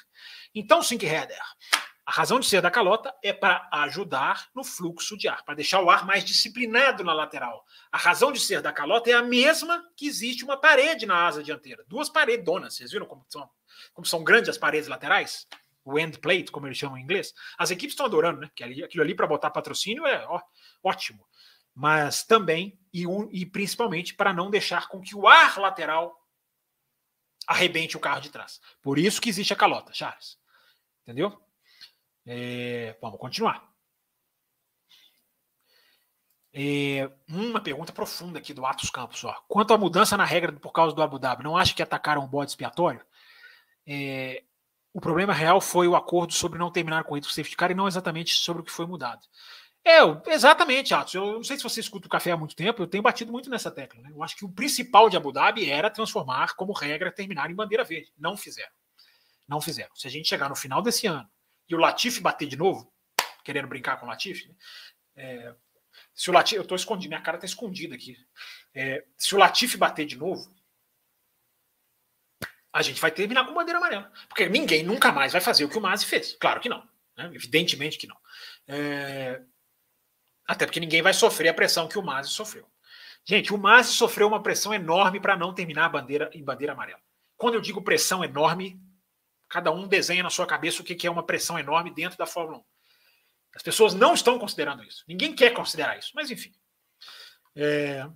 Então, 0.52 0.82
Sink 0.82 1.06
Header, 1.06 1.38
a 2.04 2.10
razão 2.10 2.40
de 2.40 2.46
ser 2.46 2.60
da 2.60 2.70
calota 2.70 3.14
é 3.22 3.32
para 3.32 3.68
ajudar 3.70 4.48
no 4.56 4.64
fluxo 4.64 5.16
de 5.16 5.28
ar, 5.28 5.44
para 5.44 5.54
deixar 5.54 5.80
o 5.82 5.90
ar 5.90 6.04
mais 6.04 6.24
disciplinado 6.24 7.04
na 7.04 7.12
lateral. 7.12 7.64
A 7.92 7.98
razão 7.98 8.32
de 8.32 8.40
ser 8.40 8.60
da 8.60 8.72
calota 8.72 9.08
é 9.08 9.12
a 9.12 9.22
mesma 9.22 9.84
que 9.96 10.08
existe 10.08 10.42
uma 10.42 10.56
parede 10.56 11.06
na 11.06 11.26
asa 11.26 11.44
dianteira. 11.44 11.84
Duas 11.86 12.08
paredonas. 12.08 12.74
Vocês 12.74 12.90
viram 12.90 13.06
como 13.06 13.24
são, 13.28 13.48
como 13.92 14.06
são 14.06 14.24
grandes 14.24 14.48
as 14.48 14.58
paredes 14.58 14.88
laterais? 14.88 15.46
O 15.84 15.98
end 15.98 16.18
plate, 16.18 16.50
como 16.50 16.66
eles 16.66 16.76
chamam 16.76 16.98
em 16.98 17.02
inglês. 17.02 17.32
As 17.56 17.70
equipes 17.70 17.92
estão 17.92 18.06
adorando, 18.06 18.40
né? 18.40 18.50
Aquilo 18.84 19.02
ali 19.02 19.14
para 19.14 19.26
botar 19.26 19.50
patrocínio 19.50 20.06
é 20.06 20.26
ó, 20.26 20.40
ótimo. 20.82 21.26
Mas 21.74 22.24
também 22.24 22.78
e, 22.92 23.04
e 23.30 23.46
principalmente 23.46 24.14
para 24.14 24.32
não 24.32 24.50
deixar 24.50 24.88
com 24.88 25.00
que 25.00 25.14
o 25.16 25.26
ar 25.26 25.58
lateral 25.58 26.18
arrebente 27.46 27.96
o 27.96 28.00
carro 28.00 28.20
de 28.20 28.30
trás. 28.30 28.60
Por 28.82 28.98
isso 28.98 29.20
que 29.20 29.30
existe 29.30 29.52
a 29.52 29.56
calota, 29.56 29.94
Charles. 29.94 30.38
Entendeu? 31.02 31.40
É, 32.26 32.94
vamos 33.00 33.18
continuar. 33.18 33.66
É, 36.52 37.10
uma 37.28 37.60
pergunta 37.60 37.92
profunda 37.92 38.38
aqui 38.38 38.52
do 38.52 38.66
Atos 38.66 38.90
Campos. 38.90 39.24
Ó. 39.24 39.32
Quanto 39.48 39.72
à 39.72 39.78
mudança 39.78 40.16
na 40.16 40.24
regra 40.24 40.52
por 40.52 40.72
causa 40.72 40.94
do 40.94 41.02
Abu 41.02 41.18
Dhabi, 41.18 41.42
não 41.42 41.56
acha 41.56 41.74
que 41.74 41.82
atacaram 41.82 42.24
o 42.24 42.28
bode 42.28 42.50
expiatório? 42.50 43.00
É, 43.88 44.44
o 44.92 45.00
problema 45.00 45.32
real 45.32 45.60
foi 45.60 45.88
o 45.88 45.96
acordo 45.96 46.34
sobre 46.34 46.58
não 46.58 46.70
terminar 46.70 47.04
com 47.04 47.14
o 47.14 47.22
safety 47.22 47.56
car 47.56 47.70
e 47.70 47.74
não 47.74 47.88
exatamente 47.88 48.34
sobre 48.34 48.60
o 48.60 48.64
que 48.64 48.70
foi 48.70 48.86
mudado. 48.86 49.26
É, 49.84 50.00
exatamente, 50.32 50.92
Atos. 50.92 51.14
Eu 51.14 51.32
não 51.34 51.44
sei 51.44 51.56
se 51.56 51.62
você 51.62 51.80
escuta 51.80 52.06
o 52.06 52.10
café 52.10 52.32
há 52.32 52.36
muito 52.36 52.54
tempo, 52.54 52.82
eu 52.82 52.86
tenho 52.86 53.02
batido 53.02 53.32
muito 53.32 53.48
nessa 53.48 53.70
tecla. 53.70 54.02
Né? 54.02 54.10
Eu 54.12 54.22
acho 54.22 54.36
que 54.36 54.44
o 54.44 54.52
principal 54.52 55.08
de 55.08 55.16
Abu 55.16 55.32
Dhabi 55.32 55.70
era 55.70 55.88
transformar 55.88 56.54
como 56.56 56.72
regra 56.72 57.10
terminar 57.10 57.50
em 57.50 57.54
bandeira 57.54 57.84
verde. 57.84 58.12
Não 58.18 58.36
fizeram. 58.36 58.72
Não 59.48 59.60
fizeram. 59.60 59.94
Se 59.94 60.06
a 60.06 60.10
gente 60.10 60.28
chegar 60.28 60.50
no 60.50 60.56
final 60.56 60.82
desse 60.82 61.06
ano 61.06 61.26
e 61.66 61.74
o 61.74 61.78
Latifi 61.78 62.20
bater 62.20 62.46
de 62.46 62.56
novo, 62.56 62.92
querendo 63.42 63.68
brincar 63.68 63.96
com 63.96 64.04
o 64.04 64.08
Latifi, 64.08 64.48
né? 64.48 64.54
é, 65.16 65.54
se 66.14 66.28
o 66.28 66.32
Latifi, 66.32 66.56
eu 66.56 66.62
estou 66.62 66.76
escondido, 66.76 67.10
minha 67.10 67.22
cara 67.22 67.36
está 67.38 67.46
escondida 67.46 67.94
aqui. 67.94 68.16
É, 68.74 69.04
se 69.16 69.34
o 69.34 69.38
Latifi 69.38 69.78
bater 69.78 70.04
de 70.04 70.16
novo, 70.16 70.52
a 72.72 72.82
gente 72.82 73.00
vai 73.00 73.10
terminar 73.10 73.46
com 73.46 73.54
bandeira 73.54 73.78
amarela. 73.78 74.12
Porque 74.28 74.48
ninguém 74.48 74.82
nunca 74.82 75.12
mais 75.12 75.32
vai 75.32 75.40
fazer 75.40 75.64
o 75.64 75.68
que 75.68 75.78
o 75.78 75.80
Masi 75.80 76.06
fez. 76.06 76.36
Claro 76.40 76.60
que 76.60 76.68
não. 76.68 76.86
Né? 77.16 77.30
Evidentemente 77.34 77.98
que 77.98 78.06
não. 78.06 78.16
É, 78.66 79.40
até 80.46 80.66
porque 80.66 80.80
ninguém 80.80 81.02
vai 81.02 81.12
sofrer 81.12 81.48
a 81.48 81.54
pressão 81.54 81.88
que 81.88 81.98
o 81.98 82.02
Masi 82.02 82.30
sofreu. 82.30 82.68
Gente, 83.24 83.52
o 83.52 83.58
Masi 83.58 83.92
sofreu 83.92 84.28
uma 84.28 84.42
pressão 84.42 84.72
enorme 84.72 85.20
para 85.20 85.36
não 85.36 85.52
terminar 85.52 85.86
a 85.86 85.88
bandeira 85.88 86.30
em 86.32 86.42
bandeira 86.42 86.72
amarela. 86.72 87.00
Quando 87.36 87.54
eu 87.54 87.60
digo 87.60 87.82
pressão 87.82 88.24
enorme, 88.24 88.80
Cada 89.48 89.72
um 89.72 89.88
desenha 89.88 90.22
na 90.22 90.30
sua 90.30 90.46
cabeça 90.46 90.82
o 90.82 90.84
que 90.84 91.06
é 91.06 91.10
uma 91.10 91.22
pressão 91.22 91.58
enorme 91.58 91.90
dentro 91.90 92.18
da 92.18 92.26
Fórmula 92.26 92.58
1. 92.58 92.64
As 93.54 93.62
pessoas 93.62 93.94
não 93.94 94.12
estão 94.12 94.38
considerando 94.38 94.84
isso. 94.84 95.04
Ninguém 95.08 95.34
quer 95.34 95.54
considerar 95.54 95.98
isso, 95.98 96.12
mas 96.14 96.30
enfim. 96.30 96.52
É... 97.56 98.06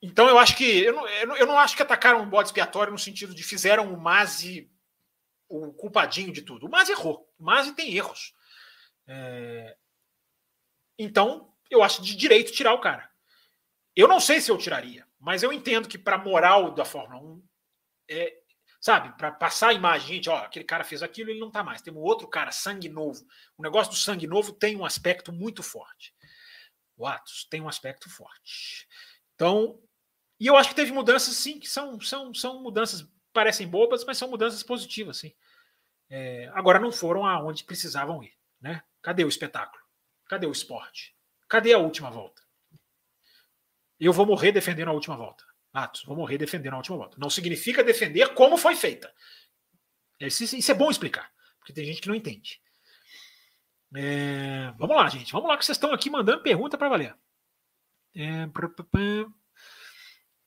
Então 0.00 0.28
eu 0.28 0.38
acho 0.38 0.56
que. 0.56 0.64
Eu 0.64 0.92
não, 0.94 1.36
eu 1.36 1.46
não 1.46 1.58
acho 1.58 1.76
que 1.76 1.82
atacaram 1.82 2.22
um 2.22 2.28
bode 2.28 2.48
expiatório 2.48 2.92
no 2.92 2.98
sentido 2.98 3.34
de 3.34 3.42
fizeram 3.42 3.92
o 3.92 4.00
Masi 4.00 4.70
o 5.48 5.72
culpadinho 5.72 6.32
de 6.32 6.42
tudo. 6.42 6.66
O 6.66 6.70
Masi 6.70 6.92
errou. 6.92 7.32
O 7.38 7.44
Masi 7.44 7.74
tem 7.74 7.94
erros. 7.94 8.34
É... 9.06 9.76
Então, 10.98 11.54
eu 11.70 11.82
acho 11.82 12.02
de 12.02 12.14
direito 12.14 12.52
tirar 12.52 12.74
o 12.74 12.80
cara. 12.80 13.10
Eu 13.96 14.06
não 14.06 14.20
sei 14.20 14.40
se 14.40 14.50
eu 14.50 14.58
tiraria, 14.58 15.06
mas 15.18 15.42
eu 15.42 15.52
entendo 15.52 15.88
que 15.88 15.98
para 15.98 16.18
moral 16.18 16.72
da 16.72 16.84
Fórmula 16.84 17.20
1 17.20 17.42
é, 18.10 18.38
sabe, 18.80 19.16
para 19.16 19.32
passar 19.32 19.68
a 19.68 19.74
imagem, 19.74 20.16
gente, 20.16 20.30
ó, 20.30 20.36
aquele 20.36 20.64
cara 20.64 20.84
fez 20.84 21.02
aquilo, 21.02 21.30
ele 21.30 21.40
não 21.40 21.50
tá 21.50 21.64
mais. 21.64 21.82
Tem 21.82 21.92
um 21.92 21.98
outro 21.98 22.28
cara, 22.28 22.52
sangue 22.52 22.88
novo. 22.88 23.26
O 23.56 23.62
negócio 23.62 23.92
do 23.92 23.98
sangue 23.98 24.26
novo 24.26 24.52
tem 24.52 24.76
um 24.76 24.84
aspecto 24.84 25.32
muito 25.32 25.62
forte. 25.62 26.14
O 26.96 27.06
Atos 27.06 27.46
tem 27.50 27.60
um 27.60 27.68
aspecto 27.68 28.10
forte. 28.10 28.86
Então, 29.34 29.80
e 30.40 30.46
eu 30.46 30.56
acho 30.56 30.68
que 30.68 30.74
teve 30.74 30.92
mudanças, 30.92 31.36
sim, 31.36 31.58
que 31.58 31.68
são, 31.68 32.00
são, 32.00 32.32
são 32.32 32.62
mudanças, 32.62 33.06
parecem 33.32 33.66
bobas, 33.66 34.04
mas 34.04 34.18
são 34.18 34.28
mudanças 34.28 34.62
positivas, 34.62 35.18
sim. 35.18 35.34
É, 36.08 36.50
agora 36.54 36.78
não 36.78 36.92
foram 36.92 37.26
aonde 37.26 37.64
precisavam 37.64 38.22
ir, 38.22 38.32
né? 38.60 38.82
Cadê 39.02 39.24
o 39.24 39.28
espetáculo? 39.28 39.82
Cadê 40.26 40.46
o 40.46 40.52
esporte? 40.52 41.14
Cadê 41.48 41.72
a 41.72 41.78
última 41.78 42.10
volta? 42.10 42.42
Eu 43.98 44.12
vou 44.12 44.24
morrer 44.24 44.52
defendendo 44.52 44.88
a 44.88 44.92
última 44.92 45.16
volta. 45.16 45.44
Atos, 45.72 46.04
vou 46.04 46.16
morrer 46.16 46.38
defendendo 46.38 46.74
a 46.74 46.78
última 46.78 46.96
volta. 46.96 47.18
Não 47.18 47.28
significa 47.28 47.84
defender 47.84 48.32
como 48.34 48.56
foi 48.56 48.74
feita. 48.74 49.12
Isso, 50.20 50.56
isso 50.56 50.70
é 50.70 50.74
bom 50.74 50.90
explicar, 50.90 51.30
porque 51.58 51.72
tem 51.72 51.84
gente 51.84 52.00
que 52.00 52.08
não 52.08 52.14
entende. 52.14 52.60
É, 53.94 54.72
vamos 54.76 54.96
lá, 54.96 55.08
gente. 55.08 55.32
Vamos 55.32 55.48
lá, 55.48 55.56
que 55.56 55.64
vocês 55.64 55.76
estão 55.76 55.92
aqui 55.92 56.10
mandando 56.10 56.42
pergunta 56.42 56.76
para 56.76 56.88
valer. 56.88 57.16
É, 58.14 58.46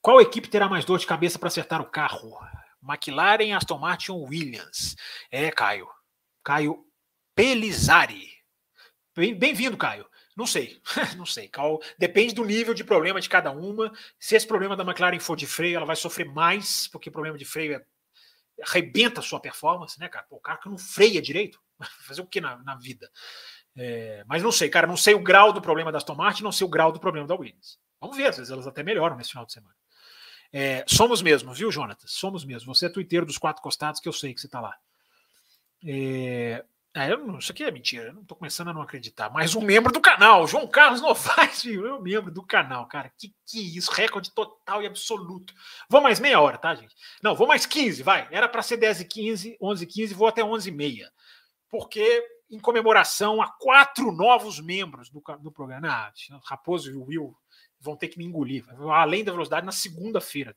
qual 0.01 0.19
equipe 0.19 0.49
terá 0.49 0.67
mais 0.67 0.83
dor 0.83 0.97
de 0.97 1.05
cabeça 1.05 1.37
para 1.37 1.47
acertar 1.47 1.79
o 1.79 1.89
carro? 1.89 2.37
McLaren, 2.81 3.53
Aston 3.53 3.77
Martin 3.77 4.11
ou 4.11 4.27
Williams? 4.27 4.95
É, 5.29 5.51
Caio. 5.51 5.87
Caio 6.43 6.83
Pelizari. 7.35 8.31
Bem-vindo, 9.15 9.77
Caio. 9.77 10.09
Não 10.35 10.47
sei, 10.47 10.81
não 11.17 11.25
sei. 11.25 11.51
Depende 11.99 12.33
do 12.33 12.43
nível 12.43 12.73
de 12.73 12.83
problema 12.83 13.21
de 13.21 13.29
cada 13.29 13.51
uma. 13.51 13.91
Se 14.19 14.35
esse 14.35 14.47
problema 14.47 14.75
da 14.75 14.83
McLaren 14.83 15.19
for 15.19 15.35
de 15.35 15.45
freio, 15.45 15.75
ela 15.75 15.85
vai 15.85 15.95
sofrer 15.95 16.25
mais, 16.25 16.87
porque 16.87 17.09
o 17.09 17.11
problema 17.11 17.37
de 17.37 17.45
freio 17.45 17.75
é, 17.75 17.85
arrebenta 18.63 19.19
a 19.19 19.23
sua 19.23 19.39
performance, 19.39 19.99
né, 19.99 20.09
cara? 20.09 20.25
Pô, 20.27 20.37
o 20.37 20.41
carro 20.41 20.61
que 20.61 20.69
não 20.69 20.77
freia 20.77 21.21
direito, 21.21 21.59
fazer 22.07 22.21
o 22.21 22.27
que 22.27 22.41
na, 22.41 22.57
na 22.63 22.75
vida? 22.75 23.11
É, 23.75 24.23
mas 24.27 24.41
não 24.41 24.51
sei, 24.51 24.69
cara, 24.69 24.87
não 24.87 24.97
sei 24.97 25.13
o 25.13 25.21
grau 25.21 25.53
do 25.53 25.61
problema 25.61 25.91
da 25.91 25.99
Aston 25.99 26.15
Martin, 26.15 26.43
não 26.43 26.51
sei 26.51 26.65
o 26.65 26.69
grau 26.69 26.91
do 26.91 26.99
problema 26.99 27.27
da 27.27 27.35
Williams. 27.35 27.77
Vamos 27.99 28.17
ver, 28.17 28.27
às 28.27 28.37
vezes 28.37 28.51
elas 28.51 28.65
até 28.65 28.81
melhoram 28.81 29.15
nesse 29.15 29.29
final 29.29 29.45
de 29.45 29.53
semana. 29.53 29.75
É, 30.53 30.83
somos 30.87 31.21
mesmo, 31.21 31.53
viu, 31.53 31.71
Jonatas? 31.71 32.11
Somos 32.11 32.43
mesmo. 32.43 32.73
Você 32.73 32.85
é 32.85 32.89
tuiteiro 32.89 33.25
dos 33.25 33.37
quatro 33.37 33.61
costados, 33.61 34.01
que 34.01 34.09
eu 34.09 34.13
sei 34.13 34.33
que 34.33 34.41
você 34.41 34.47
está 34.47 34.59
lá. 34.59 34.75
É, 35.85 36.63
é, 36.93 37.15
não, 37.15 37.39
isso 37.39 37.53
aqui 37.53 37.63
é 37.63 37.71
mentira, 37.71 38.07
eu 38.07 38.13
não 38.13 38.21
estou 38.21 38.35
começando 38.37 38.67
a 38.67 38.73
não 38.73 38.81
acreditar. 38.81 39.29
Mais 39.29 39.55
um 39.55 39.61
membro 39.61 39.93
do 39.93 40.01
canal, 40.01 40.45
João 40.45 40.67
Carlos 40.67 40.99
Novaes, 41.01 41.63
é 41.65 41.93
um 41.93 42.01
membro 42.01 42.29
do 42.29 42.43
canal, 42.43 42.85
cara. 42.85 43.09
Que 43.17 43.33
que 43.45 43.77
isso, 43.77 43.91
recorde 43.91 44.31
total 44.31 44.83
e 44.83 44.87
absoluto. 44.87 45.53
Vou 45.89 46.01
mais 46.01 46.19
meia 46.19 46.41
hora, 46.41 46.57
tá, 46.57 46.75
gente? 46.75 46.93
Não, 47.23 47.33
vou 47.33 47.47
mais 47.47 47.65
15, 47.65 48.03
vai. 48.03 48.27
Era 48.29 48.49
para 48.49 48.61
ser 48.61 48.75
10 48.75 49.01
e 49.01 49.05
15, 49.05 49.57
11 49.61 49.83
e 49.83 49.87
15, 49.87 50.13
vou 50.13 50.27
até 50.27 50.43
11 50.43 50.67
e 50.67 50.71
meia. 50.73 51.11
Porque 51.69 52.23
em 52.51 52.59
comemoração 52.59 53.41
a 53.41 53.47
quatro 53.47 54.11
novos 54.11 54.59
membros 54.59 55.09
do, 55.09 55.23
do 55.39 55.51
programa. 55.51 55.87
Ah, 55.87 56.13
Raposo 56.43 56.91
e 56.91 56.95
Will 56.95 57.33
vão 57.81 57.95
ter 57.95 58.07
que 58.07 58.17
me 58.17 58.23
engolir. 58.23 58.63
Além 58.91 59.23
da 59.23 59.31
velocidade, 59.31 59.65
na 59.65 59.71
segunda-feira. 59.71 60.55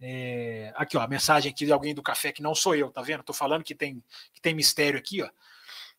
É, 0.00 0.72
aqui, 0.76 0.96
ó, 0.96 1.00
a 1.00 1.08
mensagem 1.08 1.50
aqui 1.50 1.66
de 1.66 1.72
alguém 1.72 1.94
do 1.94 2.02
café 2.02 2.32
que 2.32 2.42
não 2.42 2.54
sou 2.54 2.74
eu, 2.74 2.90
tá 2.90 3.02
vendo? 3.02 3.22
Tô 3.22 3.32
falando 3.32 3.64
que 3.64 3.74
tem, 3.74 4.02
que 4.32 4.40
tem 4.40 4.54
mistério 4.54 4.98
aqui, 4.98 5.22
ó. 5.22 5.28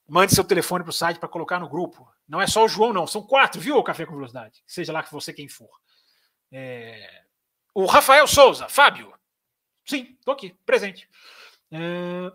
Mande 0.08 0.36
seu 0.36 0.44
telefone 0.44 0.84
para 0.84 0.92
o 0.92 0.94
site 0.94 1.20
para 1.20 1.28
colocar 1.28 1.60
no 1.60 1.68
grupo. 1.68 2.08
Não 2.28 2.40
é 2.40 2.46
só 2.46 2.64
o 2.64 2.68
João, 2.68 2.94
não. 2.94 3.08
São 3.08 3.24
quatro, 3.24 3.60
viu, 3.60 3.78
o 3.78 3.84
Café 3.84 4.06
com 4.06 4.16
Velocidade? 4.16 4.64
Seja 4.66 4.94
lá 4.94 5.02
que 5.02 5.12
você 5.12 5.34
quem 5.34 5.48
for. 5.48 5.70
É... 6.52 7.24
O 7.74 7.86
Rafael 7.86 8.28
Souza, 8.28 8.70
Fábio. 8.70 9.12
Sim, 9.84 10.16
tô 10.24 10.32
aqui, 10.32 10.56
presente. 10.66 11.10
É... 11.72 12.32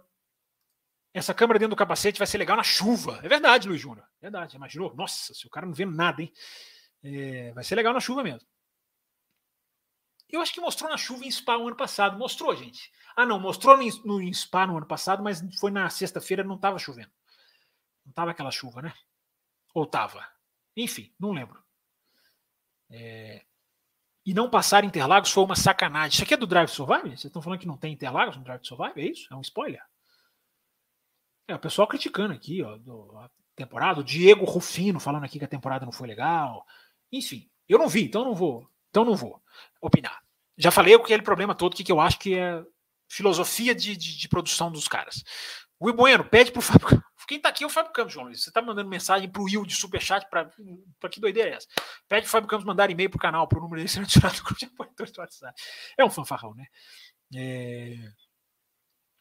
Essa 1.15 1.33
câmera 1.33 1.59
dentro 1.59 1.75
do 1.75 1.79
capacete 1.79 2.19
vai 2.19 2.27
ser 2.27 2.39
legal 2.39 2.57
na 2.57 2.63
chuva. 2.63 3.21
É 3.23 3.29
verdade, 3.29 3.69
Luiz 3.69 3.81
Júnior. 3.81 4.07
Verdade. 4.21 4.57
Imaginou? 4.57 4.95
Nossa, 4.95 5.33
se 5.35 5.47
o 5.47 5.51
cara 5.51 5.67
não 5.67 5.73
vê 5.73 5.85
nada, 5.85 6.23
hein? 6.23 6.33
É... 7.03 7.53
vai 7.53 7.65
ser 7.65 7.75
legal 7.75 7.93
na 7.93 8.01
chuva 8.01 8.23
mesmo. 8.23 8.47
Eu 10.29 10.41
acho 10.41 10.53
que 10.53 10.61
mostrou 10.61 10.89
na 10.89 10.97
chuva 10.97 11.25
em 11.25 11.31
Spa 11.31 11.59
no 11.59 11.67
ano 11.67 11.77
passado. 11.77 12.17
Mostrou, 12.17 12.55
gente. 12.55 12.93
Ah, 13.17 13.27
não, 13.27 13.41
mostrou 13.41 13.77
no, 13.77 13.85
no 14.05 14.35
Spa 14.35 14.67
no 14.67 14.77
ano 14.77 14.87
passado, 14.87 15.23
mas 15.23 15.43
foi 15.59 15.71
na 15.71 15.91
sexta-feira, 15.91 16.45
não 16.45 16.55
estava 16.55 16.79
chovendo. 16.79 17.11
Não 18.05 18.11
estava 18.11 18.31
aquela 18.31 18.51
chuva, 18.51 18.81
né? 18.81 18.95
Ou 19.75 19.85
estava? 19.85 20.25
Enfim, 20.77 21.13
não 21.19 21.33
lembro. 21.33 21.63
É... 22.89 23.45
E 24.25 24.35
não 24.35 24.51
passar 24.51 24.85
Interlagos 24.85 25.33
foi 25.33 25.43
uma 25.43 25.57
sacanagem. 25.57 26.15
Isso 26.15 26.23
aqui 26.23 26.35
é 26.35 26.37
do 26.37 26.47
Drive 26.47 26.69
Survive? 26.69 27.11
Vocês 27.11 27.25
estão 27.25 27.43
falando 27.43 27.59
que 27.59 27.67
não 27.67 27.77
tem 27.77 27.93
Interlagos 27.93 28.37
no 28.37 28.45
Drive 28.45 28.65
Survive? 28.65 29.01
É 29.01 29.05
isso? 29.05 29.33
É 29.33 29.37
um 29.37 29.41
spoiler? 29.41 29.83
É, 31.49 31.55
o 31.55 31.59
pessoal 31.59 31.89
criticando 31.89 32.33
aqui, 32.33 32.63
ó, 32.63 32.77
do, 32.77 33.19
a 33.19 33.31
temporada. 33.57 34.01
O 34.01 34.05
Diego 34.05 34.45
Rufino 34.45 35.01
falando 35.01 35.25
aqui 35.25 35.39
que 35.39 35.45
a 35.45 35.49
temporada 35.49 35.85
não 35.85 35.93
foi 35.93 36.07
legal. 36.07 36.67
Enfim, 37.13 37.49
eu 37.69 37.79
não 37.79 37.89
vi, 37.89 38.05
então 38.05 38.25
não 38.25 38.35
vou. 38.35 38.69
Então 38.91 39.05
não 39.05 39.15
vou 39.15 39.41
opinar. 39.81 40.21
Já 40.57 40.71
falei 40.71 40.95
aquele 40.95 41.23
problema 41.23 41.55
todo 41.55 41.75
que, 41.75 41.85
que 41.85 41.93
eu 41.93 42.01
acho 42.01 42.19
que 42.19 42.37
é 42.37 42.63
filosofia 43.09 43.75
de, 43.75 43.97
de, 43.97 44.17
de 44.17 44.29
produção 44.29 44.71
dos 44.71 44.87
caras. 44.87 45.25
O 45.79 45.93
Bueno, 45.93 46.25
pede 46.25 46.53
pro 46.53 46.61
Fábio. 46.63 47.03
Quem 47.27 47.41
tá 47.41 47.49
aqui 47.49 47.63
é 47.63 47.67
o 47.67 47.71
Fábio 47.71 47.93
Campos, 47.93 48.13
João 48.13 48.27
Luiz. 48.27 48.43
Você 48.43 48.51
tá 48.51 48.61
mandando 48.61 48.91
mensagem 48.91 49.31
pro 49.31 49.45
Will 49.45 49.65
de 49.65 49.77
superchat 49.77 50.29
para 50.29 50.51
que 51.09 51.21
doideira 51.21 51.51
é 51.51 51.53
essa? 51.55 51.69
Pede 52.09 52.23
pro 52.23 52.31
Fábio 52.31 52.49
Campos 52.49 52.67
mandar 52.67 52.91
e-mail 52.91 53.09
pro 53.09 53.21
canal, 53.21 53.47
pro 53.47 53.61
número 53.61 53.77
dele 53.77 53.89
ser 53.89 54.05
tirado 54.05 54.35
do 54.35 54.43
grupo 54.43 54.59
de 54.59 54.67
apoiadores 54.67 55.13
do 55.13 55.21
WhatsApp. 55.21 55.63
É 55.97 56.05
um 56.05 56.11
fanfarrão, 56.11 56.55
né? 56.55 56.67
É... 57.35 58.13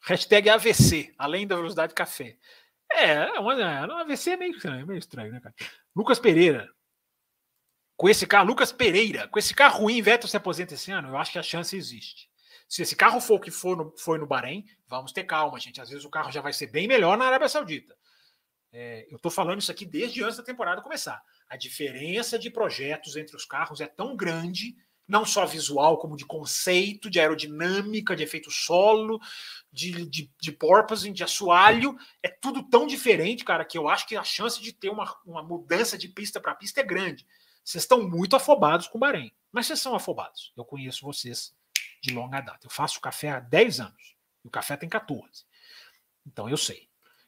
Hashtag 0.02 0.49
AVC, 0.49 1.14
além 1.20 1.45
da 1.45 1.56
velocidade 1.56 1.90
de 1.90 1.95
café. 1.95 2.36
É, 2.91 3.40
uma, 3.40 4.02
AVC 4.02 4.32
é 4.32 4.38
meio 4.38 4.56
estranho, 4.56 4.88
meio 4.88 4.98
estranho, 4.98 5.32
né, 5.32 5.40
cara? 5.40 5.53
Lucas 5.95 6.20
Pereira, 6.20 6.68
com 7.99 8.07
esse 8.07 8.26
carro, 8.26 8.47
Lucas 8.47 8.71
Pereira, 8.71 9.27
com 9.27 9.38
esse 9.38 9.53
carro 9.53 9.81
ruim, 9.81 10.01
Vettel 10.01 10.30
se 10.30 10.38
aposenta 10.38 10.73
esse 10.73 10.89
ano, 10.89 11.09
eu 11.09 11.17
acho 11.17 11.34
que 11.34 11.38
a 11.38 11.43
chance 11.43 11.76
existe. 11.76 12.30
Se 12.65 12.81
esse 12.81 12.95
carro 12.95 13.19
for 13.19 13.35
o 13.35 13.39
que 13.41 13.51
for 13.51 13.76
no, 13.76 13.93
foi 13.97 14.17
no 14.17 14.26
Bahrein, 14.26 14.63
vamos 14.88 15.11
ter 15.11 15.26
calma, 15.26 15.59
gente. 15.59 15.81
Às 15.81 15.89
vezes 15.89 16.05
o 16.05 16.09
carro 16.09 16.31
já 16.31 16.39
vai 16.39 16.53
ser 16.53 16.67
bem 16.67 16.88
melhor 16.88 17.17
na 17.17 17.26
Arábia 17.26 17.49
Saudita. 17.49 17.93
É, 18.71 19.05
eu 19.11 19.17
estou 19.17 19.30
falando 19.30 19.59
isso 19.59 19.69
aqui 19.69 19.85
desde 19.85 20.23
antes 20.23 20.38
da 20.38 20.43
temporada 20.43 20.81
começar. 20.81 21.21
A 21.49 21.57
diferença 21.57 22.39
de 22.39 22.49
projetos 22.49 23.17
entre 23.17 23.35
os 23.35 23.43
carros 23.43 23.81
é 23.81 23.88
tão 23.88 24.15
grande, 24.15 24.77
não 25.05 25.26
só 25.26 25.45
visual, 25.45 25.97
como 25.97 26.15
de 26.15 26.26
conceito, 26.26 27.09
de 27.09 27.19
aerodinâmica, 27.19 28.15
de 28.15 28.23
efeito 28.23 28.49
solo, 28.49 29.19
de, 29.73 30.05
de, 30.05 30.31
de 30.39 30.51
porpoising, 30.53 31.11
de 31.11 31.26
assoalho. 31.26 31.97
É 32.23 32.30
tudo 32.30 32.63
tão 32.63 32.88
diferente, 32.88 33.43
cara, 33.43 33.65
que 33.65 33.77
eu 33.77 33.89
acho 33.89 34.07
que 34.07 34.15
a 34.15 34.23
chance 34.23 34.61
de 34.61 34.71
ter 34.71 34.88
uma, 34.88 35.13
uma 35.26 35.43
mudança 35.43 35.97
de 35.97 36.07
pista 36.07 36.39
para 36.39 36.55
pista 36.55 36.80
é 36.80 36.84
grande. 36.84 37.27
Vocês 37.64 37.84
estão 37.84 38.07
muito 38.07 38.36
afobados 38.36 38.88
com 38.88 38.98
o 38.98 39.02
Bahrein. 39.02 39.31
Mas 39.52 39.68
vocês 39.68 39.80
são 39.80 39.95
afobados. 39.95 40.53
Eu 40.56 40.65
conheço 40.65 41.06
vocês 41.06 41.53
de 42.02 42.14
longa 42.14 42.41
data. 42.41 42.65
Eu 42.65 42.72
faço 42.72 43.02
café 43.02 43.30
há 43.30 43.40
10 43.40 43.80
anos. 43.80 44.15
E 44.44 44.48
o 44.48 44.52
café 44.52 44.77
tem 44.77 44.88
14. 44.88 45.45
Então 46.26 46.49
eu 46.49 46.57
sei. 46.57 46.88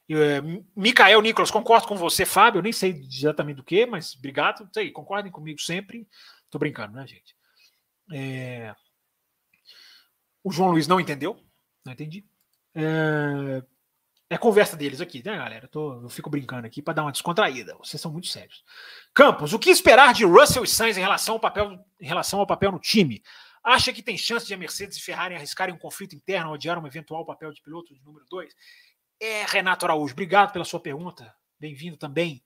É, 0.09 0.41
Micael 0.75 1.21
Nicolas, 1.21 1.51
concordo 1.51 1.87
com 1.87 1.95
você, 1.95 2.25
Fábio. 2.25 2.59
Eu 2.59 2.63
nem 2.63 2.73
sei 2.73 2.91
exatamente 2.91 3.57
do 3.57 3.63
que, 3.63 3.85
mas 3.85 4.15
obrigado. 4.15 4.69
Sei, 4.73 4.91
concordem 4.91 5.31
comigo 5.31 5.59
sempre. 5.59 6.07
Tô 6.49 6.59
brincando, 6.59 6.95
né, 6.95 7.07
gente? 7.07 7.35
É... 8.11 8.75
O 10.43 10.51
João 10.51 10.71
Luiz 10.71 10.87
não 10.87 10.99
entendeu. 10.99 11.41
Não 11.85 11.93
entendi. 11.93 12.25
É... 12.75 13.63
É 14.31 14.37
conversa 14.37 14.77
deles 14.77 15.01
aqui, 15.01 15.21
né, 15.25 15.35
galera? 15.35 15.65
Eu, 15.65 15.67
tô, 15.67 16.03
eu 16.03 16.07
fico 16.07 16.29
brincando 16.29 16.65
aqui 16.65 16.81
para 16.81 16.93
dar 16.93 17.01
uma 17.01 17.11
descontraída. 17.11 17.75
Vocês 17.75 18.01
são 18.01 18.09
muito 18.09 18.27
sérios. 18.27 18.63
Campos, 19.13 19.51
o 19.51 19.59
que 19.59 19.69
esperar 19.69 20.13
de 20.13 20.23
Russell 20.23 20.63
e 20.63 20.67
Sainz 20.69 20.97
em 20.97 21.01
relação 21.01 21.33
ao 21.33 21.39
papel, 21.41 21.77
em 21.99 22.07
relação 22.07 22.39
ao 22.39 22.47
papel 22.47 22.71
no 22.71 22.79
time? 22.79 23.21
Acha 23.61 23.91
que 23.91 24.01
tem 24.01 24.17
chance 24.17 24.47
de 24.47 24.53
a 24.53 24.57
Mercedes 24.57 24.95
e 24.95 25.01
Ferrari 25.01 25.35
arriscarem 25.35 25.75
um 25.75 25.77
conflito 25.77 26.15
interno 26.15 26.47
ou 26.47 26.55
odiar 26.55 26.81
um 26.81 26.87
eventual 26.87 27.25
papel 27.25 27.51
de 27.51 27.61
piloto 27.61 27.93
de 27.93 28.01
número 28.05 28.25
2? 28.29 28.55
É, 29.19 29.43
Renato 29.47 29.85
Araújo, 29.85 30.13
obrigado 30.13 30.53
pela 30.53 30.63
sua 30.63 30.79
pergunta. 30.79 31.35
Bem-vindo 31.59 31.97
também. 31.97 32.41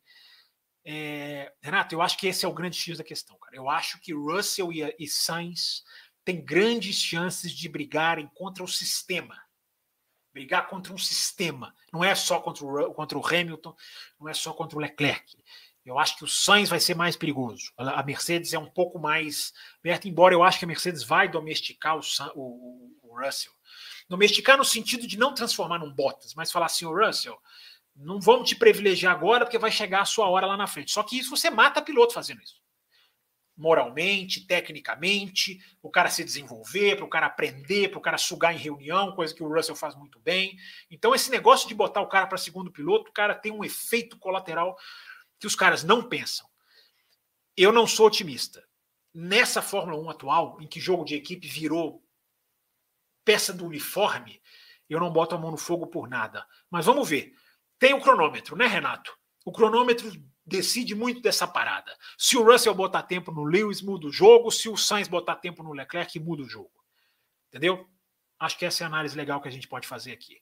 É, 0.83 1.53
Renato, 1.61 1.93
eu 1.93 2.01
acho 2.01 2.17
que 2.17 2.25
esse 2.25 2.43
é 2.43 2.47
o 2.47 2.53
grande 2.53 2.77
X 2.77 2.97
da 2.97 3.03
questão, 3.03 3.37
cara. 3.37 3.55
Eu 3.55 3.69
acho 3.69 4.01
que 4.01 4.11
Russell 4.11 4.73
e, 4.73 4.95
e 4.97 5.07
Sainz 5.07 5.83
têm 6.23 6.43
grandes 6.43 6.95
chances 6.95 7.51
de 7.51 7.69
brigarem 7.69 8.27
contra 8.33 8.63
o 8.63 8.67
sistema 8.67 9.44
brigar 10.35 10.67
contra 10.67 10.93
um 10.93 10.97
sistema. 10.97 11.73
Não 11.93 12.03
é 12.03 12.13
só 12.13 12.41
contra 12.41 12.65
o, 12.65 12.93
contra 12.93 13.17
o 13.17 13.25
Hamilton, 13.25 13.73
não 14.19 14.27
é 14.27 14.33
só 14.33 14.51
contra 14.51 14.77
o 14.77 14.81
Leclerc. 14.81 15.33
Eu 15.85 15.97
acho 15.97 16.17
que 16.17 16.25
o 16.25 16.27
Sainz 16.27 16.67
vai 16.67 16.79
ser 16.79 16.93
mais 16.93 17.15
perigoso. 17.15 17.71
A 17.77 18.03
Mercedes 18.03 18.51
é 18.53 18.59
um 18.59 18.69
pouco 18.69 18.99
mais 18.99 19.53
perto, 19.81 20.09
embora 20.09 20.33
eu 20.33 20.43
acho 20.43 20.59
que 20.59 20.65
a 20.65 20.67
Mercedes 20.67 21.03
vai 21.03 21.29
domesticar 21.29 21.95
o, 21.95 22.01
o, 22.35 22.97
o 23.03 23.23
Russell. 23.23 23.53
Domesticar 24.09 24.57
no 24.57 24.65
sentido 24.65 25.07
de 25.07 25.17
não 25.17 25.33
transformar 25.33 25.79
num 25.79 25.93
Bottas, 25.93 26.33
mas 26.35 26.51
falar 26.51 26.65
assim, 26.65 26.85
o 26.85 26.93
Russell, 26.93 27.39
não 27.95 28.19
vamos 28.19 28.49
te 28.49 28.57
privilegiar 28.57 29.13
agora 29.13 29.45
porque 29.45 29.57
vai 29.57 29.71
chegar 29.71 30.01
a 30.01 30.05
sua 30.05 30.27
hora 30.27 30.47
lá 30.47 30.57
na 30.57 30.67
frente. 30.67 30.91
Só 30.91 31.01
que 31.01 31.17
isso 31.17 31.29
você 31.29 31.49
mata 31.49 31.81
piloto 31.81 32.13
fazendo 32.13 32.41
isso 32.41 32.64
moralmente, 33.57 34.45
tecnicamente, 34.45 35.59
o 35.81 35.89
cara 35.89 36.09
se 36.09 36.23
desenvolver, 36.23 36.97
para 36.97 37.05
o 37.05 37.09
cara 37.09 37.27
aprender, 37.27 37.89
para 37.89 37.99
o 37.99 38.01
cara 38.01 38.17
sugar 38.17 38.53
em 38.53 38.57
reunião, 38.57 39.15
coisa 39.15 39.33
que 39.33 39.43
o 39.43 39.47
Russell 39.47 39.75
faz 39.75 39.95
muito 39.95 40.19
bem. 40.19 40.57
Então, 40.91 41.15
esse 41.15 41.31
negócio 41.31 41.67
de 41.67 41.73
botar 41.73 42.01
o 42.01 42.09
cara 42.09 42.27
para 42.27 42.37
segundo 42.37 42.71
piloto, 42.71 43.09
o 43.09 43.13
cara 43.13 43.33
tem 43.33 43.51
um 43.51 43.63
efeito 43.63 44.17
colateral 44.17 44.77
que 45.39 45.47
os 45.47 45.55
caras 45.55 45.83
não 45.83 46.07
pensam. 46.07 46.47
Eu 47.55 47.71
não 47.71 47.87
sou 47.87 48.07
otimista. 48.07 48.67
Nessa 49.13 49.61
Fórmula 49.61 50.01
1 50.01 50.09
atual, 50.09 50.57
em 50.61 50.67
que 50.67 50.79
jogo 50.79 51.05
de 51.05 51.15
equipe 51.15 51.47
virou 51.47 52.03
peça 53.23 53.53
do 53.53 53.65
uniforme, 53.65 54.41
eu 54.89 54.99
não 54.99 55.11
boto 55.11 55.33
a 55.33 55.37
mão 55.37 55.51
no 55.51 55.57
fogo 55.57 55.87
por 55.87 56.09
nada. 56.09 56.45
Mas 56.69 56.85
vamos 56.85 57.09
ver. 57.09 57.33
Tem 57.79 57.93
o 57.93 58.01
cronômetro, 58.01 58.55
né, 58.55 58.67
Renato? 58.67 59.17
O 59.45 59.51
cronômetro 59.51 60.11
decide 60.45 60.93
muito 60.93 61.21
dessa 61.21 61.47
parada. 61.47 61.91
Se 62.17 62.37
o 62.37 62.43
Russell 62.43 62.75
botar 62.75 63.03
tempo 63.03 63.31
no 63.31 63.43
Lewis, 63.43 63.81
muda 63.81 64.07
o 64.07 64.11
jogo. 64.11 64.51
Se 64.51 64.69
o 64.69 64.77
Sainz 64.77 65.07
botar 65.07 65.35
tempo 65.35 65.63
no 65.63 65.73
Leclerc, 65.73 66.19
muda 66.19 66.43
o 66.43 66.49
jogo. 66.49 66.71
Entendeu? 67.49 67.87
Acho 68.37 68.57
que 68.57 68.65
essa 68.65 68.83
é 68.83 68.85
a 68.85 68.87
análise 68.87 69.15
legal 69.15 69.41
que 69.41 69.47
a 69.47 69.51
gente 69.51 69.67
pode 69.67 69.87
fazer 69.87 70.11
aqui. 70.11 70.37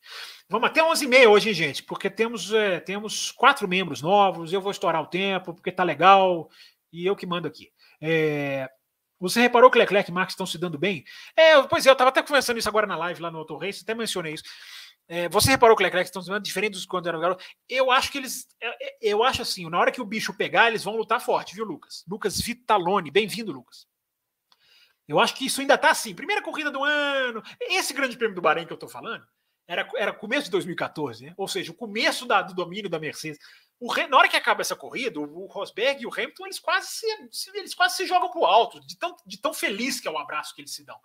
Vamos 0.49 0.67
até 0.67 0.81
11h30 0.81 1.27
hoje, 1.27 1.53
gente, 1.53 1.83
porque 1.83 2.09
temos, 2.09 2.51
é, 2.51 2.79
temos 2.79 3.31
quatro 3.31 3.67
membros 3.67 4.01
novos. 4.01 4.51
Eu 4.51 4.61
vou 4.61 4.71
estourar 4.71 5.01
o 5.01 5.07
tempo, 5.07 5.53
porque 5.53 5.71
tá 5.71 5.83
legal. 5.83 6.49
E 6.91 7.05
eu 7.05 7.15
que 7.15 7.25
mando 7.25 7.47
aqui. 7.47 7.71
É, 8.01 8.69
você 9.19 9.39
reparou 9.39 9.71
que 9.71 9.77
Leclerc 9.77 10.09
e 10.09 10.13
Max 10.13 10.33
estão 10.33 10.45
se 10.45 10.57
dando 10.57 10.77
bem? 10.77 11.05
É, 11.37 11.61
pois 11.63 11.85
é, 11.85 11.89
eu 11.89 11.93
estava 11.93 12.09
até 12.09 12.21
conversando 12.21 12.57
isso 12.57 12.67
agora 12.67 12.85
na 12.85 12.97
live 12.97 13.21
lá 13.21 13.31
no 13.31 13.37
Auto 13.37 13.57
Race, 13.57 13.83
até 13.83 13.93
mencionei 13.93 14.33
isso. 14.33 14.43
É, 15.07 15.27
você 15.27 15.51
reparou 15.51 15.75
que 15.75 15.83
o 15.83 15.85
Leclerc 15.85 16.07
estão 16.07 16.21
dizendo 16.21 16.39
diferente 16.39 16.73
dos 16.73 16.85
quando 16.85 17.07
eram 17.07 17.19
garotos? 17.19 17.45
Eu 17.67 17.91
acho 17.91 18.11
que 18.11 18.17
eles. 18.17 18.47
É, 18.61 18.87
é, 18.87 18.97
eu 19.01 19.23
acho 19.23 19.41
assim, 19.41 19.69
na 19.69 19.79
hora 19.79 19.91
que 19.91 20.01
o 20.01 20.05
bicho 20.05 20.33
pegar, 20.33 20.69
eles 20.69 20.83
vão 20.83 20.95
lutar 20.95 21.21
forte, 21.21 21.55
viu, 21.55 21.65
Lucas? 21.65 22.03
Lucas 22.07 22.39
Vitalone, 22.39 23.11
bem-vindo, 23.11 23.51
Lucas. 23.51 23.85
Eu 25.07 25.19
acho 25.19 25.35
que 25.35 25.45
isso 25.45 25.59
ainda 25.59 25.73
está 25.73 25.91
assim. 25.91 26.15
Primeira 26.15 26.41
corrida 26.41 26.71
do 26.71 26.83
ano. 26.83 27.43
Esse 27.59 27.93
grande 27.93 28.17
prêmio 28.17 28.35
do 28.35 28.41
Bahrein 28.41 28.65
que 28.65 28.71
eu 28.71 28.75
estou 28.75 28.89
falando 28.89 29.25
era, 29.67 29.89
era 29.95 30.13
começo 30.13 30.45
de 30.45 30.51
2014, 30.51 31.25
né? 31.25 31.33
ou 31.37 31.47
seja, 31.47 31.71
o 31.71 31.75
começo 31.75 32.25
da, 32.25 32.41
do 32.41 32.53
domínio 32.53 32.89
da 32.89 32.99
Mercedes. 32.99 33.39
O, 33.79 33.93
na 34.07 34.17
hora 34.17 34.29
que 34.29 34.37
acaba 34.37 34.61
essa 34.61 34.75
corrida, 34.75 35.19
o, 35.19 35.45
Rosberg 35.47 36.01
e 36.01 36.05
o 36.05 36.13
Hamilton 36.13 36.45
eles 36.45 36.59
quase 36.59 36.87
se, 36.87 37.49
eles 37.53 37.73
quase 37.73 37.95
se 37.95 38.05
jogam 38.05 38.29
para 38.29 38.39
o 38.39 38.45
alto, 38.45 38.79
de 38.85 38.97
tão, 38.97 39.15
de 39.25 39.37
tão 39.41 39.53
feliz 39.53 39.99
que 39.99 40.07
é 40.07 40.11
o 40.11 40.17
abraço 40.17 40.55
que 40.55 40.61
eles 40.61 40.73
se 40.73 40.85
dão. 40.85 40.97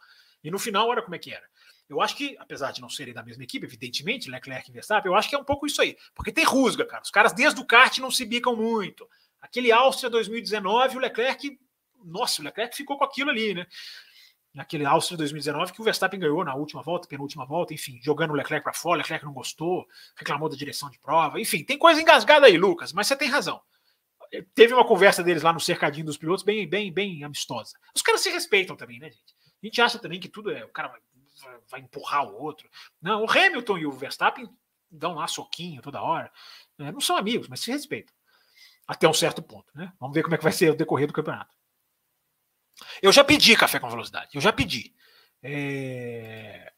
E 0.42 0.50
no 0.50 0.58
final, 0.58 0.88
olha 0.88 1.02
como 1.02 1.14
é 1.14 1.18
que 1.18 1.32
era. 1.32 1.48
Eu 1.88 2.02
acho 2.02 2.16
que, 2.16 2.36
apesar 2.38 2.70
de 2.70 2.82
não 2.82 2.88
serem 2.88 3.14
da 3.14 3.22
mesma 3.22 3.42
equipe, 3.44 3.64
evidentemente, 3.64 4.30
Leclerc 4.30 4.68
e 4.68 4.72
Verstappen, 4.72 5.10
eu 5.10 5.16
acho 5.16 5.28
que 5.28 5.34
é 5.34 5.38
um 5.38 5.44
pouco 5.44 5.66
isso 5.66 5.80
aí. 5.80 5.96
Porque 6.14 6.30
tem 6.30 6.44
rusga, 6.44 6.84
cara. 6.84 7.02
Os 7.02 7.10
caras 7.10 7.32
desde 7.32 7.60
o 7.60 7.64
kart 7.64 7.96
não 7.98 8.10
se 8.10 8.26
bicam 8.26 8.54
muito. 8.54 9.08
Aquele 9.40 9.72
Áustria 9.72 10.10
2019, 10.10 10.96
o 10.96 11.00
Leclerc. 11.00 11.58
Nossa, 12.04 12.42
o 12.42 12.44
Leclerc 12.44 12.76
ficou 12.76 12.98
com 12.98 13.04
aquilo 13.04 13.30
ali, 13.30 13.54
né? 13.54 13.66
Naquele 14.52 14.84
Áustria 14.84 15.16
2019 15.16 15.72
que 15.72 15.80
o 15.80 15.84
Verstappen 15.84 16.18
ganhou 16.18 16.44
na 16.44 16.54
última 16.54 16.82
volta, 16.82 17.06
penúltima 17.06 17.46
volta, 17.46 17.72
enfim, 17.72 18.00
jogando 18.02 18.30
o 18.30 18.34
Leclerc 18.34 18.64
para 18.64 18.72
fora, 18.72 18.96
o 18.96 19.02
Leclerc 19.02 19.24
não 19.24 19.32
gostou, 19.32 19.86
reclamou 20.16 20.48
da 20.48 20.56
direção 20.56 20.90
de 20.90 20.98
prova, 20.98 21.40
enfim, 21.40 21.62
tem 21.62 21.78
coisa 21.78 22.00
engasgada 22.00 22.46
aí, 22.46 22.56
Lucas, 22.56 22.92
mas 22.92 23.06
você 23.06 23.14
tem 23.14 23.28
razão. 23.28 23.60
Teve 24.54 24.74
uma 24.74 24.86
conversa 24.86 25.22
deles 25.22 25.42
lá 25.42 25.52
no 25.52 25.60
cercadinho 25.60 26.06
dos 26.06 26.16
pilotos 26.16 26.44
bem, 26.44 26.68
bem, 26.68 26.92
bem 26.92 27.24
amistosa. 27.24 27.78
Os 27.94 28.02
caras 28.02 28.20
se 28.20 28.30
respeitam 28.30 28.74
também, 28.74 28.98
né, 28.98 29.10
gente? 29.10 29.34
A 29.62 29.66
gente 29.66 29.80
acha 29.80 29.98
também 29.98 30.20
que 30.20 30.28
tudo 30.28 30.50
é. 30.50 30.64
O 30.64 30.68
cara 30.68 30.94
vai 31.70 31.80
empurrar 31.80 32.26
o 32.26 32.40
outro. 32.40 32.68
Não, 33.00 33.24
o 33.24 33.30
Hamilton 33.30 33.78
e 33.78 33.86
o 33.86 33.92
Verstappen 33.92 34.48
dão 34.90 35.14
lá 35.14 35.26
soquinho 35.26 35.82
toda 35.82 36.02
hora. 36.02 36.30
É, 36.78 36.92
não 36.92 37.00
são 37.00 37.16
amigos, 37.16 37.48
mas 37.48 37.60
se 37.60 37.70
respeitam. 37.70 38.14
Até 38.86 39.08
um 39.08 39.12
certo 39.12 39.42
ponto. 39.42 39.70
Né? 39.74 39.92
Vamos 40.00 40.14
ver 40.14 40.22
como 40.22 40.34
é 40.34 40.38
que 40.38 40.44
vai 40.44 40.52
ser 40.52 40.70
o 40.70 40.76
decorrer 40.76 41.06
do 41.06 41.12
campeonato. 41.12 41.54
Eu 43.02 43.12
já 43.12 43.24
pedi 43.24 43.56
café 43.56 43.78
com 43.78 43.90
velocidade. 43.90 44.30
Eu 44.34 44.40
já 44.40 44.52
pedi. 44.52 44.94
É... 45.42 46.72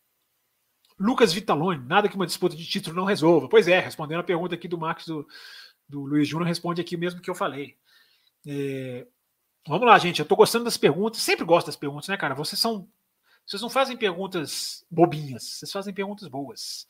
Lucas 0.98 1.32
Vitalone, 1.32 1.86
nada 1.86 2.08
que 2.08 2.16
uma 2.16 2.26
disputa 2.26 2.56
de 2.56 2.66
título 2.66 2.96
não 2.96 3.04
resolva. 3.04 3.48
Pois 3.48 3.68
é, 3.68 3.78
respondendo 3.78 4.20
a 4.20 4.24
pergunta 4.24 4.54
aqui 4.54 4.68
do 4.68 4.78
Marcos 4.78 5.06
do, 5.06 5.26
do 5.88 6.04
Luiz 6.04 6.28
Júnior, 6.28 6.48
responde 6.48 6.80
aqui 6.80 6.96
mesmo 6.96 7.20
que 7.20 7.30
eu 7.30 7.34
falei. 7.34 7.76
É... 8.46 9.06
Vamos 9.68 9.86
lá, 9.86 9.98
gente. 9.98 10.18
Eu 10.18 10.24
estou 10.24 10.36
gostando 10.36 10.64
das 10.64 10.76
perguntas. 10.76 11.20
Sempre 11.20 11.44
gosto 11.44 11.66
das 11.66 11.76
perguntas, 11.76 12.08
né, 12.08 12.16
cara? 12.16 12.34
Vocês 12.34 12.58
são 12.58 12.88
vocês 13.50 13.62
não 13.62 13.68
fazem 13.68 13.96
perguntas 13.96 14.86
bobinhas, 14.88 15.42
vocês 15.42 15.72
fazem 15.72 15.92
perguntas 15.92 16.28
boas. 16.28 16.86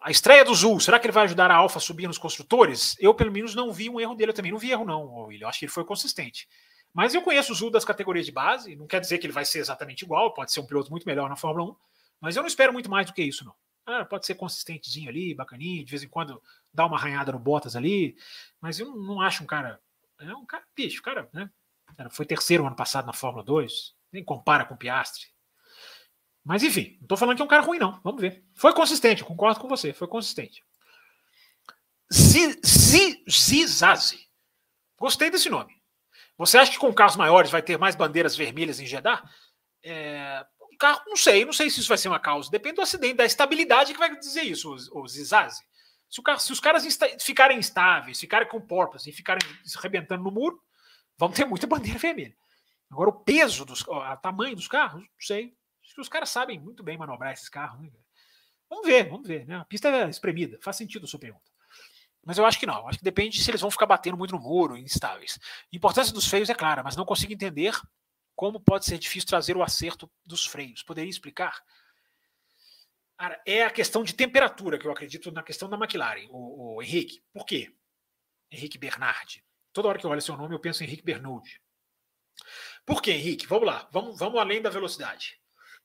A 0.00 0.08
estreia 0.08 0.44
do 0.44 0.54
Zul, 0.54 0.78
será 0.78 1.00
que 1.00 1.06
ele 1.06 1.12
vai 1.12 1.24
ajudar 1.24 1.50
a 1.50 1.56
Alfa 1.56 1.78
a 1.78 1.80
subir 1.80 2.06
nos 2.06 2.16
construtores? 2.16 2.94
Eu, 3.00 3.12
pelo 3.12 3.32
menos, 3.32 3.56
não 3.56 3.72
vi 3.72 3.90
um 3.90 3.98
erro 3.98 4.14
dele. 4.14 4.30
Eu 4.30 4.34
também 4.34 4.52
não 4.52 4.58
vi 4.58 4.70
erro, 4.70 4.84
não, 4.84 5.24
William. 5.24 5.46
Eu 5.46 5.48
acho 5.48 5.58
que 5.58 5.64
ele 5.64 5.72
foi 5.72 5.84
consistente. 5.84 6.48
Mas 6.94 7.12
eu 7.12 7.22
conheço 7.22 7.50
o 7.50 7.54
Zul 7.56 7.72
das 7.72 7.84
categorias 7.84 8.24
de 8.24 8.30
base, 8.30 8.76
não 8.76 8.86
quer 8.86 9.00
dizer 9.00 9.18
que 9.18 9.26
ele 9.26 9.32
vai 9.32 9.44
ser 9.44 9.58
exatamente 9.58 10.02
igual, 10.02 10.32
pode 10.32 10.52
ser 10.52 10.60
um 10.60 10.66
piloto 10.66 10.92
muito 10.92 11.06
melhor 11.06 11.28
na 11.28 11.34
Fórmula 11.34 11.72
1, 11.72 11.76
mas 12.20 12.36
eu 12.36 12.42
não 12.42 12.46
espero 12.46 12.72
muito 12.72 12.88
mais 12.88 13.06
do 13.06 13.12
que 13.12 13.22
isso, 13.22 13.44
não. 13.44 13.54
Ah, 13.84 14.04
pode 14.04 14.26
ser 14.26 14.36
consistentezinho 14.36 15.08
ali, 15.08 15.34
bacaninho, 15.34 15.84
de 15.84 15.90
vez 15.90 16.04
em 16.04 16.08
quando 16.08 16.40
dá 16.72 16.86
uma 16.86 16.96
arranhada 16.96 17.32
no 17.32 17.38
Bottas 17.38 17.74
ali, 17.74 18.16
mas 18.60 18.78
eu 18.78 18.86
não, 18.86 18.96
não 18.96 19.20
acho 19.20 19.42
um 19.42 19.46
cara. 19.46 19.80
É 20.20 20.32
um 20.32 20.46
cara, 20.46 20.64
bicho, 20.76 21.02
cara, 21.02 21.28
né? 21.32 21.50
Foi 22.10 22.24
terceiro 22.24 22.64
ano 22.64 22.76
passado 22.76 23.06
na 23.06 23.12
Fórmula 23.12 23.44
2, 23.44 23.94
nem 24.12 24.22
compara 24.22 24.64
com 24.64 24.74
o 24.74 24.78
Piastri. 24.78 25.26
Mas 26.44 26.62
enfim, 26.62 26.96
não 26.96 27.02
estou 27.02 27.18
falando 27.18 27.36
que 27.36 27.42
é 27.42 27.44
um 27.44 27.48
cara 27.48 27.62
ruim, 27.62 27.78
não. 27.78 28.00
Vamos 28.02 28.20
ver. 28.20 28.44
Foi 28.54 28.72
consistente, 28.72 29.24
concordo 29.24 29.60
com 29.60 29.68
você, 29.68 29.92
foi 29.92 30.08
consistente. 30.08 30.64
Zizazi. 33.30 34.28
Gostei 34.98 35.30
desse 35.30 35.50
nome. 35.50 35.76
Você 36.36 36.56
acha 36.56 36.70
que 36.70 36.78
com 36.78 36.92
carros 36.92 37.16
maiores 37.16 37.50
vai 37.50 37.62
ter 37.62 37.76
mais 37.78 37.94
bandeiras 37.94 38.36
vermelhas 38.36 38.80
em 38.80 38.86
Jeddah? 38.86 39.22
É, 39.82 40.46
carro, 40.78 41.02
não 41.06 41.16
sei, 41.16 41.44
não 41.44 41.52
sei 41.52 41.68
se 41.68 41.80
isso 41.80 41.88
vai 41.88 41.98
ser 41.98 42.08
uma 42.08 42.20
causa. 42.20 42.50
Depende 42.50 42.76
do 42.76 42.82
acidente, 42.82 43.14
da 43.14 43.24
estabilidade 43.24 43.92
que 43.92 43.98
vai 43.98 44.16
dizer 44.16 44.42
isso, 44.42 44.74
o, 44.92 45.08
Zizazi. 45.08 45.62
Se, 46.08 46.22
carro, 46.22 46.40
se, 46.40 46.52
os 46.52 46.60
caras 46.60 46.86
ficarem 47.20 47.58
instáveis, 47.58 48.20
ficarem 48.20 48.48
com 48.48 48.60
porpas 48.60 49.06
e 49.06 49.12
ficarem 49.12 49.46
arrebentando 49.76 50.24
no 50.24 50.30
muro, 50.30 50.58
vão 51.18 51.30
ter 51.30 51.44
muita 51.44 51.66
bandeira 51.66 51.98
vermelha. 51.98 52.34
Agora, 52.90 53.10
o 53.10 53.20
peso, 53.20 53.66
dos, 53.66 53.82
o 53.86 54.16
tamanho 54.16 54.56
dos 54.56 54.68
carros, 54.68 55.02
não 55.02 55.08
sei 55.20 55.57
que 55.98 56.02
os 56.02 56.08
caras 56.08 56.30
sabem 56.30 56.60
muito 56.60 56.84
bem 56.84 56.96
manobrar 56.96 57.32
esses 57.32 57.48
carros. 57.48 57.80
Né? 57.80 57.90
Vamos 58.70 58.86
ver, 58.86 59.08
vamos 59.08 59.26
ver. 59.26 59.44
Né? 59.46 59.56
A 59.56 59.64
pista 59.64 59.88
é 59.88 60.08
espremida, 60.08 60.56
faz 60.62 60.76
sentido 60.76 61.04
a 61.04 61.08
sua 61.08 61.18
pergunta. 61.18 61.50
Mas 62.24 62.38
eu 62.38 62.46
acho 62.46 62.58
que 62.58 62.66
não. 62.66 62.86
Acho 62.86 62.98
que 62.98 63.04
depende 63.04 63.42
se 63.42 63.50
eles 63.50 63.60
vão 63.60 63.70
ficar 63.70 63.86
batendo 63.86 64.16
muito 64.16 64.32
no 64.32 64.40
muro, 64.40 64.76
instáveis. 64.76 65.40
A 65.42 65.76
importância 65.76 66.14
dos 66.14 66.28
freios 66.28 66.48
é 66.48 66.54
clara, 66.54 66.84
mas 66.84 66.94
não 66.94 67.04
consigo 67.04 67.32
entender 67.32 67.74
como 68.36 68.60
pode 68.60 68.84
ser 68.84 68.98
difícil 68.98 69.28
trazer 69.28 69.56
o 69.56 69.62
acerto 69.62 70.08
dos 70.24 70.46
freios. 70.46 70.84
Poderia 70.84 71.10
explicar? 71.10 71.60
É 73.44 73.64
a 73.64 73.70
questão 73.70 74.04
de 74.04 74.14
temperatura 74.14 74.78
que 74.78 74.86
eu 74.86 74.92
acredito 74.92 75.32
na 75.32 75.42
questão 75.42 75.68
da 75.68 75.76
McLaren, 75.76 76.28
o, 76.30 76.76
o 76.76 76.82
Henrique. 76.82 77.20
Por 77.32 77.44
quê? 77.44 77.74
Henrique 78.52 78.78
Bernardi. 78.78 79.44
Toda 79.72 79.88
hora 79.88 79.98
que 79.98 80.06
eu 80.06 80.10
olho 80.10 80.22
seu 80.22 80.36
nome, 80.36 80.54
eu 80.54 80.60
penso 80.60 80.84
em 80.84 80.86
Henrique 80.86 81.02
Bernoulli. 81.02 81.50
Por 82.86 83.02
quê, 83.02 83.12
Henrique? 83.12 83.46
Vamos 83.46 83.66
lá, 83.66 83.88
vamos, 83.90 84.16
vamos 84.16 84.38
além 84.38 84.62
da 84.62 84.70
velocidade. 84.70 85.40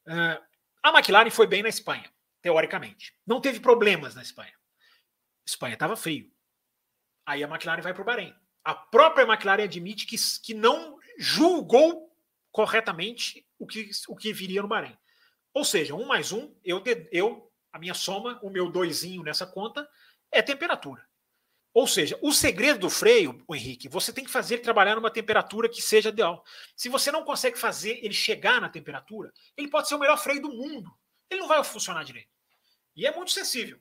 Uh, 0.07 0.41
a 0.81 0.89
McLaren 0.89 1.30
foi 1.30 1.47
bem 1.47 1.63
na 1.63 1.69
Espanha, 1.69 2.11
teoricamente. 2.41 3.13
Não 3.25 3.39
teve 3.39 3.59
problemas 3.59 4.15
na 4.15 4.21
Espanha. 4.21 4.53
Espanha 5.45 5.73
estava 5.73 5.95
frio. 5.95 6.31
Aí 7.25 7.43
a 7.43 7.47
McLaren 7.47 7.81
vai 7.81 7.93
para 7.93 8.01
o 8.01 8.05
Bahrein. 8.05 8.35
A 8.63 8.73
própria 8.73 9.25
McLaren 9.25 9.63
admite 9.63 10.05
que, 10.05 10.15
que 10.41 10.53
não 10.53 10.97
julgou 11.17 12.13
corretamente 12.51 13.45
o 13.57 13.65
que, 13.65 13.89
o 14.07 14.15
que 14.15 14.34
viria 14.34 14.61
no 14.61 14.67
Bahrein. 14.67 14.97
Ou 15.53 15.63
seja, 15.63 15.95
um 15.95 16.05
mais 16.05 16.31
um, 16.31 16.53
eu, 16.63 16.81
eu 17.11 17.51
a 17.71 17.80
minha 17.80 17.93
soma, 17.93 18.39
o 18.41 18.49
meu 18.49 18.69
doisinho 18.71 19.23
nessa 19.23 19.45
conta 19.45 19.88
é 20.31 20.41
temperatura. 20.41 21.07
Ou 21.73 21.87
seja, 21.87 22.17
o 22.21 22.31
segredo 22.31 22.81
do 22.81 22.89
freio, 22.89 23.43
Henrique, 23.49 23.89
você 23.89 24.13
tem 24.13 24.23
que 24.23 24.29
fazer 24.29 24.55
ele 24.55 24.63
trabalhar 24.63 24.95
numa 24.95 25.09
temperatura 25.09 25.67
que 25.67 25.81
seja 25.81 26.09
ideal. 26.09 26.45
Se 26.75 26.87
você 26.87 27.11
não 27.11 27.23
consegue 27.23 27.57
fazer 27.57 27.99
ele 28.03 28.13
chegar 28.13 28.61
na 28.61 28.69
temperatura, 28.69 29.33
ele 29.57 29.67
pode 29.67 29.87
ser 29.87 29.95
o 29.95 29.99
melhor 29.99 30.17
freio 30.17 30.41
do 30.41 30.49
mundo. 30.49 30.95
Ele 31.29 31.41
não 31.41 31.47
vai 31.47 31.63
funcionar 31.63 32.03
direito. 32.03 32.29
E 32.95 33.07
é 33.07 33.15
muito 33.15 33.31
sensível. 33.31 33.79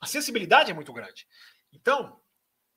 A 0.00 0.06
sensibilidade 0.06 0.70
é 0.70 0.74
muito 0.74 0.92
grande. 0.94 1.26
Então, 1.72 2.18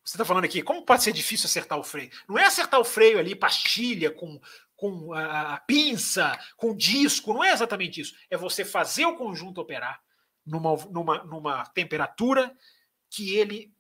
você 0.04 0.16
está 0.16 0.26
falando 0.26 0.46
aqui, 0.46 0.62
como 0.62 0.84
pode 0.84 1.04
ser 1.04 1.14
difícil 1.14 1.46
acertar 1.46 1.80
o 1.80 1.84
freio? 1.84 2.10
Não 2.28 2.38
é 2.38 2.44
acertar 2.44 2.82
o 2.82 2.86
freio 2.86 3.18
ali, 3.18 3.36
pastilha, 3.36 4.12
com, 4.12 4.42
com 4.76 5.14
a, 5.14 5.54
a 5.54 5.58
pinça, 5.62 6.38
com 6.58 6.76
disco, 6.76 7.34
não 7.34 7.44
é 7.44 7.54
exatamente 7.54 8.02
isso. 8.02 8.14
É 8.30 8.36
você 8.36 8.66
fazer 8.66 9.06
o 9.06 9.16
conjunto 9.16 9.62
operar 9.62 10.02
numa, 10.46 10.76
numa, 10.88 11.24
numa 11.24 11.66
temperatura 11.68 12.54
que 13.10 13.38
ele 13.38 13.74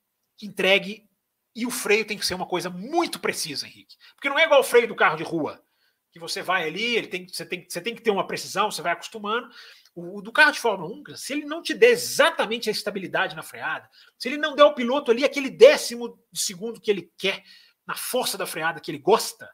entregue 0.45 1.09
e 1.55 1.65
o 1.65 1.71
freio 1.71 2.05
tem 2.05 2.17
que 2.17 2.25
ser 2.25 2.35
uma 2.35 2.45
coisa 2.45 2.69
muito 2.69 3.19
precisa, 3.19 3.67
Henrique. 3.67 3.97
Porque 4.15 4.29
não 4.29 4.39
é 4.39 4.45
igual 4.45 4.61
o 4.61 4.63
freio 4.63 4.87
do 4.87 4.95
carro 4.95 5.17
de 5.17 5.23
rua, 5.23 5.63
que 6.11 6.19
você 6.19 6.41
vai 6.41 6.67
ali, 6.67 6.95
ele 6.95 7.07
tem, 7.07 7.27
você, 7.27 7.45
tem, 7.45 7.65
você 7.67 7.81
tem 7.81 7.95
que 7.95 8.01
ter 8.01 8.11
uma 8.11 8.25
precisão, 8.25 8.71
você 8.71 8.81
vai 8.81 8.93
acostumando. 8.93 9.49
O, 9.93 10.19
o 10.19 10.21
do 10.21 10.31
carro 10.31 10.51
de 10.51 10.59
Fórmula 10.59 10.93
1, 11.11 11.15
se 11.15 11.33
ele 11.33 11.45
não 11.45 11.61
te 11.61 11.73
der 11.73 11.89
exatamente 11.89 12.69
a 12.69 12.71
estabilidade 12.71 13.35
na 13.35 13.43
freada, 13.43 13.89
se 14.17 14.27
ele 14.27 14.37
não 14.37 14.55
der 14.55 14.63
ao 14.63 14.75
piloto 14.75 15.11
ali 15.11 15.23
aquele 15.23 15.49
décimo 15.49 16.19
de 16.31 16.39
segundo 16.39 16.81
que 16.81 16.89
ele 16.89 17.11
quer, 17.17 17.43
na 17.85 17.95
força 17.95 18.37
da 18.37 18.45
freada 18.45 18.79
que 18.79 18.91
ele 18.91 18.99
gosta, 18.99 19.49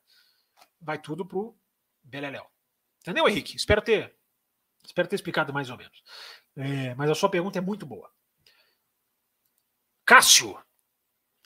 vai 0.79 0.99
tudo 0.99 1.25
pro 1.25 1.57
Beleléu. 2.03 2.45
Entendeu, 2.99 3.27
Henrique? 3.27 3.55
Espero 3.55 3.81
ter, 3.81 4.15
espero 4.85 5.07
ter 5.07 5.15
explicado 5.15 5.53
mais 5.53 5.69
ou 5.69 5.77
menos. 5.77 6.03
É, 6.55 6.93
mas 6.95 7.09
a 7.09 7.15
sua 7.15 7.29
pergunta 7.29 7.57
é 7.57 7.61
muito 7.61 7.85
boa. 7.85 8.11
Cássio, 10.05 10.61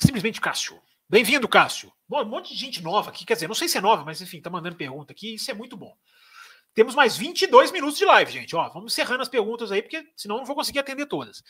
Simplesmente 0.02 0.40
Cássio. 0.40 0.82
Bem-vindo, 1.10 1.48
Cássio. 1.48 1.92
Bom, 2.08 2.22
um 2.22 2.26
monte 2.26 2.54
de 2.54 2.60
gente 2.60 2.82
nova 2.82 3.10
aqui, 3.10 3.26
quer 3.26 3.34
dizer, 3.34 3.48
não 3.48 3.56
sei 3.56 3.68
se 3.68 3.78
é 3.78 3.82
nova, 3.82 4.06
mas 4.06 4.22
enfim, 4.22 4.42
tá 4.42 4.50
mandando 4.50 4.76
pergunta 4.76 5.12
aqui, 5.12 5.36
isso 5.36 5.52
é 5.52 5.54
muito 5.54 5.76
bom. 5.76 5.96
Temos 6.74 6.96
mais 6.96 7.18
22 7.18 7.72
minutos 7.72 7.98
de 7.98 8.06
live, 8.06 8.32
gente. 8.32 8.56
Ó, 8.56 8.70
vamos 8.70 8.94
encerrando 8.94 9.22
as 9.22 9.28
perguntas 9.28 9.72
aí, 9.72 9.82
porque 9.82 10.08
senão 10.16 10.36
eu 10.36 10.40
não 10.40 10.46
vou 10.46 10.56
conseguir 10.56 10.80
atender 10.80 11.06
todas. 11.06 11.44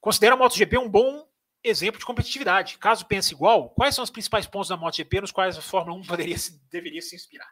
Considera 0.00 0.34
a 0.34 0.36
MotoGP 0.36 0.76
um 0.76 0.88
bom 0.88 1.26
exemplo 1.64 1.98
de 1.98 2.04
competitividade. 2.04 2.76
Caso 2.76 3.06
pense 3.06 3.32
igual, 3.32 3.70
quais 3.70 3.94
são 3.94 4.04
os 4.04 4.10
principais 4.10 4.46
pontos 4.46 4.68
da 4.68 4.76
MotoGP 4.76 5.22
nos 5.22 5.30
quais 5.30 5.56
a 5.56 5.62
Fórmula 5.62 5.98
1 6.00 6.02
poderia, 6.02 6.36
deveria 6.70 7.00
se 7.00 7.16
inspirar? 7.16 7.48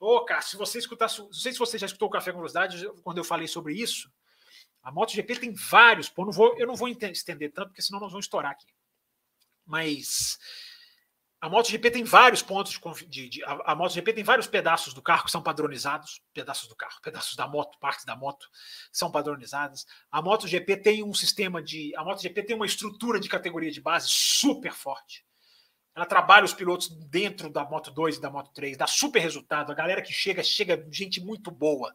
Ô, 0.00 0.24
Cássio, 0.24 0.52
se 0.52 0.56
você 0.56 0.78
escutar, 0.78 1.08
não 1.18 1.32
sei 1.32 1.52
se 1.52 1.58
você 1.58 1.78
já 1.78 1.86
escutou 1.86 2.08
o 2.08 2.10
Café 2.10 2.32
com 2.32 2.38
Velocidade 2.38 2.90
quando 3.04 3.18
eu 3.18 3.24
falei 3.24 3.46
sobre 3.46 3.74
isso. 3.74 4.10
A 4.82 4.90
MotoGP 4.90 5.36
tem 5.36 5.54
vários 5.54 6.08
pontos, 6.08 6.36
eu 6.58 6.66
não 6.66 6.74
vou 6.74 6.88
estender 6.88 7.52
tanto, 7.52 7.68
porque 7.68 7.82
senão 7.82 8.00
nós 8.00 8.10
vamos 8.10 8.24
estourar 8.24 8.50
aqui. 8.50 8.66
Mas 9.66 10.38
a 11.42 11.48
MotoGP 11.48 11.90
tem 11.90 12.04
vários 12.04 12.40
pontos 12.40 12.72
de, 12.72 13.06
de, 13.06 13.28
de 13.28 13.44
a, 13.44 13.72
a 13.72 13.74
MotoGP 13.74 14.12
tem 14.12 14.22
vários 14.22 14.46
pedaços 14.46 14.94
do 14.94 15.02
carro 15.02 15.24
que 15.24 15.30
são 15.30 15.42
padronizados, 15.42 16.22
pedaços 16.32 16.68
do 16.68 16.76
carro, 16.76 17.00
pedaços 17.02 17.34
da 17.34 17.48
moto, 17.48 17.78
partes 17.80 18.04
da 18.04 18.14
moto 18.14 18.48
são 18.92 19.10
padronizadas. 19.10 19.84
A 20.08 20.22
MotoGP 20.22 20.76
tem 20.76 21.02
um 21.02 21.12
sistema 21.12 21.60
de, 21.60 21.92
a 21.96 22.04
MotoGP 22.04 22.44
tem 22.44 22.54
uma 22.54 22.64
estrutura 22.64 23.18
de 23.18 23.28
categoria 23.28 23.72
de 23.72 23.80
base 23.80 24.06
super 24.08 24.72
forte. 24.72 25.24
Ela 25.96 26.06
trabalha 26.06 26.44
os 26.44 26.54
pilotos 26.54 26.88
dentro 27.08 27.50
da 27.50 27.64
Moto 27.64 27.90
2 27.90 28.16
e 28.16 28.20
da 28.20 28.30
Moto 28.30 28.50
3, 28.54 28.76
dá 28.76 28.86
super 28.86 29.20
resultado. 29.20 29.72
A 29.72 29.74
galera 29.74 30.00
que 30.00 30.12
chega, 30.12 30.44
chega 30.44 30.88
gente 30.90 31.20
muito 31.20 31.50
boa. 31.50 31.94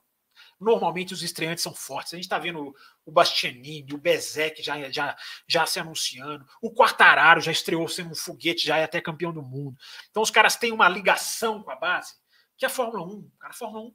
Normalmente 0.59 1.13
os 1.13 1.21
estreantes 1.21 1.63
são 1.63 1.73
fortes. 1.73 2.13
A 2.13 2.17
gente 2.17 2.25
está 2.25 2.39
vendo 2.39 2.73
o 3.05 3.11
Bastianini, 3.11 3.93
o 3.93 3.97
Bezek 3.97 4.63
já, 4.63 4.89
já, 4.89 5.15
já 5.47 5.65
se 5.65 5.79
anunciando, 5.79 6.45
o 6.61 6.73
Quartararo 6.73 7.41
já 7.41 7.51
estreou 7.51 7.88
sendo 7.88 8.11
um 8.11 8.15
foguete, 8.15 8.65
já 8.65 8.77
é 8.77 8.84
até 8.84 8.99
campeão 8.99 9.31
do 9.31 9.41
mundo. 9.41 9.77
Então 10.09 10.23
os 10.23 10.31
caras 10.31 10.55
têm 10.55 10.71
uma 10.71 10.89
ligação 10.89 11.61
com 11.61 11.71
a 11.71 11.75
base, 11.75 12.13
que 12.57 12.65
é 12.65 12.67
a 12.67 12.71
Fórmula 12.71 13.05
1. 13.05 13.31
Cara, 13.39 13.53
a 13.53 13.55
Fórmula 13.55 13.85
1 13.85 13.93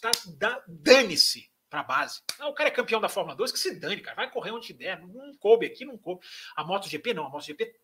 tá, 0.00 0.62
dane-se 0.68 1.50
para 1.74 1.80
a 1.80 1.82
base. 1.82 2.20
Não, 2.38 2.50
o 2.50 2.54
cara 2.54 2.68
é 2.68 2.72
campeão 2.72 3.00
da 3.00 3.08
Fórmula 3.08 3.34
2, 3.34 3.50
que 3.50 3.58
se 3.58 3.74
dane, 3.74 4.00
cara. 4.00 4.14
Vai 4.14 4.30
correr 4.30 4.52
onde 4.52 4.72
der. 4.72 5.00
Não, 5.00 5.08
não 5.08 5.36
coube 5.36 5.66
aqui, 5.66 5.84
não 5.84 5.98
coube. 5.98 6.24
A 6.54 6.62
MotoGP 6.62 7.12
não. 7.12 7.26
A 7.26 7.30
MotoGP 7.30 7.74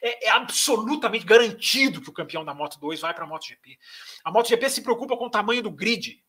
é, 0.00 0.26
é 0.26 0.30
absolutamente 0.30 1.24
garantido 1.24 2.00
que 2.00 2.08
o 2.08 2.12
campeão 2.12 2.44
da 2.44 2.54
Moto 2.54 2.78
2 2.78 3.00
vai 3.00 3.12
para 3.12 3.24
a 3.24 3.26
MotoGP. 3.26 3.76
A 4.24 4.30
MotoGP 4.30 4.70
se 4.70 4.82
preocupa 4.82 5.16
com 5.16 5.26
o 5.26 5.30
tamanho 5.30 5.62
do 5.62 5.72
grid 5.72 6.22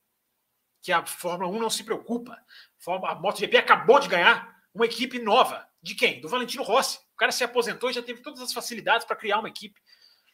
que 0.84 0.91
a 0.91 1.03
Fórmula 1.05 1.49
1 1.49 1.60
não 1.60 1.69
se 1.69 1.84
preocupa. 1.84 2.38
A 2.85 3.15
MotoGP 3.15 3.55
acabou 3.55 3.99
de 3.99 4.10
ganhar 4.10 4.53
uma 4.76 4.85
equipe 4.85 5.18
nova. 5.18 5.65
De 5.81 5.95
quem? 5.95 6.19
Do 6.19 6.27
Valentino 6.27 6.61
Rossi. 6.61 6.99
O 7.14 7.18
cara 7.18 7.31
se 7.31 7.43
aposentou 7.43 7.89
e 7.89 7.93
já 7.93 8.03
teve 8.03 8.22
todas 8.22 8.41
as 8.41 8.51
facilidades 8.51 9.07
para 9.07 9.15
criar 9.15 9.39
uma 9.39 9.47
equipe. 9.47 9.80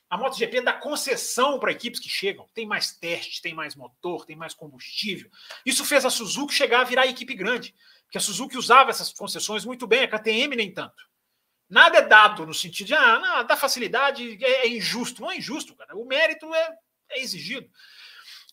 A 0.09 0.17
MotoGP 0.17 0.61
dá 0.61 0.73
concessão 0.73 1.59
para 1.59 1.71
equipes 1.71 1.99
que 1.99 2.09
chegam. 2.09 2.49
Tem 2.51 2.65
mais 2.65 2.91
teste, 2.91 3.43
tem 3.43 3.53
mais 3.53 3.75
motor, 3.75 4.25
tem 4.25 4.35
mais 4.35 4.55
combustível. 4.55 5.29
Isso 5.63 5.85
fez 5.85 6.03
a 6.03 6.09
Suzuki 6.09 6.51
chegar 6.51 6.81
a 6.81 6.83
virar 6.83 7.05
equipe 7.05 7.35
grande. 7.35 7.75
Porque 8.05 8.17
a 8.17 8.21
Suzuki 8.21 8.57
usava 8.57 8.89
essas 8.89 9.13
concessões 9.13 9.63
muito 9.63 9.85
bem, 9.85 10.01
a 10.01 10.07
KTM 10.07 10.55
nem 10.55 10.73
tanto. 10.73 11.07
Nada 11.69 11.99
é 11.99 12.01
dado 12.01 12.47
no 12.47 12.55
sentido 12.55 12.87
de, 12.87 12.95
ah, 12.95 13.43
dá 13.43 13.55
facilidade, 13.55 14.43
é, 14.43 14.65
é 14.65 14.67
injusto. 14.67 15.21
Não 15.21 15.29
é 15.29 15.37
injusto, 15.37 15.75
cara. 15.75 15.95
O 15.95 16.05
mérito 16.05 16.51
é, 16.55 16.75
é 17.11 17.21
exigido. 17.21 17.69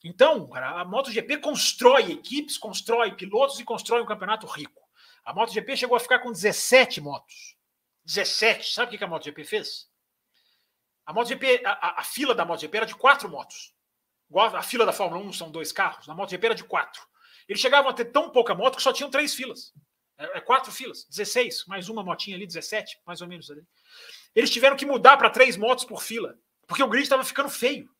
Então, 0.09 0.47
cara, 0.49 0.81
a 0.81 0.85
MotoGP 0.85 1.39
constrói 1.39 2.13
equipes, 2.13 2.57
constrói 2.57 3.17
pilotos 3.17 3.59
e 3.59 3.65
constrói 3.65 4.01
um 4.01 4.07
campeonato 4.07 4.47
rico. 4.47 4.81
A 5.25 5.35
MotoGP 5.35 5.77
chegou 5.77 5.97
a 5.97 6.01
ficar 6.01 6.21
com 6.21 6.31
17 6.31 7.01
motos. 7.01 7.57
17. 8.05 8.73
Sabe 8.73 8.95
o 8.95 8.99
que 8.99 9.03
a 9.03 9.09
MotoGP 9.09 9.43
fez? 9.43 9.91
A 11.05 11.13
MotoGP, 11.13 11.61
a, 11.65 12.01
a 12.01 12.05
fila 12.05 12.37
da 12.37 12.45
MotoGP 12.45 12.77
era 12.77 12.87
de 12.87 12.95
quatro 12.95 13.29
motos. 13.29 13.75
A 14.33 14.63
fila 14.63 14.87
da 14.87 14.93
Fórmula 14.93 15.25
1 15.25 15.33
são 15.33 15.51
dois 15.51 15.73
carros, 15.73 16.07
na 16.07 16.15
MotoGP 16.15 16.47
era 16.47 16.55
de 16.55 16.63
quatro. 16.63 17.03
Eles 17.49 17.61
chegavam 17.61 17.91
a 17.91 17.95
ter 17.95 18.07
tão 18.07 18.31
pouca 18.31 18.55
moto 18.55 18.77
que 18.77 18.83
só 18.83 18.93
tinham 18.93 19.11
três 19.11 19.35
filas. 19.35 19.73
É, 20.17 20.39
é 20.39 20.41
quatro 20.41 20.71
filas, 20.71 21.05
16, 21.11 21.65
mais 21.67 21.89
uma 21.89 22.05
motinha 22.05 22.37
ali, 22.37 22.47
17, 22.47 23.01
mais 23.05 23.21
ou 23.21 23.27
menos 23.27 23.51
ali. 23.51 23.65
Eles 24.37 24.51
tiveram 24.51 24.77
que 24.77 24.87
mudar 24.87 25.17
para 25.17 25.31
três 25.31 25.57
motos 25.57 25.85
por 25.85 26.01
fila, 26.01 26.39
porque 26.65 26.83
o 26.83 26.89
grid 26.89 27.03
estava 27.03 27.25
ficando 27.25 27.51
feio. 27.51 27.91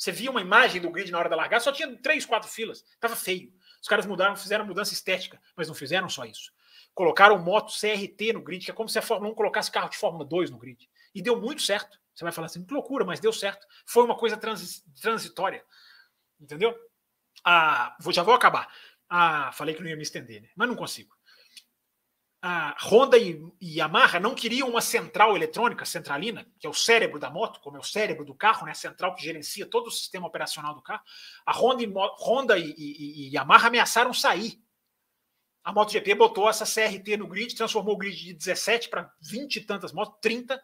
Você 0.00 0.10
via 0.10 0.30
uma 0.30 0.40
imagem 0.40 0.80
do 0.80 0.88
grid 0.88 1.12
na 1.12 1.18
hora 1.18 1.28
da 1.28 1.36
largada, 1.36 1.62
só 1.62 1.70
tinha 1.70 1.94
três, 1.98 2.24
quatro 2.24 2.48
filas. 2.48 2.82
Tava 2.98 3.14
feio. 3.14 3.52
Os 3.82 3.86
caras 3.86 4.06
mudaram, 4.06 4.34
fizeram 4.34 4.64
mudança 4.64 4.94
estética, 4.94 5.38
mas 5.54 5.68
não 5.68 5.74
fizeram 5.74 6.08
só 6.08 6.24
isso. 6.24 6.54
Colocaram 6.94 7.38
moto 7.38 7.70
CRT 7.70 8.32
no 8.32 8.40
grid, 8.40 8.64
que 8.64 8.70
é 8.70 8.74
como 8.74 8.88
se 8.88 8.98
a 8.98 9.02
Fórmula 9.02 9.30
1 9.30 9.34
colocasse 9.34 9.70
carro 9.70 9.90
de 9.90 9.98
Fórmula 9.98 10.24
2 10.24 10.50
no 10.50 10.56
grid. 10.56 10.88
E 11.14 11.20
deu 11.20 11.38
muito 11.38 11.60
certo. 11.60 12.00
Você 12.14 12.24
vai 12.24 12.32
falar 12.32 12.46
assim, 12.46 12.64
que 12.64 12.72
loucura, 12.72 13.04
mas 13.04 13.20
deu 13.20 13.30
certo. 13.30 13.66
Foi 13.84 14.02
uma 14.02 14.16
coisa 14.16 14.38
transi 14.38 14.82
transitória. 15.02 15.62
Entendeu? 16.40 16.74
Ah, 17.44 17.94
vou, 18.00 18.10
já 18.10 18.22
vou 18.22 18.32
acabar. 18.32 18.72
Ah, 19.06 19.52
falei 19.52 19.74
que 19.74 19.82
não 19.82 19.90
ia 19.90 19.96
me 19.96 20.02
estender, 20.02 20.40
né? 20.40 20.48
mas 20.56 20.66
não 20.66 20.76
consigo 20.76 21.14
a 22.42 22.74
Honda 22.80 23.18
e, 23.18 23.38
Yamaha 23.62 24.18
não 24.18 24.34
queriam 24.34 24.68
uma 24.68 24.80
central 24.80 25.36
eletrônica, 25.36 25.84
centralina, 25.84 26.46
que 26.58 26.66
é 26.66 26.70
o 26.70 26.74
cérebro 26.74 27.18
da 27.18 27.30
moto, 27.30 27.60
como 27.60 27.76
é 27.76 27.80
o 27.80 27.84
cérebro 27.84 28.24
do 28.24 28.34
carro, 28.34 28.64
né, 28.64 28.72
a 28.72 28.74
central 28.74 29.14
que 29.14 29.22
gerencia 29.22 29.66
todo 29.66 29.88
o 29.88 29.90
sistema 29.90 30.26
operacional 30.26 30.74
do 30.74 30.80
carro. 30.80 31.02
A 31.44 31.52
Honda, 31.52 31.82
e, 31.82 31.92
Honda 32.18 32.58
e, 32.58 32.74
e, 32.76 33.28
e 33.28 33.34
Yamaha 33.34 33.68
ameaçaram 33.68 34.14
sair. 34.14 34.58
A 35.62 35.72
MotoGP 35.72 36.14
botou 36.14 36.48
essa 36.48 36.64
CRT 36.64 37.18
no 37.18 37.28
grid, 37.28 37.54
transformou 37.54 37.94
o 37.94 37.98
grid 37.98 38.16
de 38.16 38.32
17 38.32 38.88
para 38.88 39.12
20 39.20 39.56
e 39.56 39.60
tantas 39.60 39.92
motos, 39.92 40.18
30, 40.22 40.60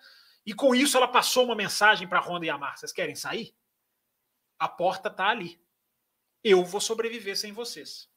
e 0.47 0.55
com 0.55 0.75
isso 0.75 0.97
ela 0.97 1.09
passou 1.09 1.45
uma 1.45 1.55
mensagem 1.55 2.09
para 2.09 2.21
a 2.21 2.23
Honda 2.23 2.47
e 2.47 2.49
Yamaha: 2.49 2.77
vocês 2.77 2.93
querem 2.93 3.15
sair? 3.15 3.55
A 4.59 4.67
porta 4.67 5.11
está 5.11 5.29
ali. 5.29 5.61
Eu 6.43 6.65
vou 6.65 6.81
sobreviver 6.81 7.37
sem 7.37 7.53
vocês. 7.53 8.09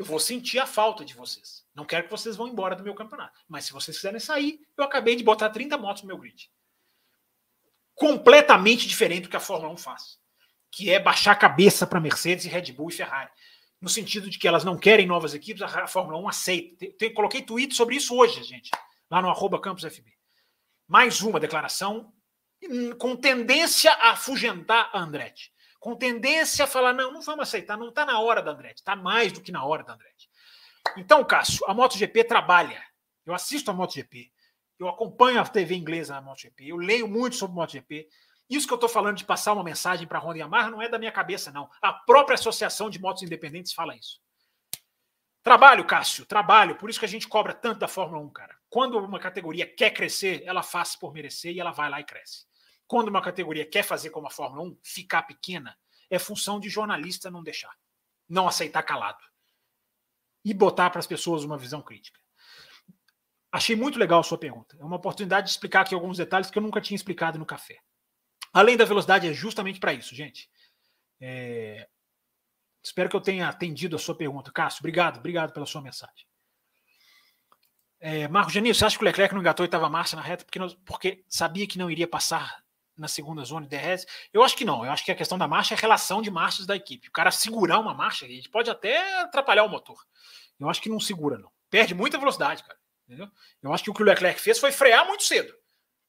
Eu 0.00 0.06
vou 0.06 0.18
sentir 0.18 0.58
a 0.58 0.64
falta 0.64 1.04
de 1.04 1.12
vocês. 1.12 1.62
Não 1.74 1.84
quero 1.84 2.04
que 2.04 2.10
vocês 2.10 2.34
vão 2.34 2.48
embora 2.48 2.74
do 2.74 2.82
meu 2.82 2.94
campeonato. 2.94 3.38
Mas 3.46 3.66
se 3.66 3.72
vocês 3.74 3.98
quiserem 3.98 4.18
sair, 4.18 4.58
eu 4.74 4.82
acabei 4.82 5.14
de 5.14 5.22
botar 5.22 5.50
30 5.50 5.76
motos 5.76 6.02
no 6.02 6.08
meu 6.08 6.16
grid. 6.16 6.50
Completamente 7.94 8.88
diferente 8.88 9.24
do 9.24 9.28
que 9.28 9.36
a 9.36 9.40
Fórmula 9.40 9.74
1 9.74 9.76
faz. 9.76 10.18
Que 10.70 10.88
é 10.90 10.98
baixar 10.98 11.32
a 11.32 11.36
cabeça 11.36 11.86
para 11.86 12.00
Mercedes, 12.00 12.46
Red 12.46 12.72
Bull 12.72 12.88
e 12.88 12.94
Ferrari. 12.94 13.30
No 13.78 13.90
sentido 13.90 14.30
de 14.30 14.38
que 14.38 14.48
elas 14.48 14.64
não 14.64 14.78
querem 14.78 15.06
novas 15.06 15.34
equipes, 15.34 15.60
a 15.60 15.86
Fórmula 15.86 16.18
1 16.18 16.28
aceita. 16.30 16.76
Tem, 16.78 16.92
tem, 16.92 17.12
coloquei 17.12 17.42
tweet 17.42 17.74
sobre 17.74 17.96
isso 17.96 18.16
hoje, 18.16 18.42
gente. 18.42 18.70
Lá 19.10 19.20
no 19.20 19.28
arroba 19.28 19.60
CampusFB. 19.60 20.10
Mais 20.88 21.20
uma 21.20 21.38
declaração 21.38 22.10
com 22.98 23.14
tendência 23.14 23.92
a 23.92 24.12
afugentar 24.12 24.88
a 24.94 24.98
Andretti 24.98 25.49
com 25.80 25.96
tendência 25.96 26.64
a 26.64 26.68
falar: 26.68 26.92
não, 26.92 27.10
não 27.10 27.22
vamos 27.22 27.48
aceitar, 27.48 27.76
não 27.76 27.88
está 27.88 28.04
na 28.04 28.20
hora 28.20 28.42
da 28.42 28.52
Andretti, 28.52 28.80
está 28.80 28.94
mais 28.94 29.32
do 29.32 29.40
que 29.40 29.50
na 29.50 29.64
hora 29.64 29.82
da 29.82 29.94
Andretti. 29.94 30.30
Então, 30.96 31.24
Cássio, 31.24 31.64
a 31.66 31.74
MotoGP 31.74 32.24
trabalha. 32.24 32.80
Eu 33.26 33.34
assisto 33.34 33.70
a 33.70 33.74
MotoGP, 33.74 34.30
eu 34.78 34.88
acompanho 34.88 35.40
a 35.40 35.44
TV 35.44 35.74
inglesa 35.74 36.14
na 36.14 36.20
MotoGP, 36.20 36.68
eu 36.68 36.76
leio 36.76 37.08
muito 37.08 37.36
sobre 37.36 37.56
MotoGP. 37.56 38.08
Isso 38.48 38.66
que 38.66 38.72
eu 38.72 38.76
estou 38.76 38.88
falando 38.88 39.16
de 39.16 39.24
passar 39.24 39.52
uma 39.52 39.62
mensagem 39.62 40.08
para 40.08 40.18
a 40.18 40.20
Honda 40.20 40.38
Yamaha 40.38 40.70
não 40.70 40.82
é 40.82 40.88
da 40.88 40.98
minha 40.98 41.12
cabeça, 41.12 41.52
não. 41.52 41.70
A 41.80 41.92
própria 41.92 42.34
Associação 42.34 42.90
de 42.90 43.00
Motos 43.00 43.22
Independentes 43.22 43.72
fala 43.72 43.94
isso. 43.94 44.20
Trabalho, 45.42 45.84
Cássio, 45.84 46.26
trabalho. 46.26 46.76
Por 46.76 46.90
isso 46.90 46.98
que 46.98 47.04
a 47.04 47.08
gente 47.08 47.28
cobra 47.28 47.54
tanto 47.54 47.78
da 47.78 47.86
Fórmula 47.86 48.20
1, 48.24 48.30
cara. 48.30 48.56
Quando 48.68 48.98
uma 48.98 49.20
categoria 49.20 49.66
quer 49.66 49.90
crescer, 49.90 50.42
ela 50.44 50.64
faz 50.64 50.96
por 50.96 51.12
merecer 51.12 51.54
e 51.54 51.60
ela 51.60 51.70
vai 51.70 51.88
lá 51.88 52.00
e 52.00 52.04
cresce. 52.04 52.49
Quando 52.90 53.06
uma 53.06 53.22
categoria 53.22 53.64
quer 53.64 53.84
fazer 53.84 54.10
como 54.10 54.26
a 54.26 54.30
Fórmula 54.30 54.64
1, 54.64 54.78
ficar 54.82 55.22
pequena, 55.22 55.78
é 56.10 56.18
função 56.18 56.58
de 56.58 56.68
jornalista 56.68 57.30
não 57.30 57.40
deixar, 57.40 57.72
não 58.28 58.48
aceitar 58.48 58.82
calado 58.82 59.22
e 60.44 60.52
botar 60.52 60.90
para 60.90 60.98
as 60.98 61.06
pessoas 61.06 61.44
uma 61.44 61.56
visão 61.56 61.80
crítica. 61.80 62.18
Achei 63.52 63.76
muito 63.76 63.96
legal 63.96 64.18
a 64.18 64.24
sua 64.24 64.36
pergunta. 64.36 64.76
É 64.76 64.84
uma 64.84 64.96
oportunidade 64.96 65.46
de 65.46 65.52
explicar 65.52 65.82
aqui 65.82 65.94
alguns 65.94 66.18
detalhes 66.18 66.50
que 66.50 66.58
eu 66.58 66.62
nunca 66.62 66.80
tinha 66.80 66.96
explicado 66.96 67.38
no 67.38 67.46
café. 67.46 67.78
Além 68.52 68.76
da 68.76 68.84
velocidade, 68.84 69.28
é 69.28 69.32
justamente 69.32 69.78
para 69.78 69.94
isso, 69.94 70.12
gente. 70.12 70.50
É... 71.20 71.88
Espero 72.82 73.08
que 73.08 73.14
eu 73.14 73.20
tenha 73.20 73.48
atendido 73.48 73.94
a 73.94 74.00
sua 74.00 74.16
pergunta. 74.16 74.50
Cássio, 74.50 74.80
obrigado, 74.80 75.18
obrigado 75.18 75.52
pela 75.52 75.64
sua 75.64 75.80
mensagem. 75.80 76.26
É, 78.00 78.26
Marco 78.26 78.50
Janino, 78.50 78.74
você 78.74 78.84
acha 78.84 78.98
que 78.98 79.04
o 79.04 79.06
Leclerc 79.06 79.32
não 79.32 79.42
engatou 79.42 79.62
oitava 79.62 79.88
marcha 79.88 80.16
na 80.16 80.22
reta 80.22 80.44
porque, 80.44 80.58
porque 80.84 81.24
sabia 81.28 81.68
que 81.68 81.78
não 81.78 81.88
iria 81.88 82.08
passar 82.08 82.60
na 83.00 83.08
segunda 83.08 83.42
zona 83.44 83.66
de 83.66 83.76
DRS? 83.76 84.06
Eu 84.32 84.42
acho 84.42 84.56
que 84.56 84.64
não. 84.64 84.84
Eu 84.84 84.92
acho 84.92 85.04
que 85.04 85.10
a 85.10 85.16
questão 85.16 85.38
da 85.38 85.48
marcha 85.48 85.74
é 85.74 85.76
a 85.76 85.80
relação 85.80 86.20
de 86.20 86.30
marchas 86.30 86.66
da 86.66 86.76
equipe. 86.76 87.08
O 87.08 87.12
cara 87.12 87.30
segurar 87.30 87.78
uma 87.78 87.94
marcha, 87.94 88.26
a 88.26 88.28
gente 88.28 88.48
pode 88.48 88.70
até 88.70 89.20
atrapalhar 89.20 89.64
o 89.64 89.68
motor. 89.68 90.04
Eu 90.58 90.68
acho 90.68 90.82
que 90.82 90.88
não 90.88 91.00
segura, 91.00 91.38
não. 91.38 91.50
Perde 91.70 91.94
muita 91.94 92.18
velocidade, 92.18 92.62
cara. 92.62 92.78
Entendeu? 93.06 93.28
Eu 93.62 93.72
acho 93.72 93.82
que 93.82 93.90
o 93.90 93.94
que 93.94 94.02
o 94.02 94.04
Leclerc 94.04 94.40
fez 94.40 94.58
foi 94.58 94.70
frear 94.70 95.06
muito 95.06 95.24
cedo. 95.24 95.52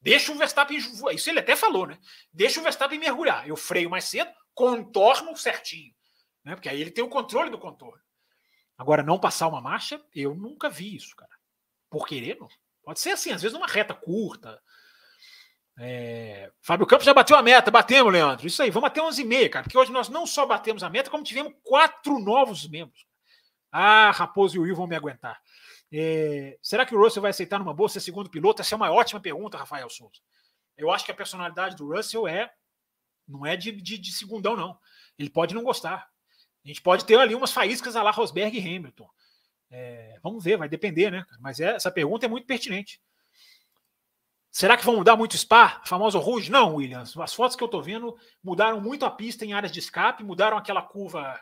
Deixa 0.00 0.30
o 0.32 0.36
Verstappen. 0.36 0.76
Isso 0.76 1.30
ele 1.30 1.38
até 1.38 1.56
falou, 1.56 1.86
né? 1.86 1.98
Deixa 2.32 2.60
o 2.60 2.62
Verstappen 2.62 2.98
mergulhar. 2.98 3.48
Eu 3.48 3.56
freio 3.56 3.88
mais 3.88 4.04
cedo, 4.04 4.30
contorno 4.54 5.36
certinho. 5.36 5.94
Né? 6.44 6.54
Porque 6.54 6.68
aí 6.68 6.80
ele 6.80 6.90
tem 6.90 7.02
o 7.02 7.08
controle 7.08 7.50
do 7.50 7.58
contorno. 7.58 8.02
Agora, 8.76 9.02
não 9.02 9.18
passar 9.18 9.48
uma 9.48 9.60
marcha, 9.60 10.00
eu 10.14 10.34
nunca 10.34 10.68
vi 10.68 10.94
isso, 10.96 11.14
cara. 11.14 11.32
Por 11.88 12.06
querer, 12.06 12.36
não. 12.38 12.48
Pode 12.82 12.98
ser 12.98 13.10
assim, 13.10 13.30
às 13.30 13.42
vezes 13.42 13.56
numa 13.56 13.68
reta 13.68 13.94
curta, 13.94 14.60
é... 15.82 16.50
Fábio 16.60 16.86
Campos 16.86 17.04
já 17.04 17.12
bateu 17.12 17.36
a 17.36 17.42
meta, 17.42 17.70
batemos, 17.70 18.12
Leandro. 18.12 18.46
Isso 18.46 18.62
aí, 18.62 18.70
vamos 18.70 18.86
até 18.86 19.00
11h30, 19.00 19.48
cara, 19.50 19.62
porque 19.64 19.76
hoje 19.76 19.90
nós 19.90 20.08
não 20.08 20.26
só 20.26 20.46
batemos 20.46 20.82
a 20.82 20.90
meta, 20.90 21.10
como 21.10 21.24
tivemos 21.24 21.52
quatro 21.62 22.18
novos 22.18 22.68
membros. 22.68 23.06
Ah, 23.70 24.10
Raposo 24.12 24.56
e 24.56 24.58
o 24.58 24.62
Will 24.62 24.76
vão 24.76 24.86
me 24.86 24.94
aguentar. 24.94 25.40
É... 25.92 26.56
Será 26.62 26.86
que 26.86 26.94
o 26.94 26.98
Russell 26.98 27.22
vai 27.22 27.30
aceitar 27.30 27.58
numa 27.58 27.74
boa 27.74 27.88
ser 27.88 28.00
segundo 28.00 28.30
piloto? 28.30 28.62
Essa 28.62 28.74
é 28.74 28.76
uma 28.76 28.90
ótima 28.90 29.20
pergunta, 29.20 29.58
Rafael 29.58 29.90
Souza. 29.90 30.20
Eu 30.76 30.90
acho 30.90 31.04
que 31.04 31.10
a 31.10 31.14
personalidade 31.14 31.76
do 31.76 31.92
Russell 31.92 32.28
é 32.28 32.52
não 33.26 33.44
é 33.44 33.56
de, 33.56 33.72
de, 33.72 33.98
de 33.98 34.12
segundão, 34.12 34.56
não. 34.56 34.78
Ele 35.18 35.30
pode 35.30 35.54
não 35.54 35.62
gostar. 35.62 36.08
A 36.64 36.68
gente 36.68 36.80
pode 36.80 37.04
ter 37.04 37.18
ali 37.18 37.34
umas 37.34 37.52
faíscas 37.52 37.96
a 37.96 38.02
lá 38.02 38.10
Rosberg 38.10 38.56
e 38.56 38.60
Hamilton. 38.60 39.08
É... 39.70 40.18
vamos 40.22 40.44
ver, 40.44 40.56
vai 40.56 40.68
depender, 40.68 41.10
né? 41.10 41.24
Mas 41.40 41.58
é, 41.58 41.74
essa 41.74 41.90
pergunta 41.90 42.26
é 42.26 42.28
muito 42.28 42.46
pertinente. 42.46 43.00
Será 44.52 44.76
que 44.76 44.84
vão 44.84 44.96
mudar 44.96 45.16
muito 45.16 45.32
o 45.32 45.38
Spa? 45.38 45.80
A 45.82 45.86
famosa 45.86 46.18
Rouge? 46.18 46.52
Não, 46.52 46.74
Williams. 46.74 47.16
As 47.16 47.32
fotos 47.32 47.56
que 47.56 47.62
eu 47.62 47.66
estou 47.66 47.82
vendo 47.82 48.14
mudaram 48.44 48.82
muito 48.82 49.06
a 49.06 49.10
pista 49.10 49.46
em 49.46 49.54
áreas 49.54 49.72
de 49.72 49.78
escape, 49.78 50.22
mudaram 50.22 50.58
aquela 50.58 50.82
curva. 50.82 51.40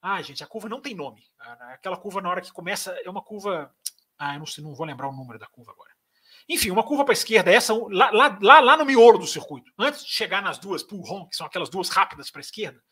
Ah, 0.00 0.22
gente, 0.22 0.42
a 0.42 0.46
curva 0.46 0.66
não 0.66 0.80
tem 0.80 0.94
nome. 0.94 1.22
Aquela 1.38 1.98
curva 1.98 2.22
na 2.22 2.30
hora 2.30 2.40
que 2.40 2.50
começa 2.50 2.98
é 3.04 3.10
uma 3.10 3.20
curva. 3.20 3.70
Ah, 4.18 4.34
eu 4.34 4.38
não, 4.38 4.46
sei, 4.46 4.64
não 4.64 4.74
vou 4.74 4.86
lembrar 4.86 5.08
o 5.08 5.12
número 5.12 5.38
da 5.38 5.46
curva 5.46 5.72
agora. 5.72 5.90
Enfim, 6.48 6.70
uma 6.70 6.82
curva 6.82 7.04
para 7.04 7.12
a 7.12 7.14
esquerda, 7.14 7.52
essa 7.52 7.74
lá, 7.74 8.10
lá, 8.10 8.38
lá, 8.40 8.60
lá, 8.60 8.76
no 8.78 8.86
miolo 8.86 9.18
do 9.18 9.26
circuito. 9.26 9.70
Antes 9.78 10.02
de 10.02 10.10
chegar 10.10 10.42
nas 10.42 10.58
duas 10.58 10.82
Pulron, 10.82 11.28
que 11.28 11.36
são 11.36 11.46
aquelas 11.46 11.68
duas 11.68 11.90
rápidas 11.90 12.30
para 12.30 12.40
a 12.40 12.42
esquerda, 12.42 12.82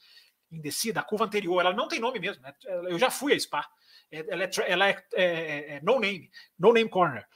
em 0.52 0.60
descida, 0.60 1.00
a 1.00 1.02
curva 1.02 1.24
anterior, 1.24 1.58
ela 1.60 1.72
não 1.72 1.88
tem 1.88 1.98
nome 1.98 2.20
mesmo. 2.20 2.42
Né? 2.42 2.52
Eu 2.66 2.98
já 2.98 3.10
fui 3.10 3.32
a 3.32 3.40
Spa. 3.40 3.66
É, 4.10 4.26
ela 4.28 4.44
é, 4.44 4.50
ela 4.66 4.88
é, 4.88 5.04
é, 5.14 5.76
é 5.76 5.80
no 5.82 5.98
name, 5.98 6.30
no 6.58 6.72
name 6.72 6.90
corner. 6.90 7.26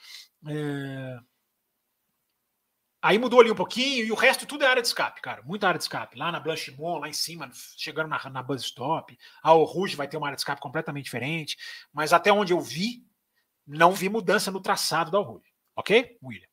É... 0.47 1.18
Aí 3.02 3.18
mudou 3.18 3.40
ali 3.40 3.50
um 3.50 3.56
pouquinho 3.56 4.04
e 4.06 4.12
o 4.12 4.14
resto 4.14 4.46
tudo 4.46 4.62
é 4.62 4.68
área 4.68 4.80
de 4.80 4.86
escape, 4.86 5.20
cara. 5.20 5.42
Muita 5.42 5.66
área 5.66 5.76
de 5.76 5.82
escape. 5.82 6.16
Lá 6.16 6.30
na 6.30 6.38
Blanchimont, 6.38 7.00
lá 7.00 7.08
em 7.08 7.12
cima, 7.12 7.50
chegando 7.76 8.08
na, 8.08 8.30
na 8.30 8.42
Buzz 8.44 8.62
Stop. 8.62 9.18
A 9.42 9.52
O 9.52 9.64
Rouge 9.64 9.96
vai 9.96 10.06
ter 10.06 10.16
uma 10.16 10.28
área 10.28 10.36
de 10.36 10.42
escape 10.42 10.60
completamente 10.60 11.06
diferente. 11.06 11.58
Mas 11.92 12.12
até 12.12 12.32
onde 12.32 12.52
eu 12.52 12.60
vi, 12.60 13.04
não 13.66 13.90
vi 13.90 14.08
mudança 14.08 14.52
no 14.52 14.60
traçado 14.60 15.10
da 15.10 15.18
Rouge. 15.18 15.52
Ok, 15.74 16.16
William? 16.22 16.46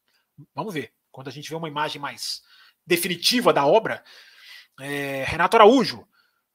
Vamos 0.55 0.73
ver. 0.73 0.91
Quando 1.11 1.27
a 1.27 1.31
gente 1.31 1.47
vê 1.47 1.55
uma 1.55 1.67
imagem 1.67 2.01
mais 2.01 2.41
definitiva 2.84 3.53
da 3.53 3.67
obra. 3.67 4.03
É, 4.80 5.23
Renato 5.26 5.55
Araújo. 5.55 6.07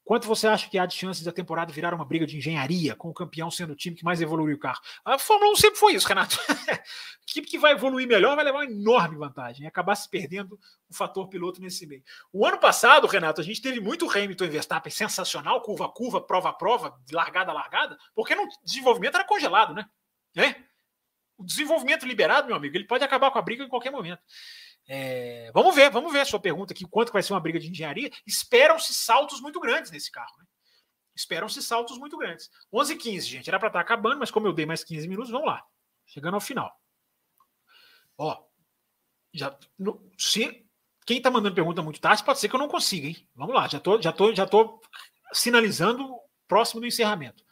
Quanto 0.04 0.28
você 0.28 0.46
acha 0.46 0.68
que 0.68 0.78
há 0.78 0.84
de 0.84 0.94
chances 0.94 1.24
da 1.24 1.32
temporada 1.32 1.72
virar 1.72 1.94
uma 1.94 2.04
briga 2.04 2.26
de 2.26 2.36
engenharia, 2.36 2.94
com 2.94 3.08
o 3.08 3.14
campeão 3.14 3.50
sendo 3.50 3.72
o 3.72 3.76
time 3.76 3.96
que 3.96 4.04
mais 4.04 4.20
evoluiu 4.20 4.54
o 4.56 4.58
carro? 4.58 4.78
A 5.02 5.18
Fórmula 5.18 5.50
1 5.52 5.56
sempre 5.56 5.78
foi 5.78 5.94
isso, 5.94 6.06
Renato. 6.06 6.38
a 6.68 6.82
equipe 7.26 7.48
que 7.48 7.58
vai 7.58 7.72
evoluir 7.72 8.06
melhor 8.06 8.36
vai 8.36 8.44
levar 8.44 8.58
uma 8.58 8.70
enorme 8.70 9.16
vantagem 9.16 9.64
e 9.64 9.66
acabar 9.66 9.94
se 9.94 10.08
perdendo 10.10 10.60
o 10.90 10.94
fator 10.94 11.26
piloto 11.28 11.58
nesse 11.58 11.86
meio. 11.86 12.02
O 12.30 12.46
ano 12.46 12.58
passado, 12.58 13.06
Renato, 13.06 13.40
a 13.40 13.44
gente 13.44 13.62
teve 13.62 13.80
muito 13.80 14.10
Hamilton 14.10 14.44
e 14.44 14.48
Verstappen 14.48 14.92
sensacional, 14.92 15.62
curva 15.62 15.86
a 15.86 15.88
curva, 15.88 16.20
prova 16.20 16.50
a 16.50 16.52
prova, 16.52 16.94
largada 17.10 17.50
a 17.50 17.54
largada, 17.54 17.96
porque 18.14 18.34
no 18.34 18.46
desenvolvimento 18.62 19.14
era 19.14 19.24
congelado, 19.24 19.72
né? 19.72 19.86
É? 20.36 20.54
O 21.38 21.44
desenvolvimento 21.44 22.06
liberado, 22.06 22.46
meu 22.46 22.56
amigo, 22.56 22.76
ele 22.76 22.84
pode 22.84 23.02
acabar 23.02 23.30
com 23.30 23.38
a 23.38 23.42
briga 23.42 23.64
em 23.64 23.68
qualquer 23.68 23.90
momento. 23.90 24.20
É, 24.86 25.50
vamos 25.52 25.74
ver, 25.74 25.90
vamos 25.90 26.12
ver 26.12 26.20
a 26.20 26.24
sua 26.24 26.38
pergunta 26.38 26.72
aqui, 26.72 26.84
quanto 26.84 27.12
vai 27.12 27.22
ser 27.22 27.32
uma 27.32 27.40
briga 27.40 27.58
de 27.58 27.68
engenharia. 27.68 28.10
Esperam-se 28.26 28.92
saltos 28.92 29.40
muito 29.40 29.58
grandes 29.60 29.90
nesse 29.90 30.10
carro. 30.10 30.34
Né? 30.38 30.44
Esperam-se 31.14 31.62
saltos 31.62 31.98
muito 31.98 32.18
grandes. 32.18 32.50
11 32.72 32.92
h 32.94 33.02
15, 33.02 33.26
gente, 33.26 33.48
era 33.48 33.58
para 33.58 33.68
estar 33.68 33.78
tá 33.78 33.84
acabando, 33.84 34.18
mas 34.18 34.30
como 34.30 34.46
eu 34.46 34.52
dei 34.52 34.66
mais 34.66 34.84
15 34.84 35.08
minutos, 35.08 35.30
vamos 35.30 35.46
lá. 35.46 35.64
Chegando 36.06 36.34
ao 36.34 36.40
final. 36.40 36.72
Ó, 38.18 38.44
já, 39.32 39.56
no, 39.78 40.10
se 40.18 40.66
quem 41.06 41.18
está 41.18 41.30
mandando 41.30 41.54
pergunta 41.54 41.82
muito 41.82 42.00
tarde, 42.00 42.24
pode 42.24 42.38
ser 42.38 42.48
que 42.48 42.54
eu 42.54 42.60
não 42.60 42.68
consiga, 42.68 43.08
hein? 43.08 43.28
Vamos 43.34 43.54
lá, 43.54 43.68
já 43.68 43.80
tô, 43.80 44.00
já 44.00 44.12
tô, 44.12 44.34
já 44.34 44.46
tô 44.46 44.80
sinalizando 45.32 46.18
próximo 46.46 46.80
do 46.80 46.86
encerramento. 46.86 47.44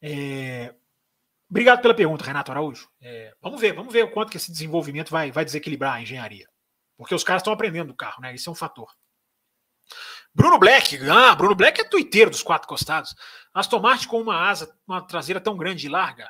É, 0.00 0.74
Obrigado 1.48 1.80
pela 1.80 1.94
pergunta, 1.94 2.24
Renato 2.24 2.50
Araújo. 2.50 2.88
É, 3.00 3.32
vamos 3.40 3.60
ver, 3.60 3.72
vamos 3.72 3.92
ver 3.92 4.04
o 4.04 4.10
quanto 4.10 4.30
que 4.30 4.36
esse 4.36 4.50
desenvolvimento 4.50 5.10
vai, 5.10 5.30
vai 5.30 5.44
desequilibrar 5.44 5.94
a 5.94 6.02
engenharia. 6.02 6.48
Porque 6.96 7.14
os 7.14 7.22
caras 7.22 7.40
estão 7.40 7.52
aprendendo 7.52 7.88
do 7.88 7.94
carro, 7.94 8.20
né? 8.20 8.34
Isso 8.34 8.48
é 8.48 8.52
um 8.52 8.56
fator. 8.56 8.90
Bruno 10.34 10.58
Black, 10.58 10.98
ah, 11.08 11.34
Bruno 11.34 11.54
Black 11.54 11.80
é 11.80 11.84
tuiteiro 11.84 12.30
dos 12.30 12.42
quatro 12.42 12.68
costados. 12.68 13.14
Aston 13.54 13.80
Martin 13.80 14.08
com 14.08 14.20
uma 14.20 14.48
asa, 14.48 14.76
uma 14.86 15.00
traseira 15.00 15.40
tão 15.40 15.56
grande 15.56 15.86
e 15.86 15.88
larga, 15.88 16.28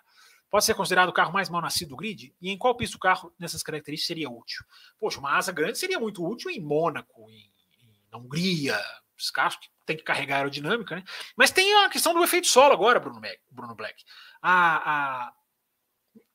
pode 0.51 0.65
ser 0.65 0.75
considerado 0.75 1.09
o 1.09 1.13
carro 1.13 1.33
mais 1.33 1.49
mal 1.49 1.63
nascido 1.63 1.89
do 1.89 1.97
grid? 1.97 2.35
E 2.41 2.51
em 2.51 2.59
qual 2.59 2.77
pista 2.77 2.97
o 2.97 3.01
carro, 3.01 3.33
nessas 3.39 3.63
características, 3.63 4.07
seria 4.07 4.31
útil? 4.31 4.65
Poxa, 4.99 5.19
uma 5.19 5.37
asa 5.37 5.51
grande 5.51 5.79
seria 5.79 5.99
muito 5.99 6.25
útil 6.25 6.51
em 6.51 6.61
Mônaco, 6.61 7.31
em, 7.31 7.51
em 7.83 8.01
na 8.13 8.19
Hungria, 8.19 8.79
os 9.19 9.31
carros 9.31 9.57
que 9.57 9.69
tem 9.87 9.97
que 9.97 10.03
carregar 10.03 10.37
aerodinâmica, 10.37 10.97
né? 10.97 11.05
Mas 11.37 11.51
tem 11.51 11.73
a 11.85 11.89
questão 11.89 12.13
do 12.13 12.23
efeito 12.23 12.49
solo 12.49 12.75
agora, 12.75 13.01
Bruno, 13.01 13.21
Black. 13.21 13.41
Bruno 13.51 13.75
Black. 13.75 14.05
A, 14.43 14.91
a, 15.27 15.33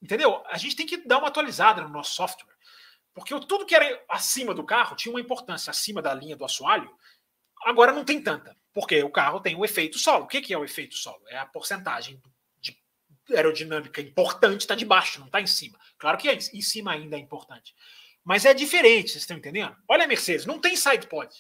entendeu? 0.02 0.42
A 0.48 0.58
gente 0.58 0.76
tem 0.76 0.86
que 0.86 1.06
dar 1.06 1.20
uma 1.20 1.28
atualizada 1.28 1.82
no 1.82 1.90
nosso 1.90 2.14
software. 2.14 2.52
Porque 3.14 3.38
tudo 3.42 3.66
que 3.66 3.76
era 3.76 4.04
acima 4.10 4.54
do 4.54 4.64
carro 4.64 4.96
tinha 4.96 5.14
uma 5.14 5.20
importância 5.20 5.70
acima 5.70 6.02
da 6.02 6.14
linha 6.14 6.36
do 6.36 6.46
assoalho, 6.46 6.90
agora 7.64 7.92
não 7.92 8.06
tem 8.06 8.22
tanta. 8.22 8.56
Porque 8.74 9.04
o 9.04 9.12
carro 9.12 9.42
tem 9.42 9.56
o 9.56 9.66
efeito 9.66 10.00
solo. 10.00 10.24
O 10.24 10.28
que 10.28 10.54
é 10.54 10.58
o 10.58 10.64
efeito 10.64 10.96
solo? 10.96 11.22
É 11.28 11.38
a 11.38 11.46
porcentagem 11.46 12.22
de 12.62 12.78
aerodinâmica 13.36 14.02
importante 14.02 14.62
está 14.62 14.76
debaixo, 14.76 15.20
não 15.20 15.28
está 15.28 15.42
em 15.42 15.48
cima. 15.48 15.78
Claro 15.98 16.18
que 16.18 16.32
em 16.32 16.62
cima 16.62 16.94
ainda 16.94 17.18
é 17.18 17.20
importante. 17.20 17.76
Mas 18.24 18.46
é 18.46 18.54
diferente, 18.54 19.12
vocês 19.12 19.24
estão 19.24 19.38
entendendo? 19.38 19.76
Olha 19.88 20.06
a 20.06 20.08
Mercedes, 20.08 20.46
não 20.46 20.60
tem 20.60 20.76
side 20.76 21.08
pod. 21.08 21.34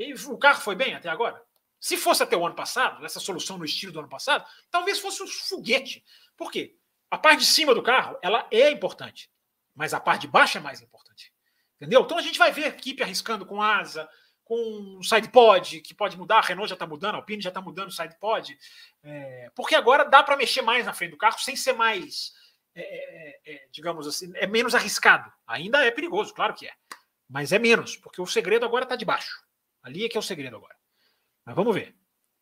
E 0.00 0.14
o 0.14 0.38
carro 0.38 0.62
foi 0.62 0.74
bem 0.74 0.94
até 0.94 1.10
agora? 1.10 1.42
Se 1.78 1.94
fosse 1.94 2.22
até 2.22 2.34
o 2.34 2.46
ano 2.46 2.54
passado, 2.54 3.04
essa 3.04 3.20
solução 3.20 3.58
no 3.58 3.66
estilo 3.66 3.92
do 3.92 3.98
ano 4.00 4.08
passado, 4.08 4.46
talvez 4.70 4.98
fosse 4.98 5.22
um 5.22 5.26
foguete. 5.26 6.02
Por 6.38 6.50
quê? 6.50 6.74
A 7.10 7.18
parte 7.18 7.40
de 7.40 7.46
cima 7.46 7.74
do 7.74 7.82
carro, 7.82 8.18
ela 8.22 8.46
é 8.50 8.70
importante, 8.70 9.30
mas 9.74 9.92
a 9.92 10.00
parte 10.00 10.22
de 10.22 10.28
baixo 10.28 10.56
é 10.56 10.60
mais 10.60 10.80
importante. 10.80 11.34
Entendeu? 11.76 12.00
Então 12.00 12.16
a 12.16 12.22
gente 12.22 12.38
vai 12.38 12.50
ver 12.50 12.64
a 12.64 12.68
equipe 12.68 13.02
arriscando 13.02 13.44
com 13.44 13.60
asa, 13.60 14.08
com 14.42 15.02
sidepod, 15.02 15.82
que 15.82 15.92
pode 15.92 16.16
mudar, 16.16 16.38
a 16.38 16.40
Renault 16.40 16.70
já 16.70 16.74
está 16.74 16.86
mudando, 16.86 17.16
a 17.16 17.18
Alpine 17.18 17.42
já 17.42 17.50
está 17.50 17.60
mudando 17.60 17.88
o 17.88 17.92
sidepod, 17.92 18.58
é, 19.02 19.50
porque 19.54 19.74
agora 19.74 20.04
dá 20.04 20.22
para 20.22 20.36
mexer 20.36 20.62
mais 20.62 20.86
na 20.86 20.94
frente 20.94 21.10
do 21.10 21.18
carro 21.18 21.38
sem 21.38 21.56
ser 21.56 21.74
mais, 21.74 22.32
é, 22.74 22.82
é, 22.82 23.40
é, 23.44 23.68
digamos 23.70 24.06
assim, 24.06 24.32
é 24.34 24.46
menos 24.46 24.74
arriscado. 24.74 25.30
Ainda 25.46 25.84
é 25.84 25.90
perigoso, 25.90 26.32
claro 26.32 26.54
que 26.54 26.66
é, 26.66 26.72
mas 27.28 27.52
é 27.52 27.58
menos, 27.58 27.98
porque 27.98 28.20
o 28.20 28.26
segredo 28.26 28.64
agora 28.64 28.84
está 28.84 28.96
de 28.96 29.04
baixo. 29.04 29.49
Ali 29.82 30.04
é 30.04 30.08
que 30.08 30.16
é 30.16 30.20
o 30.20 30.22
segredo 30.22 30.56
agora. 30.56 30.76
Mas 31.44 31.54
vamos 31.54 31.74
ver. 31.74 31.96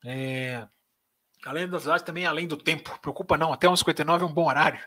É... 0.05 0.67
Além 1.45 1.65
da 1.65 1.71
velocidade, 1.71 2.05
também 2.05 2.27
além 2.27 2.47
do 2.47 2.57
tempo. 2.57 2.99
Preocupa 3.01 3.37
não, 3.37 3.53
até 3.53 3.67
11h59 3.69 4.21
é 4.21 4.25
um 4.25 4.33
bom 4.33 4.49
horário. 4.49 4.81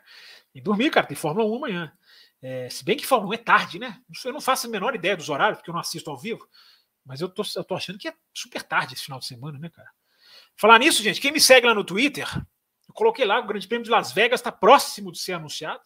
E 0.54 0.62
dormir, 0.62 0.92
cara, 0.92 1.08
tem 1.08 1.16
Fórmula 1.16 1.48
1 1.48 1.56
amanhã. 1.56 1.94
É, 2.42 2.70
se 2.70 2.84
bem 2.84 2.98
que 2.98 3.06
Fórmula 3.06 3.32
1 3.32 3.34
é 3.34 3.38
tarde, 3.38 3.80
né? 3.80 4.02
Eu 4.26 4.34
não 4.34 4.42
faço 4.42 4.68
a 4.68 4.70
menor 4.70 4.94
ideia 4.96 5.16
dos 5.16 5.30
horários, 5.30 5.60
porque 5.60 5.70
eu 5.70 5.74
não 5.74 5.80
assisto 5.80 6.10
ao 6.10 6.18
vivo. 6.18 6.48
Mas 7.06 7.22
eu 7.22 7.30
tô, 7.30 7.44
eu 7.56 7.64
tô 7.64 7.76
achando 7.76 7.98
que 7.98 8.08
é 8.08 8.14
super 8.34 8.62
tarde 8.64 8.94
esse 8.94 9.04
final 9.04 9.20
de 9.20 9.26
semana, 9.26 9.58
né, 9.58 9.70
cara? 9.70 9.90
Falar 10.58 10.80
nisso, 10.80 11.02
gente, 11.02 11.22
quem 11.22 11.32
me 11.32 11.40
segue 11.40 11.66
lá 11.66 11.74
no 11.74 11.84
Twitter, 11.84 12.28
eu 12.88 12.94
coloquei 12.94 13.26
lá, 13.26 13.40
o 13.40 13.48
Grande 13.48 13.68
Prêmio 13.68 13.86
de 13.86 13.90
Las 13.90 14.12
Vegas 14.12 14.40
está 14.40 14.52
próximo 14.52 15.12
de 15.12 15.20
ser 15.20 15.34
anunciado. 15.34 15.82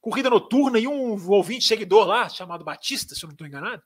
Corrida 0.00 0.30
noturna 0.30 0.78
e 0.78 0.86
um 0.86 1.30
ouvinte 1.30 1.66
seguidor 1.66 2.06
lá, 2.06 2.28
chamado 2.28 2.64
Batista, 2.64 3.14
se 3.14 3.24
eu 3.24 3.26
não 3.26 3.32
estou 3.32 3.46
enganado, 3.46 3.82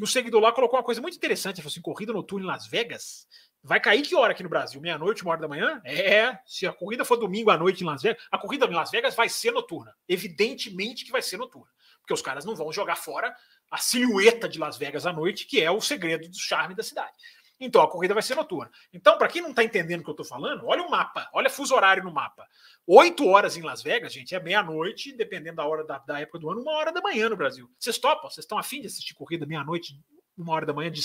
e 0.00 0.02
o 0.02 0.06
seguidor 0.06 0.40
lá 0.40 0.50
colocou 0.50 0.78
uma 0.78 0.84
coisa 0.84 1.00
muito 1.00 1.16
interessante. 1.16 1.56
Ele 1.56 1.62
falou 1.62 1.72
assim: 1.72 1.82
corrida 1.82 2.12
noturna 2.12 2.46
em 2.46 2.48
Las 2.48 2.66
Vegas. 2.66 3.28
Vai 3.62 3.78
cair 3.78 4.00
que 4.00 4.16
hora 4.16 4.32
aqui 4.32 4.42
no 4.42 4.48
Brasil? 4.48 4.80
Meia-noite, 4.80 5.22
uma 5.22 5.32
hora 5.32 5.42
da 5.42 5.48
manhã? 5.48 5.82
É, 5.84 6.38
se 6.46 6.66
a 6.66 6.72
corrida 6.72 7.04
for 7.04 7.18
domingo 7.18 7.50
à 7.50 7.58
noite 7.58 7.84
em 7.84 7.86
Las 7.86 8.00
Vegas, 8.00 8.24
a 8.32 8.38
corrida 8.38 8.64
em 8.64 8.72
Las 8.72 8.90
Vegas 8.90 9.14
vai 9.14 9.28
ser 9.28 9.50
noturna. 9.50 9.94
Evidentemente 10.08 11.04
que 11.04 11.12
vai 11.12 11.20
ser 11.20 11.36
noturna. 11.36 11.70
Porque 12.00 12.14
os 12.14 12.22
caras 12.22 12.46
não 12.46 12.56
vão 12.56 12.72
jogar 12.72 12.96
fora 12.96 13.36
a 13.70 13.76
silhueta 13.76 14.48
de 14.48 14.58
Las 14.58 14.78
Vegas 14.78 15.04
à 15.04 15.12
noite, 15.12 15.46
que 15.46 15.60
é 15.60 15.70
o 15.70 15.82
segredo 15.82 16.26
do 16.26 16.38
charme 16.38 16.74
da 16.74 16.82
cidade. 16.82 17.12
Então 17.60 17.82
a 17.82 17.90
corrida 17.90 18.14
vai 18.14 18.22
ser 18.22 18.34
noturna. 18.34 18.70
Então, 18.92 19.18
para 19.18 19.28
quem 19.28 19.42
não 19.42 19.50
está 19.50 19.62
entendendo 19.62 20.00
o 20.00 20.04
que 20.04 20.08
eu 20.08 20.12
estou 20.12 20.26
falando, 20.26 20.66
olha 20.66 20.82
o 20.82 20.90
mapa, 20.90 21.28
olha 21.32 21.50
fuso 21.50 21.74
horário 21.74 22.02
no 22.02 22.10
mapa. 22.10 22.48
Oito 22.86 23.26
horas 23.28 23.56
em 23.56 23.62
Las 23.62 23.82
Vegas, 23.82 24.12
gente, 24.12 24.34
é 24.34 24.40
meia-noite, 24.40 25.12
dependendo 25.12 25.56
da 25.56 25.66
hora 25.66 25.84
da, 25.84 25.98
da, 25.98 26.18
época 26.18 26.38
do 26.38 26.50
ano, 26.50 26.62
uma 26.62 26.72
hora 26.72 26.90
da 26.90 27.02
manhã 27.02 27.28
no 27.28 27.36
Brasil. 27.36 27.70
Vocês 27.78 27.98
topam? 27.98 28.30
Vocês 28.30 28.44
estão 28.44 28.58
afim 28.58 28.80
de 28.80 28.86
assistir 28.86 29.14
corrida 29.14 29.44
meia-noite, 29.44 29.94
uma 30.38 30.54
hora 30.54 30.64
da 30.64 30.72
manhã, 30.72 30.90
de 30.90 31.02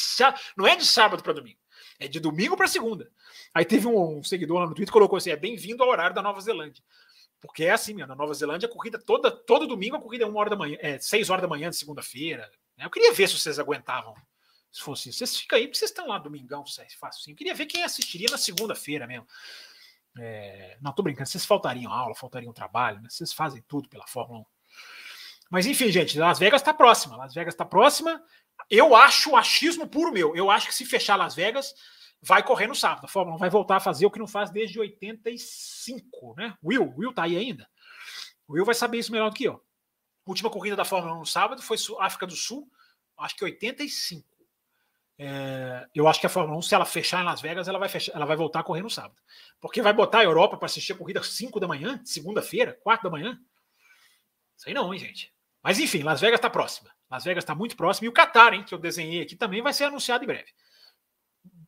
não 0.56 0.66
é 0.66 0.78
de 0.78 0.86
sábado 0.86 1.22
para 1.22 1.34
domingo, 1.34 1.60
é 2.00 2.08
de 2.08 2.22
domingo 2.22 2.56
para 2.56 2.68
segunda. 2.68 3.12
Aí 3.54 3.66
teve 3.66 3.86
um, 3.86 4.20
um, 4.20 4.24
seguidor 4.24 4.60
lá 4.60 4.66
no 4.66 4.74
Twitter 4.74 4.88
que 4.88 4.94
colocou 4.94 5.18
assim: 5.18 5.32
é 5.32 5.36
bem-vindo 5.36 5.84
ao 5.84 5.90
horário 5.90 6.16
da 6.16 6.22
Nova 6.22 6.40
Zelândia. 6.40 6.82
Porque 7.42 7.66
é 7.66 7.72
assim, 7.72 7.94
meu, 7.94 8.08
na 8.08 8.16
Nova 8.16 8.34
Zelândia, 8.34 8.68
a 8.68 8.72
corrida 8.72 8.98
toda, 8.98 9.30
todo 9.30 9.68
domingo, 9.68 9.98
a 9.98 10.02
corrida 10.02 10.24
é 10.24 10.28
uma 10.28 10.40
hora 10.40 10.50
da 10.50 10.56
manhã, 10.56 10.78
é 10.80 10.98
seis 11.00 11.30
horas 11.30 11.42
da 11.42 11.48
manhã 11.48 11.70
de 11.70 11.76
segunda-feira. 11.76 12.50
Eu 12.78 12.90
queria 12.90 13.14
ver 13.14 13.28
se 13.28 13.38
vocês 13.38 13.60
aguentavam 13.60 14.16
se 14.76 14.82
fosse 14.82 15.10
isso. 15.10 15.20
Vocês 15.20 15.38
ficam 15.38 15.58
aí, 15.58 15.68
porque 15.68 15.78
vocês 15.78 15.90
estão 15.90 16.08
lá 16.08 16.18
domingão, 16.18 16.66
fácil 16.66 17.22
assim. 17.22 17.32
Eu 17.32 17.38
queria 17.38 17.56
ver 17.56 17.66
quem 17.66 17.84
assistiria 17.84 18.28
na 18.30 18.38
segunda-feira 18.38 19.08
mesmo. 19.08 19.26
É, 20.20 20.78
não, 20.82 20.92
tô 20.92 21.02
brincando, 21.02 21.30
vocês 21.30 21.46
faltariam 21.46 21.94
aula, 21.94 22.14
faltariam 22.14 22.52
trabalho, 22.52 23.02
né? 23.02 23.08
vocês 23.10 23.32
fazem 23.32 23.64
tudo 23.70 23.88
pela 23.88 24.06
Fórmula 24.06 24.42
1. 24.42 24.46
Mas 25.50 25.66
enfim, 25.66 25.90
gente, 25.92 26.20
Las 26.20 26.40
Vegas 26.40 26.62
está 26.62 26.74
próxima. 26.74 27.16
Las 27.16 27.34
Vegas 27.34 27.54
está 27.54 27.64
próxima. 27.64 28.22
Eu 28.70 28.94
acho 28.94 29.32
o 29.32 29.38
achismo 29.38 29.88
puro 29.88 30.12
meu. 30.12 30.36
Eu 30.36 30.52
acho 30.52 30.68
que 30.68 30.76
se 30.76 30.86
fechar 30.86 31.16
Las 31.16 31.36
Vegas, 31.36 31.74
vai 32.22 32.44
correr 32.44 32.68
no 32.68 32.76
sábado. 32.76 33.06
A 33.06 33.08
Fórmula 33.08 33.38
1 33.38 33.40
vai 33.40 33.50
voltar 33.50 33.78
a 33.78 33.80
fazer 33.80 34.06
o 34.06 34.12
que 34.12 34.20
não 34.20 34.28
faz 34.28 34.50
desde 34.50 34.78
85, 34.78 36.36
né? 36.36 36.58
Will, 36.62 36.94
Will 36.98 37.14
tá 37.14 37.24
aí 37.24 37.38
ainda. 37.38 37.66
Will 38.50 38.66
vai 38.66 38.76
saber 38.76 38.98
isso 38.98 39.12
melhor 39.12 39.30
do 39.30 39.36
que 39.36 39.46
eu. 39.46 39.64
Última 40.26 40.50
corrida 40.50 40.76
da 40.76 40.84
Fórmula 40.84 41.16
1 41.16 41.20
no 41.20 41.26
sábado 41.26 41.62
foi 41.62 41.78
África 42.00 42.28
do 42.28 42.36
Sul, 42.36 42.70
acho 43.18 43.36
que 43.38 43.46
85. 43.46 44.35
É, 45.18 45.88
eu 45.96 46.08
acho 46.08 46.20
que 46.20 46.26
a 46.26 46.30
Fórmula 46.30 46.58
1, 46.58 46.62
se 46.64 46.76
ela 46.76 46.86
fechar 46.86 47.22
em 47.22 47.26
Las 47.26 47.42
Vegas, 47.42 47.68
ela 47.68 47.80
vai, 47.80 47.88
fechar, 47.88 48.14
ela 48.16 48.26
vai 48.26 48.36
voltar 48.36 48.60
a 48.60 48.64
correr 48.64 48.82
no 48.82 48.90
sábado. 48.90 49.22
Porque 49.62 49.82
vai 49.82 49.94
botar 49.94 50.20
a 50.20 50.24
Europa 50.24 50.58
para 50.58 50.66
assistir 50.66 50.94
a 50.94 50.98
corrida 50.98 51.20
às 51.20 51.28
5 51.30 51.60
da 51.60 51.68
manhã, 51.68 52.02
segunda-feira, 52.04 52.78
4 52.84 53.04
da 53.04 53.10
manhã. 53.10 53.40
Aí 54.66 54.74
não, 54.74 54.94
hein, 54.94 55.00
gente? 55.00 55.34
Mas 55.64 55.80
enfim, 55.80 56.04
Las 56.04 56.22
Vegas 56.22 56.38
está 56.38 56.50
próxima. 56.50 56.92
Las 57.10 57.24
Vegas 57.24 57.44
está 57.44 57.56
muito 57.56 57.76
próxima. 57.76 58.06
E 58.06 58.10
o 58.10 58.14
Qatar, 58.14 58.54
hein, 58.54 58.64
que 58.64 58.74
eu 58.74 58.78
desenhei 58.78 59.22
aqui, 59.22 59.36
também 59.36 59.62
vai 59.62 59.74
ser 59.74 59.86
anunciado 59.86 60.24
em 60.24 60.28
breve. 60.28 60.52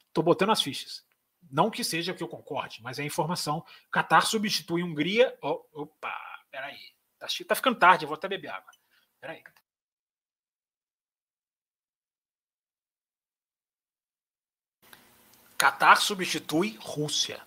Estou 0.07 0.23
botando 0.23 0.51
as 0.51 0.61
fichas. 0.61 1.05
Não 1.49 1.69
que 1.69 1.83
seja 1.83 2.13
que 2.13 2.21
eu 2.21 2.27
concorde, 2.27 2.81
mas 2.81 2.99
é 2.99 3.03
informação. 3.03 3.63
Qatar 3.91 4.25
substitui 4.25 4.83
Hungria. 4.83 5.37
Oh, 5.41 5.63
opa, 5.73 6.13
peraí. 6.51 6.79
Tá, 7.17 7.27
tá 7.47 7.55
ficando 7.55 7.79
tarde, 7.79 8.03
eu 8.03 8.07
vou 8.07 8.15
até 8.15 8.27
beber 8.27 8.49
água. 8.49 8.71
Peraí. 9.19 9.41
Qatar 15.57 15.99
substitui 15.99 16.77
Rússia. 16.79 17.41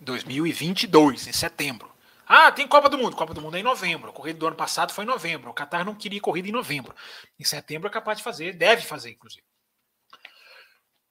2022, 0.00 1.28
em 1.28 1.32
setembro. 1.32 1.92
Ah, 2.26 2.50
tem 2.50 2.66
Copa 2.66 2.88
do 2.88 2.98
Mundo. 2.98 3.16
Copa 3.16 3.34
do 3.34 3.40
Mundo 3.40 3.56
é 3.56 3.60
em 3.60 3.62
novembro. 3.62 4.10
A 4.10 4.12
corrida 4.12 4.38
do 4.38 4.46
ano 4.46 4.56
passado 4.56 4.92
foi 4.92 5.04
em 5.04 5.08
novembro. 5.08 5.50
O 5.50 5.54
Qatar 5.54 5.84
não 5.84 5.94
queria 5.94 6.20
corrida 6.20 6.48
em 6.48 6.52
novembro. 6.52 6.94
Em 7.38 7.44
setembro 7.44 7.88
é 7.88 7.90
capaz 7.90 8.18
de 8.18 8.24
fazer, 8.24 8.54
deve 8.54 8.82
fazer, 8.82 9.10
inclusive. 9.10 9.44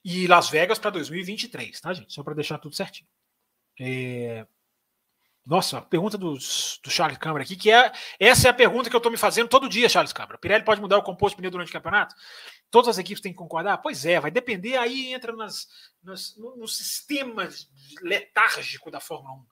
E 0.04 0.26
Las 0.26 0.50
Vegas 0.50 0.78
para 0.78 0.90
2023, 0.90 1.80
tá, 1.80 1.94
gente? 1.94 2.12
Só 2.12 2.22
para 2.22 2.34
deixar 2.34 2.58
tudo 2.58 2.74
certinho. 2.74 3.08
É... 3.80 4.46
Nossa, 5.46 5.82
pergunta 5.82 6.16
do, 6.16 6.32
do 6.32 6.90
Charles 6.90 7.18
Câmara 7.18 7.44
aqui, 7.44 7.54
que 7.54 7.70
é 7.70 7.92
essa 8.18 8.48
é 8.48 8.50
a 8.50 8.54
pergunta 8.54 8.88
que 8.88 8.96
eu 8.96 8.98
estou 8.98 9.12
me 9.12 9.18
fazendo 9.18 9.46
todo 9.46 9.68
dia, 9.68 9.90
Charles 9.90 10.12
Câmara. 10.12 10.38
Pirelli 10.38 10.64
pode 10.64 10.80
mudar 10.80 10.96
o 10.96 11.02
composto 11.02 11.36
pneu 11.36 11.50
durante 11.50 11.68
o 11.68 11.72
campeonato? 11.72 12.14
Todas 12.70 12.88
as 12.88 12.98
equipes 12.98 13.20
têm 13.20 13.32
que 13.32 13.38
concordar? 13.38 13.76
Pois 13.78 14.06
é, 14.06 14.18
vai 14.18 14.30
depender, 14.30 14.76
aí 14.78 15.12
entra 15.12 15.32
nas, 15.36 15.68
nas, 16.02 16.34
no, 16.36 16.66
sistema 16.66 17.46
letárgico 18.00 18.90
da 18.90 19.00
Fórmula 19.00 19.34
1. 19.34 19.46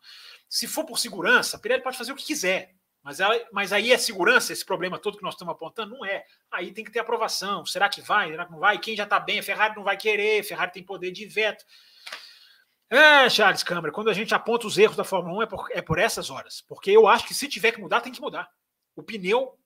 Se 0.48 0.66
for 0.66 0.86
por 0.86 0.98
segurança, 0.98 1.58
a 1.58 1.60
Pirelli 1.60 1.82
pode 1.82 1.98
fazer 1.98 2.12
o 2.12 2.16
que 2.16 2.24
quiser. 2.24 2.74
Mas, 3.02 3.20
ela, 3.20 3.38
mas 3.52 3.72
aí 3.72 3.92
é 3.92 3.98
segurança, 3.98 4.52
esse 4.52 4.64
problema 4.64 4.98
todo 4.98 5.18
que 5.18 5.24
nós 5.24 5.34
estamos 5.34 5.52
apontando? 5.52 5.94
Não 5.94 6.06
é. 6.06 6.24
Aí 6.50 6.72
tem 6.72 6.84
que 6.84 6.90
ter 6.90 7.00
aprovação. 7.00 7.66
Será 7.66 7.88
que 7.88 8.00
vai? 8.00 8.30
Será 8.30 8.46
que 8.46 8.52
não 8.52 8.60
vai? 8.60 8.78
Quem 8.78 8.96
já 8.96 9.04
está 9.04 9.20
bem? 9.20 9.40
A 9.40 9.42
Ferrari 9.42 9.74
não 9.76 9.82
vai 9.82 9.96
querer, 9.96 10.40
a 10.40 10.44
Ferrari 10.44 10.72
tem 10.72 10.82
poder 10.82 11.10
de 11.10 11.26
veto. 11.26 11.64
É, 12.92 13.30
Charles 13.30 13.62
Câmara, 13.62 13.90
quando 13.90 14.10
a 14.10 14.12
gente 14.12 14.34
aponta 14.34 14.66
os 14.66 14.76
erros 14.76 14.98
da 14.98 15.02
Fórmula 15.02 15.38
1 15.38 15.42
é 15.42 15.46
por, 15.46 15.68
é 15.70 15.80
por 15.80 15.98
essas 15.98 16.28
horas. 16.28 16.60
Porque 16.60 16.90
eu 16.90 17.08
acho 17.08 17.26
que 17.26 17.32
se 17.32 17.48
tiver 17.48 17.72
que 17.72 17.80
mudar, 17.80 18.02
tem 18.02 18.12
que 18.12 18.20
mudar. 18.20 18.50
O 18.94 19.02
pneu 19.02 19.58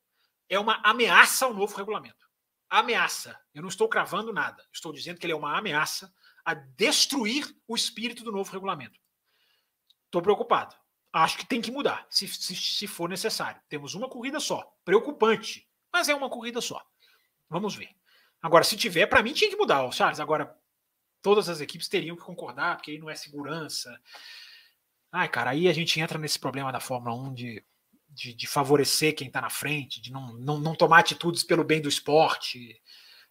é 0.49 0.57
uma 0.61 0.81
ameaça 0.85 1.45
ao 1.45 1.53
novo 1.53 1.77
regulamento. 1.77 2.25
Ameaça. 2.71 3.37
Eu 3.53 3.63
não 3.63 3.69
estou 3.69 3.89
cravando 3.89 4.33
nada. 4.33 4.65
Estou 4.73 4.93
dizendo 4.93 5.19
que 5.19 5.27
ele 5.27 5.33
é 5.33 5.37
uma 5.37 5.59
ameaça 5.59 6.15
a 6.45 6.55
destruir 6.55 7.53
o 7.67 7.75
espírito 7.75 8.23
do 8.23 8.31
novo 8.31 8.53
regulamento. 8.53 9.01
Estou 10.05 10.23
preocupado. 10.23 10.77
Acho 11.13 11.39
que 11.39 11.47
tem 11.47 11.61
que 11.61 11.73
mudar, 11.73 12.07
se, 12.09 12.29
se, 12.29 12.55
se 12.55 12.87
for 12.87 13.09
necessário. 13.09 13.61
Temos 13.69 13.95
uma 13.95 14.09
corrida 14.09 14.39
só. 14.39 14.73
Preocupante, 14.85 15.69
mas 15.93 16.09
é 16.09 16.15
uma 16.15 16.31
corrida 16.31 16.61
só. 16.61 16.81
Vamos 17.49 17.75
ver. 17.75 17.91
Agora, 18.41 18.63
se 18.63 18.77
tiver, 18.77 19.07
para 19.07 19.21
mim 19.21 19.33
tinha 19.33 19.51
que 19.51 19.57
mudar, 19.57 19.91
Charles. 19.91 20.21
Agora, 20.21 20.57
todas 21.27 21.49
as 21.49 21.61
equipes 21.61 21.89
teriam 21.89 22.15
que 22.15 22.23
concordar, 22.23 22.77
porque 22.77 22.93
aí 22.93 22.99
não 22.99 23.11
é 23.11 23.17
segurança. 23.17 24.01
Ai, 25.11 25.29
cara, 25.29 25.51
aí 25.51 25.67
a 25.67 25.73
gente 25.73 25.99
entra 25.99 26.21
nesse 26.21 26.39
problema 26.39 26.71
da 26.71 26.79
Fórmula 26.79 27.17
1 27.17 27.35
de, 27.35 27.65
de, 28.09 28.33
de 28.33 28.47
favorecer 28.47 29.13
quem 29.13 29.27
está 29.27 29.41
na 29.41 29.51
frente, 29.51 30.01
de 30.01 30.13
não, 30.13 30.35
não, 30.35 30.61
não, 30.61 30.77
tomar 30.77 31.01
atitudes 31.01 31.43
pelo 31.43 31.65
bem 31.65 31.81
do 31.81 31.89
esporte. 31.89 32.81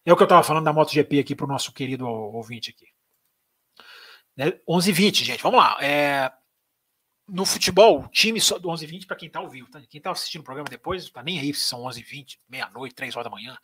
É 0.04 0.12
o 0.12 0.16
que 0.16 0.22
eu 0.22 0.26
estava 0.26 0.42
falando 0.42 0.66
da 0.66 0.74
MotoGP 0.74 1.20
aqui 1.20 1.34
para 1.34 1.46
o 1.46 1.48
nosso 1.48 1.72
querido 1.72 2.06
ouvinte 2.06 2.68
aqui. 2.68 2.86
Né? 4.36 4.50
11h20, 4.68 5.24
gente, 5.24 5.42
vamos 5.42 5.58
lá. 5.58 5.82
É, 5.82 6.30
no 7.26 7.46
futebol, 7.46 8.06
time 8.08 8.38
só 8.42 8.58
do 8.58 8.68
11h20 8.68 9.06
para 9.06 9.16
quem 9.16 9.28
está 9.28 9.38
ao 9.38 9.48
vivo. 9.48 9.70
Tá? 9.70 9.80
Quem 9.88 10.00
está 10.00 10.10
assistindo 10.10 10.42
o 10.42 10.44
programa 10.44 10.68
depois, 10.68 11.04
não 11.04 11.08
está 11.08 11.22
nem 11.22 11.40
aí 11.40 11.54
se 11.54 11.64
são 11.64 11.80
11h20, 11.84 12.40
meia-noite, 12.46 12.94
3 12.94 13.16
horas 13.16 13.24
da 13.24 13.34
manhã. 13.34 13.56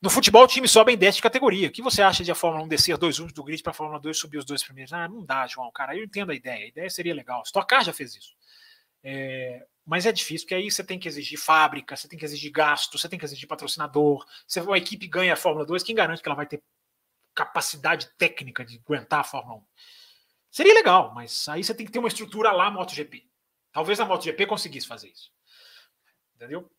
No 0.00 0.10
futebol, 0.10 0.44
o 0.44 0.46
time 0.46 0.68
sobe 0.68 0.92
em 0.92 0.96
10 0.96 1.16
de 1.16 1.22
categoria. 1.22 1.68
O 1.68 1.70
que 1.70 1.80
você 1.80 2.02
acha 2.02 2.22
de 2.22 2.30
a 2.30 2.34
Fórmula 2.34 2.64
1 2.64 2.68
descer 2.68 2.98
dois 2.98 3.18
últimos 3.18 3.32
do 3.32 3.42
grid 3.42 3.62
para 3.62 3.70
a 3.70 3.74
Fórmula 3.74 3.98
2 3.98 4.16
subir 4.16 4.38
os 4.38 4.44
dois 4.44 4.62
primeiros? 4.62 4.92
Ah, 4.92 5.08
não 5.08 5.24
dá, 5.24 5.46
João, 5.46 5.70
cara. 5.72 5.96
Eu 5.96 6.04
entendo 6.04 6.30
a 6.30 6.34
ideia. 6.34 6.64
A 6.64 6.68
ideia 6.68 6.90
seria 6.90 7.14
legal. 7.14 7.42
Stock 7.44 7.66
Car 7.66 7.82
já 7.82 7.92
fez 7.92 8.14
isso. 8.14 8.36
É, 9.02 9.66
mas 9.86 10.04
é 10.04 10.12
difícil, 10.12 10.46
porque 10.46 10.54
aí 10.54 10.70
você 10.70 10.82
tem 10.82 10.98
que 10.98 11.08
exigir 11.08 11.38
fábrica, 11.38 11.96
você 11.96 12.08
tem 12.08 12.18
que 12.18 12.24
exigir 12.24 12.50
gasto, 12.50 12.98
você 12.98 13.08
tem 13.08 13.18
que 13.18 13.24
exigir 13.24 13.48
patrocinador. 13.48 14.26
Se 14.46 14.60
uma 14.60 14.76
equipe 14.76 15.06
ganha 15.06 15.32
a 15.32 15.36
Fórmula 15.36 15.64
2, 15.64 15.82
quem 15.82 15.94
garante 15.94 16.20
que 16.20 16.28
ela 16.28 16.36
vai 16.36 16.46
ter 16.46 16.62
capacidade 17.34 18.10
técnica 18.18 18.64
de 18.64 18.78
aguentar 18.84 19.20
a 19.20 19.24
Fórmula 19.24 19.58
1? 19.58 19.64
Seria 20.50 20.74
legal, 20.74 21.14
mas 21.14 21.48
aí 21.48 21.62
você 21.62 21.74
tem 21.74 21.86
que 21.86 21.92
ter 21.92 21.98
uma 21.98 22.08
estrutura 22.08 22.50
lá 22.50 22.70
MotoGP. 22.70 23.26
Talvez 23.70 24.00
a 24.00 24.04
MotoGP 24.04 24.46
conseguisse 24.46 24.86
fazer 24.86 25.08
isso. 25.08 25.30
Entendeu? 26.34 26.70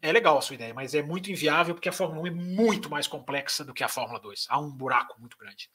É 0.00 0.12
legal 0.12 0.38
a 0.38 0.40
sua 0.40 0.54
ideia, 0.54 0.72
mas 0.72 0.94
é 0.94 1.02
muito 1.02 1.30
inviável 1.30 1.74
porque 1.74 1.88
a 1.88 1.92
Fórmula 1.92 2.22
1 2.22 2.26
é 2.26 2.30
muito 2.30 2.88
mais 2.88 3.06
complexa 3.06 3.64
do 3.64 3.74
que 3.74 3.82
a 3.82 3.88
Fórmula 3.88 4.20
2. 4.20 4.46
Há 4.48 4.58
um 4.58 4.70
buraco 4.70 5.20
muito 5.20 5.36
grande. 5.36 5.68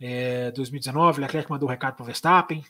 É, 0.00 0.50
2019, 0.50 1.20
Leclerc 1.20 1.50
mandou 1.50 1.68
um 1.68 1.70
recado 1.70 1.94
para 1.94 2.02
o 2.02 2.06
Verstappen. 2.06 2.64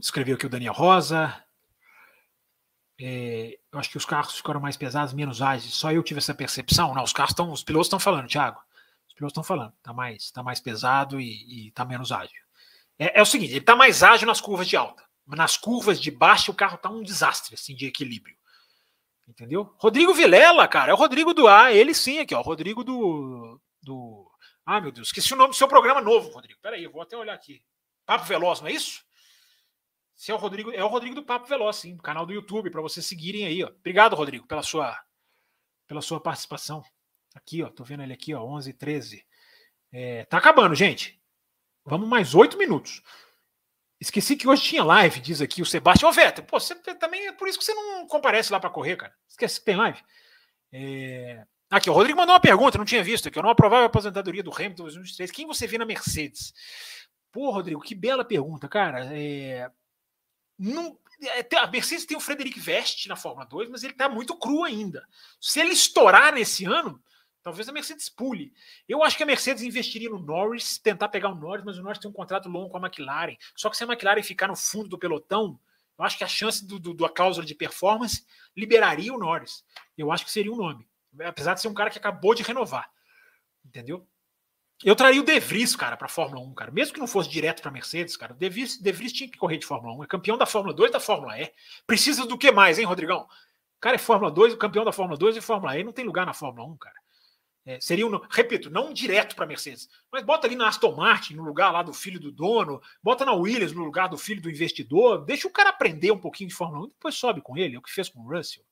Escreveu 0.00 0.36
aqui 0.36 0.46
o 0.46 0.50
Daniel 0.50 0.72
Rosa. 0.72 1.34
É, 2.98 3.58
eu 3.70 3.78
acho 3.78 3.90
que 3.90 3.98
os 3.98 4.06
carros 4.06 4.36
ficaram 4.36 4.60
mais 4.60 4.76
pesados, 4.76 5.12
menos 5.12 5.42
ágeis. 5.42 5.74
Só 5.74 5.92
eu 5.92 6.02
tive 6.02 6.18
essa 6.18 6.34
percepção. 6.34 6.94
Não, 6.94 7.04
os 7.04 7.12
carros 7.12 7.32
estão, 7.32 7.52
os 7.52 7.62
pilotos 7.62 7.86
estão 7.86 8.00
falando, 8.00 8.28
Thiago. 8.28 8.60
Os 9.06 9.14
pilotos 9.14 9.32
estão 9.32 9.44
falando. 9.44 9.74
Está 9.76 9.92
mais, 9.92 10.30
tá 10.30 10.42
mais 10.42 10.60
pesado 10.60 11.20
e 11.20 11.68
está 11.68 11.84
menos 11.84 12.10
ágil. 12.10 12.46
É, 12.98 13.18
é, 13.18 13.22
o 13.22 13.26
seguinte, 13.26 13.50
ele 13.50 13.60
está 13.60 13.76
mais 13.76 14.02
ágil 14.02 14.26
nas 14.26 14.40
curvas 14.40 14.66
de 14.66 14.76
alta. 14.76 15.04
Nas 15.26 15.56
curvas 15.56 16.00
de 16.00 16.10
baixo, 16.10 16.52
o 16.52 16.54
carro 16.54 16.76
está 16.76 16.88
um 16.88 17.02
desastre 17.02 17.54
assim, 17.54 17.74
de 17.74 17.86
equilíbrio. 17.86 18.36
Entendeu? 19.26 19.74
Rodrigo 19.78 20.14
Vilela, 20.14 20.68
cara, 20.68 20.92
é 20.92 20.94
o 20.94 20.98
Rodrigo 20.98 21.34
do 21.34 21.48
A, 21.48 21.72
ele 21.72 21.92
sim 21.92 22.20
aqui, 22.20 22.34
ó, 22.34 22.40
Rodrigo 22.40 22.84
do 22.84 23.60
do 23.82 24.30
Ah, 24.64 24.80
meu 24.80 24.92
Deus, 24.92 25.08
esqueci 25.08 25.34
o 25.34 25.36
nome 25.36 25.50
do 25.50 25.56
seu 25.56 25.66
programa 25.66 26.00
novo, 26.00 26.30
Rodrigo. 26.30 26.60
Peraí, 26.60 26.84
eu 26.84 26.92
vou 26.92 27.02
até 27.02 27.16
olhar 27.16 27.34
aqui. 27.34 27.62
Papo 28.04 28.24
Veloz, 28.24 28.60
não 28.60 28.68
é 28.68 28.72
isso? 28.72 29.04
Se 30.14 30.30
é 30.30 30.34
o 30.34 30.38
Rodrigo, 30.38 30.70
é 30.70 30.82
o 30.82 30.88
Rodrigo 30.88 31.14
do 31.14 31.24
Papo 31.24 31.46
Veloz, 31.46 31.76
sim, 31.76 31.96
canal 31.98 32.24
do 32.24 32.32
YouTube 32.32 32.70
para 32.70 32.80
vocês 32.80 33.04
seguirem 33.04 33.46
aí, 33.46 33.64
ó. 33.64 33.68
Obrigado, 33.68 34.14
Rodrigo, 34.14 34.46
pela 34.46 34.62
sua 34.62 34.96
pela 35.86 36.00
sua 36.00 36.20
participação. 36.20 36.82
Aqui, 37.34 37.62
ó, 37.62 37.68
tô 37.68 37.84
vendo 37.84 38.02
ele 38.02 38.12
aqui, 38.12 38.32
ó, 38.32 38.42
11 38.42 38.72
13. 38.72 39.26
É, 39.92 40.24
tá 40.24 40.38
acabando, 40.38 40.74
gente. 40.74 41.20
Vamos 41.84 42.08
mais 42.08 42.34
oito 42.34 42.56
minutos. 42.56 43.02
Esqueci 44.00 44.36
que 44.36 44.46
hoje 44.46 44.62
tinha 44.62 44.84
live, 44.84 45.20
diz 45.20 45.40
aqui 45.40 45.62
o 45.62 45.66
Sebastião. 45.66 46.10
Ô, 46.10 46.12
Veto, 46.12 46.42
pô, 46.42 46.60
você 46.60 46.74
também 46.74 47.28
é 47.28 47.32
por 47.32 47.48
isso 47.48 47.58
que 47.58 47.64
você 47.64 47.72
não 47.72 48.06
comparece 48.06 48.52
lá 48.52 48.60
para 48.60 48.70
correr, 48.70 48.96
cara. 48.96 49.14
Esquece 49.28 49.58
que 49.58 49.64
tem 49.64 49.76
live. 49.76 49.98
É... 50.72 51.44
Aqui, 51.70 51.88
o 51.88 51.92
Rodrigo 51.92 52.18
mandou 52.18 52.34
uma 52.34 52.40
pergunta, 52.40 52.78
não 52.78 52.84
tinha 52.84 53.02
visto 53.02 53.28
aqui. 53.28 53.38
Eu 53.38 53.42
não 53.42 53.50
aprovava 53.50 53.84
a 53.84 53.86
aposentadoria 53.86 54.42
do 54.42 54.54
Hamilton 54.54 54.84
2023. 54.84 55.30
Quem 55.30 55.46
você 55.46 55.66
vê 55.66 55.78
na 55.78 55.86
Mercedes? 55.86 56.52
Pô, 57.32 57.50
Rodrigo, 57.50 57.80
que 57.80 57.94
bela 57.94 58.24
pergunta, 58.24 58.68
cara. 58.68 59.06
É... 59.12 59.70
Não... 60.58 60.98
É, 61.22 61.56
a 61.56 61.66
Mercedes 61.66 62.04
tem 62.04 62.16
o 62.16 62.20
Frederic 62.20 62.60
Vest 62.60 63.06
na 63.06 63.16
Fórmula 63.16 63.46
2, 63.46 63.70
mas 63.70 63.82
ele 63.82 63.94
está 63.94 64.06
muito 64.06 64.38
cru 64.38 64.62
ainda. 64.64 65.02
Se 65.40 65.58
ele 65.58 65.72
estourar 65.72 66.34
nesse 66.34 66.66
ano, 66.66 67.02
Talvez 67.46 67.68
a 67.68 67.72
Mercedes 67.72 68.08
pule. 68.08 68.52
Eu 68.88 69.04
acho 69.04 69.16
que 69.16 69.22
a 69.22 69.26
Mercedes 69.26 69.62
investiria 69.62 70.10
no 70.10 70.18
Norris, 70.18 70.78
tentar 70.78 71.08
pegar 71.08 71.28
o 71.28 71.34
Norris, 71.36 71.64
mas 71.64 71.78
o 71.78 71.82
Norris 71.84 72.00
tem 72.00 72.10
um 72.10 72.12
contrato 72.12 72.48
longo 72.48 72.70
com 72.70 72.76
a 72.76 72.80
McLaren. 72.80 73.36
Só 73.54 73.70
que 73.70 73.76
se 73.76 73.84
a 73.84 73.86
McLaren 73.86 74.20
ficar 74.20 74.48
no 74.48 74.56
fundo 74.56 74.88
do 74.88 74.98
pelotão, 74.98 75.56
eu 75.96 76.04
acho 76.04 76.18
que 76.18 76.24
a 76.24 76.26
chance 76.26 76.66
do, 76.66 76.80
do, 76.80 76.92
da 76.92 77.08
cláusula 77.08 77.46
de 77.46 77.54
performance 77.54 78.26
liberaria 78.56 79.14
o 79.14 79.16
Norris. 79.16 79.64
Eu 79.96 80.10
acho 80.10 80.24
que 80.24 80.32
seria 80.32 80.52
um 80.52 80.56
nome. 80.56 80.88
Apesar 81.24 81.54
de 81.54 81.60
ser 81.60 81.68
um 81.68 81.72
cara 81.72 81.88
que 81.88 81.98
acabou 81.98 82.34
de 82.34 82.42
renovar. 82.42 82.90
Entendeu? 83.64 84.04
Eu 84.82 84.96
traria 84.96 85.20
o 85.20 85.24
De 85.24 85.38
Vries, 85.38 85.76
cara, 85.76 85.96
para 85.96 86.08
Fórmula 86.08 86.44
1, 86.44 86.52
cara. 86.52 86.72
Mesmo 86.72 86.94
que 86.94 87.00
não 87.00 87.06
fosse 87.06 87.28
direto 87.28 87.62
para 87.62 87.70
Mercedes, 87.70 88.16
cara. 88.16 88.32
O 88.32 88.36
De 88.36 88.48
Vries, 88.48 88.76
De 88.76 88.90
Vries 88.90 89.12
tinha 89.12 89.30
que 89.30 89.38
correr 89.38 89.58
de 89.58 89.66
Fórmula 89.66 89.94
1. 89.98 90.02
É 90.02 90.06
campeão 90.08 90.36
da 90.36 90.46
Fórmula 90.46 90.74
2 90.74 90.90
da 90.90 90.98
Fórmula 90.98 91.40
E. 91.40 91.52
Precisa 91.86 92.26
do 92.26 92.36
que 92.36 92.50
mais, 92.50 92.76
hein, 92.80 92.86
Rodrigão? 92.86 93.28
Cara 93.78 93.94
é 93.94 93.98
Fórmula 94.00 94.32
2, 94.32 94.54
o 94.54 94.56
campeão 94.56 94.84
da 94.84 94.90
Fórmula 94.90 95.16
2 95.16 95.36
e 95.36 95.40
Fórmula 95.40 95.78
E. 95.78 95.84
Não 95.84 95.92
tem 95.92 96.04
lugar 96.04 96.26
na 96.26 96.34
Fórmula 96.34 96.66
1, 96.66 96.76
cara. 96.78 97.05
É, 97.66 97.80
seria, 97.80 98.06
um, 98.06 98.16
repito, 98.30 98.70
não 98.70 98.92
direto 98.92 99.34
para 99.34 99.44
a 99.44 99.48
Mercedes, 99.48 99.90
mas 100.10 100.22
bota 100.22 100.46
ali 100.46 100.54
na 100.54 100.68
Aston 100.68 100.94
Martin, 100.94 101.34
no 101.34 101.42
lugar 101.42 101.72
lá 101.72 101.82
do 101.82 101.92
filho 101.92 102.20
do 102.20 102.30
dono, 102.30 102.80
bota 103.02 103.24
na 103.24 103.32
Williams, 103.32 103.72
no 103.72 103.84
lugar 103.84 104.08
do 104.08 104.16
filho 104.16 104.40
do 104.40 104.48
investidor, 104.48 105.24
deixa 105.24 105.48
o 105.48 105.50
cara 105.50 105.70
aprender 105.70 106.12
um 106.12 106.18
pouquinho 106.18 106.48
de 106.48 106.54
Fórmula 106.54 106.86
1, 106.86 106.88
depois 106.90 107.16
sobe 107.16 107.40
com 107.40 107.58
ele, 107.58 107.74
é 107.74 107.78
o 107.78 107.82
que 107.82 107.92
fez 107.92 108.08
com 108.08 108.20
o 108.20 108.32
Russell. 108.32 108.64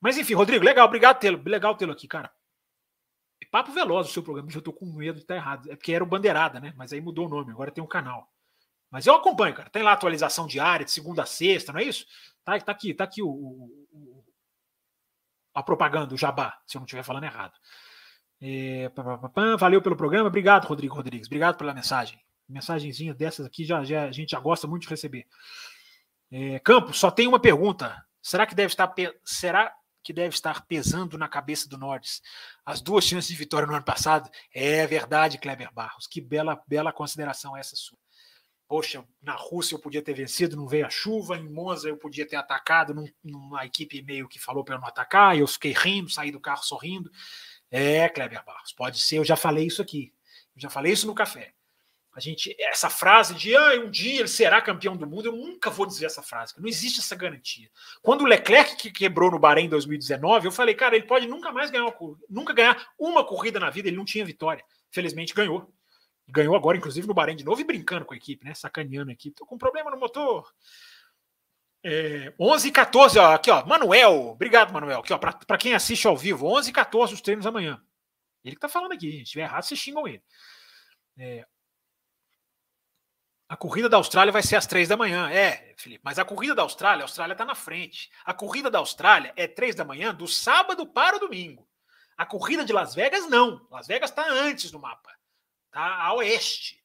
Mas 0.00 0.18
enfim, 0.18 0.34
Rodrigo, 0.34 0.64
legal, 0.64 0.84
obrigado 0.84 1.20
tê-lo, 1.20 1.40
legal 1.46 1.76
tê-lo 1.76 1.92
aqui, 1.92 2.08
cara. 2.08 2.30
Papo 3.50 3.70
veloz 3.70 4.08
o 4.08 4.12
seu 4.12 4.22
programa, 4.22 4.50
eu 4.52 4.60
tô 4.60 4.72
com 4.72 4.84
medo 4.86 5.16
de 5.16 5.22
estar 5.22 5.34
tá 5.34 5.40
errado. 5.40 5.70
É 5.70 5.76
porque 5.76 5.92
era 5.92 6.02
o 6.02 6.06
Bandeirada, 6.06 6.58
né? 6.58 6.74
Mas 6.76 6.92
aí 6.92 7.00
mudou 7.00 7.26
o 7.26 7.28
nome, 7.28 7.52
agora 7.52 7.70
tem 7.70 7.82
um 7.82 7.86
canal. 7.86 8.30
Mas 8.90 9.06
eu 9.06 9.14
acompanho, 9.14 9.54
cara. 9.54 9.70
Tem 9.70 9.82
lá 9.82 9.92
atualização 9.92 10.46
diária, 10.46 10.84
de 10.84 10.90
segunda 10.90 11.22
a 11.22 11.26
sexta, 11.26 11.72
não 11.72 11.80
é 11.80 11.84
isso? 11.84 12.06
Tá, 12.44 12.58
tá 12.60 12.72
aqui, 12.72 12.92
tá 12.92 13.04
aqui 13.04 13.22
o, 13.22 13.28
o, 13.28 14.24
a 15.56 15.62
propaganda, 15.62 16.14
o 16.14 16.18
jabá, 16.18 16.54
se 16.66 16.76
eu 16.76 16.80
não 16.80 16.84
estiver 16.84 17.02
falando 17.02 17.24
errado. 17.24 17.54
É, 18.42 18.92
valeu 19.58 19.80
pelo 19.80 19.96
programa, 19.96 20.28
obrigado, 20.28 20.66
Rodrigo 20.66 20.94
Rodrigues, 20.94 21.26
obrigado 21.26 21.56
pela 21.56 21.72
mensagem. 21.72 22.20
Mensagenzinha 22.46 23.14
dessas 23.14 23.46
aqui 23.46 23.64
já, 23.64 23.82
já 23.82 24.04
a 24.04 24.12
gente 24.12 24.30
já 24.30 24.38
gosta 24.38 24.66
muito 24.66 24.82
de 24.82 24.88
receber. 24.90 25.26
É, 26.30 26.58
Campos, 26.58 26.98
só 26.98 27.10
tem 27.10 27.26
uma 27.26 27.40
pergunta. 27.40 28.04
Será 28.20 28.46
que 28.46 28.54
deve 28.54 28.72
estar 28.72 28.92
será 29.24 29.72
que 30.04 30.12
deve 30.12 30.34
estar 30.34 30.66
pesando 30.66 31.16
na 31.16 31.26
cabeça 31.26 31.68
do 31.68 31.78
Norris 31.78 32.20
as 32.64 32.82
duas 32.82 33.04
chances 33.04 33.30
de 33.30 33.36
vitória 33.36 33.66
no 33.66 33.74
ano 33.74 33.84
passado? 33.84 34.30
É 34.54 34.86
verdade, 34.86 35.38
Kleber 35.38 35.72
Barros. 35.72 36.06
Que 36.06 36.20
bela 36.20 36.62
bela 36.68 36.92
consideração 36.92 37.56
essa 37.56 37.74
sua. 37.74 37.98
Poxa, 38.68 39.04
na 39.22 39.34
Rússia 39.34 39.76
eu 39.76 39.78
podia 39.78 40.02
ter 40.02 40.12
vencido, 40.12 40.56
não 40.56 40.66
veio 40.66 40.86
a 40.86 40.90
chuva. 40.90 41.36
Em 41.36 41.48
Monza 41.48 41.88
eu 41.88 41.96
podia 41.96 42.26
ter 42.26 42.36
atacado 42.36 42.92
num, 42.92 43.06
numa 43.22 43.64
equipe 43.64 44.02
meio 44.02 44.28
que 44.28 44.40
falou 44.40 44.64
para 44.64 44.74
eu 44.74 44.80
não 44.80 44.88
atacar. 44.88 45.38
Eu 45.38 45.46
fiquei 45.46 45.72
rindo, 45.72 46.10
saí 46.10 46.32
do 46.32 46.40
carro 46.40 46.64
sorrindo. 46.64 47.10
É, 47.70 48.08
Kleber 48.08 48.44
Barros, 48.44 48.72
pode 48.72 49.00
ser. 49.00 49.18
Eu 49.18 49.24
já 49.24 49.36
falei 49.36 49.66
isso 49.66 49.80
aqui. 49.80 50.12
Eu 50.54 50.62
já 50.62 50.70
falei 50.70 50.92
isso 50.92 51.06
no 51.06 51.14
café. 51.14 51.52
A 52.16 52.20
gente, 52.20 52.56
essa 52.58 52.88
frase 52.88 53.34
de 53.34 53.54
ah, 53.54 53.78
um 53.78 53.90
dia 53.90 54.20
ele 54.20 54.28
será 54.28 54.62
campeão 54.62 54.96
do 54.96 55.06
mundo, 55.06 55.26
eu 55.26 55.36
nunca 55.36 55.68
vou 55.68 55.84
dizer 55.84 56.06
essa 56.06 56.22
frase, 56.22 56.54
não 56.58 56.66
existe 56.66 56.98
essa 56.98 57.14
garantia. 57.14 57.68
Quando 58.00 58.22
o 58.22 58.26
Leclerc 58.26 58.74
que 58.76 58.90
quebrou 58.90 59.30
no 59.30 59.38
Bahrein 59.38 59.66
em 59.66 59.68
2019, 59.68 60.46
eu 60.46 60.50
falei, 60.50 60.74
cara, 60.74 60.96
ele 60.96 61.04
pode 61.04 61.26
nunca 61.26 61.52
mais 61.52 61.70
ganhar 61.70 61.84
uma, 61.84 61.94
nunca 62.30 62.54
ganhar 62.54 62.88
uma 62.98 63.22
corrida 63.22 63.60
na 63.60 63.68
vida, 63.68 63.88
ele 63.88 63.98
não 63.98 64.04
tinha 64.06 64.24
vitória. 64.24 64.64
Felizmente 64.90 65.34
ganhou. 65.34 65.70
Ganhou 66.28 66.56
agora, 66.56 66.76
inclusive, 66.76 67.06
no 67.06 67.14
Bahrein 67.14 67.36
de 67.36 67.44
novo 67.44 67.60
e 67.60 67.64
brincando 67.64 68.04
com 68.04 68.14
a 68.14 68.16
equipe, 68.16 68.44
né? 68.44 68.54
Sacaneando 68.54 69.10
a 69.10 69.12
equipe. 69.12 69.36
Tô 69.36 69.46
com 69.46 69.56
problema 69.56 69.90
no 69.90 69.98
motor. 69.98 70.52
É, 71.84 72.34
11 72.38 72.68
e 72.68 72.72
14, 72.72 73.18
ó, 73.18 73.34
aqui, 73.34 73.50
ó. 73.50 73.64
Manuel, 73.64 74.30
obrigado, 74.30 74.72
Manuel. 74.72 75.00
Aqui, 75.00 75.12
ó, 75.12 75.18
para 75.18 75.58
quem 75.58 75.74
assiste 75.74 76.06
ao 76.06 76.16
vivo, 76.16 76.46
11 76.46 76.70
e 76.70 76.72
14 76.72 77.14
os 77.14 77.20
treinos 77.20 77.46
amanhã. 77.46 77.80
Ele 78.44 78.56
que 78.56 78.60
tá 78.60 78.68
falando 78.68 78.92
aqui. 78.92 79.12
Se 79.12 79.22
estiver 79.22 79.42
errado, 79.42 79.62
vocês 79.62 79.78
xingam 79.78 80.06
ele. 80.06 80.22
É, 81.18 81.46
a 83.48 83.56
corrida 83.56 83.88
da 83.88 83.96
Austrália 83.96 84.32
vai 84.32 84.42
ser 84.42 84.56
às 84.56 84.66
três 84.66 84.88
da 84.88 84.96
manhã. 84.96 85.30
É, 85.30 85.72
Felipe, 85.76 86.02
mas 86.04 86.18
a 86.18 86.24
corrida 86.24 86.54
da 86.54 86.62
Austrália, 86.62 87.02
a 87.02 87.04
Austrália 87.04 87.32
está 87.32 87.44
na 87.44 87.54
frente. 87.54 88.10
A 88.24 88.34
corrida 88.34 88.68
da 88.68 88.78
Austrália 88.78 89.32
é 89.36 89.46
três 89.46 89.76
da 89.76 89.84
manhã 89.84 90.12
do 90.12 90.26
sábado 90.26 90.84
para 90.84 91.16
o 91.16 91.20
domingo. 91.20 91.68
A 92.16 92.26
corrida 92.26 92.64
de 92.64 92.72
Las 92.72 92.94
Vegas, 92.94 93.28
não. 93.28 93.64
Las 93.70 93.86
Vegas 93.86 94.10
está 94.10 94.28
antes 94.28 94.72
no 94.72 94.80
mapa. 94.80 95.15
Está 95.66 96.02
a 96.02 96.14
oeste. 96.14 96.80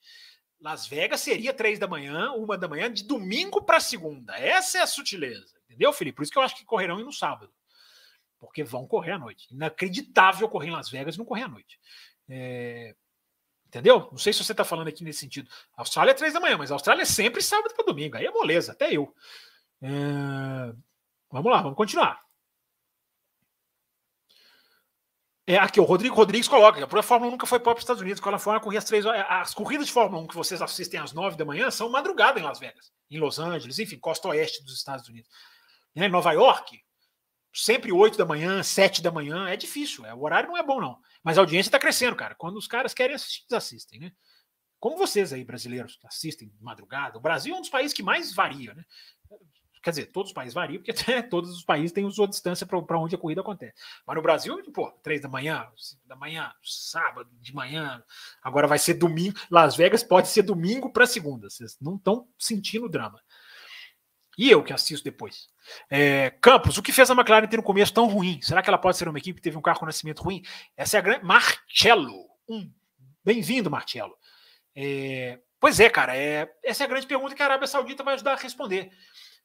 Las 0.59 0.85
Vegas 0.85 1.21
seria 1.21 1.53
três 1.53 1.79
da 1.79 1.87
manhã, 1.87 2.31
uma 2.33 2.57
da 2.57 2.67
manhã, 2.67 2.91
de 2.91 3.03
domingo 3.03 3.61
para 3.61 3.79
segunda. 3.79 4.37
Essa 4.37 4.77
é 4.77 4.81
a 4.81 4.87
sutileza. 4.87 5.59
Entendeu, 5.65 5.91
Felipe? 5.91 6.17
Por 6.17 6.23
isso 6.23 6.31
que 6.31 6.37
eu 6.37 6.43
acho 6.43 6.55
que 6.55 6.65
correrão 6.65 6.99
no 6.99 7.11
sábado. 7.11 7.51
Porque 8.39 8.63
vão 8.63 8.85
correr 8.85 9.13
à 9.13 9.19
noite. 9.19 9.47
Inacreditável 9.51 10.47
correr 10.49 10.67
em 10.67 10.71
Las 10.71 10.89
Vegas 10.89 11.15
e 11.15 11.17
não 11.17 11.25
correr 11.25 11.43
à 11.43 11.47
noite. 11.47 11.79
É, 12.29 12.95
Entendeu? 13.71 14.09
Não 14.11 14.17
sei 14.17 14.33
se 14.33 14.43
você 14.43 14.51
está 14.51 14.65
falando 14.65 14.89
aqui 14.89 15.01
nesse 15.01 15.19
sentido. 15.19 15.49
A 15.77 15.81
Austrália 15.81 16.11
é 16.11 16.13
três 16.13 16.33
da 16.33 16.41
manhã, 16.41 16.57
mas 16.57 16.71
a 16.71 16.75
Austrália 16.75 17.03
é 17.03 17.05
sempre 17.05 17.41
sábado 17.41 17.73
para 17.73 17.85
domingo. 17.85 18.17
Aí 18.17 18.25
é 18.25 18.31
moleza, 18.31 18.73
até 18.73 18.91
eu. 18.91 19.15
É... 19.81 19.87
Vamos 21.31 21.49
lá, 21.49 21.61
vamos 21.61 21.77
continuar. 21.77 22.19
É, 25.47 25.57
aqui, 25.57 25.80
o 25.80 25.84
Rodrigo 25.84 26.15
Rodrigues 26.15 26.47
coloca. 26.47 26.84
A 26.84 27.03
Fórmula 27.03 27.30
1 27.30 27.31
nunca 27.31 27.47
foi 27.47 27.59
para 27.59 27.73
os 27.73 27.80
Estados 27.80 28.01
Unidos. 28.01 28.19
Quando 28.19 28.35
a 28.35 28.39
Fórmula 28.39 28.63
corria 28.63 28.80
às 28.80 28.85
três 28.85 29.05
horas. 29.05 29.26
As 29.27 29.53
corridas 29.53 29.88
de 29.88 29.93
Fórmula 29.93 30.22
1 30.23 30.27
que 30.27 30.35
vocês 30.35 30.61
assistem 30.61 30.99
às 30.99 31.13
nove 31.13 31.35
da 31.35 31.45
manhã 31.45 31.72
são 31.72 31.89
madrugada 31.89 32.39
em 32.39 32.43
Las 32.43 32.59
Vegas, 32.59 32.91
em 33.09 33.19
Los 33.19 33.39
Angeles, 33.39 33.80
enfim, 33.80 33.97
costa 33.97 34.27
oeste 34.30 34.63
dos 34.63 34.76
Estados 34.76 35.07
Unidos. 35.09 35.30
Em 35.95 36.07
Nova 36.07 36.31
York, 36.31 36.80
sempre 37.53 37.91
oito 37.91 38.18
da 38.18 38.26
manhã, 38.26 38.61
sete 38.63 39.01
da 39.01 39.11
manhã. 39.11 39.49
É 39.49 39.57
difícil. 39.57 40.05
É, 40.05 40.13
o 40.13 40.22
horário 40.22 40.49
não 40.49 40.57
é 40.57 40.63
bom, 40.63 40.80
não. 40.80 40.97
Mas 41.23 41.38
a 41.38 41.41
audiência 41.41 41.69
está 41.69 41.80
crescendo, 41.80 42.15
cara. 42.15 42.35
Quando 42.35 42.57
os 42.57 42.68
caras 42.68 42.93
querem 42.93 43.15
assistir, 43.15 43.43
eles 43.49 43.53
assistem, 43.53 43.99
né? 43.99 44.11
Como 44.80 44.97
vocês 44.97 45.31
aí, 45.31 45.43
brasileiros, 45.43 45.95
que 45.97 46.07
assistem 46.07 46.49
de 46.49 46.59
madrugada. 46.59 47.18
O 47.18 47.22
Brasil 47.22 47.53
é 47.53 47.57
um 47.57 47.61
dos 47.61 47.69
países 47.69 47.93
que 47.93 48.01
mais 48.01 48.34
varia, 48.34 48.73
né? 48.73 48.84
Quer 49.81 49.89
dizer, 49.89 50.05
todos 50.07 50.29
os 50.29 50.33
países 50.33 50.53
variam, 50.53 50.81
porque 50.83 50.93
todos 51.23 51.49
os 51.51 51.63
países 51.63 51.91
têm 51.91 52.09
sua 52.11 52.27
distância 52.27 52.67
para 52.67 52.99
onde 52.99 53.15
a 53.15 53.17
corrida 53.17 53.41
acontece. 53.41 53.73
Mas 54.05 54.15
no 54.15 54.21
Brasil, 54.21 54.71
pô, 54.71 54.91
três 55.01 55.21
da 55.21 55.27
manhã, 55.27 55.67
cinco 55.75 56.07
da 56.07 56.15
manhã, 56.15 56.51
sábado 56.63 57.29
de 57.39 57.53
manhã, 57.53 58.03
agora 58.43 58.67
vai 58.67 58.77
ser 58.77 58.93
domingo. 58.93 59.39
Las 59.49 59.75
Vegas 59.75 60.03
pode 60.03 60.27
ser 60.27 60.43
domingo 60.43 60.91
para 60.91 61.07
segunda. 61.07 61.49
Vocês 61.49 61.77
não 61.81 61.95
estão 61.95 62.27
sentindo 62.37 62.85
o 62.85 62.89
drama. 62.89 63.19
E 64.37 64.49
eu 64.49 64.63
que 64.63 64.71
assisto 64.71 65.03
depois. 65.03 65.49
É, 65.89 66.29
Campos, 66.41 66.77
o 66.77 66.81
que 66.81 66.91
fez 66.91 67.09
a 67.09 67.13
McLaren 67.13 67.47
ter 67.47 67.59
um 67.59 67.63
começo 67.63 67.93
tão 67.93 68.07
ruim? 68.07 68.39
Será 68.41 68.61
que 68.61 68.69
ela 68.69 68.77
pode 68.77 68.97
ser 68.97 69.07
uma 69.07 69.17
equipe 69.17 69.37
que 69.37 69.43
teve 69.43 69.57
um 69.57 69.61
carro 69.61 69.79
com 69.79 69.85
nascimento 69.85 70.21
ruim? 70.21 70.43
Essa 70.77 70.97
é 70.97 70.99
a 70.99 71.01
grande. 71.01 71.25
Marcello. 71.25 72.27
Um. 72.47 72.71
Bem-vindo, 73.23 73.69
Marcello. 73.69 74.15
É, 74.75 75.39
pois 75.59 75.79
é, 75.79 75.89
cara. 75.89 76.15
É, 76.15 76.51
essa 76.63 76.83
é 76.83 76.85
a 76.85 76.89
grande 76.89 77.07
pergunta 77.07 77.35
que 77.35 77.41
a 77.41 77.45
Arábia 77.45 77.67
Saudita 77.67 78.03
vai 78.03 78.13
ajudar 78.13 78.33
a 78.33 78.37
responder. 78.37 78.91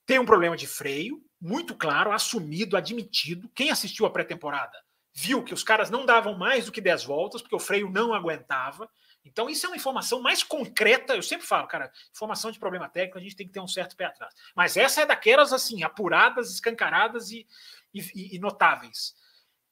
Tem 0.07 0.19
um 0.21 0.25
problema 0.25 0.57
de 0.57 0.67
freio, 0.67 1.21
muito 1.41 1.75
claro, 1.75 2.13
assumido, 2.13 2.77
admitido. 2.77 3.51
Quem 3.55 3.71
assistiu 3.71 4.07
a 4.07 4.11
pré-temporada 4.11 4.79
viu 5.13 5.43
que 5.43 5.55
os 5.55 5.65
caras 5.65 5.91
não 5.91 6.07
davam 6.07 6.37
mais 6.37 6.67
do 6.67 6.73
que 6.73 6.81
10 6.81 7.05
voltas, 7.05 7.43
porque 7.43 7.57
o 7.57 7.61
freio 7.61 7.91
não 7.91 8.15
aguentava. 8.15 8.89
Então, 9.25 9.49
isso 9.49 9.67
é 9.67 9.69
uma 9.69 9.77
informação 9.77 10.21
mais 10.21 10.43
concreta. 10.43 11.17
Eu 11.17 11.23
sempre 11.23 11.47
falo, 11.47 11.67
cara, 11.67 11.91
informação 12.13 12.51
de 12.51 12.59
problema 12.59 12.89
técnico, 12.89 13.19
a 13.19 13.21
gente 13.21 13.35
tem 13.35 13.47
que 13.47 13.53
ter 13.53 13.61
um 13.61 13.67
certo 13.67 13.97
pé 13.97 14.05
atrás. 14.05 14.33
Mas 14.55 14.77
essa 14.77 15.01
é 15.01 15.07
daquelas, 15.07 15.53
assim, 15.53 15.83
apuradas, 15.83 16.53
escancaradas 16.53 17.31
e, 17.31 17.47
e, 17.93 18.37
e 18.37 18.39
notáveis. 18.39 19.15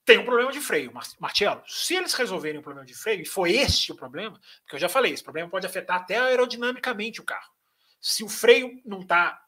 Tem 0.04 0.18
um 0.18 0.24
problema 0.24 0.50
de 0.50 0.60
freio, 0.60 0.92
Marcelo. 1.20 1.62
Se 1.66 1.94
eles 1.94 2.14
resolverem 2.14 2.60
o 2.60 2.62
problema 2.62 2.86
de 2.86 2.94
freio, 2.94 3.22
e 3.22 3.26
foi 3.26 3.52
este 3.52 3.92
o 3.92 3.94
problema, 3.94 4.40
porque 4.62 4.76
eu 4.76 4.80
já 4.80 4.88
falei, 4.88 5.12
esse 5.12 5.22
problema 5.22 5.48
pode 5.48 5.66
afetar 5.66 5.96
até 5.96 6.18
aerodinamicamente 6.18 7.20
o 7.20 7.24
carro. 7.24 7.52
Se 8.00 8.24
o 8.24 8.28
freio 8.28 8.80
não 8.84 9.00
está, 9.00 9.43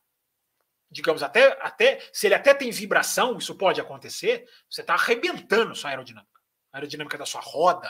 digamos, 0.90 1.22
até, 1.22 1.58
até 1.60 2.00
se 2.12 2.26
ele 2.26 2.34
até 2.34 2.54
tem 2.54 2.70
vibração, 2.70 3.36
isso 3.38 3.54
pode 3.54 3.80
acontecer, 3.80 4.48
você 4.70 4.80
está 4.80 4.94
arrebentando 4.94 5.74
sua 5.74 5.90
aerodinâmica. 5.90 6.40
A 6.72 6.78
aerodinâmica 6.78 7.18
da 7.18 7.26
sua 7.26 7.40
roda, 7.40 7.88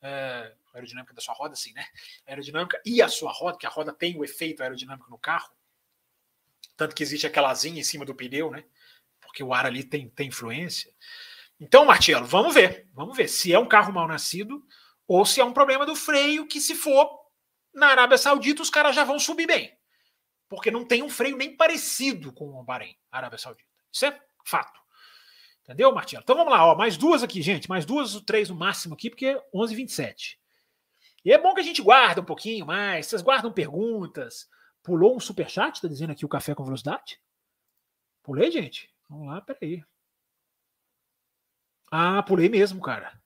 é, 0.00 0.54
a 0.72 0.76
aerodinâmica 0.76 1.14
da 1.14 1.20
sua 1.20 1.34
roda, 1.34 1.54
sim, 1.54 1.72
né? 1.72 1.84
A 2.26 2.30
aerodinâmica 2.30 2.80
e 2.84 3.00
a 3.00 3.08
sua 3.08 3.32
roda, 3.32 3.58
que 3.58 3.66
a 3.66 3.70
roda 3.70 3.92
tem 3.92 4.16
o 4.16 4.24
efeito 4.24 4.62
aerodinâmico 4.62 5.10
no 5.10 5.18
carro, 5.18 5.50
tanto 6.76 6.94
que 6.94 7.02
existe 7.02 7.26
aquela 7.26 7.50
asinha 7.50 7.80
em 7.80 7.84
cima 7.84 8.04
do 8.04 8.14
pneu, 8.14 8.50
né? 8.50 8.64
Porque 9.20 9.42
o 9.42 9.54
ar 9.54 9.66
ali 9.66 9.84
tem, 9.84 10.08
tem 10.08 10.28
influência. 10.28 10.92
Então, 11.60 11.84
Martelo, 11.84 12.26
vamos 12.26 12.54
ver, 12.54 12.88
vamos 12.92 13.16
ver 13.16 13.28
se 13.28 13.52
é 13.52 13.58
um 13.58 13.68
carro 13.68 13.92
mal 13.92 14.08
nascido 14.08 14.66
ou 15.06 15.24
se 15.24 15.40
é 15.40 15.44
um 15.44 15.52
problema 15.52 15.86
do 15.86 15.94
freio 15.94 16.46
que, 16.46 16.60
se 16.60 16.74
for 16.74 17.08
na 17.72 17.88
Arábia 17.88 18.18
Saudita, 18.18 18.62
os 18.62 18.70
caras 18.70 18.96
já 18.96 19.04
vão 19.04 19.18
subir 19.18 19.46
bem. 19.46 19.76
Porque 20.52 20.70
não 20.70 20.84
tem 20.84 21.02
um 21.02 21.08
freio 21.08 21.34
nem 21.34 21.56
parecido 21.56 22.30
com 22.30 22.44
o 22.44 22.62
Bahrein, 22.62 22.94
Arábia 23.10 23.38
Saudita. 23.38 23.66
Isso 23.90 24.04
é 24.04 24.20
fato. 24.44 24.78
Entendeu, 25.62 25.90
Martelo? 25.94 26.22
Então 26.22 26.36
vamos 26.36 26.52
lá, 26.52 26.66
ó, 26.66 26.76
mais 26.76 26.98
duas 26.98 27.22
aqui, 27.22 27.40
gente. 27.40 27.70
Mais 27.70 27.86
duas, 27.86 28.20
três 28.20 28.50
no 28.50 28.54
máximo 28.54 28.92
aqui, 28.92 29.08
porque 29.08 29.40
11 29.54 29.74
27 29.74 30.38
E 31.24 31.32
é 31.32 31.38
bom 31.38 31.54
que 31.54 31.60
a 31.60 31.64
gente 31.64 31.80
guarda 31.80 32.20
um 32.20 32.24
pouquinho 32.26 32.66
mais. 32.66 33.06
Vocês 33.06 33.22
guardam 33.22 33.50
perguntas. 33.50 34.46
Pulou 34.82 35.16
um 35.16 35.20
superchat, 35.20 35.80
tá 35.80 35.88
dizendo 35.88 36.12
aqui 36.12 36.26
o 36.26 36.28
café 36.28 36.54
com 36.54 36.64
velocidade? 36.64 37.18
Pulei, 38.22 38.50
gente? 38.50 38.92
Vamos 39.08 39.28
lá, 39.28 39.40
peraí. 39.40 39.82
Ah, 41.90 42.22
pulei 42.22 42.50
mesmo, 42.50 42.78
cara. 42.82 43.21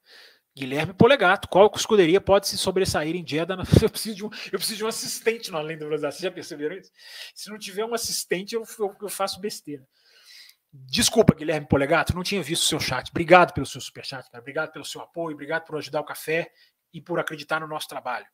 Guilherme 0.57 0.95
Polegato, 0.95 1.49
qual 1.49 1.71
escuderia 1.77 2.19
pode 2.19 2.49
se 2.49 2.57
sobressair 2.57 3.15
em 3.15 3.27
Jeddah? 3.27 3.59
Eu 3.83 3.91
preciso 3.91 4.17
de 4.17 4.25
um, 4.25 4.31
eu 4.51 4.59
preciso 4.59 4.79
de 4.79 4.85
um 4.85 4.89
assistente 4.89 5.51
no 5.51 5.59
Além 5.59 5.77
da 5.77 5.85
Velocidade. 5.85 6.15
Vocês 6.15 6.23
já 6.23 6.31
perceberam 6.31 6.77
isso? 6.77 6.91
Se 7.35 7.51
não 7.51 7.59
tiver 7.59 7.85
um 7.85 7.93
assistente, 7.93 8.55
eu, 8.55 8.65
eu, 8.79 8.97
eu 9.03 9.09
faço 9.11 9.39
besteira. 9.39 9.87
Desculpa, 10.73 11.35
Guilherme 11.35 11.67
Polegato, 11.69 12.15
não 12.15 12.23
tinha 12.23 12.43
visto 12.43 12.63
o 12.63 12.67
seu 12.67 12.81
chat. 12.81 13.11
Obrigado 13.11 13.53
pelo 13.53 13.67
seu 13.67 13.81
superchat, 13.83 14.31
cara. 14.31 14.41
Obrigado 14.41 14.73
pelo 14.73 14.85
seu 14.85 15.03
apoio, 15.03 15.35
obrigado 15.35 15.65
por 15.65 15.77
ajudar 15.77 16.01
o 16.01 16.05
café 16.05 16.51
e 16.93 17.01
por 17.01 17.19
acreditar 17.19 17.61
no 17.61 17.67
nosso 17.67 17.89
trabalho. 17.89 18.27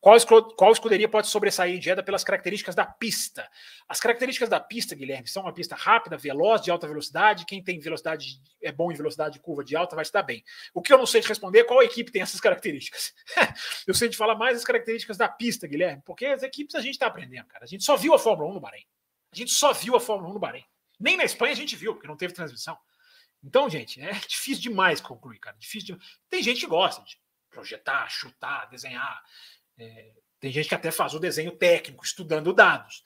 Qual, 0.00 0.16
qual 0.56 0.72
escuderia 0.72 1.08
pode 1.08 1.28
sobressair 1.28 1.76
em 1.76 1.80
Jeddah 1.80 2.02
pelas 2.02 2.24
características 2.24 2.74
da 2.74 2.86
pista? 2.86 3.48
As 3.88 4.00
características 4.00 4.48
da 4.48 4.58
pista, 4.58 4.94
Guilherme, 4.94 5.28
são 5.28 5.42
uma 5.42 5.52
pista 5.52 5.74
rápida, 5.74 6.16
veloz, 6.16 6.62
de 6.62 6.70
alta 6.70 6.88
velocidade. 6.88 7.44
Quem 7.44 7.62
tem 7.62 7.78
velocidade 7.78 8.40
é 8.62 8.72
bom 8.72 8.90
em 8.90 8.94
velocidade 8.94 9.34
de 9.34 9.40
curva 9.40 9.62
de 9.62 9.76
alta 9.76 9.94
vai 9.94 10.02
estar 10.02 10.22
bem. 10.22 10.42
O 10.72 10.80
que 10.80 10.92
eu 10.92 10.98
não 10.98 11.06
sei 11.06 11.20
te 11.20 11.28
responder 11.28 11.60
é 11.60 11.64
qual 11.64 11.82
equipe 11.82 12.10
tem 12.10 12.22
essas 12.22 12.40
características. 12.40 13.12
eu 13.86 13.94
sei 13.94 14.08
de 14.08 14.16
falar 14.16 14.34
mais 14.34 14.56
as 14.56 14.64
características 14.64 15.16
da 15.16 15.28
pista, 15.28 15.66
Guilherme, 15.66 16.02
porque 16.04 16.26
as 16.26 16.42
equipes 16.42 16.74
a 16.74 16.80
gente 16.80 16.94
está 16.94 17.06
aprendendo, 17.06 17.46
cara. 17.46 17.64
A 17.64 17.68
gente 17.68 17.84
só 17.84 17.96
viu 17.96 18.14
a 18.14 18.18
Fórmula 18.18 18.50
1 18.50 18.54
no 18.54 18.60
Bahrein. 18.60 18.86
A 19.32 19.36
gente 19.36 19.52
só 19.52 19.72
viu 19.72 19.94
a 19.96 20.00
Fórmula 20.00 20.30
1 20.30 20.34
no 20.34 20.40
Bahrein. 20.40 20.64
Nem 20.98 21.16
na 21.16 21.24
Espanha 21.24 21.52
a 21.52 21.56
gente 21.56 21.76
viu, 21.76 21.94
porque 21.94 22.08
não 22.08 22.16
teve 22.16 22.32
transmissão. 22.32 22.76
Então, 23.42 23.68
gente, 23.68 24.00
é 24.00 24.12
difícil 24.12 24.62
demais 24.62 25.00
concluir, 25.00 25.38
cara. 25.38 25.56
Difícil 25.58 25.96
de... 25.96 26.04
Tem 26.28 26.42
gente 26.42 26.60
que 26.60 26.66
gosta 26.66 27.02
de 27.02 27.18
projetar, 27.50 28.08
chutar, 28.08 28.68
desenhar. 28.70 29.22
É, 29.78 30.12
tem 30.38 30.50
gente 30.50 30.68
que 30.68 30.74
até 30.74 30.90
faz 30.90 31.14
o 31.14 31.18
desenho 31.18 31.52
técnico, 31.52 32.04
estudando 32.04 32.52
dados. 32.52 33.04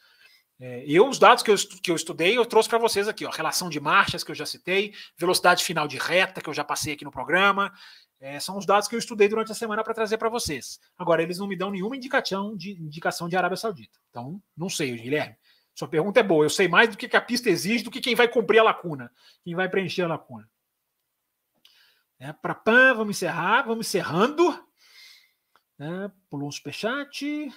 É, 0.61 0.85
eu, 0.87 1.09
os 1.09 1.19
dados 1.19 1.43
que 1.43 1.51
eu, 1.51 1.57
que 1.83 1.91
eu 1.91 1.97
estudei, 1.97 2.39
eu 2.39 2.47
trouxe 2.47 2.69
para 2.69 2.79
vocês 2.79 3.09
aqui, 3.09 3.27
ó, 3.27 3.31
relação 3.31 3.69
de 3.69 3.81
marchas 3.81 4.23
que 4.23 4.31
eu 4.31 4.35
já 4.35 4.47
citei, 4.47 4.95
velocidade 5.19 5.65
final 5.65 5.89
de 5.89 5.99
reta 5.99 6.41
que 6.41 6.49
eu 6.49 6.55
já 6.55 6.63
passei 6.63 6.95
aqui 6.95 7.05
no 7.05 7.11
programa. 7.11 7.73
É, 8.21 8.39
são 8.39 8.57
os 8.57 8.65
dados 8.65 8.89
que 8.89 8.95
eu 8.95 8.99
estudei 8.99 9.29
durante 9.29 9.51
a 9.51 9.55
semana 9.55 9.83
para 9.83 9.93
trazer 9.93 10.17
para 10.17 10.29
vocês. 10.29 10.81
Agora, 10.97 11.23
eles 11.23 11.39
não 11.39 11.49
me 11.49 11.57
dão 11.57 11.71
nenhuma 11.71 11.97
indicação 11.97 12.57
de 12.57 12.71
indicação 12.71 13.29
de 13.29 13.37
Arábia 13.37 13.57
Saudita. 13.57 13.99
Então, 14.09 14.41
não 14.57 14.71
sei, 14.71 14.97
Guilherme. 14.97 15.37
Sua 15.75 15.89
pergunta 15.89 16.21
é 16.21 16.23
boa. 16.23 16.45
Eu 16.45 16.51
sei 16.51 16.69
mais 16.69 16.89
do 16.89 16.97
que 16.97 17.15
a 17.17 17.21
pista 17.21 17.51
exige 17.51 17.83
do 17.83 17.91
que 17.91 18.01
quem 18.01 18.15
vai 18.15 18.29
cumprir 18.29 18.61
a 18.61 18.63
lacuna, 18.63 19.11
quem 19.43 19.55
vai 19.55 19.69
preencher 19.69 20.03
a 20.03 20.09
lacuna. 20.09 20.49
É, 22.19 22.33
para 22.33 22.55
pan, 22.55 22.95
vamos 22.95 23.17
encerrar, 23.17 23.63
vamos 23.63 23.87
encerrando. 23.87 24.53
É, 25.79 26.11
pulou 26.31 26.49
um 26.49 26.53
superchat. 26.53 27.53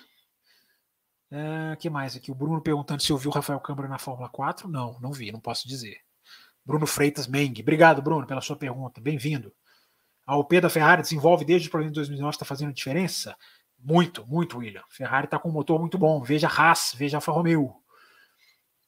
É, 1.30 1.76
que 1.76 1.90
mais 1.90 2.16
aqui? 2.16 2.32
O 2.32 2.36
Bruno 2.36 2.62
perguntando 2.62 3.02
se 3.02 3.12
ouviu 3.12 3.30
o 3.30 3.34
Rafael 3.34 3.60
Câmara 3.60 3.88
na 3.88 4.00
Fórmula 4.00 4.30
4. 4.30 4.68
Não, 4.68 5.00
não 5.00 5.12
vi, 5.12 5.32
não 5.32 5.40
posso 5.40 5.68
dizer. 5.68 5.98
Bruno 6.66 6.88
Freitas 6.88 7.28
Meng. 7.28 7.62
Obrigado, 7.62 8.02
Bruno, 8.02 8.26
pela 8.26 8.42
sua 8.42 8.56
pergunta. 8.56 9.00
Bem-vindo. 9.00 9.54
A 10.26 10.36
OP 10.36 10.60
da 10.60 10.70
Ferrari 10.70 11.02
desenvolve 11.02 11.46
desde 11.46 11.70
o 11.70 11.72
problema 11.72 11.92
de 11.92 11.96
2009, 11.96 12.32
está 12.32 12.46
fazendo 12.46 12.74
diferença? 12.74 13.38
Muito, 13.80 14.26
muito, 14.28 14.58
William. 14.58 14.84
Ferrari 14.90 15.26
está 15.26 15.40
com 15.40 15.50
um 15.50 15.54
motor 15.54 15.80
muito 15.80 15.98
bom. 15.98 16.22
Veja 16.22 16.50
Haas, 16.50 16.94
veja 16.96 17.18
Alfa 17.18 17.32
Romeo. 17.32 17.74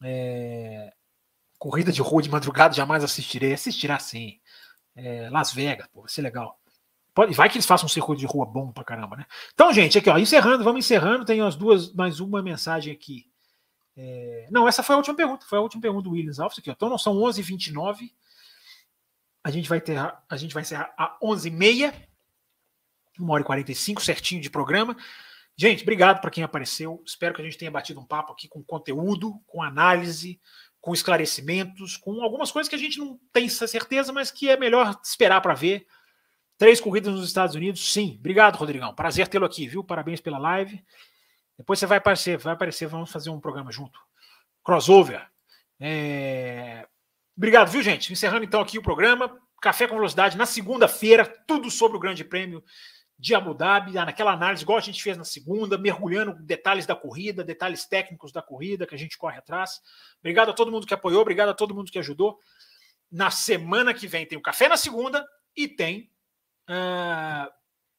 É... 0.04 0.92
Corrida 1.58 1.92
de 1.92 2.02
rua 2.02 2.22
de 2.22 2.30
madrugada 2.30 2.74
jamais 2.74 3.04
assistirei. 3.04 3.54
Assistirá 3.54 4.00
sim. 4.00 4.40
É... 5.00 5.30
Las 5.30 5.54
Vegas, 5.54 5.88
pô, 5.88 6.02
vai 6.02 6.10
ser 6.10 6.22
legal. 6.22 6.60
Pode, 7.14 7.34
vai 7.34 7.50
que 7.50 7.58
eles 7.58 7.66
façam 7.66 7.86
um 7.86 7.90
circuito 7.90 8.20
de 8.20 8.26
rua 8.26 8.46
bom 8.46 8.72
pra 8.72 8.84
caramba, 8.84 9.18
né? 9.18 9.26
Então, 9.54 9.74
gente, 9.74 9.98
aqui, 9.98 10.10
ó, 10.10 10.18
encerrando, 10.18 10.64
vamos 10.64 10.86
encerrando. 10.86 11.26
Tem 11.26 11.42
as 11.42 11.56
duas, 11.56 11.94
mais 11.94 12.20
uma 12.20 12.42
mensagem 12.42 12.94
aqui. 12.94 13.30
É... 13.98 14.48
Não, 14.52 14.68
essa 14.68 14.84
foi 14.84 14.96
a 14.96 14.98
última 14.98 15.16
pergunta. 15.16 15.46
Foi 15.46 15.58
a 15.58 15.62
última 15.62 15.82
pergunta 15.82 16.04
do 16.04 16.12
Williams 16.12 16.40
Alves 16.40 16.60
aqui, 16.60 16.70
ó. 16.70 16.74
Então, 16.74 16.90
não 16.90 16.98
são 16.98 17.16
11h29. 17.16 18.12
A 19.44 19.52
gente 19.52 19.70
vai 19.70 19.82
ter, 19.82 19.98
a 19.98 20.38
gente 20.38 20.54
vai 20.54 20.64
encerrar 20.64 20.94
a 20.98 21.18
11h30. 21.24 21.94
1 23.20 23.30
hora 23.30 23.42
e 23.42 23.46
45 23.46 24.02
certinho 24.02 24.42
de 24.42 24.50
programa. 24.50 24.96
Gente, 25.58 25.84
obrigado 25.84 26.22
para 26.22 26.32
quem 26.32 26.42
apareceu. 26.42 27.04
Espero 27.06 27.36
que 27.36 27.42
a 27.42 27.44
gente 27.44 27.58
tenha 27.58 27.70
batido 27.70 28.00
um 28.00 28.06
papo 28.06 28.32
aqui 28.32 28.48
com 28.48 28.64
conteúdo, 28.64 29.42
com 29.46 29.62
análise, 29.62 30.40
com 30.82 30.94
esclarecimentos, 30.94 31.98
com 31.98 32.22
algumas 32.24 32.52
coisas 32.52 32.70
que 32.70 32.76
a 32.76 32.80
gente 32.80 33.00
não 33.00 33.20
tem 33.34 33.50
certeza, 33.50 34.14
mas 34.14 34.32
que 34.32 34.50
é 34.50 34.58
melhor 34.58 35.00
esperar 35.04 35.42
para 35.42 35.54
ver. 35.54 35.86
Três 36.58 36.82
corridas 36.82 37.14
nos 37.14 37.26
Estados 37.26 37.56
Unidos, 37.56 37.94
sim. 37.94 38.18
Obrigado, 38.20 38.56
Rodrigão. 38.56 38.94
Prazer 38.94 39.28
tê-lo 39.28 39.46
aqui, 39.46 39.68
viu? 39.68 39.84
Parabéns 39.84 40.20
pela 40.20 40.38
live. 40.38 40.84
Depois 41.58 41.80
você 41.80 41.86
vai 41.86 41.98
aparecer, 41.98 42.38
vai 42.38 42.54
aparecer, 42.54 42.88
vamos 42.88 43.12
fazer 43.12 43.30
um 43.30 43.40
programa 43.40 43.72
junto. 43.72 44.00
Crossover. 44.64 45.26
É... 45.80 46.86
Obrigado, 47.36 47.70
viu, 47.70 47.82
gente? 47.82 48.12
Encerrando 48.12 48.44
então 48.44 48.62
aqui 48.62 48.78
o 48.78 48.84
programa. 48.84 49.38
Café 49.62 49.88
com 49.88 49.96
Velocidade 49.96 50.38
na 50.38 50.46
segunda-feira, 50.46 51.26
tudo 51.26 51.70
sobre 51.70 51.98
o 51.98 52.00
Grande 52.00 52.24
Prêmio 52.24 52.64
de 53.20 53.36
Abu 53.36 53.54
Dhabi, 53.54 53.98
ah, 53.98 54.06
naquela 54.06 54.32
análise, 54.32 54.64
igual 54.64 54.78
a 54.78 54.82
gente 54.82 55.04
fez 55.04 55.18
na 55.18 55.26
segunda, 55.26 55.78
mergulhando 55.78 56.34
detalhes 56.36 56.86
da 56.86 56.96
corrida, 56.96 57.44
detalhes 57.44 57.86
técnicos 57.86 58.32
da 58.32 58.42
corrida 58.42 58.88
que 58.88 58.96
a 58.96 58.98
gente 58.98 59.18
corre 59.18 59.38
atrás. 59.38 59.82
Obrigado 60.20 60.52
a 60.52 60.54
todo 60.54 60.72
mundo 60.72 60.88
que 60.88 60.94
apoiou, 60.94 61.22
obrigado 61.22 61.50
a 61.50 61.54
todo 61.54 61.76
mundo 61.76 61.92
que 61.92 62.00
ajudou. 62.00 62.40
Na 63.12 63.30
semana 63.30 63.94
que 63.94 64.08
vem 64.08 64.26
tem 64.26 64.38
o 64.38 64.42
café 64.42 64.70
na 64.70 64.78
segunda 64.78 65.28
e 65.54 65.68
tem 65.68 66.10
uh, 66.70 67.52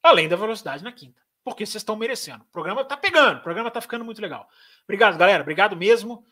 além 0.02 0.26
da 0.26 0.36
velocidade 0.36 0.82
na 0.82 0.90
quinta, 0.90 1.20
porque 1.44 1.66
vocês 1.66 1.82
estão 1.82 1.96
merecendo. 1.96 2.42
O 2.44 2.52
programa 2.52 2.82
tá 2.82 2.96
pegando, 2.96 3.40
o 3.40 3.42
programa 3.42 3.70
tá 3.70 3.82
ficando 3.82 4.06
muito 4.06 4.22
legal. 4.22 4.48
Obrigado, 4.84 5.18
galera, 5.18 5.42
obrigado 5.42 5.76
mesmo. 5.76 6.24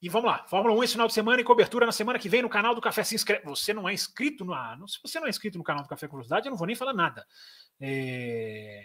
E 0.00 0.08
vamos 0.08 0.30
lá, 0.30 0.44
Fórmula 0.46 0.74
1 0.74 0.84
esse 0.84 0.92
final 0.92 1.06
de 1.06 1.14
semana 1.14 1.40
e 1.40 1.44
cobertura 1.44 1.86
na 1.86 1.92
semana 1.92 2.18
que 2.18 2.28
vem 2.28 2.42
no 2.42 2.48
canal 2.48 2.74
do 2.74 2.80
Café. 2.80 3.02
Se 3.02 3.14
inscreve. 3.14 3.44
Você 3.44 3.72
não 3.72 3.88
é 3.88 3.94
inscrito 3.94 4.44
no. 4.44 4.52
Ah, 4.52 4.76
se 4.86 4.98
você 5.02 5.18
não 5.18 5.26
é 5.26 5.30
inscrito 5.30 5.56
no 5.56 5.64
canal 5.64 5.82
do 5.82 5.88
Café 5.88 6.06
Curiosidade, 6.06 6.46
eu 6.46 6.50
não 6.50 6.58
vou 6.58 6.66
nem 6.66 6.76
falar 6.76 6.92
nada. 6.92 7.26
É... 7.80 8.84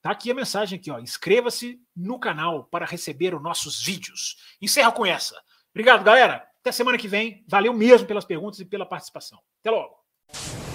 Tá 0.00 0.12
aqui 0.12 0.30
a 0.30 0.34
mensagem 0.34 0.78
aqui, 0.78 0.90
ó. 0.90 0.98
Inscreva-se 0.98 1.80
no 1.94 2.18
canal 2.18 2.64
para 2.64 2.86
receber 2.86 3.34
os 3.34 3.42
nossos 3.42 3.82
vídeos. 3.82 4.36
Encerra 4.60 4.92
com 4.92 5.04
essa. 5.04 5.38
Obrigado, 5.70 6.02
galera. 6.04 6.48
Até 6.60 6.72
semana 6.72 6.96
que 6.96 7.08
vem. 7.08 7.44
Valeu 7.46 7.72
mesmo 7.72 8.06
pelas 8.06 8.24
perguntas 8.24 8.60
e 8.60 8.64
pela 8.64 8.86
participação. 8.86 9.38
Até 9.60 9.70
logo. 9.70 9.98